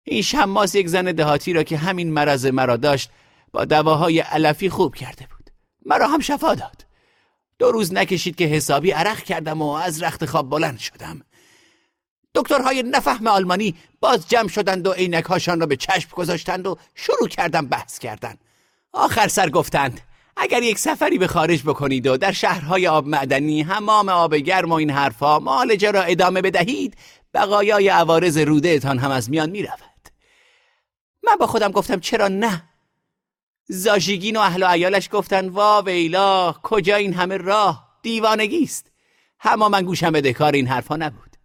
این 0.04 0.22
شماس 0.22 0.74
یک 0.74 0.88
زن 0.88 1.04
دهاتی 1.04 1.52
را 1.52 1.62
که 1.62 1.76
همین 1.76 2.12
مرض 2.12 2.46
مرا 2.46 2.76
داشت 2.76 3.10
با 3.52 3.64
دواهای 3.64 4.20
علفی 4.20 4.70
خوب 4.70 4.94
کرده 4.94 5.26
بود. 5.26 5.50
مرا 5.86 6.08
هم 6.08 6.20
شفا 6.20 6.54
داد. 6.54 6.86
دو 7.58 7.72
روز 7.72 7.92
نکشید 7.92 8.36
که 8.36 8.44
حسابی 8.44 8.90
عرق 8.90 9.22
کردم 9.22 9.62
و 9.62 9.70
از 9.70 10.02
رخت 10.02 10.24
خواب 10.24 10.50
بلند 10.50 10.78
شدم. 10.78 11.22
دکترهای 12.34 12.82
نفهم 12.82 13.26
آلمانی 13.26 13.74
باز 14.00 14.28
جمع 14.28 14.48
شدند 14.48 14.86
و 14.86 14.92
عینکهاشان 14.92 15.60
را 15.60 15.66
به 15.66 15.76
چشم 15.76 16.10
گذاشتند 16.12 16.66
و 16.66 16.76
شروع 16.94 17.28
کردم 17.28 17.66
بحث 17.66 17.98
کردن. 17.98 18.34
آخر 18.92 19.28
سر 19.28 19.50
گفتند 19.50 20.00
اگر 20.36 20.62
یک 20.62 20.78
سفری 20.78 21.18
به 21.18 21.26
خارج 21.26 21.62
بکنید 21.62 22.06
و 22.06 22.16
در 22.16 22.32
شهرهای 22.32 22.86
آب 22.86 23.06
معدنی 23.06 23.62
حمام 23.62 24.08
آب 24.08 24.34
گرم 24.34 24.70
و 24.70 24.74
این 24.74 24.90
حرفها 24.90 25.38
معالجه 25.38 25.90
را 25.90 26.02
ادامه 26.02 26.42
بدهید 26.42 26.96
بقایای 27.34 27.88
عوارض 27.88 28.38
روده 28.38 28.80
هم 28.84 29.10
از 29.10 29.30
میان 29.30 29.50
می 29.50 29.62
رود. 29.62 29.80
من 31.22 31.36
با 31.36 31.46
خودم 31.46 31.70
گفتم 31.70 32.00
چرا 32.00 32.28
نه؟ 32.28 32.62
زاژیگین 33.68 34.36
و 34.36 34.40
اهل 34.40 34.62
و 34.62 34.66
ایالش 34.66 35.08
گفتن 35.12 35.48
وا 35.48 35.82
ویلا 35.86 36.54
کجا 36.62 36.96
این 36.96 37.14
همه 37.14 37.36
راه؟ 37.36 37.88
دیوانگی 38.02 38.62
است. 38.62 38.92
اما 39.44 39.68
من 39.68 39.82
گوشم 39.82 40.10
به 40.10 40.20
دکار 40.20 40.52
این 40.52 40.66
حرفها 40.66 40.96
نبود. 40.96 41.36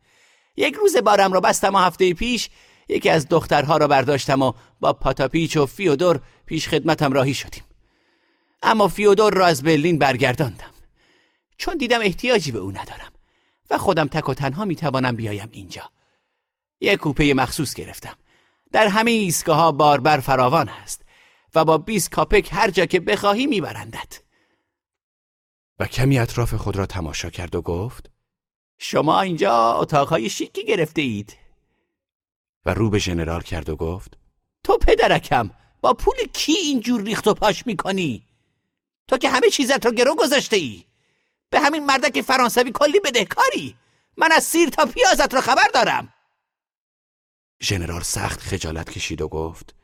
یک 0.57 0.73
روز 0.73 0.97
بارم 0.97 1.33
را 1.33 1.39
بستم 1.39 1.75
و 1.75 1.77
هفته 1.77 2.13
پیش 2.13 2.49
یکی 2.87 3.09
از 3.09 3.27
دخترها 3.29 3.77
را 3.77 3.87
برداشتم 3.87 4.41
و 4.41 4.53
با 4.79 4.93
پاتاپیچ 4.93 5.57
و 5.57 5.65
فیودور 5.65 6.19
پیش 6.45 6.67
خدمتم 6.67 7.13
راهی 7.13 7.33
شدیم. 7.33 7.63
اما 8.65 8.87
فیودور 8.87 9.33
را 9.33 9.45
از 9.45 9.63
برلین 9.63 9.99
برگرداندم. 9.99 10.71
چون 11.57 11.77
دیدم 11.77 11.99
احتیاجی 12.01 12.51
به 12.51 12.59
او 12.59 12.71
ندارم 12.71 13.11
و 13.69 13.77
خودم 13.77 14.07
تک 14.07 14.29
و 14.29 14.33
تنها 14.33 14.65
می‌توانم 14.65 15.15
بیایم 15.15 15.49
اینجا. 15.51 15.91
یک 16.81 16.99
کوپه 16.99 17.33
مخصوص 17.33 17.73
گرفتم. 17.73 18.15
در 18.71 18.87
همه 18.87 19.11
ایستگاه 19.11 19.57
ها 19.57 19.71
باربر 19.71 20.19
فراوان 20.19 20.69
است 20.69 21.01
و 21.55 21.65
با 21.65 21.77
20 21.77 22.11
کاپک 22.11 22.49
هر 22.51 22.71
جا 22.71 22.85
که 22.85 22.99
بخواهی 22.99 23.45
میبرندت. 23.45 24.21
و 25.79 25.85
کمی 25.85 26.19
اطراف 26.19 26.53
خود 26.53 26.75
را 26.75 26.85
تماشا 26.85 27.29
کرد 27.29 27.55
و 27.55 27.61
گفت 27.61 28.11
شما 28.77 29.21
اینجا 29.21 29.73
اتاقهای 29.73 30.29
شیکی 30.29 30.65
گرفته 30.65 31.01
اید 31.01 31.37
و 32.65 32.73
رو 32.73 32.89
به 32.89 32.99
ژنرال 32.99 33.41
کرد 33.41 33.69
و 33.69 33.75
گفت 33.75 34.17
تو 34.63 34.77
پدرکم 34.77 35.51
با 35.81 35.93
پول 35.93 36.15
کی 36.33 36.53
اینجور 36.53 37.01
ریخت 37.01 37.27
و 37.27 37.33
پاش 37.33 37.67
می‌کنی؟ 37.67 38.27
تو 39.07 39.17
که 39.17 39.29
همه 39.29 39.49
چیزت 39.49 39.85
رو 39.85 39.91
گرو 39.91 40.15
گذاشته 40.15 40.55
ای 40.55 40.85
به 41.49 41.59
همین 41.59 41.85
مردک 41.85 42.21
فرانسوی 42.21 42.71
کلی 42.71 42.99
بدهکاری 42.99 43.75
من 44.17 44.31
از 44.31 44.43
سیر 44.43 44.69
تا 44.69 44.85
پیازت 44.85 45.33
رو 45.33 45.41
خبر 45.41 45.67
دارم. 45.73 46.13
ژنرال 47.63 48.01
سخت 48.01 48.39
خجالت 48.39 48.89
کشید 48.89 49.21
و 49.21 49.27
گفت 49.27 49.75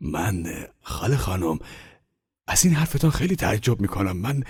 من 0.00 0.66
خاله 0.82 1.16
خانم 1.16 1.58
از 2.46 2.64
این 2.64 2.74
حرفتان 2.74 3.10
خیلی 3.10 3.36
تعجب 3.36 3.80
می‌کنم. 3.80 4.16
من 4.16 4.44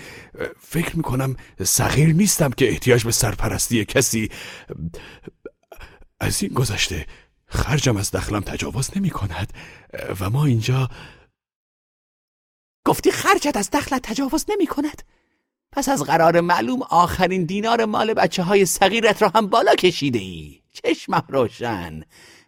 فکر 0.59 0.97
می‌کنم 0.97 1.35
صغیر 1.63 2.13
نیستم 2.13 2.49
که 2.49 2.69
احتیاج 2.69 3.03
به 3.03 3.11
سرپرستی 3.11 3.85
کسی 3.85 4.31
از 6.19 6.43
این 6.43 6.53
گذشته 6.53 7.07
خرجم 7.47 7.97
از 7.97 8.11
دخلم 8.11 8.39
تجاوز 8.39 8.97
نمی 8.97 9.09
کند 9.09 9.53
و 10.19 10.29
ما 10.29 10.45
اینجا 10.45 10.89
گفتی 12.85 13.11
خرجت 13.11 13.57
از 13.57 13.69
دخلت 13.69 14.01
تجاوز 14.01 14.45
نمی 14.49 14.67
کند 14.67 15.03
پس 15.71 15.89
از 15.89 16.03
قرار 16.03 16.41
معلوم 16.41 16.81
آخرین 16.81 17.45
دینار 17.45 17.85
مال 17.85 18.13
بچه 18.13 18.43
های 18.43 18.65
صغیرت 18.65 19.21
را 19.21 19.31
هم 19.35 19.47
بالا 19.47 19.75
کشیده 19.75 20.19
ای 20.19 20.61
چشمم 20.73 21.25
روشن. 21.29 22.03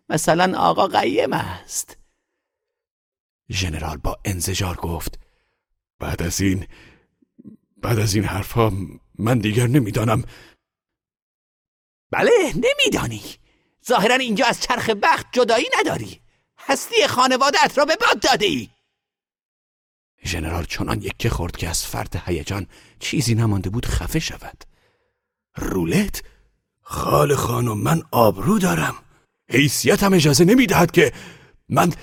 مثلا 0.10 0.60
آقا 0.60 0.88
قیم 0.88 1.34
است. 1.34 1.98
ژنرال 3.52 3.98
با 3.98 4.20
انزجار 4.26 4.76
گفت 4.76 5.20
بعد 6.00 6.22
از 6.22 6.42
این 6.42 6.68
بعد 7.78 8.00
از 8.00 8.16
این 8.16 8.24
حرفها 8.24 8.72
من 9.20 9.40
دیگر 9.40 9.68
نمی‌دانم. 9.68 10.24
بله 12.12 12.32
نمیدانی. 12.56 13.24
ظاهرا 13.88 14.16
اینجا 14.16 14.46
از 14.46 14.62
چرخ 14.62 14.90
بخت 14.90 15.26
جدایی 15.32 15.66
نداری. 15.80 16.22
هستی 16.60 17.08
خانوادت 17.08 17.74
را 17.78 17.86
به 17.86 17.96
باد 17.96 18.20
داده 18.20 18.46
ای 18.46 18.70
ژنرال 20.26 20.64
چنان 20.64 21.02
یکه 21.02 21.30
خورد 21.30 21.58
که 21.58 21.70
از 21.70 21.86
فرد 21.86 22.24
هیجان 22.26 22.68
چیزی 23.00 23.36
نمانده 23.36 23.70
بود 23.70 23.86
خفه 23.86 24.20
شود. 24.20 24.64
رولت؟ 25.56 26.24
خال 26.82 27.36
خانم 27.36 27.78
من 27.78 28.04
آبرو 28.12 28.60
دارم. 28.60 28.96
حیثیتم 29.50 30.14
اجازه 30.14 30.46
نمی‌دهد 30.46 30.92
که 30.92 31.14
من 31.70 31.94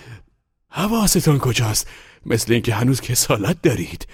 حواستان 0.69 1.39
کجاست؟ 1.39 1.89
مثل 2.27 2.53
اینکه 2.53 2.75
هنوز 2.75 3.01
کسالت 3.01 3.63
دارید. 3.63 4.07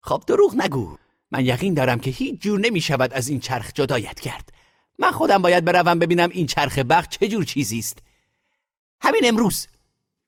خب 0.00 0.22
دروغ 0.26 0.54
نگو. 0.56 0.96
من 1.30 1.46
یقین 1.46 1.74
دارم 1.74 2.00
که 2.00 2.10
هیچ 2.10 2.40
جور 2.40 2.60
نمی 2.60 2.80
شود 2.80 3.12
از 3.12 3.28
این 3.28 3.40
چرخ 3.40 3.72
جدایت 3.74 4.20
کرد. 4.20 4.52
من 4.98 5.10
خودم 5.10 5.42
باید 5.42 5.64
بروم 5.64 5.98
ببینم 5.98 6.28
این 6.32 6.46
چرخ 6.46 6.78
بخت 6.78 7.10
چه 7.10 7.28
جور 7.28 7.44
چیزی 7.44 7.78
است. 7.78 7.98
همین 9.00 9.22
امروز. 9.24 9.66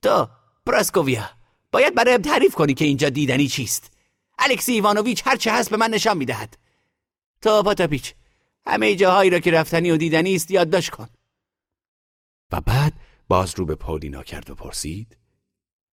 تو 0.02 0.28
پراسکوویا. 0.66 1.39
باید 1.72 1.94
برایم 1.94 2.22
تعریف 2.22 2.54
کنی 2.54 2.74
که 2.74 2.84
اینجا 2.84 3.08
دیدنی 3.08 3.48
چیست. 3.48 3.92
الکسی 4.38 4.72
ایوانوویچ 4.72 5.22
هر 5.26 5.36
چه 5.36 5.52
هست 5.52 5.70
به 5.70 5.76
من 5.76 5.90
نشان 5.90 6.16
می‌دهد. 6.16 6.58
تو 7.42 7.62
پاتاپیچ 7.62 8.14
همه 8.66 8.96
جاهایی 8.96 9.30
را 9.30 9.38
که 9.38 9.50
رفتنی 9.50 9.90
و 9.90 9.96
دیدنی 9.96 10.34
است 10.34 10.50
یادداشت 10.50 10.90
کن. 10.90 11.08
و 12.52 12.60
بعد 12.60 12.92
باز 13.28 13.54
رو 13.58 13.66
به 13.66 13.74
پولینا 13.74 14.22
کرد 14.22 14.50
و 14.50 14.54
پرسید 14.54 15.16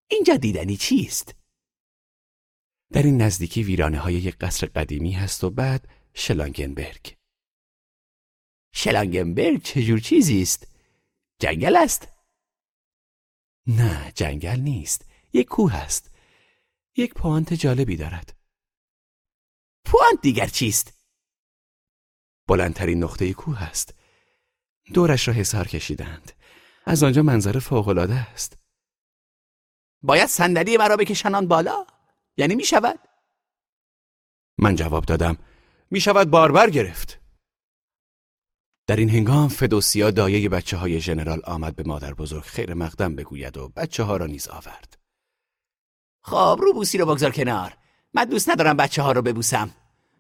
اینجا 0.10 0.38
دیدنی 0.38 0.78
چیست؟ 0.78 1.36
در 2.92 3.04
این 3.04 3.22
نزدیکی 3.22 3.64
ویرانه 3.64 4.00
های 4.00 4.14
یک 4.14 4.38
قصر 4.38 4.68
قدیمی 4.68 5.12
هست 5.12 5.44
و 5.44 5.50
بعد 5.50 5.88
شلانگنبرگ. 6.14 7.16
شلانگنبرگ 8.74 9.64
چجور 9.64 10.00
چیزی 10.00 10.42
است؟ 10.42 10.68
جنگل 11.40 11.76
است؟ 11.76 12.08
نه 13.68 14.12
جنگل 14.16 14.60
نیست. 14.60 15.07
یک 15.38 15.48
کوه 15.48 15.76
است. 15.76 16.12
یک 16.96 17.14
پوانت 17.14 17.54
جالبی 17.54 17.96
دارد. 17.96 18.38
پوانت 19.86 20.22
دیگر 20.22 20.48
چیست؟ 20.48 20.94
بلندترین 22.48 23.04
نقطه 23.04 23.34
کوه 23.34 23.64
است. 23.64 23.94
دورش 24.94 25.28
را 25.28 25.34
حسار 25.34 25.68
کشیدند. 25.68 26.32
از 26.86 27.04
آنجا 27.04 27.24
منظره 27.24 27.60
فوقالعاده 27.60 28.16
است. 28.16 28.58
باید 30.02 30.28
صندلی 30.28 30.78
مرا 30.78 30.98
بکشنان 30.98 31.48
بالا؟ 31.48 31.86
یعنی 32.38 32.56
می 32.56 32.64
شود؟ 32.64 33.00
من 34.58 34.76
جواب 34.76 35.06
دادم. 35.06 35.38
می 35.92 36.00
شود 36.02 36.30
باربر 36.30 36.70
گرفت. 36.70 37.20
در 38.88 38.96
این 38.96 39.10
هنگام 39.10 39.48
فدوسیا 39.48 40.12
دایه 40.12 40.50
بچه 40.50 40.78
های 40.78 41.02
ژنرال 41.02 41.42
آمد 41.44 41.76
به 41.76 41.84
مادر 41.84 42.14
بزرگ 42.14 42.44
خیر 42.44 42.74
مقدم 42.74 43.16
بگوید 43.16 43.58
و 43.58 43.70
بچه 43.70 44.04
ها 44.04 44.18
را 44.18 44.26
نیز 44.26 44.48
آورد. 44.48 44.98
خب 46.28 46.60
رو 46.62 46.74
بوسی 46.74 46.98
رو 46.98 47.06
بگذار 47.06 47.32
کنار. 47.32 47.78
من 48.14 48.26
دوست 48.26 48.50
ندارم 48.50 48.78
بچه 48.78 49.02
ها 49.02 49.12
رو 49.12 49.22
ببوسم. 49.22 49.70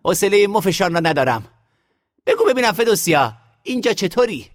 حوصله 0.05 0.47
مفشان 0.47 0.93
را 0.93 0.99
ندارم. 0.99 1.45
بگو 2.25 2.45
ببینم 2.49 2.71
فدوسیا 2.71 3.33
اینجا 3.63 3.93
چطوری؟ 3.93 4.47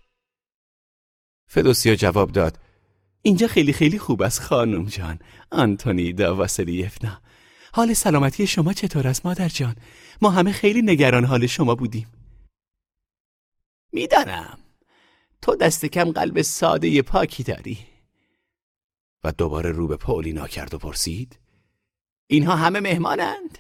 فدوسیا 1.47 1.95
جواب 1.95 2.33
داد. 2.33 2.59
اینجا 3.23 3.47
خیلی 3.47 3.73
خیلی 3.73 3.99
خوب 3.99 4.23
است 4.23 4.41
خانم 4.41 4.85
جان. 4.85 5.19
آنتونی 5.51 6.13
دا 6.13 6.37
واسلیفنا 6.37 7.21
حال 7.73 7.93
سلامتی 7.95 8.47
شما 8.47 8.73
چطور 8.73 9.09
است 9.09 9.27
مادر 9.27 9.49
جان؟ 9.49 9.77
ما 10.23 10.31
همه 10.31 10.53
خیلی 10.53 10.83
نگران 10.83 11.25
حال 11.25 11.47
شما 11.47 11.75
بودیم. 11.75 12.07
می‌دانم. 13.93 14.59
تو 15.43 15.57
دست 15.57 15.87
کم 15.87 16.13
قلب 16.13 16.43
ساده 16.43 17.03
پاکی 17.03 17.43
داری. 17.43 17.79
و 19.25 19.33
دوباره 19.33 19.71
رو 19.71 19.89
به 19.89 19.97
پولینا 19.97 20.47
کرد 20.47 20.75
و 20.75 20.79
پرسید؟ 20.79 21.42
اینها 22.33 22.57
همه 22.57 22.81
مهمانند. 22.81 23.59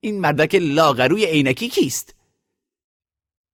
این 0.00 0.20
مردک 0.20 0.54
لاغروی 0.54 1.24
عینکی 1.26 1.68
کیست؟ 1.68 2.14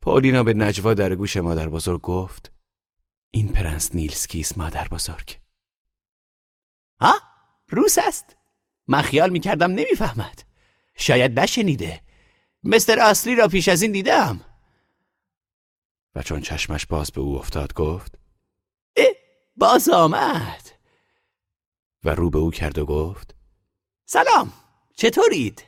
پولینا 0.00 0.42
به 0.42 0.54
نجوا 0.54 0.94
در 0.94 1.14
گوش 1.14 1.36
مادر 1.36 1.68
بزرگ 1.68 2.00
گفت 2.00 2.52
این 3.30 3.48
پرنس 3.48 3.94
نیلسکی 3.94 4.40
است 4.40 4.58
مادر 4.58 4.88
بزرگ؟ 4.88 5.38
ها؟ 7.00 7.14
روس 7.68 7.98
است. 7.98 8.36
من 8.88 9.02
خیال 9.02 9.30
می‌کردم 9.30 9.70
نمی‌فهمد. 9.70 10.42
شاید 10.96 11.40
نشنیده. 11.40 12.00
مستر 12.64 12.98
اصلی 13.00 13.34
را 13.34 13.48
پیش 13.48 13.68
از 13.68 13.82
این 13.82 13.92
دیدم. 13.92 14.40
و 16.14 16.22
چون 16.22 16.40
چشمش 16.40 16.86
باز 16.86 17.12
به 17.12 17.20
او 17.20 17.38
افتاد 17.38 17.74
گفت 17.74 18.18
اه 18.96 19.06
باز 19.56 19.88
آمد. 19.88 20.70
و 22.04 22.10
رو 22.10 22.30
به 22.30 22.38
او 22.38 22.50
کرد 22.50 22.78
و 22.78 22.86
گفت 22.86 23.34
سلام. 24.04 24.59
چطورید؟ 25.00 25.64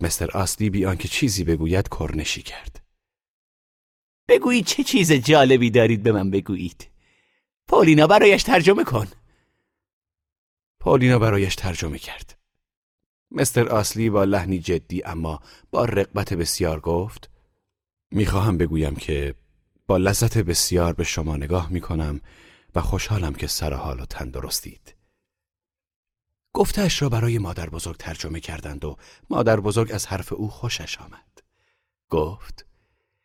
مستر 0.00 0.38
اصلی 0.38 0.70
بی 0.70 0.86
آنکه 0.86 1.08
چیزی 1.08 1.44
بگوید 1.44 1.88
کرنشی 1.88 2.42
کرد. 2.42 2.84
بگویید 4.28 4.66
چه 4.66 4.84
چیز 4.84 5.12
جالبی 5.12 5.70
دارید 5.70 6.02
به 6.02 6.12
من 6.12 6.30
بگویید. 6.30 6.90
پولینا 7.68 8.06
برایش 8.06 8.42
ترجمه 8.42 8.84
کن. 8.84 9.06
پولینا 10.80 11.18
برایش 11.18 11.54
ترجمه 11.54 11.98
کرد. 11.98 12.38
مستر 13.30 13.68
آسلی 13.68 14.10
با 14.10 14.24
لحنی 14.24 14.58
جدی 14.58 15.04
اما 15.04 15.42
با 15.70 15.84
رقبت 15.84 16.34
بسیار 16.34 16.80
گفت 16.80 17.30
می‌خواهم 18.10 18.58
بگویم 18.58 18.96
که 18.96 19.34
با 19.86 19.96
لذت 19.96 20.38
بسیار 20.38 20.92
به 20.92 21.04
شما 21.04 21.36
نگاه 21.36 21.72
می‌کنم 21.72 22.20
و 22.74 22.80
خوشحالم 22.80 23.34
که 23.34 23.46
سر 23.46 23.74
حال 23.74 24.00
و 24.00 24.06
تندرستید. 24.06 24.97
گفتش 26.58 27.02
را 27.02 27.08
برای 27.08 27.38
مادر 27.38 27.70
بزرگ 27.70 27.96
ترجمه 27.96 28.40
کردند 28.40 28.84
و 28.84 28.96
مادر 29.30 29.60
بزرگ 29.60 29.92
از 29.92 30.06
حرف 30.06 30.32
او 30.32 30.48
خوشش 30.48 30.98
آمد. 30.98 31.42
گفت 32.10 32.66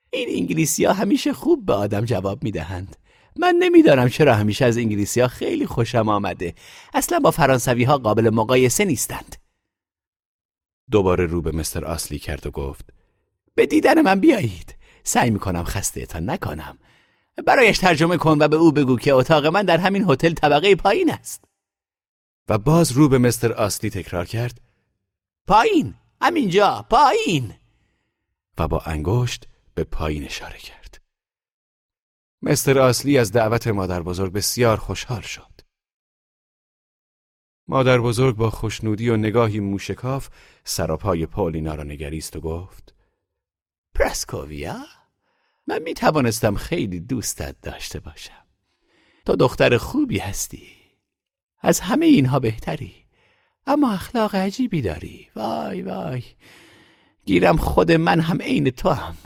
این 0.10 0.40
انگلیسی 0.40 0.86
ها 0.86 0.94
همیشه 0.94 1.34
خوب 1.34 1.66
به 1.66 1.74
آدم 1.74 2.06
جواب 2.06 2.44
می‌دهند. 2.44 2.96
من 3.40 3.56
نمی‌دانم 3.60 4.10
چرا 4.10 4.36
همیشه 4.36 4.66
از 4.66 4.78
انگلیسی 4.78 5.22
ها 5.22 5.28
خیلی 5.28 5.66
خوشم 5.66 6.10
آمده. 6.10 6.56
اصلا 6.94 7.20
با 7.20 7.32
فرانسوی 7.32 7.84
ها 7.84 7.98
قابل 7.98 8.30
مقایسه 8.30 8.86
نیستند. 8.86 9.36
دوباره 10.92 11.26
رو 11.26 11.42
به 11.42 11.52
مستر 11.52 11.86
آسلی 11.86 12.20
کرد 12.20 12.48
و 12.48 12.52
گفت 12.52 12.94
به 13.56 13.66
دیدن 13.66 14.02
من 14.02 14.20
بیایید. 14.20 14.76
سعی 15.04 15.30
می‌کنم 15.30 15.64
خستهتان 15.64 16.30
نکنم. 16.30 16.78
برایش 17.46 17.78
ترجمه 17.78 18.18
کن 18.18 18.38
و 18.42 18.48
به 18.48 18.56
او 18.56 18.72
بگو 18.72 18.98
که 18.98 19.14
اتاق 19.14 19.46
من 19.46 19.64
در 19.64 19.78
همین 19.78 20.06
هتل 20.10 20.34
طبقه 20.34 20.76
پایین 20.76 21.12
است. 21.12 21.53
و 22.50 22.58
باز 22.58 22.92
رو 22.92 23.10
به 23.10 23.18
مستر 23.18 23.54
آسلی 23.54 23.90
تکرار 23.90 24.26
کرد. 24.26 24.62
پایین 25.48 25.96
همینجا 26.22 26.86
پایین. 26.90 27.54
و 28.58 28.68
با 28.68 28.80
انگشت 28.80 29.48
به 29.76 29.84
پایین 29.84 30.24
اشاره 30.24 30.58
کرد. 30.58 31.02
مستر 32.42 32.80
آسلی 32.80 33.18
از 33.18 33.32
دعوت 33.32 33.68
مادر 33.68 34.02
بزرگ 34.02 34.34
بسیار 34.34 34.78
خوشحال 34.78 35.22
شد. 35.22 35.54
مادر 37.68 38.00
بزرگ 38.00 38.36
با 38.36 38.50
خوشنودی 38.50 39.10
و 39.10 39.18
نگاهی 39.18 39.60
موشکاف 39.60 40.30
سراپای 40.64 41.26
پولینا 41.26 41.76
را 41.76 41.84
نگریست 41.84 42.36
و 42.36 42.42
گفت 42.42 42.96
پرسکوویا 43.96 44.86
من 45.68 45.82
می 45.82 45.94
توانستم 45.94 46.56
خیلی 46.56 47.00
دوستت 47.00 47.56
داشته 47.62 48.00
باشم. 48.00 48.46
تو 49.26 49.36
دختر 49.36 49.78
خوبی 49.78 50.20
هستی. 50.20 50.83
از 51.64 51.80
همه 51.80 52.06
اینها 52.06 52.40
بهتری. 52.40 52.96
اما 53.68 53.92
اخلاق 53.92 54.36
عجیبی 54.36 54.82
داری. 54.82 55.30
وای 55.36 55.82
وای. 55.82 56.24
گیرم 57.26 57.58
خود 57.58 57.92
من 57.92 58.20
هم 58.20 58.42
عین 58.42 58.70
تو 58.70 58.90
هم 58.90 59.18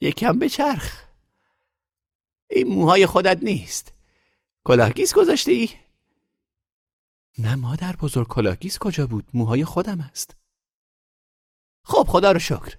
یکم 0.00 0.38
به 0.38 0.48
چرخ. 0.48 1.04
این 2.50 2.68
موهای 2.68 3.06
خودت 3.06 3.38
نیست. 3.42 3.92
کلاهگیس 4.64 5.14
گذاشته 5.14 5.52
ای؟ 5.52 5.68
نه 7.38 7.54
مادر 7.54 7.96
بزرگ 7.96 8.28
کلاهگیس 8.28 8.78
کجا 8.78 9.06
بود؟ 9.06 9.24
موهای 9.34 9.64
خودم 9.64 10.00
است. 10.00 10.36
خب 11.84 12.06
خدا 12.08 12.32
رو 12.32 12.38
شکر. 12.38 12.76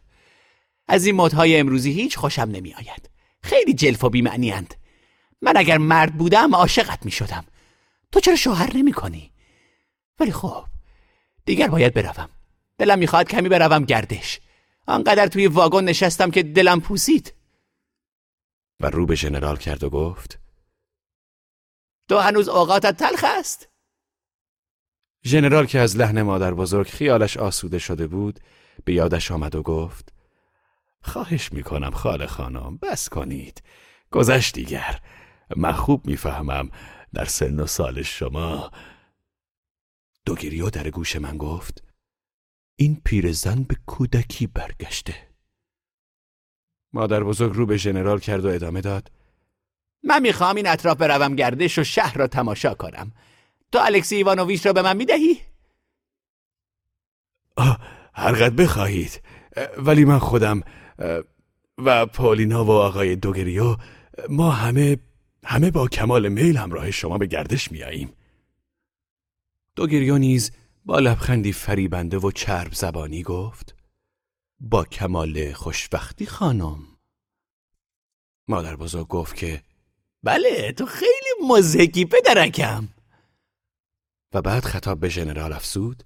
از 0.88 1.05
این 1.05 1.15
مدهای 1.15 1.57
امروزی 1.57 1.91
هیچ 1.91 2.18
خوشم 2.18 2.41
نمی 2.41 2.73
آید 2.73 3.09
خیلی 3.43 3.73
جلف 3.73 4.03
و 4.03 4.09
بیمعنی 4.09 4.51
اند. 4.51 4.76
من 5.41 5.57
اگر 5.57 5.77
مرد 5.77 6.18
بودم 6.18 6.55
عاشقت 6.55 7.05
می 7.05 7.11
شدم 7.11 7.45
تو 8.11 8.19
چرا 8.19 8.35
شوهر 8.35 8.77
نمی 8.77 8.93
کنی؟ 8.93 9.31
ولی 10.19 10.31
خب 10.31 10.65
دیگر 11.45 11.67
باید 11.67 11.93
بروم. 11.93 12.29
دلم 12.77 12.99
می‌خواد 12.99 13.27
کمی 13.27 13.49
بروم 13.49 13.85
گردش. 13.85 14.39
آنقدر 14.88 15.27
توی 15.27 15.47
واگن 15.47 15.83
نشستم 15.83 16.31
که 16.31 16.43
دلم 16.43 16.81
پوسید. 16.81 17.33
و 18.79 18.89
رو 18.89 19.05
به 19.05 19.15
ژنرال 19.15 19.57
کرد 19.57 19.83
و 19.83 19.89
گفت 19.89 20.39
تو 22.09 22.17
هنوز 22.17 22.49
اوقاتت 22.49 22.97
تلخ 22.97 23.25
است؟ 23.27 23.69
ژنرال 25.25 25.65
که 25.65 25.79
از 25.79 25.97
لحن 25.97 26.21
مادر 26.21 26.53
بزرگ 26.53 26.88
خیالش 26.88 27.38
آسوده 27.38 27.79
شده 27.79 28.07
بود 28.07 28.39
به 28.85 28.93
یادش 28.93 29.31
آمد 29.31 29.55
و 29.55 29.63
گفت 29.63 30.13
خواهش 31.01 31.53
می‌کنم 31.53 31.91
خاله 31.91 32.27
خانم 32.27 32.77
بس 32.77 33.09
کنید. 33.09 33.63
گذشت 34.11 34.53
دیگر. 34.53 34.99
من 35.55 35.71
خوب 35.71 36.07
می‌فهمم. 36.07 36.69
در 37.13 37.25
سن 37.25 37.59
و 37.59 37.65
سال 37.65 38.01
شما. 38.01 38.71
دوگریو 40.25 40.69
در 40.69 40.89
گوش 40.89 41.15
من 41.15 41.38
گفت 41.38 41.83
این 42.75 43.01
پیرزن 43.05 43.63
به 43.63 43.75
کودکی 43.85 44.47
برگشته. 44.47 45.15
مادر 46.93 47.23
بزرگ 47.23 47.55
رو 47.55 47.65
به 47.65 47.77
ژنرال 47.77 48.19
کرد 48.19 48.45
و 48.45 48.47
ادامه 48.47 48.81
داد. 48.81 49.11
من 50.03 50.21
می‌خوام 50.21 50.55
این 50.55 50.67
اطراف 50.67 50.97
بروم 50.97 51.35
گردش 51.35 51.79
و 51.79 51.83
شهر 51.83 52.17
را 52.17 52.27
تماشا 52.27 52.73
کنم. 52.73 53.11
تو 53.71 53.79
الکسی 53.81 54.15
ایوانوویچ 54.15 54.65
را 54.65 54.73
به 54.73 54.81
من 54.81 54.97
می‌دهی؟ 54.97 55.41
هرقدر 58.13 58.55
بخواهید. 58.55 59.21
ولی 59.77 60.05
من 60.05 60.19
خودم 60.19 60.61
و 61.77 62.05
پالینا 62.05 62.65
و 62.65 62.71
آقای 62.71 63.15
دوگریو 63.15 63.75
ما 64.29 64.51
همه 64.51 64.97
همه 65.45 65.72
با 65.72 65.88
کمال 65.88 66.30
میل 66.30 66.57
همراه 66.57 66.91
شما 66.91 67.18
به 67.18 67.26
گردش 67.26 67.72
میاییم 67.72 68.13
نیز 70.19 70.51
با 70.85 70.99
لبخندی 70.99 71.53
فریبنده 71.53 72.18
و 72.18 72.31
چرب 72.31 72.73
زبانی 72.73 73.23
گفت 73.23 73.76
با 74.59 74.84
کمال 74.85 75.53
خوشبختی 75.53 76.26
خانم. 76.26 76.80
مادر 78.47 78.76
بزرگ 78.76 79.07
گفت 79.07 79.35
که 79.35 79.63
بله 80.23 80.72
تو 80.72 80.85
خیلی 80.85 81.47
مزهکی 81.49 82.05
پدرکم. 82.05 82.88
و 84.34 84.41
بعد 84.41 84.65
خطاب 84.65 84.99
به 84.99 85.09
ژنرال 85.09 85.53
افسود 85.53 86.03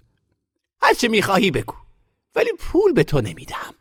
هرچه 0.82 1.08
می‌خواهی 1.08 1.50
بگو 1.50 1.74
ولی 2.34 2.50
پول 2.58 2.92
به 2.92 3.04
تو 3.04 3.20
نمیدم 3.20 3.74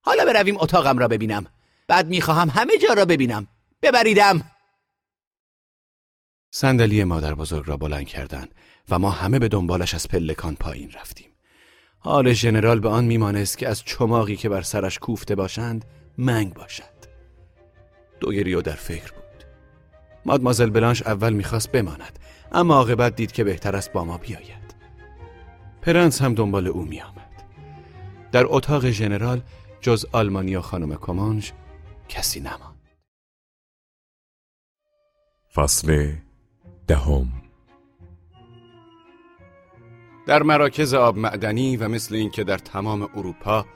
حالا 0.00 0.24
برویم 0.24 0.56
اتاقم 0.56 0.98
را 0.98 1.08
ببینم. 1.08 1.46
بعد 1.88 2.08
می‌خواهم 2.08 2.50
همه 2.50 2.78
جا 2.78 2.94
را 2.94 3.04
ببینم. 3.04 3.46
ببریدم. 3.82 4.50
صندلی 6.50 7.04
مادر 7.04 7.34
بزرگ 7.34 7.68
را 7.68 7.76
بلند 7.76 8.06
کردند 8.06 8.54
و 8.88 8.98
ما 8.98 9.10
همه 9.10 9.38
به 9.38 9.48
دنبالش 9.48 9.94
از 9.94 10.08
پلکان 10.08 10.54
پایین 10.54 10.90
رفتیم. 10.90 11.30
حال 11.98 12.32
ژنرال 12.32 12.80
به 12.80 12.88
آن 12.88 13.04
میمانست 13.04 13.58
که 13.58 13.68
از 13.68 13.82
چماقی 13.84 14.36
که 14.36 14.48
بر 14.48 14.62
سرش 14.62 14.98
کوفته 14.98 15.34
باشند 15.34 15.84
منگ 16.18 16.54
باشد. 16.54 16.84
دوگریو 18.20 18.62
در 18.62 18.74
فکر 18.74 19.12
بود. 19.12 19.44
مادمازل 20.24 20.70
بلانش 20.70 21.02
اول 21.02 21.32
می‌خواست 21.32 21.72
بماند 21.72 22.18
اما 22.52 22.74
عاقبت 22.74 23.16
دید 23.16 23.32
که 23.32 23.44
بهتر 23.44 23.76
است 23.76 23.92
با 23.92 24.04
ما 24.04 24.18
بیاید. 24.18 24.74
پرنس 25.82 26.22
هم 26.22 26.34
دنبال 26.34 26.66
او 26.66 26.84
میآمد. 26.84 27.44
در 28.32 28.44
اتاق 28.46 28.90
ژنرال 28.90 29.40
جز 29.80 30.06
آلمانی 30.12 30.56
و 30.56 30.60
خانم 30.60 30.96
کمانش 30.96 31.52
کسی 32.08 32.40
نماند. 32.40 32.80
فصل 35.54 36.12
دهم 36.90 37.28
در 40.26 40.42
مراکز 40.42 40.94
آب 40.94 41.18
معدنی 41.18 41.76
و 41.76 41.88
مثل 41.88 42.14
اینکه 42.14 42.44
در 42.44 42.58
تمام 42.58 43.02
اروپا 43.02 43.66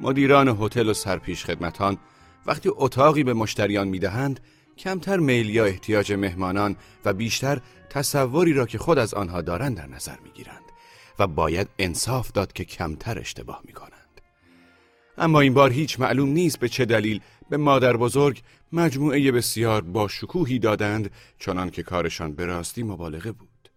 مدیران 0.00 0.48
هتل 0.60 0.88
و 0.88 0.94
سرپیش 0.94 1.44
خدمتان 1.44 1.98
وقتی 2.46 2.70
اتاقی 2.72 3.24
به 3.24 3.34
مشتریان 3.34 3.88
می‌دهند 3.88 4.40
کمتر 4.78 5.16
میل 5.16 5.50
یا 5.50 5.64
احتیاج 5.64 6.12
مهمانان 6.12 6.76
و 7.04 7.12
بیشتر 7.12 7.60
تصوری 7.90 8.52
را 8.52 8.66
که 8.66 8.78
خود 8.78 8.98
از 8.98 9.14
آنها 9.14 9.40
دارند 9.40 9.76
در 9.76 9.86
نظر 9.86 10.16
می‌گیرند 10.24 10.64
و 11.18 11.26
باید 11.26 11.68
انصاف 11.78 12.32
داد 12.32 12.52
که 12.52 12.64
کمتر 12.64 13.18
اشتباه 13.18 13.60
می 13.64 13.72
کنند. 13.72 14.20
اما 15.18 15.40
این 15.40 15.54
بار 15.54 15.72
هیچ 15.72 16.00
معلوم 16.00 16.28
نیست 16.28 16.58
به 16.58 16.68
چه 16.68 16.84
دلیل 16.84 17.20
به 17.50 17.56
مادر 17.56 17.96
بزرگ 17.96 18.42
مجموعه 18.72 19.32
بسیار 19.32 19.82
با 19.82 20.08
شکوهی 20.08 20.58
دادند 20.58 21.10
چنان 21.38 21.70
که 21.70 21.82
کارشان 21.82 22.32
به 22.32 22.46
راستی 22.46 22.82
مبالغه 22.82 23.32
بود. 23.32 23.68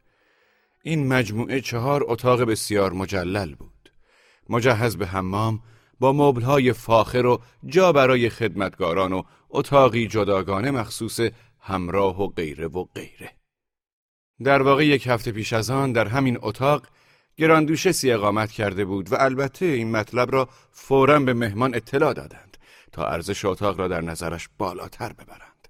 این 0.83 1.07
مجموعه 1.07 1.61
چهار 1.61 2.03
اتاق 2.07 2.41
بسیار 2.41 2.93
مجلل 2.93 3.55
بود. 3.55 3.91
مجهز 4.49 4.97
به 4.97 5.07
حمام 5.07 5.59
با 5.99 6.13
مبلهای 6.13 6.73
فاخر 6.73 7.25
و 7.25 7.41
جا 7.65 7.91
برای 7.91 8.29
خدمتگاران 8.29 9.13
و 9.13 9.23
اتاقی 9.49 10.07
جداگانه 10.07 10.71
مخصوص 10.71 11.19
همراه 11.59 12.21
و 12.21 12.27
غیره 12.27 12.67
و 12.67 12.85
غیره. 12.95 13.31
در 14.43 14.61
واقع 14.61 14.85
یک 14.85 15.07
هفته 15.07 15.31
پیش 15.31 15.53
از 15.53 15.69
آن 15.69 15.91
در 15.91 16.07
همین 16.07 16.37
اتاق 16.41 16.87
گراندوشسی 17.37 18.11
اقامت 18.11 18.51
کرده 18.51 18.85
بود 18.85 19.13
و 19.13 19.15
البته 19.19 19.65
این 19.65 19.91
مطلب 19.91 20.31
را 20.31 20.49
فورا 20.71 21.19
به 21.19 21.33
مهمان 21.33 21.75
اطلاع 21.75 22.13
دادند 22.13 22.44
تا 22.95 23.07
ارزش 23.07 23.45
اتاق 23.45 23.79
را 23.79 23.87
در 23.87 24.01
نظرش 24.01 24.49
بالاتر 24.57 25.13
ببرند. 25.13 25.67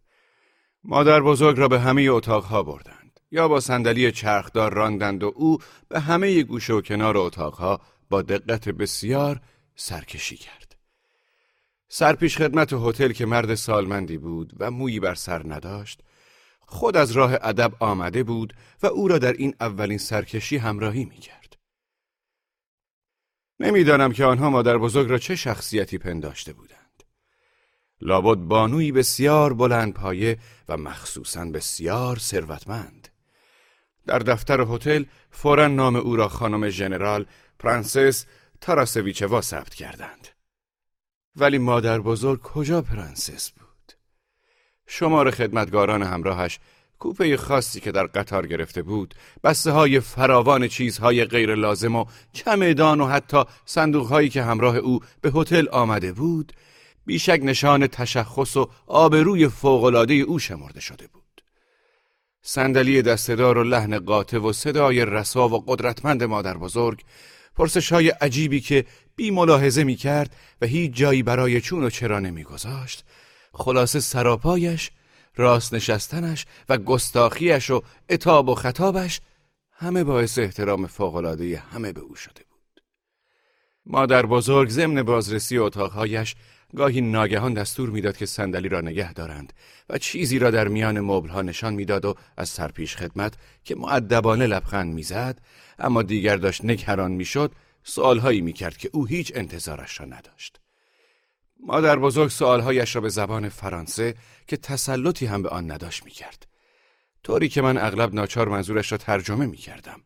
مادر 0.84 1.22
بزرگ 1.22 1.60
را 1.60 1.68
به 1.68 1.80
همه 1.80 2.02
اتاقها 2.10 2.64
بردند 2.64 3.19
یا 3.31 3.47
با 3.47 3.60
صندلی 3.60 4.11
چرخدار 4.11 4.73
راندند 4.73 5.23
و 5.23 5.31
او 5.35 5.57
به 5.89 5.99
همه 5.99 6.43
گوشه 6.43 6.73
و 6.73 6.81
کنار 6.81 7.18
اتاقها 7.18 7.81
با 8.10 8.22
دقت 8.22 8.69
بسیار 8.69 9.41
سرکشی 9.76 10.38
کرد. 10.38 10.76
سرپیش 11.88 12.38
خدمت 12.38 12.73
هتل 12.73 13.11
که 13.11 13.26
مرد 13.26 13.56
سالمندی 13.56 14.18
بود 14.18 14.53
و 14.60 14.72
مویی 14.72 14.99
بر 14.99 15.15
سر 15.15 15.41
نداشت 15.45 16.02
خود 16.60 16.97
از 16.97 17.11
راه 17.11 17.34
ادب 17.41 17.73
آمده 17.80 18.23
بود 18.23 18.53
و 18.84 18.88
او 18.88 19.07
را 19.07 19.18
در 19.18 19.34
این 19.34 19.56
اولین 19.60 19.97
سرکشی 19.97 20.57
همراهی 20.57 21.06
می 21.06 21.18
کرد. 21.18 21.57
نمی‌دانم 23.60 24.11
که 24.11 24.26
آنها 24.26 24.49
مادر 24.49 24.77
بزرگ 24.77 25.10
را 25.10 25.18
چه 25.18 25.35
شخصیتی 25.35 25.97
پنداشته 25.97 26.53
بودند. 26.53 26.74
لابد 28.06 28.38
بانوی 28.38 28.91
بسیار 28.91 29.53
بلند 29.53 29.94
پایه 29.94 30.38
و 30.69 30.77
مخصوصا 30.77 31.45
بسیار 31.45 32.18
ثروتمند. 32.18 33.07
در 34.07 34.19
دفتر 34.19 34.61
هتل 34.61 35.03
فورا 35.32 35.68
نام 35.68 35.95
او 35.95 36.15
را 36.15 36.27
خانم 36.27 36.69
ژنرال 36.69 37.26
پرنسس 37.60 38.26
تاراسویچوا 38.61 39.41
ثبت 39.41 39.73
کردند. 39.73 40.27
ولی 41.36 41.57
مادر 41.57 41.99
بزرگ 41.99 42.41
کجا 42.41 42.82
پرنسس 42.82 43.52
بود؟ 43.52 43.94
شمار 44.88 45.32
خدمتگاران 45.32 46.03
همراهش 46.03 46.60
کوپه 46.99 47.38
خاصی 47.38 47.80
که 47.80 47.91
در 47.91 48.06
قطار 48.06 48.48
گرفته 48.48 48.82
بود 48.82 49.15
بسته 49.44 49.72
های 49.72 49.99
فراوان 49.99 50.68
چیزهای 50.68 51.26
غیر 51.26 51.56
لازم 51.56 51.95
و 51.95 52.06
چمدان 52.34 53.02
و 53.02 53.07
حتی 53.07 53.44
صندوق 53.65 54.07
هایی 54.07 54.30
که 54.30 54.44
همراه 54.44 54.77
او 54.77 54.99
به 55.22 55.32
هتل 55.36 55.68
آمده 55.72 56.14
بود 56.14 56.53
بیشک 57.06 57.40
نشان 57.44 57.88
تشخص 57.88 58.57
و 58.57 58.69
آبروی 58.88 59.48
فوقالعاده 59.48 60.14
او 60.14 60.40
شمرده 60.40 60.80
شده 60.80 61.07
بود 61.07 61.41
صندلی 62.41 63.02
دستدار 63.02 63.57
و 63.57 63.64
لحن 63.64 63.99
قاطع 63.99 64.38
و 64.38 64.53
صدای 64.53 65.06
رسا 65.06 65.49
و 65.49 65.64
قدرتمند 65.68 66.23
مادر 66.23 66.57
بزرگ 66.57 67.02
پرسش 67.56 67.91
های 67.91 68.10
عجیبی 68.10 68.60
که 68.60 68.86
بی 69.15 69.32
ملاحظه 69.32 69.84
می 69.84 69.95
کرد 69.95 70.36
و 70.61 70.65
هیچ 70.65 70.91
جایی 70.91 71.23
برای 71.23 71.61
چون 71.61 71.84
و 71.84 71.90
چرا 71.90 72.19
نمی 72.19 72.44
گذاشت 72.44 73.03
خلاصه 73.53 73.99
سراپایش 73.99 74.91
راست 75.36 75.73
نشستنش 75.73 76.45
و 76.69 76.77
گستاخیش 76.77 77.69
و 77.69 77.82
اتاب 78.10 78.49
و 78.49 78.56
خطابش 78.56 79.22
همه 79.72 80.03
باعث 80.03 80.40
احترام 80.40 80.88
فوقالعاده 80.88 81.57
همه 81.57 81.91
به 81.91 82.02
او 82.02 82.15
شده 82.15 82.41
بود. 82.49 82.82
مادر 83.86 84.26
بزرگ 84.26 84.69
ضمن 84.69 85.03
بازرسی 85.03 85.57
اتاقهایش 85.57 86.36
گاهی 86.76 87.02
ناگهان 87.02 87.54
دستور 87.54 87.90
می‌داد 87.90 88.18
که 88.18 88.26
صندلی 88.26 88.70
را 88.70 88.82
نگه 88.82 89.14
دارند 89.14 89.54
و 89.90 89.98
چیزی 89.98 90.40
را 90.40 90.52
در 90.52 90.68
میان 90.68 91.00
مبلها 91.00 91.42
نشان 91.42 91.74
می‌داد 91.74 92.06
و 92.06 92.16
از 92.38 92.50
سرپیش 92.50 92.96
خدمت 92.96 93.34
که 93.64 93.76
معدبانه 93.76 94.48
لبخند 94.48 94.94
می‌زد 94.94 95.42
اما 95.80 96.04
دیگر 96.04 96.36
داشت 96.36 96.66
نگران 96.66 97.12
می‌شد 97.12 97.52
سوالهایی 97.84 98.42
می‌کرد 98.42 98.78
که 98.78 98.90
او 98.94 99.06
هیچ 99.06 99.32
انتظارش 99.36 100.00
را 100.00 100.06
نداشت. 100.06 100.60
مادر 101.60 102.00
بزرگ 102.00 102.30
سوالهایش 102.30 102.96
را 102.96 103.02
به 103.02 103.10
زبان 103.10 103.50
فرانسه 103.50 104.16
که 104.48 104.58
تسلطی 104.58 105.26
هم 105.26 105.42
به 105.42 105.50
آن 105.50 105.72
نداشت 105.72 106.06
می‌کرد. 106.06 106.48
طوری 107.24 107.50
که 107.50 107.62
من 107.62 107.78
اغلب 107.78 108.14
ناچار 108.14 108.48
منظورش 108.48 108.92
را 108.92 108.98
ترجمه 108.98 109.46
می‌کردم. 109.46 110.02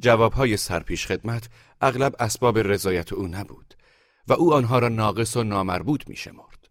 جوابهای 0.00 0.56
سرپیش 0.56 1.06
خدمت 1.06 1.48
اغلب 1.80 2.16
اسباب 2.20 2.58
رضایت 2.58 3.12
او 3.12 3.28
نبود 3.28 3.74
و 4.28 4.32
او 4.32 4.54
آنها 4.54 4.78
را 4.78 4.88
ناقص 4.88 5.36
و 5.36 5.42
نامربوط 5.42 6.08
میشمرد. 6.08 6.68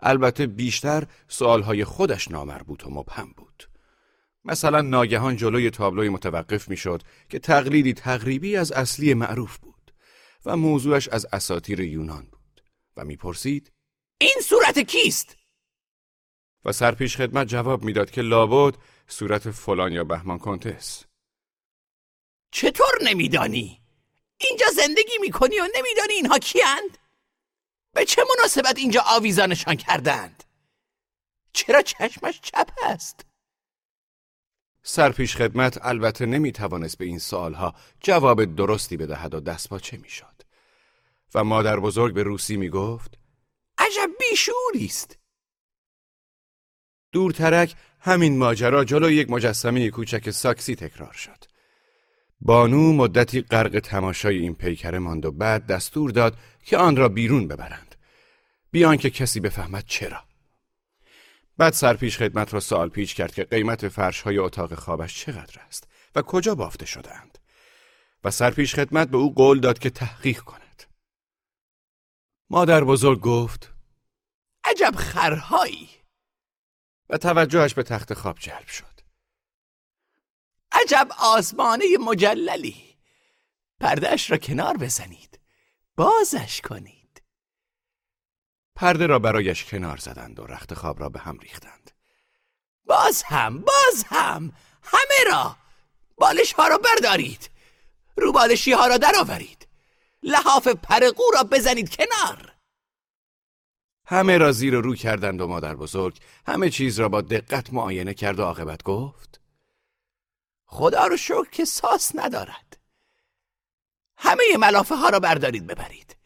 البته 0.00 0.46
بیشتر 0.46 1.06
سوالهای 1.28 1.84
خودش 1.84 2.30
نامربوط 2.30 2.86
و 2.86 2.90
مبهم 2.90 3.32
بود. 3.36 3.68
مثلا 4.44 4.80
ناگهان 4.80 5.36
جلوی 5.36 5.70
تابلوی 5.70 6.08
متوقف 6.08 6.68
می‌شد 6.68 7.02
که 7.28 7.38
تقلیدی 7.38 7.92
تقریبی 7.92 8.56
از 8.56 8.72
اصلی 8.72 9.14
معروف 9.14 9.58
بود 9.58 9.94
و 10.46 10.56
موضوعش 10.56 11.08
از 11.08 11.26
اساتیر 11.32 11.80
یونان 11.80 12.26
بود 12.32 12.62
و 12.96 13.04
می‌پرسید 13.04 13.72
این 14.18 14.40
صورت 14.42 14.78
کیست؟ 14.78 15.36
و 16.64 16.72
سرپیش 16.72 17.16
خدمت 17.16 17.48
جواب 17.48 17.82
می‌داد 17.82 18.10
که 18.10 18.22
لابد 18.22 18.74
صورت 19.06 19.50
فلان 19.50 19.92
یا 19.92 20.04
بهمان 20.04 20.38
کنتس 20.38 21.04
چطور 22.50 22.92
نمیدانی؟ 23.02 23.81
اینجا 24.48 24.66
زندگی 24.76 25.18
می‌کنی 25.20 25.60
و 25.60 25.68
نمیدانی 25.76 26.12
اینها 26.12 26.38
کیند؟ 26.38 26.98
به 27.94 28.04
چه 28.04 28.22
مناسبت 28.38 28.78
اینجا 28.78 29.02
آویزانشان 29.06 29.74
کردند؟ 29.74 30.44
چرا 31.52 31.82
چشمش 31.82 32.40
چپ 32.40 32.70
است؟ 32.82 33.24
سرپیش 34.82 35.36
خدمت 35.36 35.78
البته 35.86 36.26
نمی 36.26 36.52
توانست 36.52 36.98
به 36.98 37.04
این 37.04 37.18
سوالها 37.18 37.74
جواب 38.00 38.44
درستی 38.44 38.96
بدهد 38.96 39.34
و 39.34 39.40
دست 39.40 39.78
چه 39.78 39.96
می 39.96 40.10
شد. 40.10 40.42
و 41.34 41.44
مادر 41.44 41.80
بزرگ 41.80 42.14
به 42.14 42.22
روسی 42.22 42.56
می 42.56 42.68
گفت 42.68 43.18
عجب 43.78 44.10
بیشوری 44.18 44.86
است. 44.86 45.18
دورترک 47.12 47.74
همین 48.00 48.38
ماجرا 48.38 48.84
جلو 48.84 49.10
یک 49.10 49.30
مجسمه 49.30 49.90
کوچک 49.90 50.30
ساکسی 50.30 50.76
تکرار 50.76 51.12
شد. 51.12 51.44
بانو 52.44 52.92
مدتی 52.92 53.40
غرق 53.40 53.80
تماشای 53.80 54.38
این 54.38 54.54
پیکره 54.54 54.98
ماند 54.98 55.24
و 55.24 55.32
بعد 55.32 55.66
دستور 55.66 56.10
داد 56.10 56.36
که 56.64 56.76
آن 56.76 56.96
را 56.96 57.08
بیرون 57.08 57.48
ببرند. 57.48 57.94
بیان 58.70 58.96
که 58.96 59.10
کسی 59.10 59.40
بفهمد 59.40 59.84
چرا. 59.86 60.24
بعد 61.58 61.72
سرپیش 61.72 62.18
خدمت 62.18 62.54
را 62.54 62.60
سوال 62.60 62.88
پیچ 62.88 63.14
کرد 63.14 63.34
که 63.34 63.44
قیمت 63.44 63.88
فرش 63.88 64.20
های 64.20 64.38
اتاق 64.38 64.74
خوابش 64.74 65.24
چقدر 65.24 65.60
است 65.68 65.88
و 66.14 66.22
کجا 66.22 66.54
بافته 66.54 66.86
شدهاند. 66.86 67.38
و 68.24 68.30
سرپیش 68.30 68.74
خدمت 68.74 69.08
به 69.08 69.16
او 69.16 69.34
قول 69.34 69.60
داد 69.60 69.78
که 69.78 69.90
تحقیق 69.90 70.40
کند. 70.40 70.82
مادر 72.50 72.84
بزرگ 72.84 73.20
گفت 73.20 73.72
عجب 74.64 74.94
خرهایی. 74.96 75.88
و 77.10 77.18
توجهش 77.18 77.74
به 77.74 77.82
تخت 77.82 78.14
خواب 78.14 78.38
جلب 78.38 78.66
شد. 78.66 78.91
عجب 80.82 81.08
آسمانه 81.18 81.84
مجللی. 82.00 82.96
پردهش 83.80 84.30
را 84.30 84.36
کنار 84.36 84.76
بزنید. 84.76 85.40
بازش 85.96 86.60
کنید. 86.60 87.22
پرده 88.74 89.06
را 89.06 89.18
برایش 89.18 89.64
کنار 89.64 89.96
زدند 89.96 90.40
و 90.40 90.46
رخت 90.46 90.74
خواب 90.74 91.00
را 91.00 91.08
به 91.08 91.18
هم 91.18 91.38
ریختند. 91.38 91.90
باز 92.84 93.22
هم 93.22 93.58
باز 93.58 94.04
هم. 94.06 94.52
همه 94.82 95.30
را. 95.30 95.56
بالش 96.16 96.52
ها 96.52 96.68
را 96.68 96.78
بردارید. 96.78 97.50
رو 98.16 98.32
بالشی 98.32 98.72
ها 98.72 98.86
را 98.86 98.98
درآورید. 98.98 99.68
لحاف 100.22 100.68
پرقو 100.68 101.22
را 101.34 101.42
بزنید 101.42 101.96
کنار. 101.96 102.52
همه 104.06 104.38
را 104.38 104.52
زیر 104.52 104.74
رو 104.74 104.94
کردند 104.94 105.40
و 105.40 105.46
مادر 105.46 105.74
بزرگ 105.74 106.18
همه 106.46 106.70
چیز 106.70 107.00
را 107.00 107.08
با 107.08 107.20
دقت 107.20 107.72
معاینه 107.72 108.14
کرد 108.14 108.38
و 108.38 108.42
عاقبت 108.42 108.82
گفت. 108.82 109.41
خدا 110.72 111.06
رو 111.06 111.16
شکر 111.16 111.50
که 111.50 111.64
ساس 111.64 112.12
ندارد. 112.14 112.78
همه 114.16 114.42
ملافه 114.58 114.94
ها 114.94 115.08
را 115.08 115.20
بردارید 115.20 115.66
ببرید. 115.66 116.16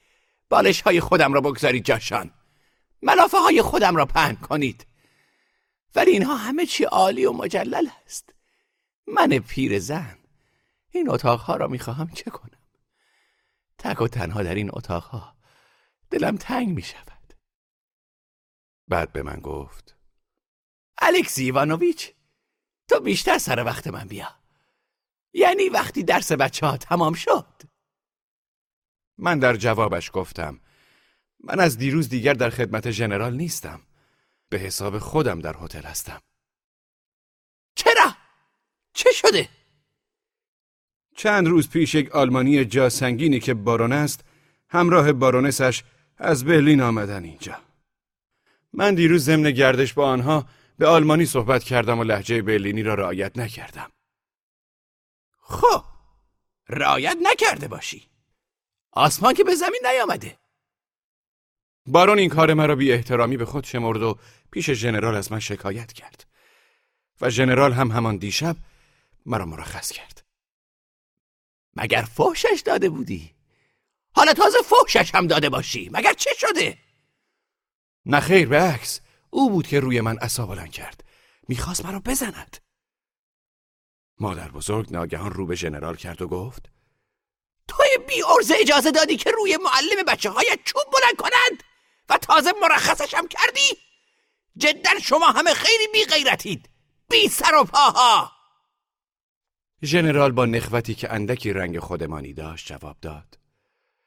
بالش 0.49 0.81
های 0.81 1.01
خودم 1.01 1.33
را 1.33 1.41
بگذارید 1.41 1.85
جاشان. 1.85 2.31
ملافه 3.03 3.39
های 3.39 3.63
خودم 3.63 3.97
را 3.97 4.07
پهن 4.07 4.37
کنید. 4.37 4.87
ولی 5.95 6.11
اینها 6.11 6.37
همه 6.37 6.67
چی 6.67 6.85
عالی 6.85 7.25
و 7.25 7.33
مجلل 7.33 7.89
است 8.05 8.35
من 9.07 9.39
پیر 9.39 9.79
زن 9.79 10.19
این 10.91 11.11
اتاقها 11.11 11.57
را 11.57 11.67
می‌خواهم 11.67 12.11
چه 12.11 12.31
کنم؟ 12.31 12.67
تک 13.79 14.01
و 14.01 14.09
تنها 14.09 14.43
در 14.43 14.55
این 14.55 14.71
اتاقها 14.73 15.37
دلم 16.11 16.37
تنگ 16.37 16.69
می 16.69 16.83
شود 16.83 17.35
بعد 18.89 19.13
به 19.13 19.23
من 19.23 19.41
گفت 19.41 19.97
الکسی 20.99 21.45
ایوانوویچ؟ 21.45 22.16
تو 22.89 23.01
بیشتر 23.01 23.39
سر 23.39 23.65
وقت 23.65 23.87
من 23.87 24.09
بیا. 24.09 24.29
یعنی 25.33 25.69
وقتی 25.69 26.03
درس 26.03 26.33
بچه 26.33 26.67
ها 26.67 26.77
تمام 26.77 27.15
شد. 27.15 27.63
من 29.19 29.39
در 29.39 29.57
جوابش 29.57 30.11
گفتم 30.13 30.61
من 31.41 31.61
از 31.61 31.79
دیروز 31.79 32.09
دیگر 32.09 32.35
در 32.35 32.51
خدمت 32.51 32.91
ژنرال 32.91 33.35
نیستم. 33.37 33.81
به 34.49 34.59
حساب 34.59 34.99
خودم 34.99 35.41
در 35.41 35.57
هتل 35.61 35.83
هستم. 35.83 36.21
چرا؟ 37.75 38.15
چه 38.93 39.13
شده؟ 39.13 39.49
چند 41.17 41.49
روز 41.49 41.69
پیش 41.69 41.95
یک 41.95 42.13
آلمانی 42.13 42.65
جا 42.65 42.89
سنگینی 42.89 43.41
که 43.41 43.55
بارون 43.55 43.93
است 43.93 44.25
همراه 44.69 45.13
بارونسش 45.13 45.85
از 46.19 46.45
برلین 46.45 46.81
آمدن 46.81 47.25
اینجا. 47.25 47.59
من 48.73 48.95
دیروز 48.95 49.25
ضمن 49.25 49.51
گردش 49.51 49.93
با 49.93 50.09
آنها 50.09 50.47
به 50.79 50.87
آلمانی 50.87 51.27
صحبت 51.27 51.65
کردم 51.65 51.99
و 51.99 52.05
لحجه 52.05 52.43
برلینی 52.43 52.83
را 52.83 52.95
رعایت 52.95 53.39
نکردم. 53.39 53.93
خب 55.41 55.85
رعایت 56.69 57.17
نکرده 57.23 57.69
باشی. 57.69 58.11
آسمان 58.93 59.35
که 59.35 59.45
به 59.45 59.55
زمین 59.55 59.81
نیامده. 59.87 60.39
بارون 61.87 62.19
این 62.19 62.29
کار 62.29 62.55
مرا 62.55 62.77
بی 62.77 62.93
احترامی 62.93 63.37
به 63.37 63.45
خود 63.45 63.65
شمرد 63.65 64.03
و 64.03 64.19
پیش 64.51 64.71
ژنرال 64.71 65.15
از 65.15 65.33
من 65.33 65.41
شکایت 65.41 65.93
کرد. 65.93 66.27
و 67.21 67.31
ژنرال 67.31 67.73
هم 67.73 67.91
همان 67.91 68.17
دیشب 68.17 68.57
مرا 69.27 69.47
مرخص 69.47 69.93
کرد. 69.93 70.25
مگر 71.77 72.03
فحشش 72.03 72.63
داده 72.65 72.89
بودی؟ 72.89 73.35
حالا 74.13 74.33
تازه 74.33 74.59
فحشش 74.63 75.15
هم 75.15 75.27
داده 75.27 75.49
باشی. 75.49 75.91
مگر 75.93 76.13
چه 76.13 76.31
شده؟ 76.39 76.79
نه 78.07 78.21
خیر 78.21 78.49
به 78.49 78.61
عکس. 78.61 79.01
او 79.37 79.51
بود 79.51 79.67
که 79.67 79.81
روی 79.81 80.01
من 80.01 80.19
عصا 80.19 80.67
کرد. 80.67 81.05
می‌خواست 81.49 81.87
مرا 81.87 82.01
بزند. 82.01 82.57
مادر 84.21 84.51
بزرگ 84.51 84.93
ناگهان 84.93 85.33
رو 85.33 85.47
به 85.47 85.55
ژنرال 85.55 85.97
کرد 85.97 86.23
و 86.23 86.29
گفت 86.29 86.71
توی 87.69 88.07
بی 88.09 88.23
ارزه 88.35 88.55
اجازه 88.59 88.91
دادی 88.91 89.17
که 89.17 89.31
روی 89.31 89.57
معلم 89.57 90.05
بچه 90.07 90.31
هایت 90.31 90.59
چوب 90.65 90.83
بلند 90.93 91.17
کنند 91.17 91.63
و 92.09 92.19
تازه 92.19 92.53
مرخصش 92.63 93.15
هم 93.15 93.29
کردی؟ 93.29 93.79
جدا 94.57 94.99
شما 95.03 95.27
همه 95.27 95.55
خیلی 95.55 95.89
بی 95.93 96.05
غیرتید 96.05 96.69
بی 97.11 97.29
سر 97.29 97.55
و 97.55 97.65
پاها. 97.65 98.33
ژنرال 99.85 100.33
با 100.33 100.47
نخوتی 100.47 100.95
که 100.95 101.13
اندکی 101.13 101.53
رنگ 101.53 101.79
خودمانی 101.79 102.33
داشت 102.33 102.67
جواب 102.67 102.97
داد 103.01 103.39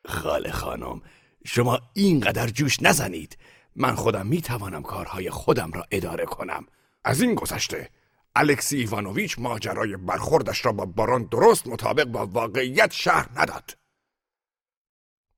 خاله 0.07 0.51
خانم 0.51 1.01
شما 1.45 1.79
اینقدر 1.93 2.47
جوش 2.47 2.81
نزنید. 2.81 3.37
من 3.75 3.95
خودم 3.95 4.27
می‌توانم 4.27 4.83
کارهای 4.83 5.29
خودم 5.29 5.71
را 5.71 5.85
اداره 5.91 6.25
کنم. 6.25 6.65
از 7.03 7.21
این 7.21 7.35
گذشته 7.35 7.89
الکسی 8.35 8.77
ایوانوویچ 8.77 9.39
ماجرای 9.39 9.97
برخوردش 9.97 10.65
را 10.65 10.71
با 10.71 10.85
باران 10.85 11.23
درست 11.23 11.67
مطابق 11.67 12.03
با 12.03 12.25
واقعیت 12.25 12.91
شهر 12.91 13.29
نداد. 13.35 13.77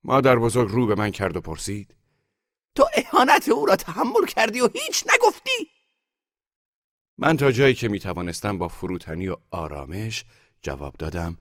مادر 0.03 0.35
بزرگ 0.35 0.69
رو 0.69 0.87
به 0.87 0.95
من 0.95 1.11
کرد 1.11 1.37
و 1.37 1.41
پرسید 1.41 1.95
تو 2.75 2.85
اهانت 2.95 3.49
او 3.49 3.65
را 3.65 3.75
تحمل 3.75 4.25
کردی 4.27 4.61
و 4.61 4.69
هیچ 4.73 5.05
نگفتی؟ 5.15 5.69
من 7.17 7.37
تا 7.37 7.51
جایی 7.51 7.73
که 7.73 7.87
می‌توانستم 7.87 8.57
با 8.57 8.67
فروتنی 8.67 9.27
و 9.27 9.37
آرامش 9.51 10.25
جواب 10.61 10.95
دادم 10.99 11.37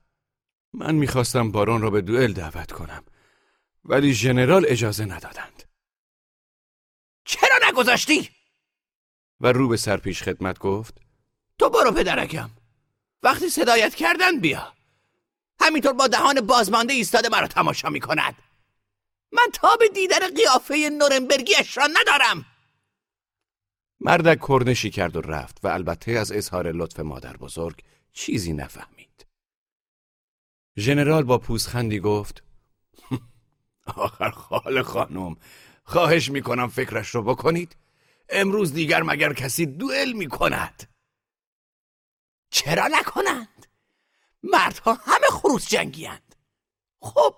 من 0.73 0.95
می‌خواستم 0.95 1.51
باران 1.51 1.81
را 1.81 1.89
به 1.89 2.01
دوئل 2.01 2.33
دعوت 2.33 2.71
کنم 2.71 3.03
ولی 3.85 4.13
ژنرال 4.13 4.65
اجازه 4.67 5.05
ندادند. 5.05 5.70
چرا 7.81 7.93
نگذاشتی؟ 7.93 8.29
و 9.41 9.51
رو 9.51 9.67
به 9.67 9.77
سرپیش 9.77 10.23
خدمت 10.23 10.59
گفت 10.59 11.01
تو 11.59 11.69
برو 11.69 11.91
پدرکم. 11.91 12.49
وقتی 13.23 13.49
صدایت 13.49 13.95
کردن 13.95 14.39
بیا. 14.39 14.73
همینطور 15.61 15.93
با 15.93 16.07
دهان 16.07 16.41
بازمانده 16.41 16.93
ایستاده 16.93 17.29
مرا 17.29 17.47
تماشا 17.47 17.89
می 17.89 17.99
کند 17.99 18.35
من 19.31 19.47
تا 19.53 19.75
به 19.79 19.89
دیدن 19.89 20.19
قیافه 20.35 20.89
نورنبرگیش 20.91 21.77
را 21.77 21.87
ندارم. 21.87 22.45
مردک 23.99 24.39
کرنشی 24.47 24.89
کرد 24.89 25.15
و 25.15 25.21
رفت 25.21 25.65
و 25.65 25.67
البته 25.67 26.11
از 26.11 26.31
اظهار 26.31 26.71
لطف 26.71 26.99
مادر 26.99 27.37
بزرگ 27.37 27.83
چیزی 28.13 28.53
نفهمید. 28.53 29.25
ژنرال 30.77 31.23
با 31.23 31.37
پوزخندی 31.37 31.99
گفت 31.99 32.43
آخر 33.85 34.29
خال 34.29 34.81
خانم. 34.81 35.35
خواهش 35.83 36.29
می‌کنم 36.29 36.67
فکرش 36.67 37.09
رو 37.09 37.23
بکنید. 37.23 37.75
امروز 38.29 38.73
دیگر 38.73 39.03
مگر 39.03 39.33
کسی 39.33 39.65
دوئل 39.65 40.11
می‌کند. 40.11 40.89
چرا 42.49 42.87
نکنند؟ 42.87 43.67
مردها 44.43 44.93
همه 44.93 45.27
خروس 45.27 45.67
جنگیند 45.67 46.35
خب 47.01 47.35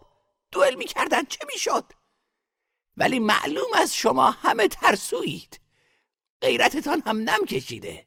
دوئل 0.51 0.75
می‌کردند 0.75 1.27
چه 1.27 1.39
می‌شد؟ 1.53 1.93
ولی 2.97 3.19
معلوم 3.19 3.73
از 3.75 3.95
شما 3.95 4.31
همه 4.31 4.67
ترسویید. 4.67 5.59
غیرتتان 6.41 7.03
هم 7.05 7.17
نم 7.17 7.45
کشیده. 7.45 8.05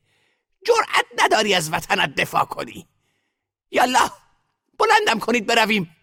جرأت 0.67 1.07
نداری 1.19 1.55
از 1.55 1.73
وطنت 1.73 2.15
دفاع 2.15 2.45
کنی. 2.45 2.89
یالا 3.71 4.11
بلندم 4.79 5.19
کنید 5.19 5.47
برویم. 5.47 5.97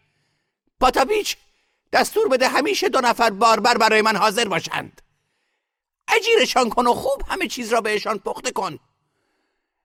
پاتابیچ 0.80 1.38
دستور 1.94 2.28
بده 2.28 2.48
همیشه 2.48 2.90
دو 2.90 3.02
نفر 3.02 3.30
باربر 3.30 3.78
برای 3.78 4.02
من 4.02 4.16
حاضر 4.16 4.48
باشند. 4.48 5.02
اجیرشان 6.08 6.70
کن 6.70 6.88
و 6.88 6.94
خوب 6.94 7.22
همه 7.28 7.48
چیز 7.48 7.74
را 7.74 7.82
بهشان 7.82 8.20
پخته 8.20 8.52
کن. 8.52 8.80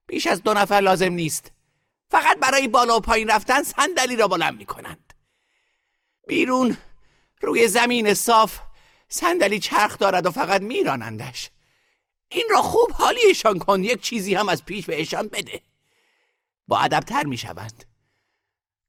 بیش 0.06 0.26
از 0.26 0.42
دو 0.42 0.54
نفر 0.54 0.80
لازم 0.80 1.12
نیست. 1.12 1.52
فقط 2.10 2.38
برای 2.38 2.68
بالا 2.68 2.96
و 2.96 3.00
پایین 3.00 3.30
رفتن 3.30 3.62
صندلی 3.62 4.16
را 4.16 4.28
بلند 4.28 4.58
می 4.58 4.66
کنند 4.66 5.14
بیرون 6.28 6.76
روی 7.40 7.68
زمین 7.68 8.14
صاف 8.14 8.58
صندلی 9.08 9.58
چرخ 9.58 9.98
دارد 9.98 10.26
و 10.26 10.30
فقط 10.30 10.62
میرانندش. 10.62 11.50
این 12.28 12.44
را 12.50 12.62
خوب 12.62 12.90
حالیشان 12.92 13.58
کن 13.58 13.84
یک 13.84 14.02
چیزی 14.02 14.34
هم 14.34 14.48
از 14.48 14.64
پیش 14.64 14.86
بهشان 14.86 15.28
بده. 15.28 15.62
با 16.68 16.78
ادبتر 16.78 17.24
می‌شوند. 17.24 17.84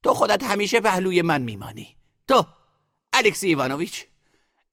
تو 0.03 0.13
خودت 0.13 0.43
همیشه 0.43 0.81
پهلوی 0.81 1.21
من 1.21 1.41
میمانی. 1.41 1.97
تو 2.27 2.45
الکسی 3.14 3.48
ایوانوویچ 3.48 4.06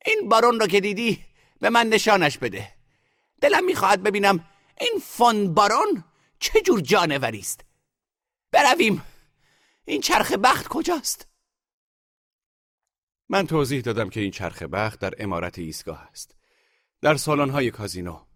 این 0.04 0.28
بارون 0.28 0.60
را 0.60 0.66
که 0.66 0.80
دیدی 0.80 1.24
به 1.60 1.70
من 1.70 1.86
نشانش 1.86 2.38
بده. 2.38 2.72
دلم 3.40 3.64
می‌خواهد 3.64 4.02
ببینم 4.02 4.48
این 4.80 5.00
فون 5.02 5.54
بارون 5.54 6.04
چه 6.38 6.60
جور 6.60 6.80
جانوری 6.80 7.38
است. 7.38 7.64
برویم. 8.52 9.02
این 9.84 10.00
چرخ 10.00 10.32
بخت 10.32 10.68
کجاست؟ 10.68 11.28
من 13.28 13.46
توضیح 13.46 13.80
دادم 13.80 14.10
که 14.10 14.20
این 14.20 14.30
چرخ 14.30 14.62
بخت 14.62 15.00
در 15.00 15.14
امارت 15.18 15.58
ایستگاه 15.58 16.08
است. 16.10 16.34
در 17.00 17.16
های 17.50 17.70
کازینو. 17.70 18.26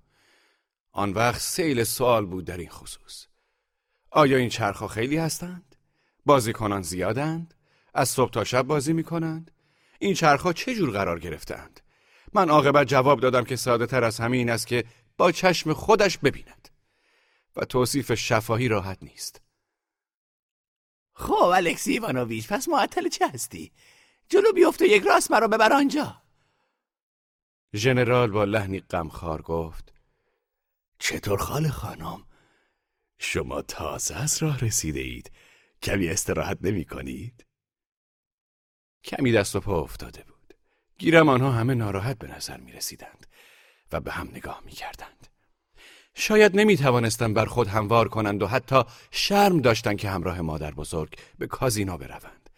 آن 0.92 1.12
وقت 1.12 1.40
سیل 1.40 1.84
سوال 1.84 2.26
بود 2.26 2.44
در 2.44 2.56
این 2.56 2.70
خصوص. 2.70 3.26
آیا 4.10 4.36
این 4.36 4.48
چرخها 4.48 4.88
خیلی 4.88 5.16
هستند؟ 5.16 5.76
بازیکنان 6.26 6.82
زیادند؟ 6.82 7.54
از 7.94 8.08
صبح 8.08 8.30
تا 8.30 8.44
شب 8.44 8.62
بازی 8.62 8.92
می 8.92 9.04
کنند؟ 9.04 9.50
این 10.02 10.14
چرخها 10.14 10.52
چه 10.52 10.74
جور 10.74 10.90
قرار 10.90 11.18
گرفتند؟ 11.18 11.80
من 12.32 12.50
عاقبت 12.50 12.86
جواب 12.86 13.20
دادم 13.20 13.44
که 13.44 13.56
ساده 13.56 13.86
تر 13.86 14.04
از 14.04 14.20
همین 14.20 14.50
است 14.50 14.66
که 14.66 14.84
با 15.16 15.32
چشم 15.32 15.72
خودش 15.72 16.18
ببیند 16.18 16.68
و 17.56 17.64
توصیف 17.64 18.14
شفاهی 18.14 18.68
راحت 18.68 18.98
نیست 19.02 19.40
خب 21.12 21.32
الکسی 21.32 21.92
ایوانوویچ 21.92 22.48
پس 22.48 22.68
معطل 22.68 23.08
چه 23.08 23.28
هستی؟ 23.28 23.72
جلو 24.28 24.52
بیفت 24.52 24.82
و 24.82 24.84
یک 24.84 25.02
راست 25.02 25.30
مرا 25.30 25.48
ببر 25.48 25.72
آنجا 25.72 26.22
ژنرال 27.74 28.30
با 28.30 28.44
لحنی 28.44 28.80
غمخوار 28.80 29.42
گفت 29.42 29.92
چطور 30.98 31.38
خاله 31.38 31.70
خانم؟ 31.70 32.26
شما 33.18 33.62
تازه 33.62 34.16
از 34.16 34.42
راه 34.42 34.58
رسیده 34.58 35.00
اید 35.00 35.30
کمی 35.82 36.08
استراحت 36.08 36.58
نمی 36.60 36.84
کنید؟ 36.84 37.46
کمی 39.04 39.32
دست 39.32 39.56
و 39.56 39.60
پا 39.60 39.80
افتاده 39.80 40.24
بود. 40.28 40.54
گیرم 40.98 41.28
آنها 41.28 41.50
همه 41.50 41.74
ناراحت 41.74 42.18
به 42.18 42.36
نظر 42.36 42.56
می 42.56 42.72
رسیدند 42.72 43.26
و 43.92 44.00
به 44.00 44.12
هم 44.12 44.28
نگاه 44.32 44.62
می 44.64 44.72
کردند. 44.72 45.26
شاید 46.14 46.56
نمی 46.56 46.76
توانستند 46.76 47.34
بر 47.34 47.46
خود 47.46 47.66
هموار 47.66 48.08
کنند 48.08 48.42
و 48.42 48.46
حتی 48.46 48.82
شرم 49.10 49.60
داشتند 49.60 49.98
که 49.98 50.10
همراه 50.10 50.40
مادر 50.40 50.70
بزرگ 50.70 51.14
به 51.38 51.46
کازینو 51.46 51.96
بروند. 51.96 52.50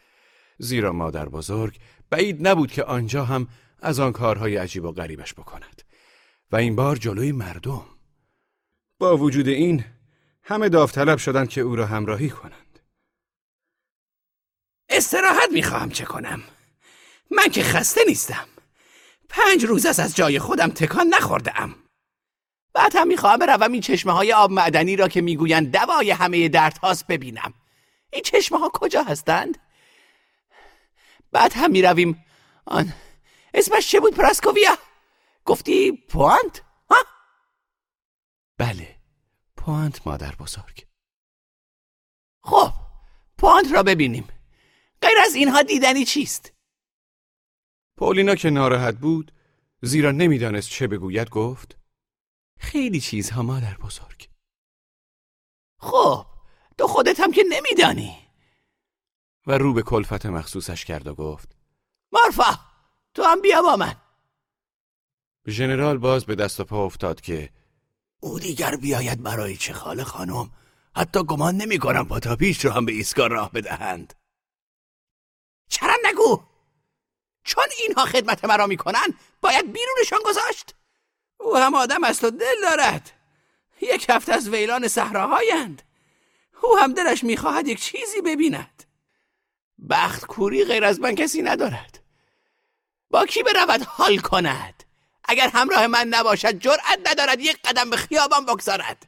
زیرا 0.59 0.93
مادر 0.93 1.29
بزرگ 1.29 1.79
بعید 2.11 2.49
نبود 2.49 2.73
که 2.73 2.85
آنجا 2.85 3.25
هم 3.25 3.49
از 3.81 4.01
آن 4.01 4.13
کارهای 4.13 4.57
عجیب 4.57 4.85
و 4.85 4.93
غریبش 4.93 5.35
بکند. 5.35 5.83
و 6.53 6.57
این 6.57 6.77
بار 6.77 6.97
جلوی 6.97 7.33
مردم. 7.33 7.87
با 8.99 9.17
وجود 9.17 9.49
این 9.49 9.85
همه 10.43 10.69
داوطلب 10.69 11.19
شدند 11.19 11.49
که 11.49 11.61
او 11.61 11.77
را 11.77 11.87
همراهی 11.87 12.31
کنند. 12.31 12.62
استراحت 14.93 15.49
می‌خواهم 15.53 15.91
چه 15.91 16.05
کنم 16.05 16.43
من 17.31 17.49
که 17.49 17.63
خسته 17.63 18.01
نیستم 18.07 18.47
پنج 19.29 19.65
روز 19.65 19.87
است 19.87 20.01
از 20.01 20.17
جای 20.17 20.39
خودم 20.39 20.71
تکان 20.71 21.07
نخورده 21.07 21.61
ام 21.61 21.75
بعد 22.75 22.97
هم 22.97 23.09
می‌خواهم 23.09 23.39
بروم 23.39 23.73
این 23.73 23.81
چشمه 23.81 24.13
های 24.13 24.33
آب 24.33 24.51
معدنی 24.51 24.97
را 24.97 25.09
که 25.09 25.21
می‌گویند 25.21 25.77
دوای 25.77 26.11
همه 26.11 26.49
درد 26.49 26.79
هاست 26.79 27.07
ببینم 27.07 27.55
این 28.13 28.23
چشمه 28.23 28.59
ها 28.59 28.71
کجا 28.75 29.03
هستند؟ 29.03 29.59
بعد 31.33 31.53
هم 31.53 31.71
می‌رویم 31.71 32.25
آن 32.65 32.93
اسمش 33.55 33.91
چه 33.91 34.01
بود 34.01 34.15
پراسکوویا؟ 34.15 34.79
گفتی 35.45 35.93
پوانت؟ 35.93 36.63
ها؟ 36.91 36.97
بله 38.59 38.97
پوانت 39.57 40.07
مادر 40.07 40.35
بزرگ 40.35 40.87
خب 42.43 42.73
پوانت 43.39 43.73
را 43.73 43.83
ببینیم 43.83 44.29
غیر 45.03 45.19
از 45.25 45.35
اینها 45.35 45.63
دیدنی 45.63 46.05
چیست؟ 46.05 46.53
پولینا 47.97 48.35
که 48.35 48.51
ناراحت 48.51 48.95
بود 48.99 49.33
زیرا 49.83 50.11
نمی‌دانست 50.11 50.71
چه 50.71 50.87
بگوید 50.87 51.31
گفت 51.31 51.77
خیلی 52.59 53.01
چیزها 53.01 53.43
مادر 53.43 53.77
بزرگ. 53.77 54.29
خب 55.79 56.27
تو 56.79 56.87
خودت 56.87 57.21
هم 57.21 57.33
که 57.33 57.43
نمیدانی. 57.51 58.17
و 59.47 59.59
رو 59.59 59.73
به 59.73 59.83
کلفت 59.83 60.27
مخصوصش 60.27 60.85
کرد 60.85 61.07
و 61.07 61.15
گفت 61.15 61.57
مارفا 62.13 62.61
تو 63.15 63.23
هم 63.23 63.41
بیا 63.41 63.63
با 63.63 63.77
من. 63.77 63.95
ژنرال 65.49 65.99
باز 65.99 66.25
به 66.25 66.35
دست 66.35 66.61
و 66.61 66.65
پا 66.65 66.85
افتاد 66.85 67.21
که 67.21 67.51
او 68.21 68.39
دیگر 68.39 68.77
بیاید 68.77 69.23
برای 69.23 69.57
چه 69.57 69.73
خاله 69.73 70.05
خانم؟ 70.05 70.51
حتی 70.97 71.25
گمان 71.25 71.57
نمی 71.57 71.79
کنم 71.79 72.37
پیش 72.39 72.65
رو 72.65 72.71
هم 72.71 72.85
به 72.85 72.93
ایستگاه 72.93 73.29
راه 73.29 73.53
بدهند. 73.53 74.15
چرا 75.73 75.97
نگو 76.05 76.43
چون 77.45 77.65
اینها 77.79 78.05
خدمت 78.07 78.45
مرا 78.45 78.67
می‌کنن 78.67 79.15
باید 79.41 79.73
بیرونشان 79.73 80.19
گذاشت. 80.25 80.75
او 81.41 81.57
هم 81.57 81.75
آدم 81.75 82.05
است 82.05 82.25
و 82.25 82.31
دل 82.31 82.61
دارد. 82.63 83.11
یک 83.81 84.07
هفته 84.09 84.33
از 84.33 84.49
ویلان 84.49 84.89
صحراهایند. 84.89 85.83
او 86.63 86.79
هم 86.79 86.95
دلش 86.95 87.25
می‌خواهد 87.25 87.69
یک 87.69 87.81
چیزی 87.81 88.21
ببیند. 88.21 88.85
بخت 89.91 90.27
کوری 90.27 90.65
غیر 90.65 90.85
از 90.85 91.01
من 91.01 91.15
کسی 91.15 91.43
ندارد. 91.43 92.03
با 93.11 93.27
کی 93.27 93.43
برود 93.43 93.83
حال 93.83 94.19
کند؟ 94.19 94.85
اگر 95.25 95.49
همراه 95.49 95.87
من 95.87 96.09
نباشد 96.09 96.59
جرأت 96.59 96.99
ندارد 97.07 97.41
یک 97.41 97.63
قدم 97.63 97.91
به 97.91 97.97
خیابان 97.97 98.47
بگذارد. 98.47 99.07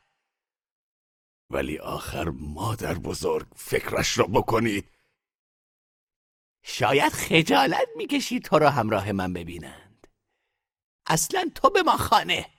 ولی 1.50 1.78
آخر 1.78 2.28
مادر 2.28 2.94
بزرگ 2.94 3.46
فکرش 3.56 4.18
را 4.18 4.24
بکنید. 4.24 4.93
شاید 6.66 7.12
خجالت 7.12 7.88
می‌کشید 7.96 8.44
تو 8.44 8.58
را 8.58 8.70
همراه 8.70 9.12
من 9.12 9.32
ببینند. 9.32 10.06
اصلا 11.06 11.50
تو 11.54 11.70
به 11.70 11.82
ما 11.82 11.96
خانه. 11.96 12.50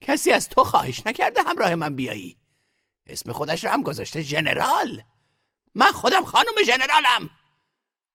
کسی 0.00 0.32
از 0.32 0.48
تو 0.48 0.64
خواهش 0.64 1.06
نکرده 1.06 1.42
همراه 1.42 1.74
من 1.74 1.96
بیایی. 1.96 2.38
اسم 3.06 3.32
خودش 3.32 3.64
را 3.64 3.72
هم 3.72 3.82
گذاشته 3.82 4.22
ژنرال 4.22 5.02
من 5.74 5.92
خودم 5.92 6.24
خانم 6.24 6.62
ژنرالم 6.66 7.30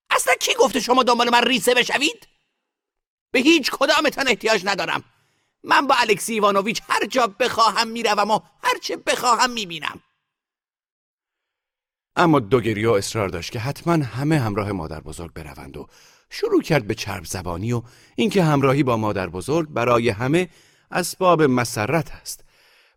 اصلا 0.09 0.33
کی 0.33 0.53
گفته 0.59 0.79
شما 0.79 1.03
دنبال 1.03 1.29
من 1.29 1.43
ریسه 1.43 1.73
بشوید؟ 1.73 2.27
به 3.31 3.39
هیچ 3.39 3.71
کدامتان 3.71 4.27
احتیاج 4.27 4.61
ندارم. 4.65 5.03
من 5.63 5.87
با 5.87 5.95
الکسی 5.95 6.33
ایوانوویچ 6.33 6.81
هر 6.89 7.05
جا 7.05 7.27
بخواهم 7.27 7.87
می‌روم 7.87 8.31
و 8.31 8.39
هر 8.63 8.77
چه 8.81 8.97
بخواهم 8.97 9.49
می‌بینم. 9.49 10.01
اما 12.15 12.39
دوگریو 12.39 12.91
اصرار 12.91 13.29
داشت 13.29 13.51
که 13.51 13.59
حتما 13.59 13.93
همه 13.93 14.39
همراه 14.39 14.71
مادر 14.71 15.01
بزرگ 15.01 15.33
بروند 15.33 15.77
و 15.77 15.87
شروع 16.29 16.61
کرد 16.61 16.87
به 16.87 16.95
چرب 16.95 17.25
زبانی 17.25 17.73
و 17.73 17.83
اینکه 18.15 18.43
همراهی 18.43 18.83
با 18.83 18.97
مادر 18.97 19.29
بزرگ 19.29 19.69
برای 19.69 20.09
همه 20.09 20.49
اسباب 20.91 21.43
مسرت 21.43 22.11
است 22.11 22.43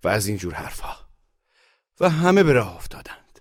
و 0.04 0.08
از 0.08 0.26
این 0.26 0.36
جور 0.36 0.54
حرفها. 0.54 0.96
و 2.00 2.10
همه 2.10 2.42
به 2.42 2.52
راه 2.52 2.76
افتادند. 2.76 3.38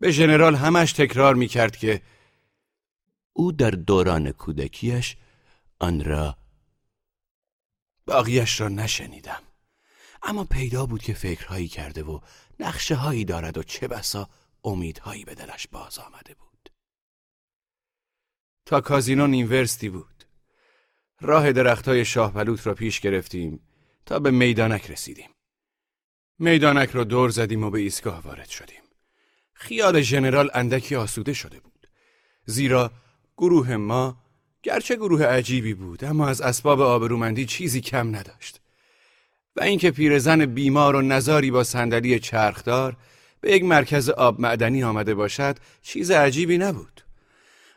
به 0.00 0.10
ژنرال 0.10 0.54
همش 0.54 0.92
تکرار 0.92 1.34
می 1.34 1.48
کرد 1.48 1.76
که 1.76 2.02
او 3.32 3.52
در 3.52 3.70
دوران 3.70 4.32
کودکیش 4.32 5.16
آن 5.78 6.04
را 6.04 6.36
باقیش 8.06 8.60
را 8.60 8.68
نشنیدم. 8.68 9.42
اما 10.22 10.44
پیدا 10.44 10.86
بود 10.86 11.02
که 11.02 11.14
فکرهایی 11.14 11.68
کرده 11.68 12.02
و 12.02 12.20
نقشه 12.60 12.94
هایی 12.94 13.24
دارد 13.24 13.58
و 13.58 13.62
چه 13.62 13.88
بسا 13.88 14.28
امیدهایی 14.64 15.24
به 15.24 15.34
دلش 15.34 15.66
باز 15.68 15.98
آمده 15.98 16.34
بود. 16.34 16.70
تا 18.66 18.80
کازینو 18.80 19.26
نیمورستی 19.26 19.88
بود. 19.88 20.24
راه 21.20 21.52
درختای 21.52 22.04
شاه 22.04 22.32
بلوط 22.32 22.66
را 22.66 22.74
پیش 22.74 23.00
گرفتیم 23.00 23.60
تا 24.06 24.18
به 24.18 24.30
میدانک 24.30 24.90
رسیدیم. 24.90 25.30
میدانک 26.38 26.90
را 26.90 27.04
دور 27.04 27.30
زدیم 27.30 27.64
و 27.64 27.70
به 27.70 27.80
ایستگاه 27.80 28.20
وارد 28.20 28.48
شدیم. 28.48 28.82
خیال 29.52 30.00
ژنرال 30.00 30.50
اندکی 30.54 30.96
آسوده 30.96 31.32
شده 31.32 31.60
بود. 31.60 31.88
زیرا 32.44 32.92
گروه 33.36 33.76
ما 33.76 34.24
گرچه 34.62 34.96
گروه 34.96 35.24
عجیبی 35.24 35.74
بود 35.74 36.04
اما 36.04 36.28
از 36.28 36.40
اسباب 36.40 36.80
آبرومندی 36.80 37.46
چیزی 37.46 37.80
کم 37.80 38.16
نداشت. 38.16 38.60
و 39.56 39.62
اینکه 39.62 39.90
پیرزن 39.90 40.46
بیمار 40.46 40.96
و 40.96 41.02
نزاری 41.02 41.50
با 41.50 41.64
صندلی 41.64 42.18
چرخدار 42.20 42.96
به 43.40 43.52
یک 43.52 43.64
مرکز 43.64 44.08
آب 44.08 44.40
معدنی 44.40 44.84
آمده 44.84 45.14
باشد 45.14 45.56
چیز 45.82 46.10
عجیبی 46.10 46.58
نبود 46.58 47.00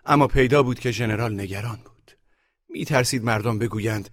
اما 0.05 0.27
پیدا 0.27 0.63
بود 0.63 0.79
که 0.79 0.91
ژنرال 0.91 1.33
نگران 1.33 1.79
بود 1.85 2.11
می 2.69 2.85
ترسید 2.85 3.23
مردم 3.23 3.59
بگویند 3.59 4.09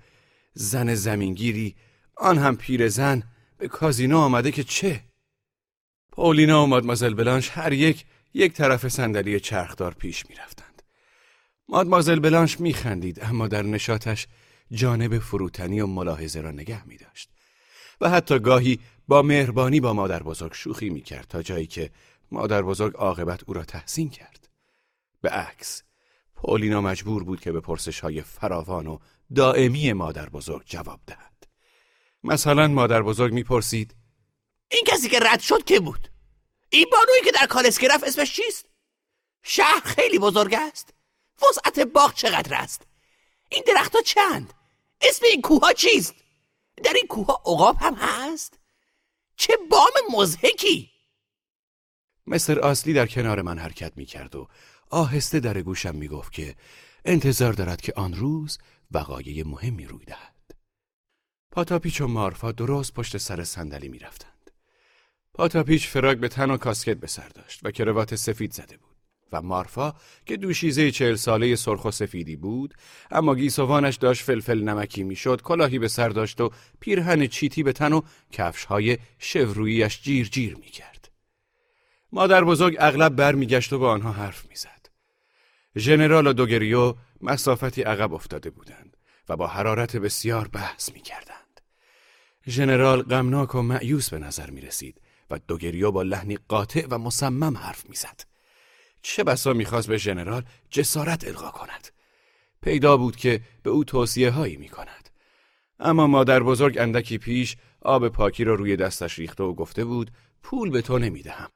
زن 0.54 0.94
زمینگیری 0.94 1.74
آن 2.16 2.38
هم 2.38 2.56
پیرزن 2.56 3.22
به 3.58 3.68
کازینو 3.68 4.18
آمده 4.18 4.52
که 4.52 4.64
چه 4.64 5.00
پولینا 6.12 6.64
و 6.64 6.66
مادمازل 6.66 7.14
بلانش 7.14 7.50
هر 7.50 7.72
یک 7.72 8.04
یک 8.34 8.52
طرف 8.52 8.88
صندلی 8.88 9.40
چرخدار 9.40 9.94
پیش 9.94 10.26
می 10.28 10.34
رفتند. 10.34 10.82
مادمازل 11.68 12.20
بلانش 12.20 12.60
می 12.60 12.74
خندید 12.74 13.24
اما 13.24 13.48
در 13.48 13.62
نشاتش 13.62 14.26
جانب 14.70 15.18
فروتنی 15.18 15.80
و 15.80 15.86
ملاحظه 15.86 16.40
را 16.40 16.50
نگه 16.50 16.88
می 16.88 16.96
داشت. 16.96 17.33
و 18.00 18.10
حتی 18.10 18.38
گاهی 18.38 18.80
با 19.08 19.22
مهربانی 19.22 19.80
با 19.80 19.92
مادر 19.92 20.22
بزرگ 20.22 20.54
شوخی 20.54 20.90
می 20.90 21.00
کرد 21.00 21.26
تا 21.28 21.42
جایی 21.42 21.66
که 21.66 21.90
مادر 22.30 22.62
بزرگ 22.62 22.94
عاقبت 22.94 23.40
او 23.46 23.54
را 23.54 23.64
تحسین 23.64 24.10
کرد. 24.10 24.48
به 25.20 25.30
عکس 25.30 25.82
پولینا 26.36 26.80
مجبور 26.80 27.24
بود 27.24 27.40
که 27.40 27.52
به 27.52 27.60
پرسش 27.60 28.00
های 28.00 28.22
فراوان 28.22 28.86
و 28.86 28.98
دائمی 29.34 29.92
مادر 29.92 30.28
بزرگ 30.28 30.62
جواب 30.66 31.00
دهد. 31.06 31.46
مثلا 32.24 32.68
مادر 32.68 33.02
بزرگ 33.02 33.32
می‌پرسید 33.32 33.94
این 34.68 34.84
کسی 34.86 35.08
که 35.08 35.18
رد 35.20 35.40
شد 35.40 35.64
که 35.64 35.80
بود؟ 35.80 36.08
این 36.70 36.86
بانویی 36.92 37.22
که 37.24 37.30
در 37.30 37.46
کالسکه 37.46 37.88
رفت 37.88 38.04
اسمش 38.04 38.32
چیست؟ 38.32 38.66
شهر 39.42 39.80
خیلی 39.84 40.18
بزرگ 40.18 40.54
است؟ 40.54 40.94
وسعت 41.42 41.80
باغ 41.80 42.14
چقدر 42.14 42.54
است؟ 42.54 42.82
این 43.48 43.62
درختها 43.66 44.02
چند؟ 44.02 44.54
اسم 45.00 45.26
این 45.30 45.42
کوه 45.42 45.72
چیست؟ 45.72 46.14
در 46.76 46.92
این 46.94 47.06
کوه 47.08 47.26
عقاب 47.30 47.76
هم 47.80 47.94
هست؟ 47.94 48.58
چه 49.36 49.52
بام 49.70 49.92
مزهکی 50.18 50.90
مستر 52.26 52.60
آسلی 52.60 52.92
در 52.92 53.06
کنار 53.06 53.42
من 53.42 53.58
حرکت 53.58 53.92
می 53.96 54.06
کرد 54.06 54.34
و 54.34 54.48
آهسته 54.90 55.40
در 55.40 55.62
گوشم 55.62 55.94
می 55.94 56.08
گفت 56.08 56.32
که 56.32 56.54
انتظار 57.04 57.52
دارد 57.52 57.80
که 57.80 57.92
آن 57.96 58.14
روز 58.14 58.58
وقایع 58.90 59.46
مهمی 59.46 59.86
روی 59.86 60.04
دهد. 60.04 60.34
پاتاپیچ 61.50 62.00
و 62.00 62.06
مارفا 62.06 62.52
درست 62.52 62.94
پشت 62.94 63.16
سر 63.16 63.44
صندلی 63.44 63.88
می 63.88 63.98
رفتند. 63.98 64.50
پاتاپیچ 65.34 65.88
فراگ 65.88 66.18
به 66.18 66.28
تن 66.28 66.50
و 66.50 66.56
کاسکت 66.56 66.96
به 66.96 67.06
سر 67.06 67.28
داشت 67.28 67.60
و 67.62 67.70
کروات 67.70 68.14
سفید 68.14 68.52
زده 68.52 68.76
بود. 68.76 68.93
و 69.34 69.42
مارفا 69.42 69.92
که 70.26 70.36
دوشیزه 70.36 70.90
چهل 70.90 71.14
ساله 71.14 71.56
سرخ 71.56 71.84
و 71.84 71.90
سفیدی 71.90 72.36
بود 72.36 72.74
اما 73.10 73.34
گیسوانش 73.34 73.96
داشت 73.96 74.22
فلفل 74.22 74.62
نمکی 74.62 75.02
می‌شد 75.02 75.42
کلاهی 75.42 75.78
به 75.78 75.88
سر 75.88 76.08
داشت 76.08 76.40
و 76.40 76.50
پیرهن 76.80 77.26
چیتی 77.26 77.62
به 77.62 77.72
تن 77.72 77.92
و 77.92 78.00
کفشهای 78.32 78.98
شورویش 79.18 80.02
جیر 80.02 80.28
جیر 80.28 80.56
می 80.56 80.66
کرد. 80.66 81.10
مادر 82.12 82.44
بزرگ 82.44 82.76
اغلب 82.78 83.16
برمیگشت 83.16 83.72
و 83.72 83.78
با 83.78 83.90
آنها 83.90 84.12
حرف 84.12 84.46
می‌زد. 84.48 84.88
ژنرال 85.76 86.26
و 86.26 86.32
دوگریو 86.32 86.94
مسافتی 87.20 87.82
عقب 87.82 88.14
افتاده 88.14 88.50
بودند 88.50 88.96
و 89.28 89.36
با 89.36 89.46
حرارت 89.46 89.96
بسیار 89.96 90.48
بحث 90.48 90.92
می 90.92 91.00
کردند. 91.00 91.60
ژنرال 92.48 93.02
غمناک 93.02 93.54
و 93.54 93.62
معیوس 93.62 94.10
به 94.10 94.18
نظر 94.18 94.50
می 94.50 94.60
رسید 94.60 95.00
و 95.30 95.38
دوگریو 95.48 95.90
با 95.90 96.02
لحنی 96.02 96.38
قاطع 96.48 96.86
و 96.90 96.98
مصمم 96.98 97.56
حرف 97.56 97.88
می‌زد. 97.88 98.33
چه 99.06 99.24
بسا 99.24 99.52
می‌خواست 99.52 99.88
به 99.88 99.96
ژنرال 99.96 100.44
جسارت 100.70 101.28
القا 101.28 101.50
کند. 101.50 101.88
پیدا 102.62 102.96
بود 102.96 103.16
که 103.16 103.40
به 103.62 103.70
او 103.70 103.84
توصیه 103.84 104.30
هایی 104.30 104.56
می 104.56 104.68
کند. 104.68 105.10
اما 105.80 106.06
مادر 106.06 106.42
بزرگ 106.42 106.78
اندکی 106.78 107.18
پیش 107.18 107.56
آب 107.80 108.08
پاکی 108.08 108.44
را 108.44 108.54
روی 108.54 108.76
دستش 108.76 109.18
ریخته 109.18 109.44
و 109.44 109.54
گفته 109.54 109.84
بود 109.84 110.10
پول 110.42 110.70
به 110.70 110.82
تو 110.82 110.98
نمی‌دهم. 110.98 111.50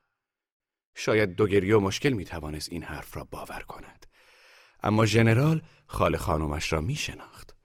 شاید 0.94 1.34
دوگریو 1.34 1.80
مشکل 1.80 2.10
می 2.10 2.24
توانست 2.24 2.72
این 2.72 2.82
حرف 2.82 3.16
را 3.16 3.24
باور 3.30 3.60
کند. 3.60 4.06
اما 4.82 5.06
ژنرال 5.06 5.62
خال 5.86 6.16
خانمش 6.16 6.72
را 6.72 6.80
می 6.80 6.94
شناخت. 6.94 7.56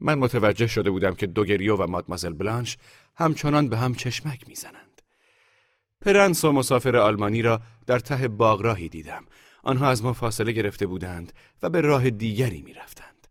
من 0.00 0.18
متوجه 0.18 0.66
شده 0.66 0.90
بودم 0.90 1.14
که 1.14 1.26
دوگریو 1.26 1.76
و 1.76 1.86
مادمازل 1.86 2.32
بلانش 2.32 2.78
همچنان 3.16 3.68
به 3.68 3.78
هم 3.78 3.94
چشمک 3.94 4.48
می‌زنند. 4.48 5.02
پرنس 6.00 6.44
و 6.44 6.52
مسافر 6.52 6.96
آلمانی 6.96 7.42
را 7.42 7.60
در 7.90 7.98
ته 7.98 8.28
باغراهی 8.28 8.88
دیدم. 8.88 9.26
آنها 9.62 9.88
از 9.88 10.02
ما 10.02 10.12
فاصله 10.12 10.52
گرفته 10.52 10.86
بودند 10.86 11.32
و 11.62 11.70
به 11.70 11.80
راه 11.80 12.10
دیگری 12.10 12.62
می‌رفتند. 12.62 13.28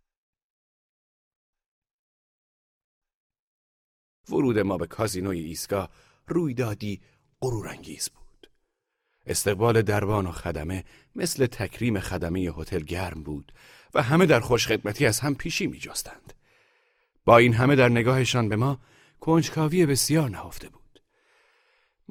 ورود 4.29 4.59
ما 4.59 4.77
به 4.77 4.87
کازینوی 4.87 5.39
ایستگاه 5.39 5.89
رویدادی 6.27 7.01
غرورانگیز 7.41 8.09
بود. 8.09 8.51
استقبال 9.25 9.81
دربان 9.81 10.27
و 10.27 10.31
خدمه 10.31 10.83
مثل 11.15 11.45
تکریم 11.45 11.99
خدمه 11.99 12.39
هتل 12.39 12.79
گرم 12.79 13.23
بود 13.23 13.53
و 13.93 14.01
همه 14.01 14.25
در 14.25 14.39
خوشخدمتی 14.39 15.05
از 15.05 15.19
هم 15.19 15.35
پیشی 15.35 15.67
می 15.67 15.79
جستند. 15.79 16.33
با 17.25 17.37
این 17.37 17.53
همه 17.53 17.75
در 17.75 17.89
نگاهشان 17.89 18.49
به 18.49 18.55
ما 18.55 18.79
کنجکاوی 19.19 19.85
بسیار 19.85 20.29
نهفته 20.29 20.69
بود. 20.69 20.78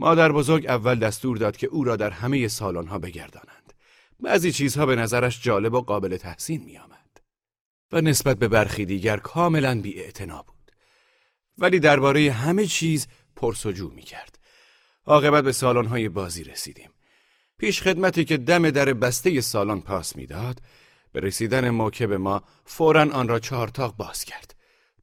مادر 0.00 0.32
بزرگ 0.32 0.66
اول 0.66 0.98
دستور 0.98 1.36
داد 1.36 1.56
که 1.56 1.66
او 1.66 1.84
را 1.84 1.96
در 1.96 2.10
همه 2.10 2.48
سالن‌ها 2.48 2.98
بگردانند. 2.98 3.72
بعضی 4.20 4.52
چیزها 4.52 4.86
به 4.86 4.96
نظرش 4.96 5.42
جالب 5.42 5.74
و 5.74 5.80
قابل 5.80 6.16
تحسین 6.16 6.64
می 6.64 6.78
آمد. 6.78 7.20
و 7.92 8.00
نسبت 8.00 8.38
به 8.38 8.48
برخی 8.48 8.84
دیگر 8.84 9.16
کاملا 9.16 9.80
بی 9.80 10.02
بود. 10.46 10.72
ولی 11.58 11.80
درباره 11.80 12.32
همه 12.32 12.66
چیز 12.66 13.06
پرسجو 13.36 13.90
می 13.90 14.02
کرد. 14.02 14.38
عاقبت 15.06 15.44
به 15.44 15.52
سالن‌های 15.52 16.08
بازی 16.08 16.44
رسیدیم. 16.44 16.90
پیش 17.58 17.82
خدمتی 17.82 18.24
که 18.24 18.36
دم 18.36 18.70
در 18.70 18.92
بسته 18.92 19.40
سالن 19.40 19.80
پاس 19.80 20.16
می‌داد 20.16 20.60
به 21.12 21.20
رسیدن 21.20 21.70
موکب 21.70 22.12
ما 22.12 22.42
فورا 22.64 23.02
آن 23.12 23.28
را 23.28 23.38
چهارتاق 23.38 23.96
باز 23.96 24.24
کرد 24.24 24.54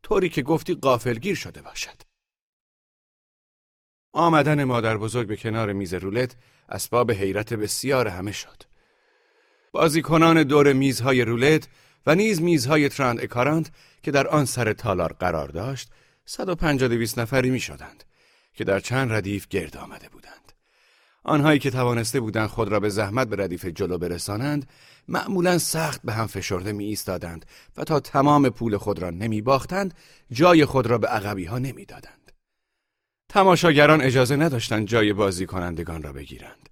طوری 0.04 0.30
که 0.30 0.42
گفتی 0.42 0.74
قافلگیر 0.76 1.36
شده 1.36 1.62
باشد 1.62 2.05
آمدن 4.16 4.64
مادر 4.64 4.98
بزرگ 4.98 5.28
به 5.28 5.36
کنار 5.36 5.74
میز 5.74 5.94
رولت 5.94 6.36
اسباب 6.70 7.12
حیرت 7.12 7.54
بسیار 7.54 8.08
همه 8.08 8.32
شد 8.32 8.64
بازیکنان 9.72 10.44
دور 10.44 10.74
میزهای 10.74 11.26
رولت 11.26 11.68
و 12.06 12.16
نیز 12.16 12.42
میزهای 12.42 12.90
تراند 12.90 13.22
اکارانت 13.24 13.72
که 14.04 14.12
در 14.12 14.28
آن 14.28 14.46
سر 14.46 14.74
تالار 14.74 15.14
قرار 15.14 15.48
داشت 15.48 15.90
150 16.26 16.90
دویست 16.90 17.20
نفری 17.20 17.50
می 17.50 17.60
شدند 17.60 18.04
که 18.54 18.64
در 18.64 18.80
چند 18.80 19.14
ردیف 19.14 19.48
گرد 19.48 19.78
آمده 19.78 20.10
بودند. 20.10 20.52
آنهایی 21.24 21.60
که 21.60 21.72
توانسته 21.72 22.20
بودند 22.20 22.50
خود 22.50 22.68
را 22.68 22.80
به 22.80 22.90
زحمت 22.90 23.28
به 23.28 23.44
ردیف 23.44 23.66
جلو 23.66 23.98
برسانند 23.98 24.70
معمولا 25.08 25.58
سخت 25.58 26.02
به 26.04 26.14
هم 26.14 26.28
فشرده 26.28 26.72
می 26.72 26.86
ایستادند 26.86 27.46
و 27.78 27.84
تا 27.84 28.00
تمام 28.00 28.50
پول 28.50 28.78
خود 28.78 29.00
را 29.00 29.10
نمی 29.10 29.42
باختند 29.42 29.94
جای 30.32 30.66
خود 30.66 30.88
را 30.88 30.98
به 30.98 31.08
عقبی 31.08 31.46
ها 31.46 31.60
نمی 31.60 31.86
دادند. 31.86 32.25
تماشاگران 33.36 34.02
اجازه 34.02 34.36
نداشتند 34.36 34.88
جای 34.88 35.14
بازی 35.14 35.46
کنندگان 35.46 36.04
را 36.04 36.14
بگیرند. 36.14 36.70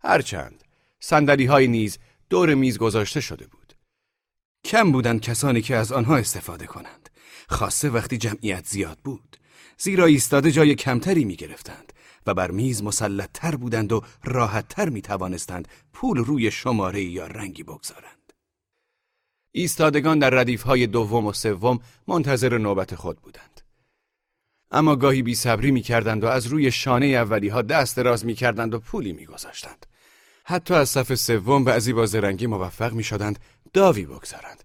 هرچند 0.00 0.64
سندلی 1.00 1.46
های 1.46 1.68
نیز 1.68 1.98
دور 2.30 2.54
میز 2.54 2.78
گذاشته 2.78 3.20
شده 3.20 3.46
بود. 3.46 3.74
کم 4.64 4.92
بودند 4.92 5.20
کسانی 5.20 5.62
که 5.62 5.76
از 5.76 5.92
آنها 5.92 6.16
استفاده 6.16 6.66
کنند. 6.66 7.10
خاصه 7.48 7.90
وقتی 7.90 8.18
جمعیت 8.18 8.66
زیاد 8.66 8.98
بود. 9.04 9.36
زیرا 9.78 10.04
ایستاده 10.04 10.52
جای 10.52 10.74
کمتری 10.74 11.24
می 11.24 11.36
گرفتند 11.36 11.92
و 12.26 12.34
بر 12.34 12.50
میز 12.50 12.82
مسلطتر 12.82 13.56
بودند 13.56 13.92
و 13.92 14.02
راحتتر 14.24 14.88
می 14.88 15.02
توانستند 15.02 15.68
پول 15.92 16.18
روی 16.18 16.50
شماره 16.50 17.02
یا 17.02 17.26
رنگی 17.26 17.62
بگذارند. 17.62 18.32
ایستادگان 19.52 20.18
در 20.18 20.30
ردیف 20.30 20.62
های 20.62 20.86
دوم 20.86 21.26
و 21.26 21.32
سوم 21.32 21.78
منتظر 22.08 22.58
نوبت 22.58 22.94
خود 22.94 23.20
بودند. 23.20 23.55
اما 24.70 24.96
گاهی 24.96 25.22
بی 25.22 25.34
صبری 25.34 25.70
می 25.70 25.82
کردند 25.82 26.24
و 26.24 26.26
از 26.26 26.46
روی 26.46 26.70
شانه 26.70 27.06
اولی 27.06 27.48
ها 27.48 27.62
دست 27.62 27.96
دراز 27.96 28.24
می 28.24 28.34
کردند 28.34 28.74
و 28.74 28.78
پولی 28.78 29.12
می 29.12 29.26
گذاشتند. 29.26 29.86
حتی 30.44 30.74
از 30.74 30.88
صف 30.88 31.14
سوم 31.14 31.64
بعضی 31.64 31.92
با 31.92 32.06
زرنگی 32.06 32.46
موفق 32.46 32.92
می 32.92 33.04
شدند 33.04 33.38
داوی 33.72 34.06
بگذارند 34.06 34.64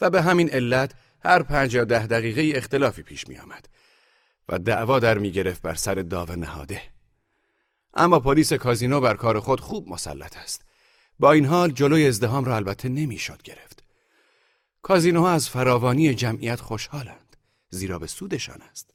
و 0.00 0.10
به 0.10 0.22
همین 0.22 0.50
علت 0.50 0.92
هر 1.24 1.42
پنج 1.42 1.74
یا 1.74 1.84
ده 1.84 2.06
دقیقه 2.06 2.58
اختلافی 2.58 3.02
پیش 3.02 3.28
می 3.28 3.38
آمد 3.38 3.68
و 4.48 4.58
دعوا 4.58 4.98
در 4.98 5.18
می 5.18 5.30
گرفت 5.30 5.62
بر 5.62 5.74
سر 5.74 5.94
داو 5.94 6.32
نهاده. 6.32 6.82
اما 7.94 8.20
پلیس 8.20 8.52
کازینو 8.52 9.00
بر 9.00 9.14
کار 9.14 9.40
خود 9.40 9.60
خوب 9.60 9.88
مسلط 9.88 10.36
است. 10.36 10.62
با 11.18 11.32
این 11.32 11.46
حال 11.46 11.70
جلوی 11.70 12.06
ازدهام 12.06 12.44
را 12.44 12.56
البته 12.56 12.88
نمی‌شد 12.88 13.42
گرفت. 13.42 13.84
کازینوها 14.82 15.30
از 15.30 15.48
فراوانی 15.48 16.14
جمعیت 16.14 16.60
خوشحالند 16.60 17.36
زیرا 17.70 17.98
به 17.98 18.06
سودشان 18.06 18.62
است. 18.70 18.90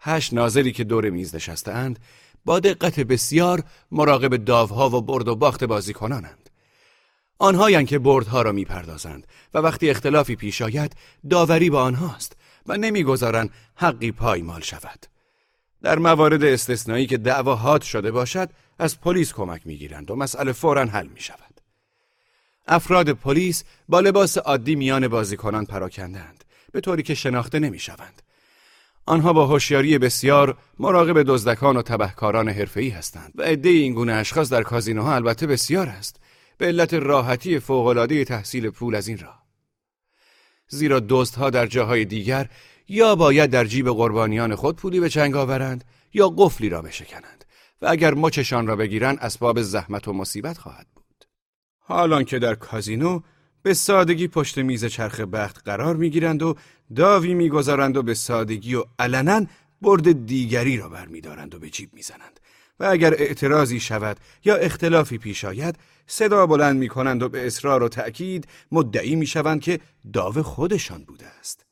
هشت 0.00 0.32
ناظری 0.32 0.72
که 0.72 0.84
دور 0.84 1.10
میز 1.10 1.34
نشستهاند 1.34 1.98
با 2.44 2.60
دقت 2.60 3.00
بسیار 3.00 3.62
مراقب 3.90 4.36
داوها 4.36 4.90
و 4.90 5.02
برد 5.02 5.28
و 5.28 5.36
باخت 5.36 5.64
بازیکنانند. 5.64 6.50
آنهایند 7.38 7.86
که 7.86 7.98
بردها 7.98 8.42
را 8.42 8.52
می‌پردازند 8.52 9.26
و 9.54 9.58
وقتی 9.58 9.90
اختلافی 9.90 10.36
پیش 10.36 10.62
آید 10.62 10.96
داوری 11.30 11.70
با 11.70 11.82
آنهاست 11.82 12.36
و 12.66 12.76
نمی‌گذارند 12.76 13.50
حقی 13.74 14.12
پایمال 14.12 14.60
شود. 14.60 15.06
در 15.82 15.98
موارد 15.98 16.44
استثنایی 16.44 17.06
که 17.06 17.18
دعوا 17.18 17.54
حاد 17.54 17.82
شده 17.82 18.10
باشد 18.10 18.50
از 18.78 19.00
پلیس 19.00 19.32
کمک 19.32 19.66
می‌گیرند 19.66 20.10
و 20.10 20.16
مسئله 20.16 20.52
فورا 20.52 20.84
حل 20.84 21.06
می 21.06 21.20
شود. 21.20 21.60
افراد 22.66 23.10
پلیس 23.10 23.64
با 23.88 24.00
لباس 24.00 24.38
عادی 24.38 24.74
میان 24.74 25.08
بازیکنان 25.08 25.66
پراکندند 25.66 26.44
به 26.72 26.80
طوری 26.80 27.02
که 27.02 27.14
شناخته 27.14 27.58
نمی 27.58 27.78
شوند. 27.78 28.22
آنها 29.06 29.32
با 29.32 29.46
هوشیاری 29.46 29.98
بسیار 29.98 30.58
مراقب 30.78 31.22
دزدکان 31.22 31.76
و 31.76 31.82
تبهکاران 31.82 32.48
حرفه‌ای 32.48 32.88
هستند 32.88 33.32
و 33.34 33.42
عده 33.42 33.68
این 33.68 33.94
گونه 33.94 34.12
اشخاص 34.12 34.52
در 34.52 34.62
کازینوها 34.62 35.14
البته 35.14 35.46
بسیار 35.46 35.88
است. 35.88 36.20
به 36.58 36.66
علت 36.66 36.94
راحتی 36.94 37.58
فوق‌العاده 37.58 38.24
تحصیل 38.24 38.70
پول 38.70 38.94
از 38.94 39.08
این 39.08 39.18
راه. 39.18 39.42
زیرا 40.68 41.00
دزدها 41.08 41.50
در 41.50 41.66
جاهای 41.66 42.04
دیگر 42.04 42.48
یا 42.88 43.14
باید 43.14 43.50
در 43.50 43.64
جیب 43.64 43.88
قربانیان 43.88 44.54
خود 44.54 44.76
پولی 44.76 45.00
به 45.00 45.08
چنگ 45.08 45.36
آورند 45.36 45.84
یا 46.12 46.28
قفلی 46.28 46.68
را 46.68 46.82
بشکنند 46.82 47.44
و 47.82 47.86
اگر 47.88 48.14
مچشان 48.14 48.66
را 48.66 48.76
بگیرند 48.76 49.18
اسباب 49.20 49.62
زحمت 49.62 50.08
و 50.08 50.12
مصیبت 50.12 50.58
خواهد 50.58 50.86
بود. 50.94 51.24
حالان 51.78 52.24
که 52.24 52.38
در 52.38 52.54
کازینو 52.54 53.20
به 53.62 53.74
سادگی 53.74 54.28
پشت 54.28 54.58
میز 54.58 54.84
چرخ 54.84 55.20
بخت 55.20 55.62
قرار 55.64 55.96
می‌گیرند 55.96 56.42
و 56.42 56.56
داوی 56.96 57.34
می‌گذارند 57.34 57.96
و 57.96 58.02
به 58.02 58.14
سادگی 58.14 58.74
و 58.74 58.84
علنا 58.98 59.46
برد 59.82 60.26
دیگری 60.26 60.76
را 60.76 60.88
برمیدارند 60.88 61.54
و 61.54 61.58
به 61.58 61.70
جیب 61.70 61.94
می‌زنند. 61.94 62.40
و 62.80 62.84
اگر 62.84 63.14
اعتراضی 63.14 63.80
شود 63.80 64.16
یا 64.44 64.56
اختلافی 64.56 65.18
پیش 65.18 65.44
آید 65.44 65.76
صدا 66.06 66.46
بلند 66.46 66.78
می 66.78 66.88
کنند 66.88 67.22
و 67.22 67.28
به 67.28 67.46
اصرار 67.46 67.82
و 67.82 67.88
تأکید 67.88 68.48
مدعی 68.72 69.16
می 69.16 69.26
شوند 69.26 69.60
که 69.60 69.80
داو 70.12 70.42
خودشان 70.42 71.04
بوده 71.04 71.26
است. 71.26 71.66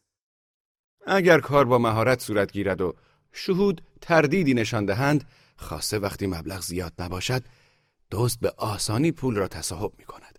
اگر 1.06 1.40
کار 1.40 1.64
با 1.64 1.78
مهارت 1.78 2.22
صورت 2.22 2.52
گیرد 2.52 2.80
و 2.80 2.94
شهود 3.32 3.82
تردیدی 4.00 4.54
نشان 4.54 4.86
دهند 4.86 5.24
خاصه 5.56 5.98
وقتی 5.98 6.26
مبلغ 6.26 6.60
زیاد 6.60 6.92
نباشد 6.98 7.42
دوست 8.10 8.40
به 8.40 8.52
آسانی 8.56 9.12
پول 9.12 9.36
را 9.36 9.48
تصاحب 9.48 9.92
می 9.98 10.04
کند 10.04 10.38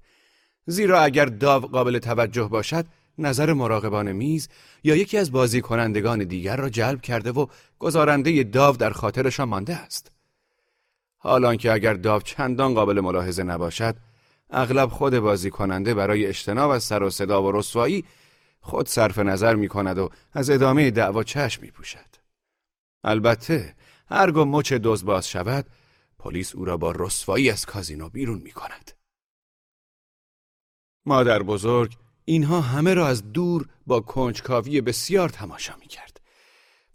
زیرا 0.66 1.02
اگر 1.02 1.26
داو 1.26 1.66
قابل 1.66 2.00
توجه 2.00 2.48
باشد 2.48 2.86
نظر 3.20 3.54
مراقبان 3.54 4.12
میز 4.12 4.50
یا 4.84 4.96
یکی 4.96 5.18
از 5.18 5.32
بازی 5.32 5.62
کنندگان 5.62 6.24
دیگر 6.24 6.56
را 6.56 6.70
جلب 6.70 7.02
کرده 7.02 7.32
و 7.32 7.46
گزارنده 7.80 8.44
داو 8.44 8.78
در 8.78 8.90
خاطرشان 8.90 9.50
مانده 9.50 9.76
است 9.76 10.12
حالان 11.18 11.58
که 11.58 11.72
اگر 11.72 11.94
داو 11.94 12.22
چندان 12.22 12.74
قابل 12.74 13.00
ملاحظه 13.00 13.44
نباشد 13.44 13.96
اغلب 14.50 14.90
خود 14.90 15.20
بازی 15.20 15.50
کننده 15.50 15.94
برای 15.94 16.26
اجتناب 16.26 16.72
از 16.72 16.84
سر 16.84 17.04
و 17.04 17.10
صدا 17.10 17.44
و 17.44 17.52
رسوایی 17.52 18.06
خود 18.62 18.88
صرف 18.88 19.20
نظر 19.20 19.56
می 19.56 19.68
کند 19.68 19.98
و 19.98 20.10
از 20.34 20.50
ادامه 20.50 20.92
دعوا 20.92 21.24
چشم 21.24 21.62
می 21.62 21.72
پوشد. 21.72 22.10
البته 23.04 23.76
هرگاه 24.10 24.46
مچ 24.48 24.74
دوز 24.74 25.06
باز 25.06 25.30
شود 25.30 25.66
پلیس 26.20 26.56
او 26.56 26.66
را 26.66 26.78
با 26.78 26.92
رسوایی 26.92 27.50
از 27.50 27.66
کازینو 27.66 28.10
بیرون 28.10 28.40
می 28.40 28.52
کند. 28.52 28.92
مادر 31.06 31.44
بزرگ 31.44 31.98
اینها 32.30 32.62
همه 32.62 32.94
را 32.94 33.08
از 33.08 33.32
دور 33.32 33.70
با 33.88 34.00
کنجکاوی 34.00 34.82
بسیار 34.82 35.30
تماشا 35.30 35.76
می 35.80 35.88
کرد 35.88 36.22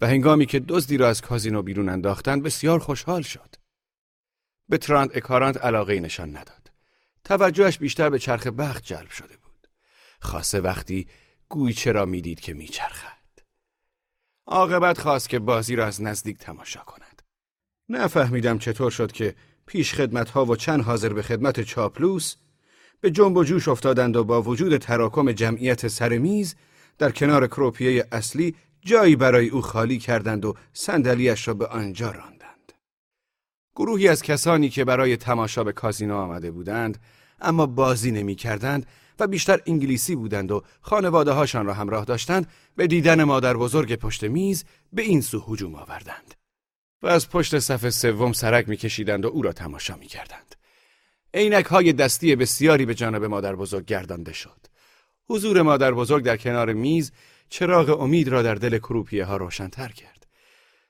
و 0.01 0.07
هنگامی 0.07 0.47
که 0.47 0.61
دزدی 0.61 0.97
را 0.97 1.09
از 1.09 1.21
کازینو 1.21 1.63
بیرون 1.63 1.89
انداختند 1.89 2.43
بسیار 2.43 2.79
خوشحال 2.79 3.23
شد. 3.23 3.55
به 4.69 4.79
ترانت 4.79 5.17
اکارانت 5.17 5.57
علاقه 5.57 6.01
نشان 6.01 6.37
نداد. 6.37 6.73
توجهش 7.25 7.79
بیشتر 7.79 8.11
به 8.11 8.19
چرخ 8.19 8.47
بخت 8.47 8.85
جلب 8.85 9.11
شده 9.11 9.37
بود. 9.37 9.69
خاصه 10.21 10.61
وقتی 10.61 11.09
گویچه 11.49 11.93
را 11.93 12.05
می‌دید 12.05 12.41
که 12.41 12.55
میچرخد. 12.55 13.43
عاقبت 14.47 14.99
خواست 14.99 15.29
که 15.29 15.39
بازی 15.39 15.77
را 15.77 15.87
از 15.87 16.03
نزدیک 16.03 16.39
تماشا 16.39 16.81
کند. 16.81 17.23
نفهمیدم 17.89 18.59
چطور 18.59 18.91
شد 18.91 19.13
که 19.13 19.35
پیش 19.67 19.95
خدمت 19.95 20.31
ها 20.31 20.45
و 20.45 20.57
چند 20.57 20.83
حاضر 20.83 21.13
به 21.13 21.23
خدمت 21.23 21.61
چاپلوس 21.61 22.37
به 23.05 23.11
جنب 23.11 23.37
و 23.37 23.45
جوش 23.45 23.69
افتادند 23.69 24.17
و 24.17 24.25
با 24.25 24.43
وجود 24.43 24.77
تراکم 24.77 25.33
جمعیت 25.33 25.89
سر 25.89 26.19
میز 26.19 26.55
در 26.99 27.11
کنار 27.11 27.47
کروپیه 27.47 28.07
اصلی 28.13 28.55
جایی 28.81 29.17
برای 29.17 29.49
او 29.49 29.61
خالی 29.61 29.99
کردند 29.99 30.45
و 30.45 30.55
صندلیاش 30.73 31.49
را 31.49 31.55
به 31.55 31.67
آنجا 31.67 32.11
راندند. 32.11 32.73
گروهی 33.77 34.09
از 34.09 34.23
کسانی 34.23 34.69
که 34.69 34.85
برای 34.85 35.17
تماشا 35.17 35.65
به 35.65 35.73
کازینو 35.73 36.17
آمده 36.17 36.51
بودند 36.51 36.99
اما 37.41 37.67
بازی 37.67 38.11
نمی 38.11 38.35
کردند 38.35 38.87
و 39.19 39.27
بیشتر 39.27 39.61
انگلیسی 39.67 40.17
بودند 40.17 40.53
و 40.53 40.63
خانواده 40.81 41.33
هاشان 41.33 41.67
را 41.67 41.75
همراه 41.75 42.05
داشتند 42.05 42.47
به 42.77 42.87
دیدن 42.87 43.25
مادر 43.25 43.57
بزرگ 43.57 43.95
پشت 43.95 44.25
میز 44.25 44.65
به 44.93 45.03
این 45.03 45.21
سو 45.21 45.45
هجوم 45.49 45.75
آوردند 45.75 46.35
و 47.03 47.07
از 47.07 47.31
پشت 47.31 47.59
صف 47.59 47.91
سوم 47.91 48.33
سرک 48.33 48.69
میکشیدند 48.69 49.25
و 49.25 49.29
او 49.29 49.43
را 49.43 49.53
تماشا 49.53 49.97
می‌کردند 49.97 50.55
عینک 51.35 51.65
های 51.65 51.93
دستی 51.93 52.37
بسیاری 52.37 52.87
به 52.87 52.95
جانب 52.95 53.25
مادر 53.25 53.57
بزرگ 53.57 53.85
گردانده 53.85 54.33
شد 54.33 54.67
حضور 55.29 55.63
مادر 55.63 55.93
بزرگ 55.93 56.25
در 56.25 56.37
کنار 56.37 56.73
میز 56.73 57.13
چراغ 57.49 58.01
امید 58.01 58.29
را 58.29 58.43
در 58.43 58.55
دل 58.55 58.79
کروپیه 58.79 59.25
ها 59.25 59.37
روشنتر 59.37 59.89
کرد 59.89 60.27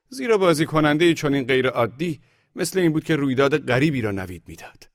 زیرا 0.08 0.38
بازی 0.38 0.66
کننده 0.66 1.14
چنین 1.14 1.44
غیر 1.44 1.68
عادی 1.68 2.20
مثل 2.56 2.78
این 2.78 2.92
بود 2.92 3.04
که 3.04 3.16
رویداد 3.16 3.66
غریبی 3.66 4.00
را 4.00 4.10
نوید 4.10 4.42
می‌داد 4.46 4.90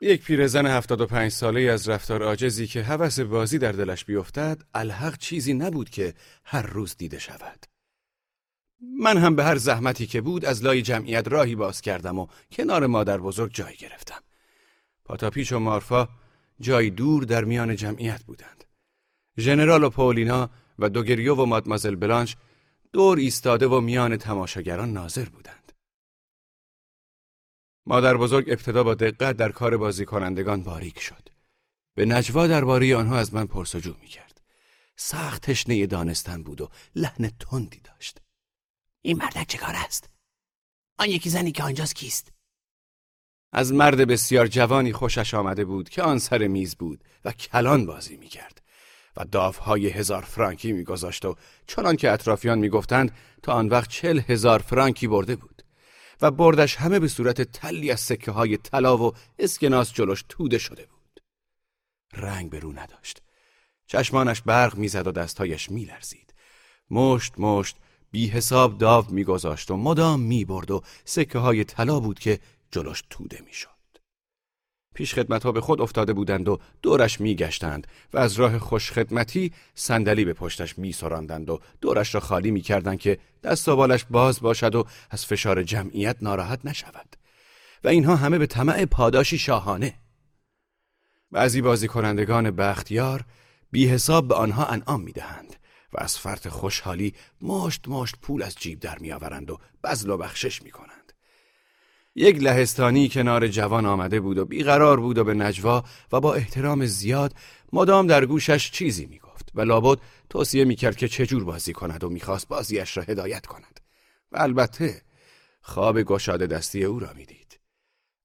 یک 0.00 0.24
پیرزن 0.24 0.66
هفتاد 0.66 1.00
و 1.00 1.06
پنج 1.06 1.32
ساله 1.32 1.60
از 1.60 1.88
رفتار 1.88 2.22
عاجزی 2.22 2.66
که 2.66 2.82
هوس 2.82 3.20
بازی 3.20 3.58
در 3.58 3.72
دلش 3.72 4.04
بیفتد 4.04 4.62
الحق 4.74 5.18
چیزی 5.18 5.54
نبود 5.54 5.90
که 5.90 6.14
هر 6.44 6.62
روز 6.66 6.96
دیده 6.96 7.18
شود. 7.18 7.66
من 9.00 9.16
هم 9.16 9.36
به 9.36 9.44
هر 9.44 9.56
زحمتی 9.56 10.06
که 10.06 10.20
بود 10.20 10.44
از 10.44 10.64
لای 10.64 10.82
جمعیت 10.82 11.28
راهی 11.28 11.54
باز 11.54 11.80
کردم 11.80 12.18
و 12.18 12.26
کنار 12.52 12.86
مادر 12.86 13.18
بزرگ 13.18 13.54
جای 13.54 13.76
گرفتم. 13.76 14.22
پاتاپیچ 15.08 15.52
و 15.52 15.58
مارفا 15.58 16.08
جای 16.60 16.90
دور 16.90 17.24
در 17.24 17.44
میان 17.44 17.76
جمعیت 17.76 18.24
بودند. 18.24 18.64
ژنرال 19.38 19.84
و 19.84 19.90
پولینا 19.90 20.50
و 20.78 20.88
دوگریو 20.88 21.34
و 21.34 21.46
مادمازل 21.46 21.96
بلانش 21.96 22.36
دور 22.92 23.18
ایستاده 23.18 23.66
و 23.66 23.80
میان 23.80 24.16
تماشاگران 24.16 24.92
ناظر 24.92 25.24
بودند. 25.24 25.72
مادر 27.86 28.16
بزرگ 28.16 28.50
ابتدا 28.50 28.84
با 28.84 28.94
دقت 28.94 29.36
در 29.36 29.52
کار 29.52 29.76
بازی 29.76 30.04
کنندگان 30.04 30.62
باریک 30.62 31.00
شد. 31.00 31.28
به 31.94 32.06
نجوا 32.06 32.46
درباره 32.46 32.96
آنها 32.96 33.18
از 33.18 33.34
من 33.34 33.46
پرسجو 33.46 33.94
می 34.00 34.08
کرد. 34.08 34.40
سخت 34.96 35.42
تشنه 35.42 35.86
دانستن 35.86 36.42
بود 36.42 36.60
و 36.60 36.70
لحن 36.94 37.30
تندی 37.40 37.80
داشت. 37.80 38.20
این 39.02 39.18
مردک 39.18 39.46
چه 39.48 39.58
کار 39.58 39.74
است؟ 39.74 40.10
آن 40.98 41.08
یکی 41.08 41.30
زنی 41.30 41.52
که 41.52 41.62
آنجاست 41.62 41.94
کیست؟ 41.94 42.32
از 43.52 43.72
مرد 43.72 44.08
بسیار 44.08 44.46
جوانی 44.46 44.92
خوشش 44.92 45.34
آمده 45.34 45.64
بود 45.64 45.88
که 45.88 46.02
آن 46.02 46.18
سر 46.18 46.46
میز 46.46 46.76
بود 46.76 47.04
و 47.24 47.32
کلان 47.32 47.86
بازی 47.86 48.16
می 48.16 48.28
کرد 48.28 48.62
و 49.16 49.24
دافهای 49.24 49.88
هزار 49.88 50.22
فرانکی 50.22 50.72
میگذاشت 50.72 51.24
و 51.24 51.36
چنان 51.66 51.96
که 51.96 52.12
اطرافیان 52.12 52.58
می‌گفتند 52.58 53.12
تا 53.42 53.52
آن 53.52 53.68
وقت 53.68 53.90
چل 53.90 54.20
هزار 54.28 54.58
فرانکی 54.58 55.06
برده 55.06 55.36
بود. 55.36 55.62
و 56.22 56.30
بردش 56.30 56.76
همه 56.76 56.98
به 56.98 57.08
صورت 57.08 57.42
تلی 57.42 57.90
از 57.90 58.00
سکه 58.00 58.30
های 58.30 58.56
طلا 58.56 58.96
و 58.96 59.12
اسکناس 59.38 59.92
جلوش 59.92 60.24
توده 60.28 60.58
شده 60.58 60.86
بود. 60.86 61.20
رنگ 62.12 62.50
به 62.50 62.58
رو 62.58 62.72
نداشت. 62.72 63.22
چشمانش 63.86 64.42
برق 64.42 64.76
می‌زد 64.76 65.06
و 65.06 65.12
دستهایش 65.12 65.70
میلرزید. 65.70 66.34
مشت 66.90 67.32
مشت 67.38 67.76
بی 68.10 68.28
حساب 68.28 68.78
داو 68.78 69.04
میگذاشت 69.10 69.70
و 69.70 69.76
مدام 69.76 70.20
می‌برد 70.20 70.70
و 70.70 70.82
سکه 71.04 71.38
های 71.38 71.64
طلا 71.64 72.00
بود 72.00 72.18
که 72.18 72.40
جلوش 72.70 73.04
توده 73.10 73.42
می‌شد. 73.46 73.68
پیش 74.94 75.14
خدمت 75.14 75.42
ها 75.42 75.52
به 75.52 75.60
خود 75.60 75.80
افتاده 75.80 76.12
بودند 76.12 76.48
و 76.48 76.58
دورش 76.82 77.20
میگشتند 77.20 77.86
و 78.12 78.18
از 78.18 78.34
راه 78.34 78.58
خوشخدمتی 78.58 79.52
صندلی 79.74 80.24
به 80.24 80.32
پشتش 80.32 80.78
میسراندند 80.78 81.50
و 81.50 81.60
دورش 81.80 82.14
را 82.14 82.20
خالی 82.20 82.50
می‌کردند 82.50 82.98
که 82.98 83.18
دست 83.42 83.68
و 83.68 83.76
بالش 83.76 84.04
باز 84.10 84.40
باشد 84.40 84.74
و 84.74 84.84
از 85.10 85.26
فشار 85.26 85.62
جمعیت 85.62 86.16
ناراحت 86.22 86.60
نشود. 86.64 87.16
و 87.84 87.88
اینها 87.88 88.16
همه 88.16 88.38
به 88.38 88.46
طمع 88.46 88.84
پاداشی 88.84 89.38
شاهانه. 89.38 89.94
بعضی 91.30 91.60
بازی 91.62 91.88
کنندگان 91.88 92.50
بختیار 92.50 93.24
بی 93.70 93.88
حساب 93.88 94.28
به 94.28 94.34
آنها 94.34 94.66
انعام 94.66 95.00
می‌دهند 95.00 95.56
و 95.92 95.96
از 96.00 96.18
فرط 96.18 96.48
خوشحالی 96.48 97.14
مشت 97.42 97.88
مشت 97.88 98.16
پول 98.22 98.42
از 98.42 98.54
جیب 98.54 98.80
در 98.80 98.98
میآورند 98.98 99.50
و 99.50 99.58
بزل 99.84 100.10
و 100.10 100.16
بخشش 100.16 100.62
می‌کنند. 100.62 100.97
یک 102.20 102.36
لهستانی 102.42 103.08
کنار 103.08 103.48
جوان 103.48 103.86
آمده 103.86 104.20
بود 104.20 104.38
و 104.38 104.44
بیقرار 104.44 105.00
بود 105.00 105.18
و 105.18 105.24
به 105.24 105.34
نجوا 105.34 105.84
و 106.12 106.20
با 106.20 106.34
احترام 106.34 106.86
زیاد 106.86 107.34
مدام 107.72 108.06
در 108.06 108.26
گوشش 108.26 108.70
چیزی 108.70 109.06
می‌گفت 109.06 109.50
و 109.54 109.60
لابد 109.60 109.98
توصیه 110.30 110.64
می‌کرد 110.64 110.96
که 110.96 111.08
چجور 111.08 111.44
بازی 111.44 111.72
کند 111.72 112.04
و 112.04 112.08
می‌خواست 112.08 112.48
بازیش 112.48 112.96
را 112.96 113.02
هدایت 113.02 113.46
کند. 113.46 113.80
و 114.32 114.38
البته 114.38 115.02
خواب 115.62 116.02
گشاده 116.02 116.46
دستی 116.46 116.84
او 116.84 116.98
را 116.98 117.12
می‌دید. 117.16 117.60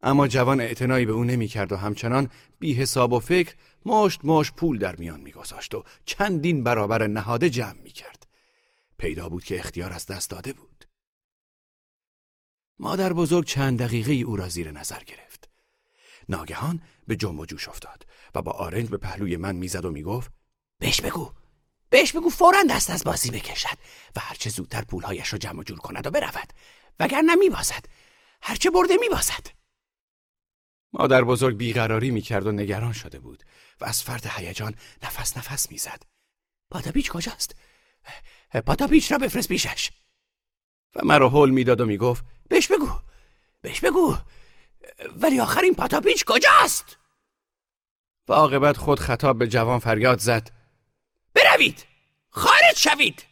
اما 0.01 0.27
جوان 0.27 0.61
اعتنایی 0.61 1.05
به 1.05 1.11
او 1.11 1.23
نمی‌کرد 1.23 1.71
و 1.71 1.75
همچنان 1.75 2.29
بی 2.59 2.73
حساب 2.73 3.13
و 3.13 3.19
فکر 3.19 3.55
مشت 3.85 4.19
مشت 4.23 4.55
پول 4.55 4.77
در 4.79 4.95
میان 4.95 5.19
میگذاشت 5.19 5.75
و 5.75 5.83
چندین 6.05 6.63
برابر 6.63 7.07
نهاده 7.07 7.49
جمع 7.49 7.81
می‌کرد. 7.83 8.27
پیدا 8.97 9.29
بود 9.29 9.43
که 9.43 9.59
اختیار 9.59 9.93
از 9.93 10.05
دست 10.05 10.29
داده 10.29 10.53
بود. 10.53 10.72
مادر 12.79 13.13
بزرگ 13.13 13.45
چند 13.45 13.79
دقیقه 13.79 14.13
او 14.13 14.35
را 14.35 14.49
زیر 14.49 14.71
نظر 14.71 15.03
گرفت. 15.03 15.49
ناگهان 16.29 16.81
به 17.07 17.15
جنب 17.15 17.39
و 17.39 17.45
جوش 17.45 17.67
افتاد 17.67 18.05
و 18.35 18.41
با 18.41 18.51
آرنج 18.51 18.89
به 18.89 18.97
پهلوی 18.97 19.37
من 19.37 19.55
می‌زد 19.55 19.85
و 19.85 19.91
می‌گفت 19.91 20.31
بهش 20.79 21.01
بگو 21.01 21.31
بهش 21.89 22.11
بگو 22.11 22.29
فورا 22.29 22.63
دست 22.69 22.89
از 22.89 23.03
بازی 23.03 23.31
بکشد 23.31 23.77
و 24.15 24.19
هرچه 24.19 24.49
زودتر 24.49 24.81
پولهایش 24.81 25.33
را 25.33 25.39
جمع 25.39 25.59
و 25.59 25.63
جور 25.63 25.77
کند 25.77 26.07
و 26.07 26.11
برود 26.11 26.53
وگرنه 26.99 27.35
میبازد 27.35 27.85
هرچه 28.41 28.69
برده 28.69 28.93
میبازد. 29.01 29.47
مادر 30.93 31.23
بزرگ 31.23 31.57
بیقراری 31.57 32.11
می‌کرد 32.11 32.47
و 32.47 32.51
نگران 32.51 32.93
شده 32.93 33.19
بود 33.19 33.43
و 33.81 33.85
از 33.85 34.03
فرد 34.03 34.25
هیجان 34.25 34.75
نفس 35.03 35.37
نفس 35.37 35.71
می‌زد. 35.71 36.03
پاتاپیچ 36.69 37.11
کجاست؟ 37.11 37.55
پاتاپیچ 38.65 39.11
را 39.11 39.17
بفرست 39.17 39.47
پیشش. 39.47 39.91
و 40.95 40.99
مرا 41.05 41.29
حل 41.29 41.49
می‌داد 41.49 41.81
و 41.81 41.85
می‌گفت 41.85 42.25
بهش 42.49 42.67
بگو. 42.67 42.89
بهش 43.61 43.79
بگو. 43.79 44.17
ولی 45.21 45.39
آخر 45.39 45.61
این 45.61 45.75
پاتاپیچ 45.75 46.25
کجاست؟ 46.25 46.97
و 48.27 48.33
عاقبت 48.33 48.77
خود 48.77 48.99
خطاب 48.99 49.37
به 49.37 49.47
جوان 49.47 49.79
فریاد 49.79 50.19
زد. 50.19 50.51
بروید. 51.33 51.85
خارج 52.29 52.77
شوید. 52.77 53.23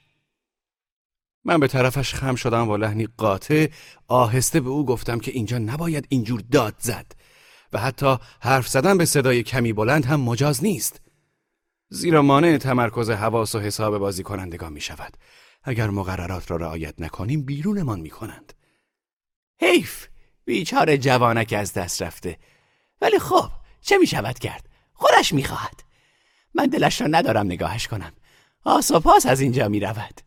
من 1.43 1.59
به 1.59 1.67
طرفش 1.67 2.13
خم 2.13 2.35
شدم 2.35 2.65
با 2.65 2.75
لحنی 2.75 3.07
قاطع. 3.17 3.67
آهسته 4.07 4.59
به 4.59 4.69
او 4.69 4.85
گفتم 4.85 5.19
که 5.19 5.31
اینجا 5.31 5.57
نباید 5.57 6.05
اینجور 6.09 6.43
داد 6.51 6.75
زد. 6.79 7.11
و 7.73 7.79
حتی 7.79 8.17
حرف 8.41 8.67
زدن 8.67 8.97
به 8.97 9.05
صدای 9.05 9.43
کمی 9.43 9.73
بلند 9.73 10.05
هم 10.05 10.19
مجاز 10.19 10.63
نیست. 10.63 11.01
زیرا 11.89 12.21
مانع 12.21 12.57
تمرکز 12.57 13.09
حواس 13.09 13.55
و 13.55 13.59
حساب 13.59 13.97
بازی 13.97 14.23
کنندگان 14.23 14.73
می 14.73 14.81
شود 14.81 15.17
اگر 15.63 15.89
مقررات 15.89 16.51
را 16.51 16.57
رعایت 16.57 17.01
نکنیم 17.01 17.41
بیرونمان 17.41 17.99
می 17.99 18.09
کنند 18.09 18.53
حیف! 19.61 20.07
بیچاره 20.45 20.97
جوانک 20.97 21.53
از 21.57 21.73
دست 21.73 22.01
رفته. 22.01 22.37
ولی 23.01 23.19
خب 23.19 23.49
چه 23.81 23.97
می 23.97 24.07
شود 24.07 24.39
کرد؟ 24.39 24.65
خودش 24.93 25.33
می 25.33 25.43
خواهد 25.43 25.83
من 26.53 26.65
دلش 26.65 27.01
را 27.01 27.07
ندارم 27.07 27.45
نگاهش 27.45 27.87
کنم. 27.87 28.13
آس 28.63 28.91
و 28.91 28.99
پاس 28.99 29.25
از 29.25 29.41
اینجا 29.41 29.67
می 29.67 29.79
رود 29.79 30.21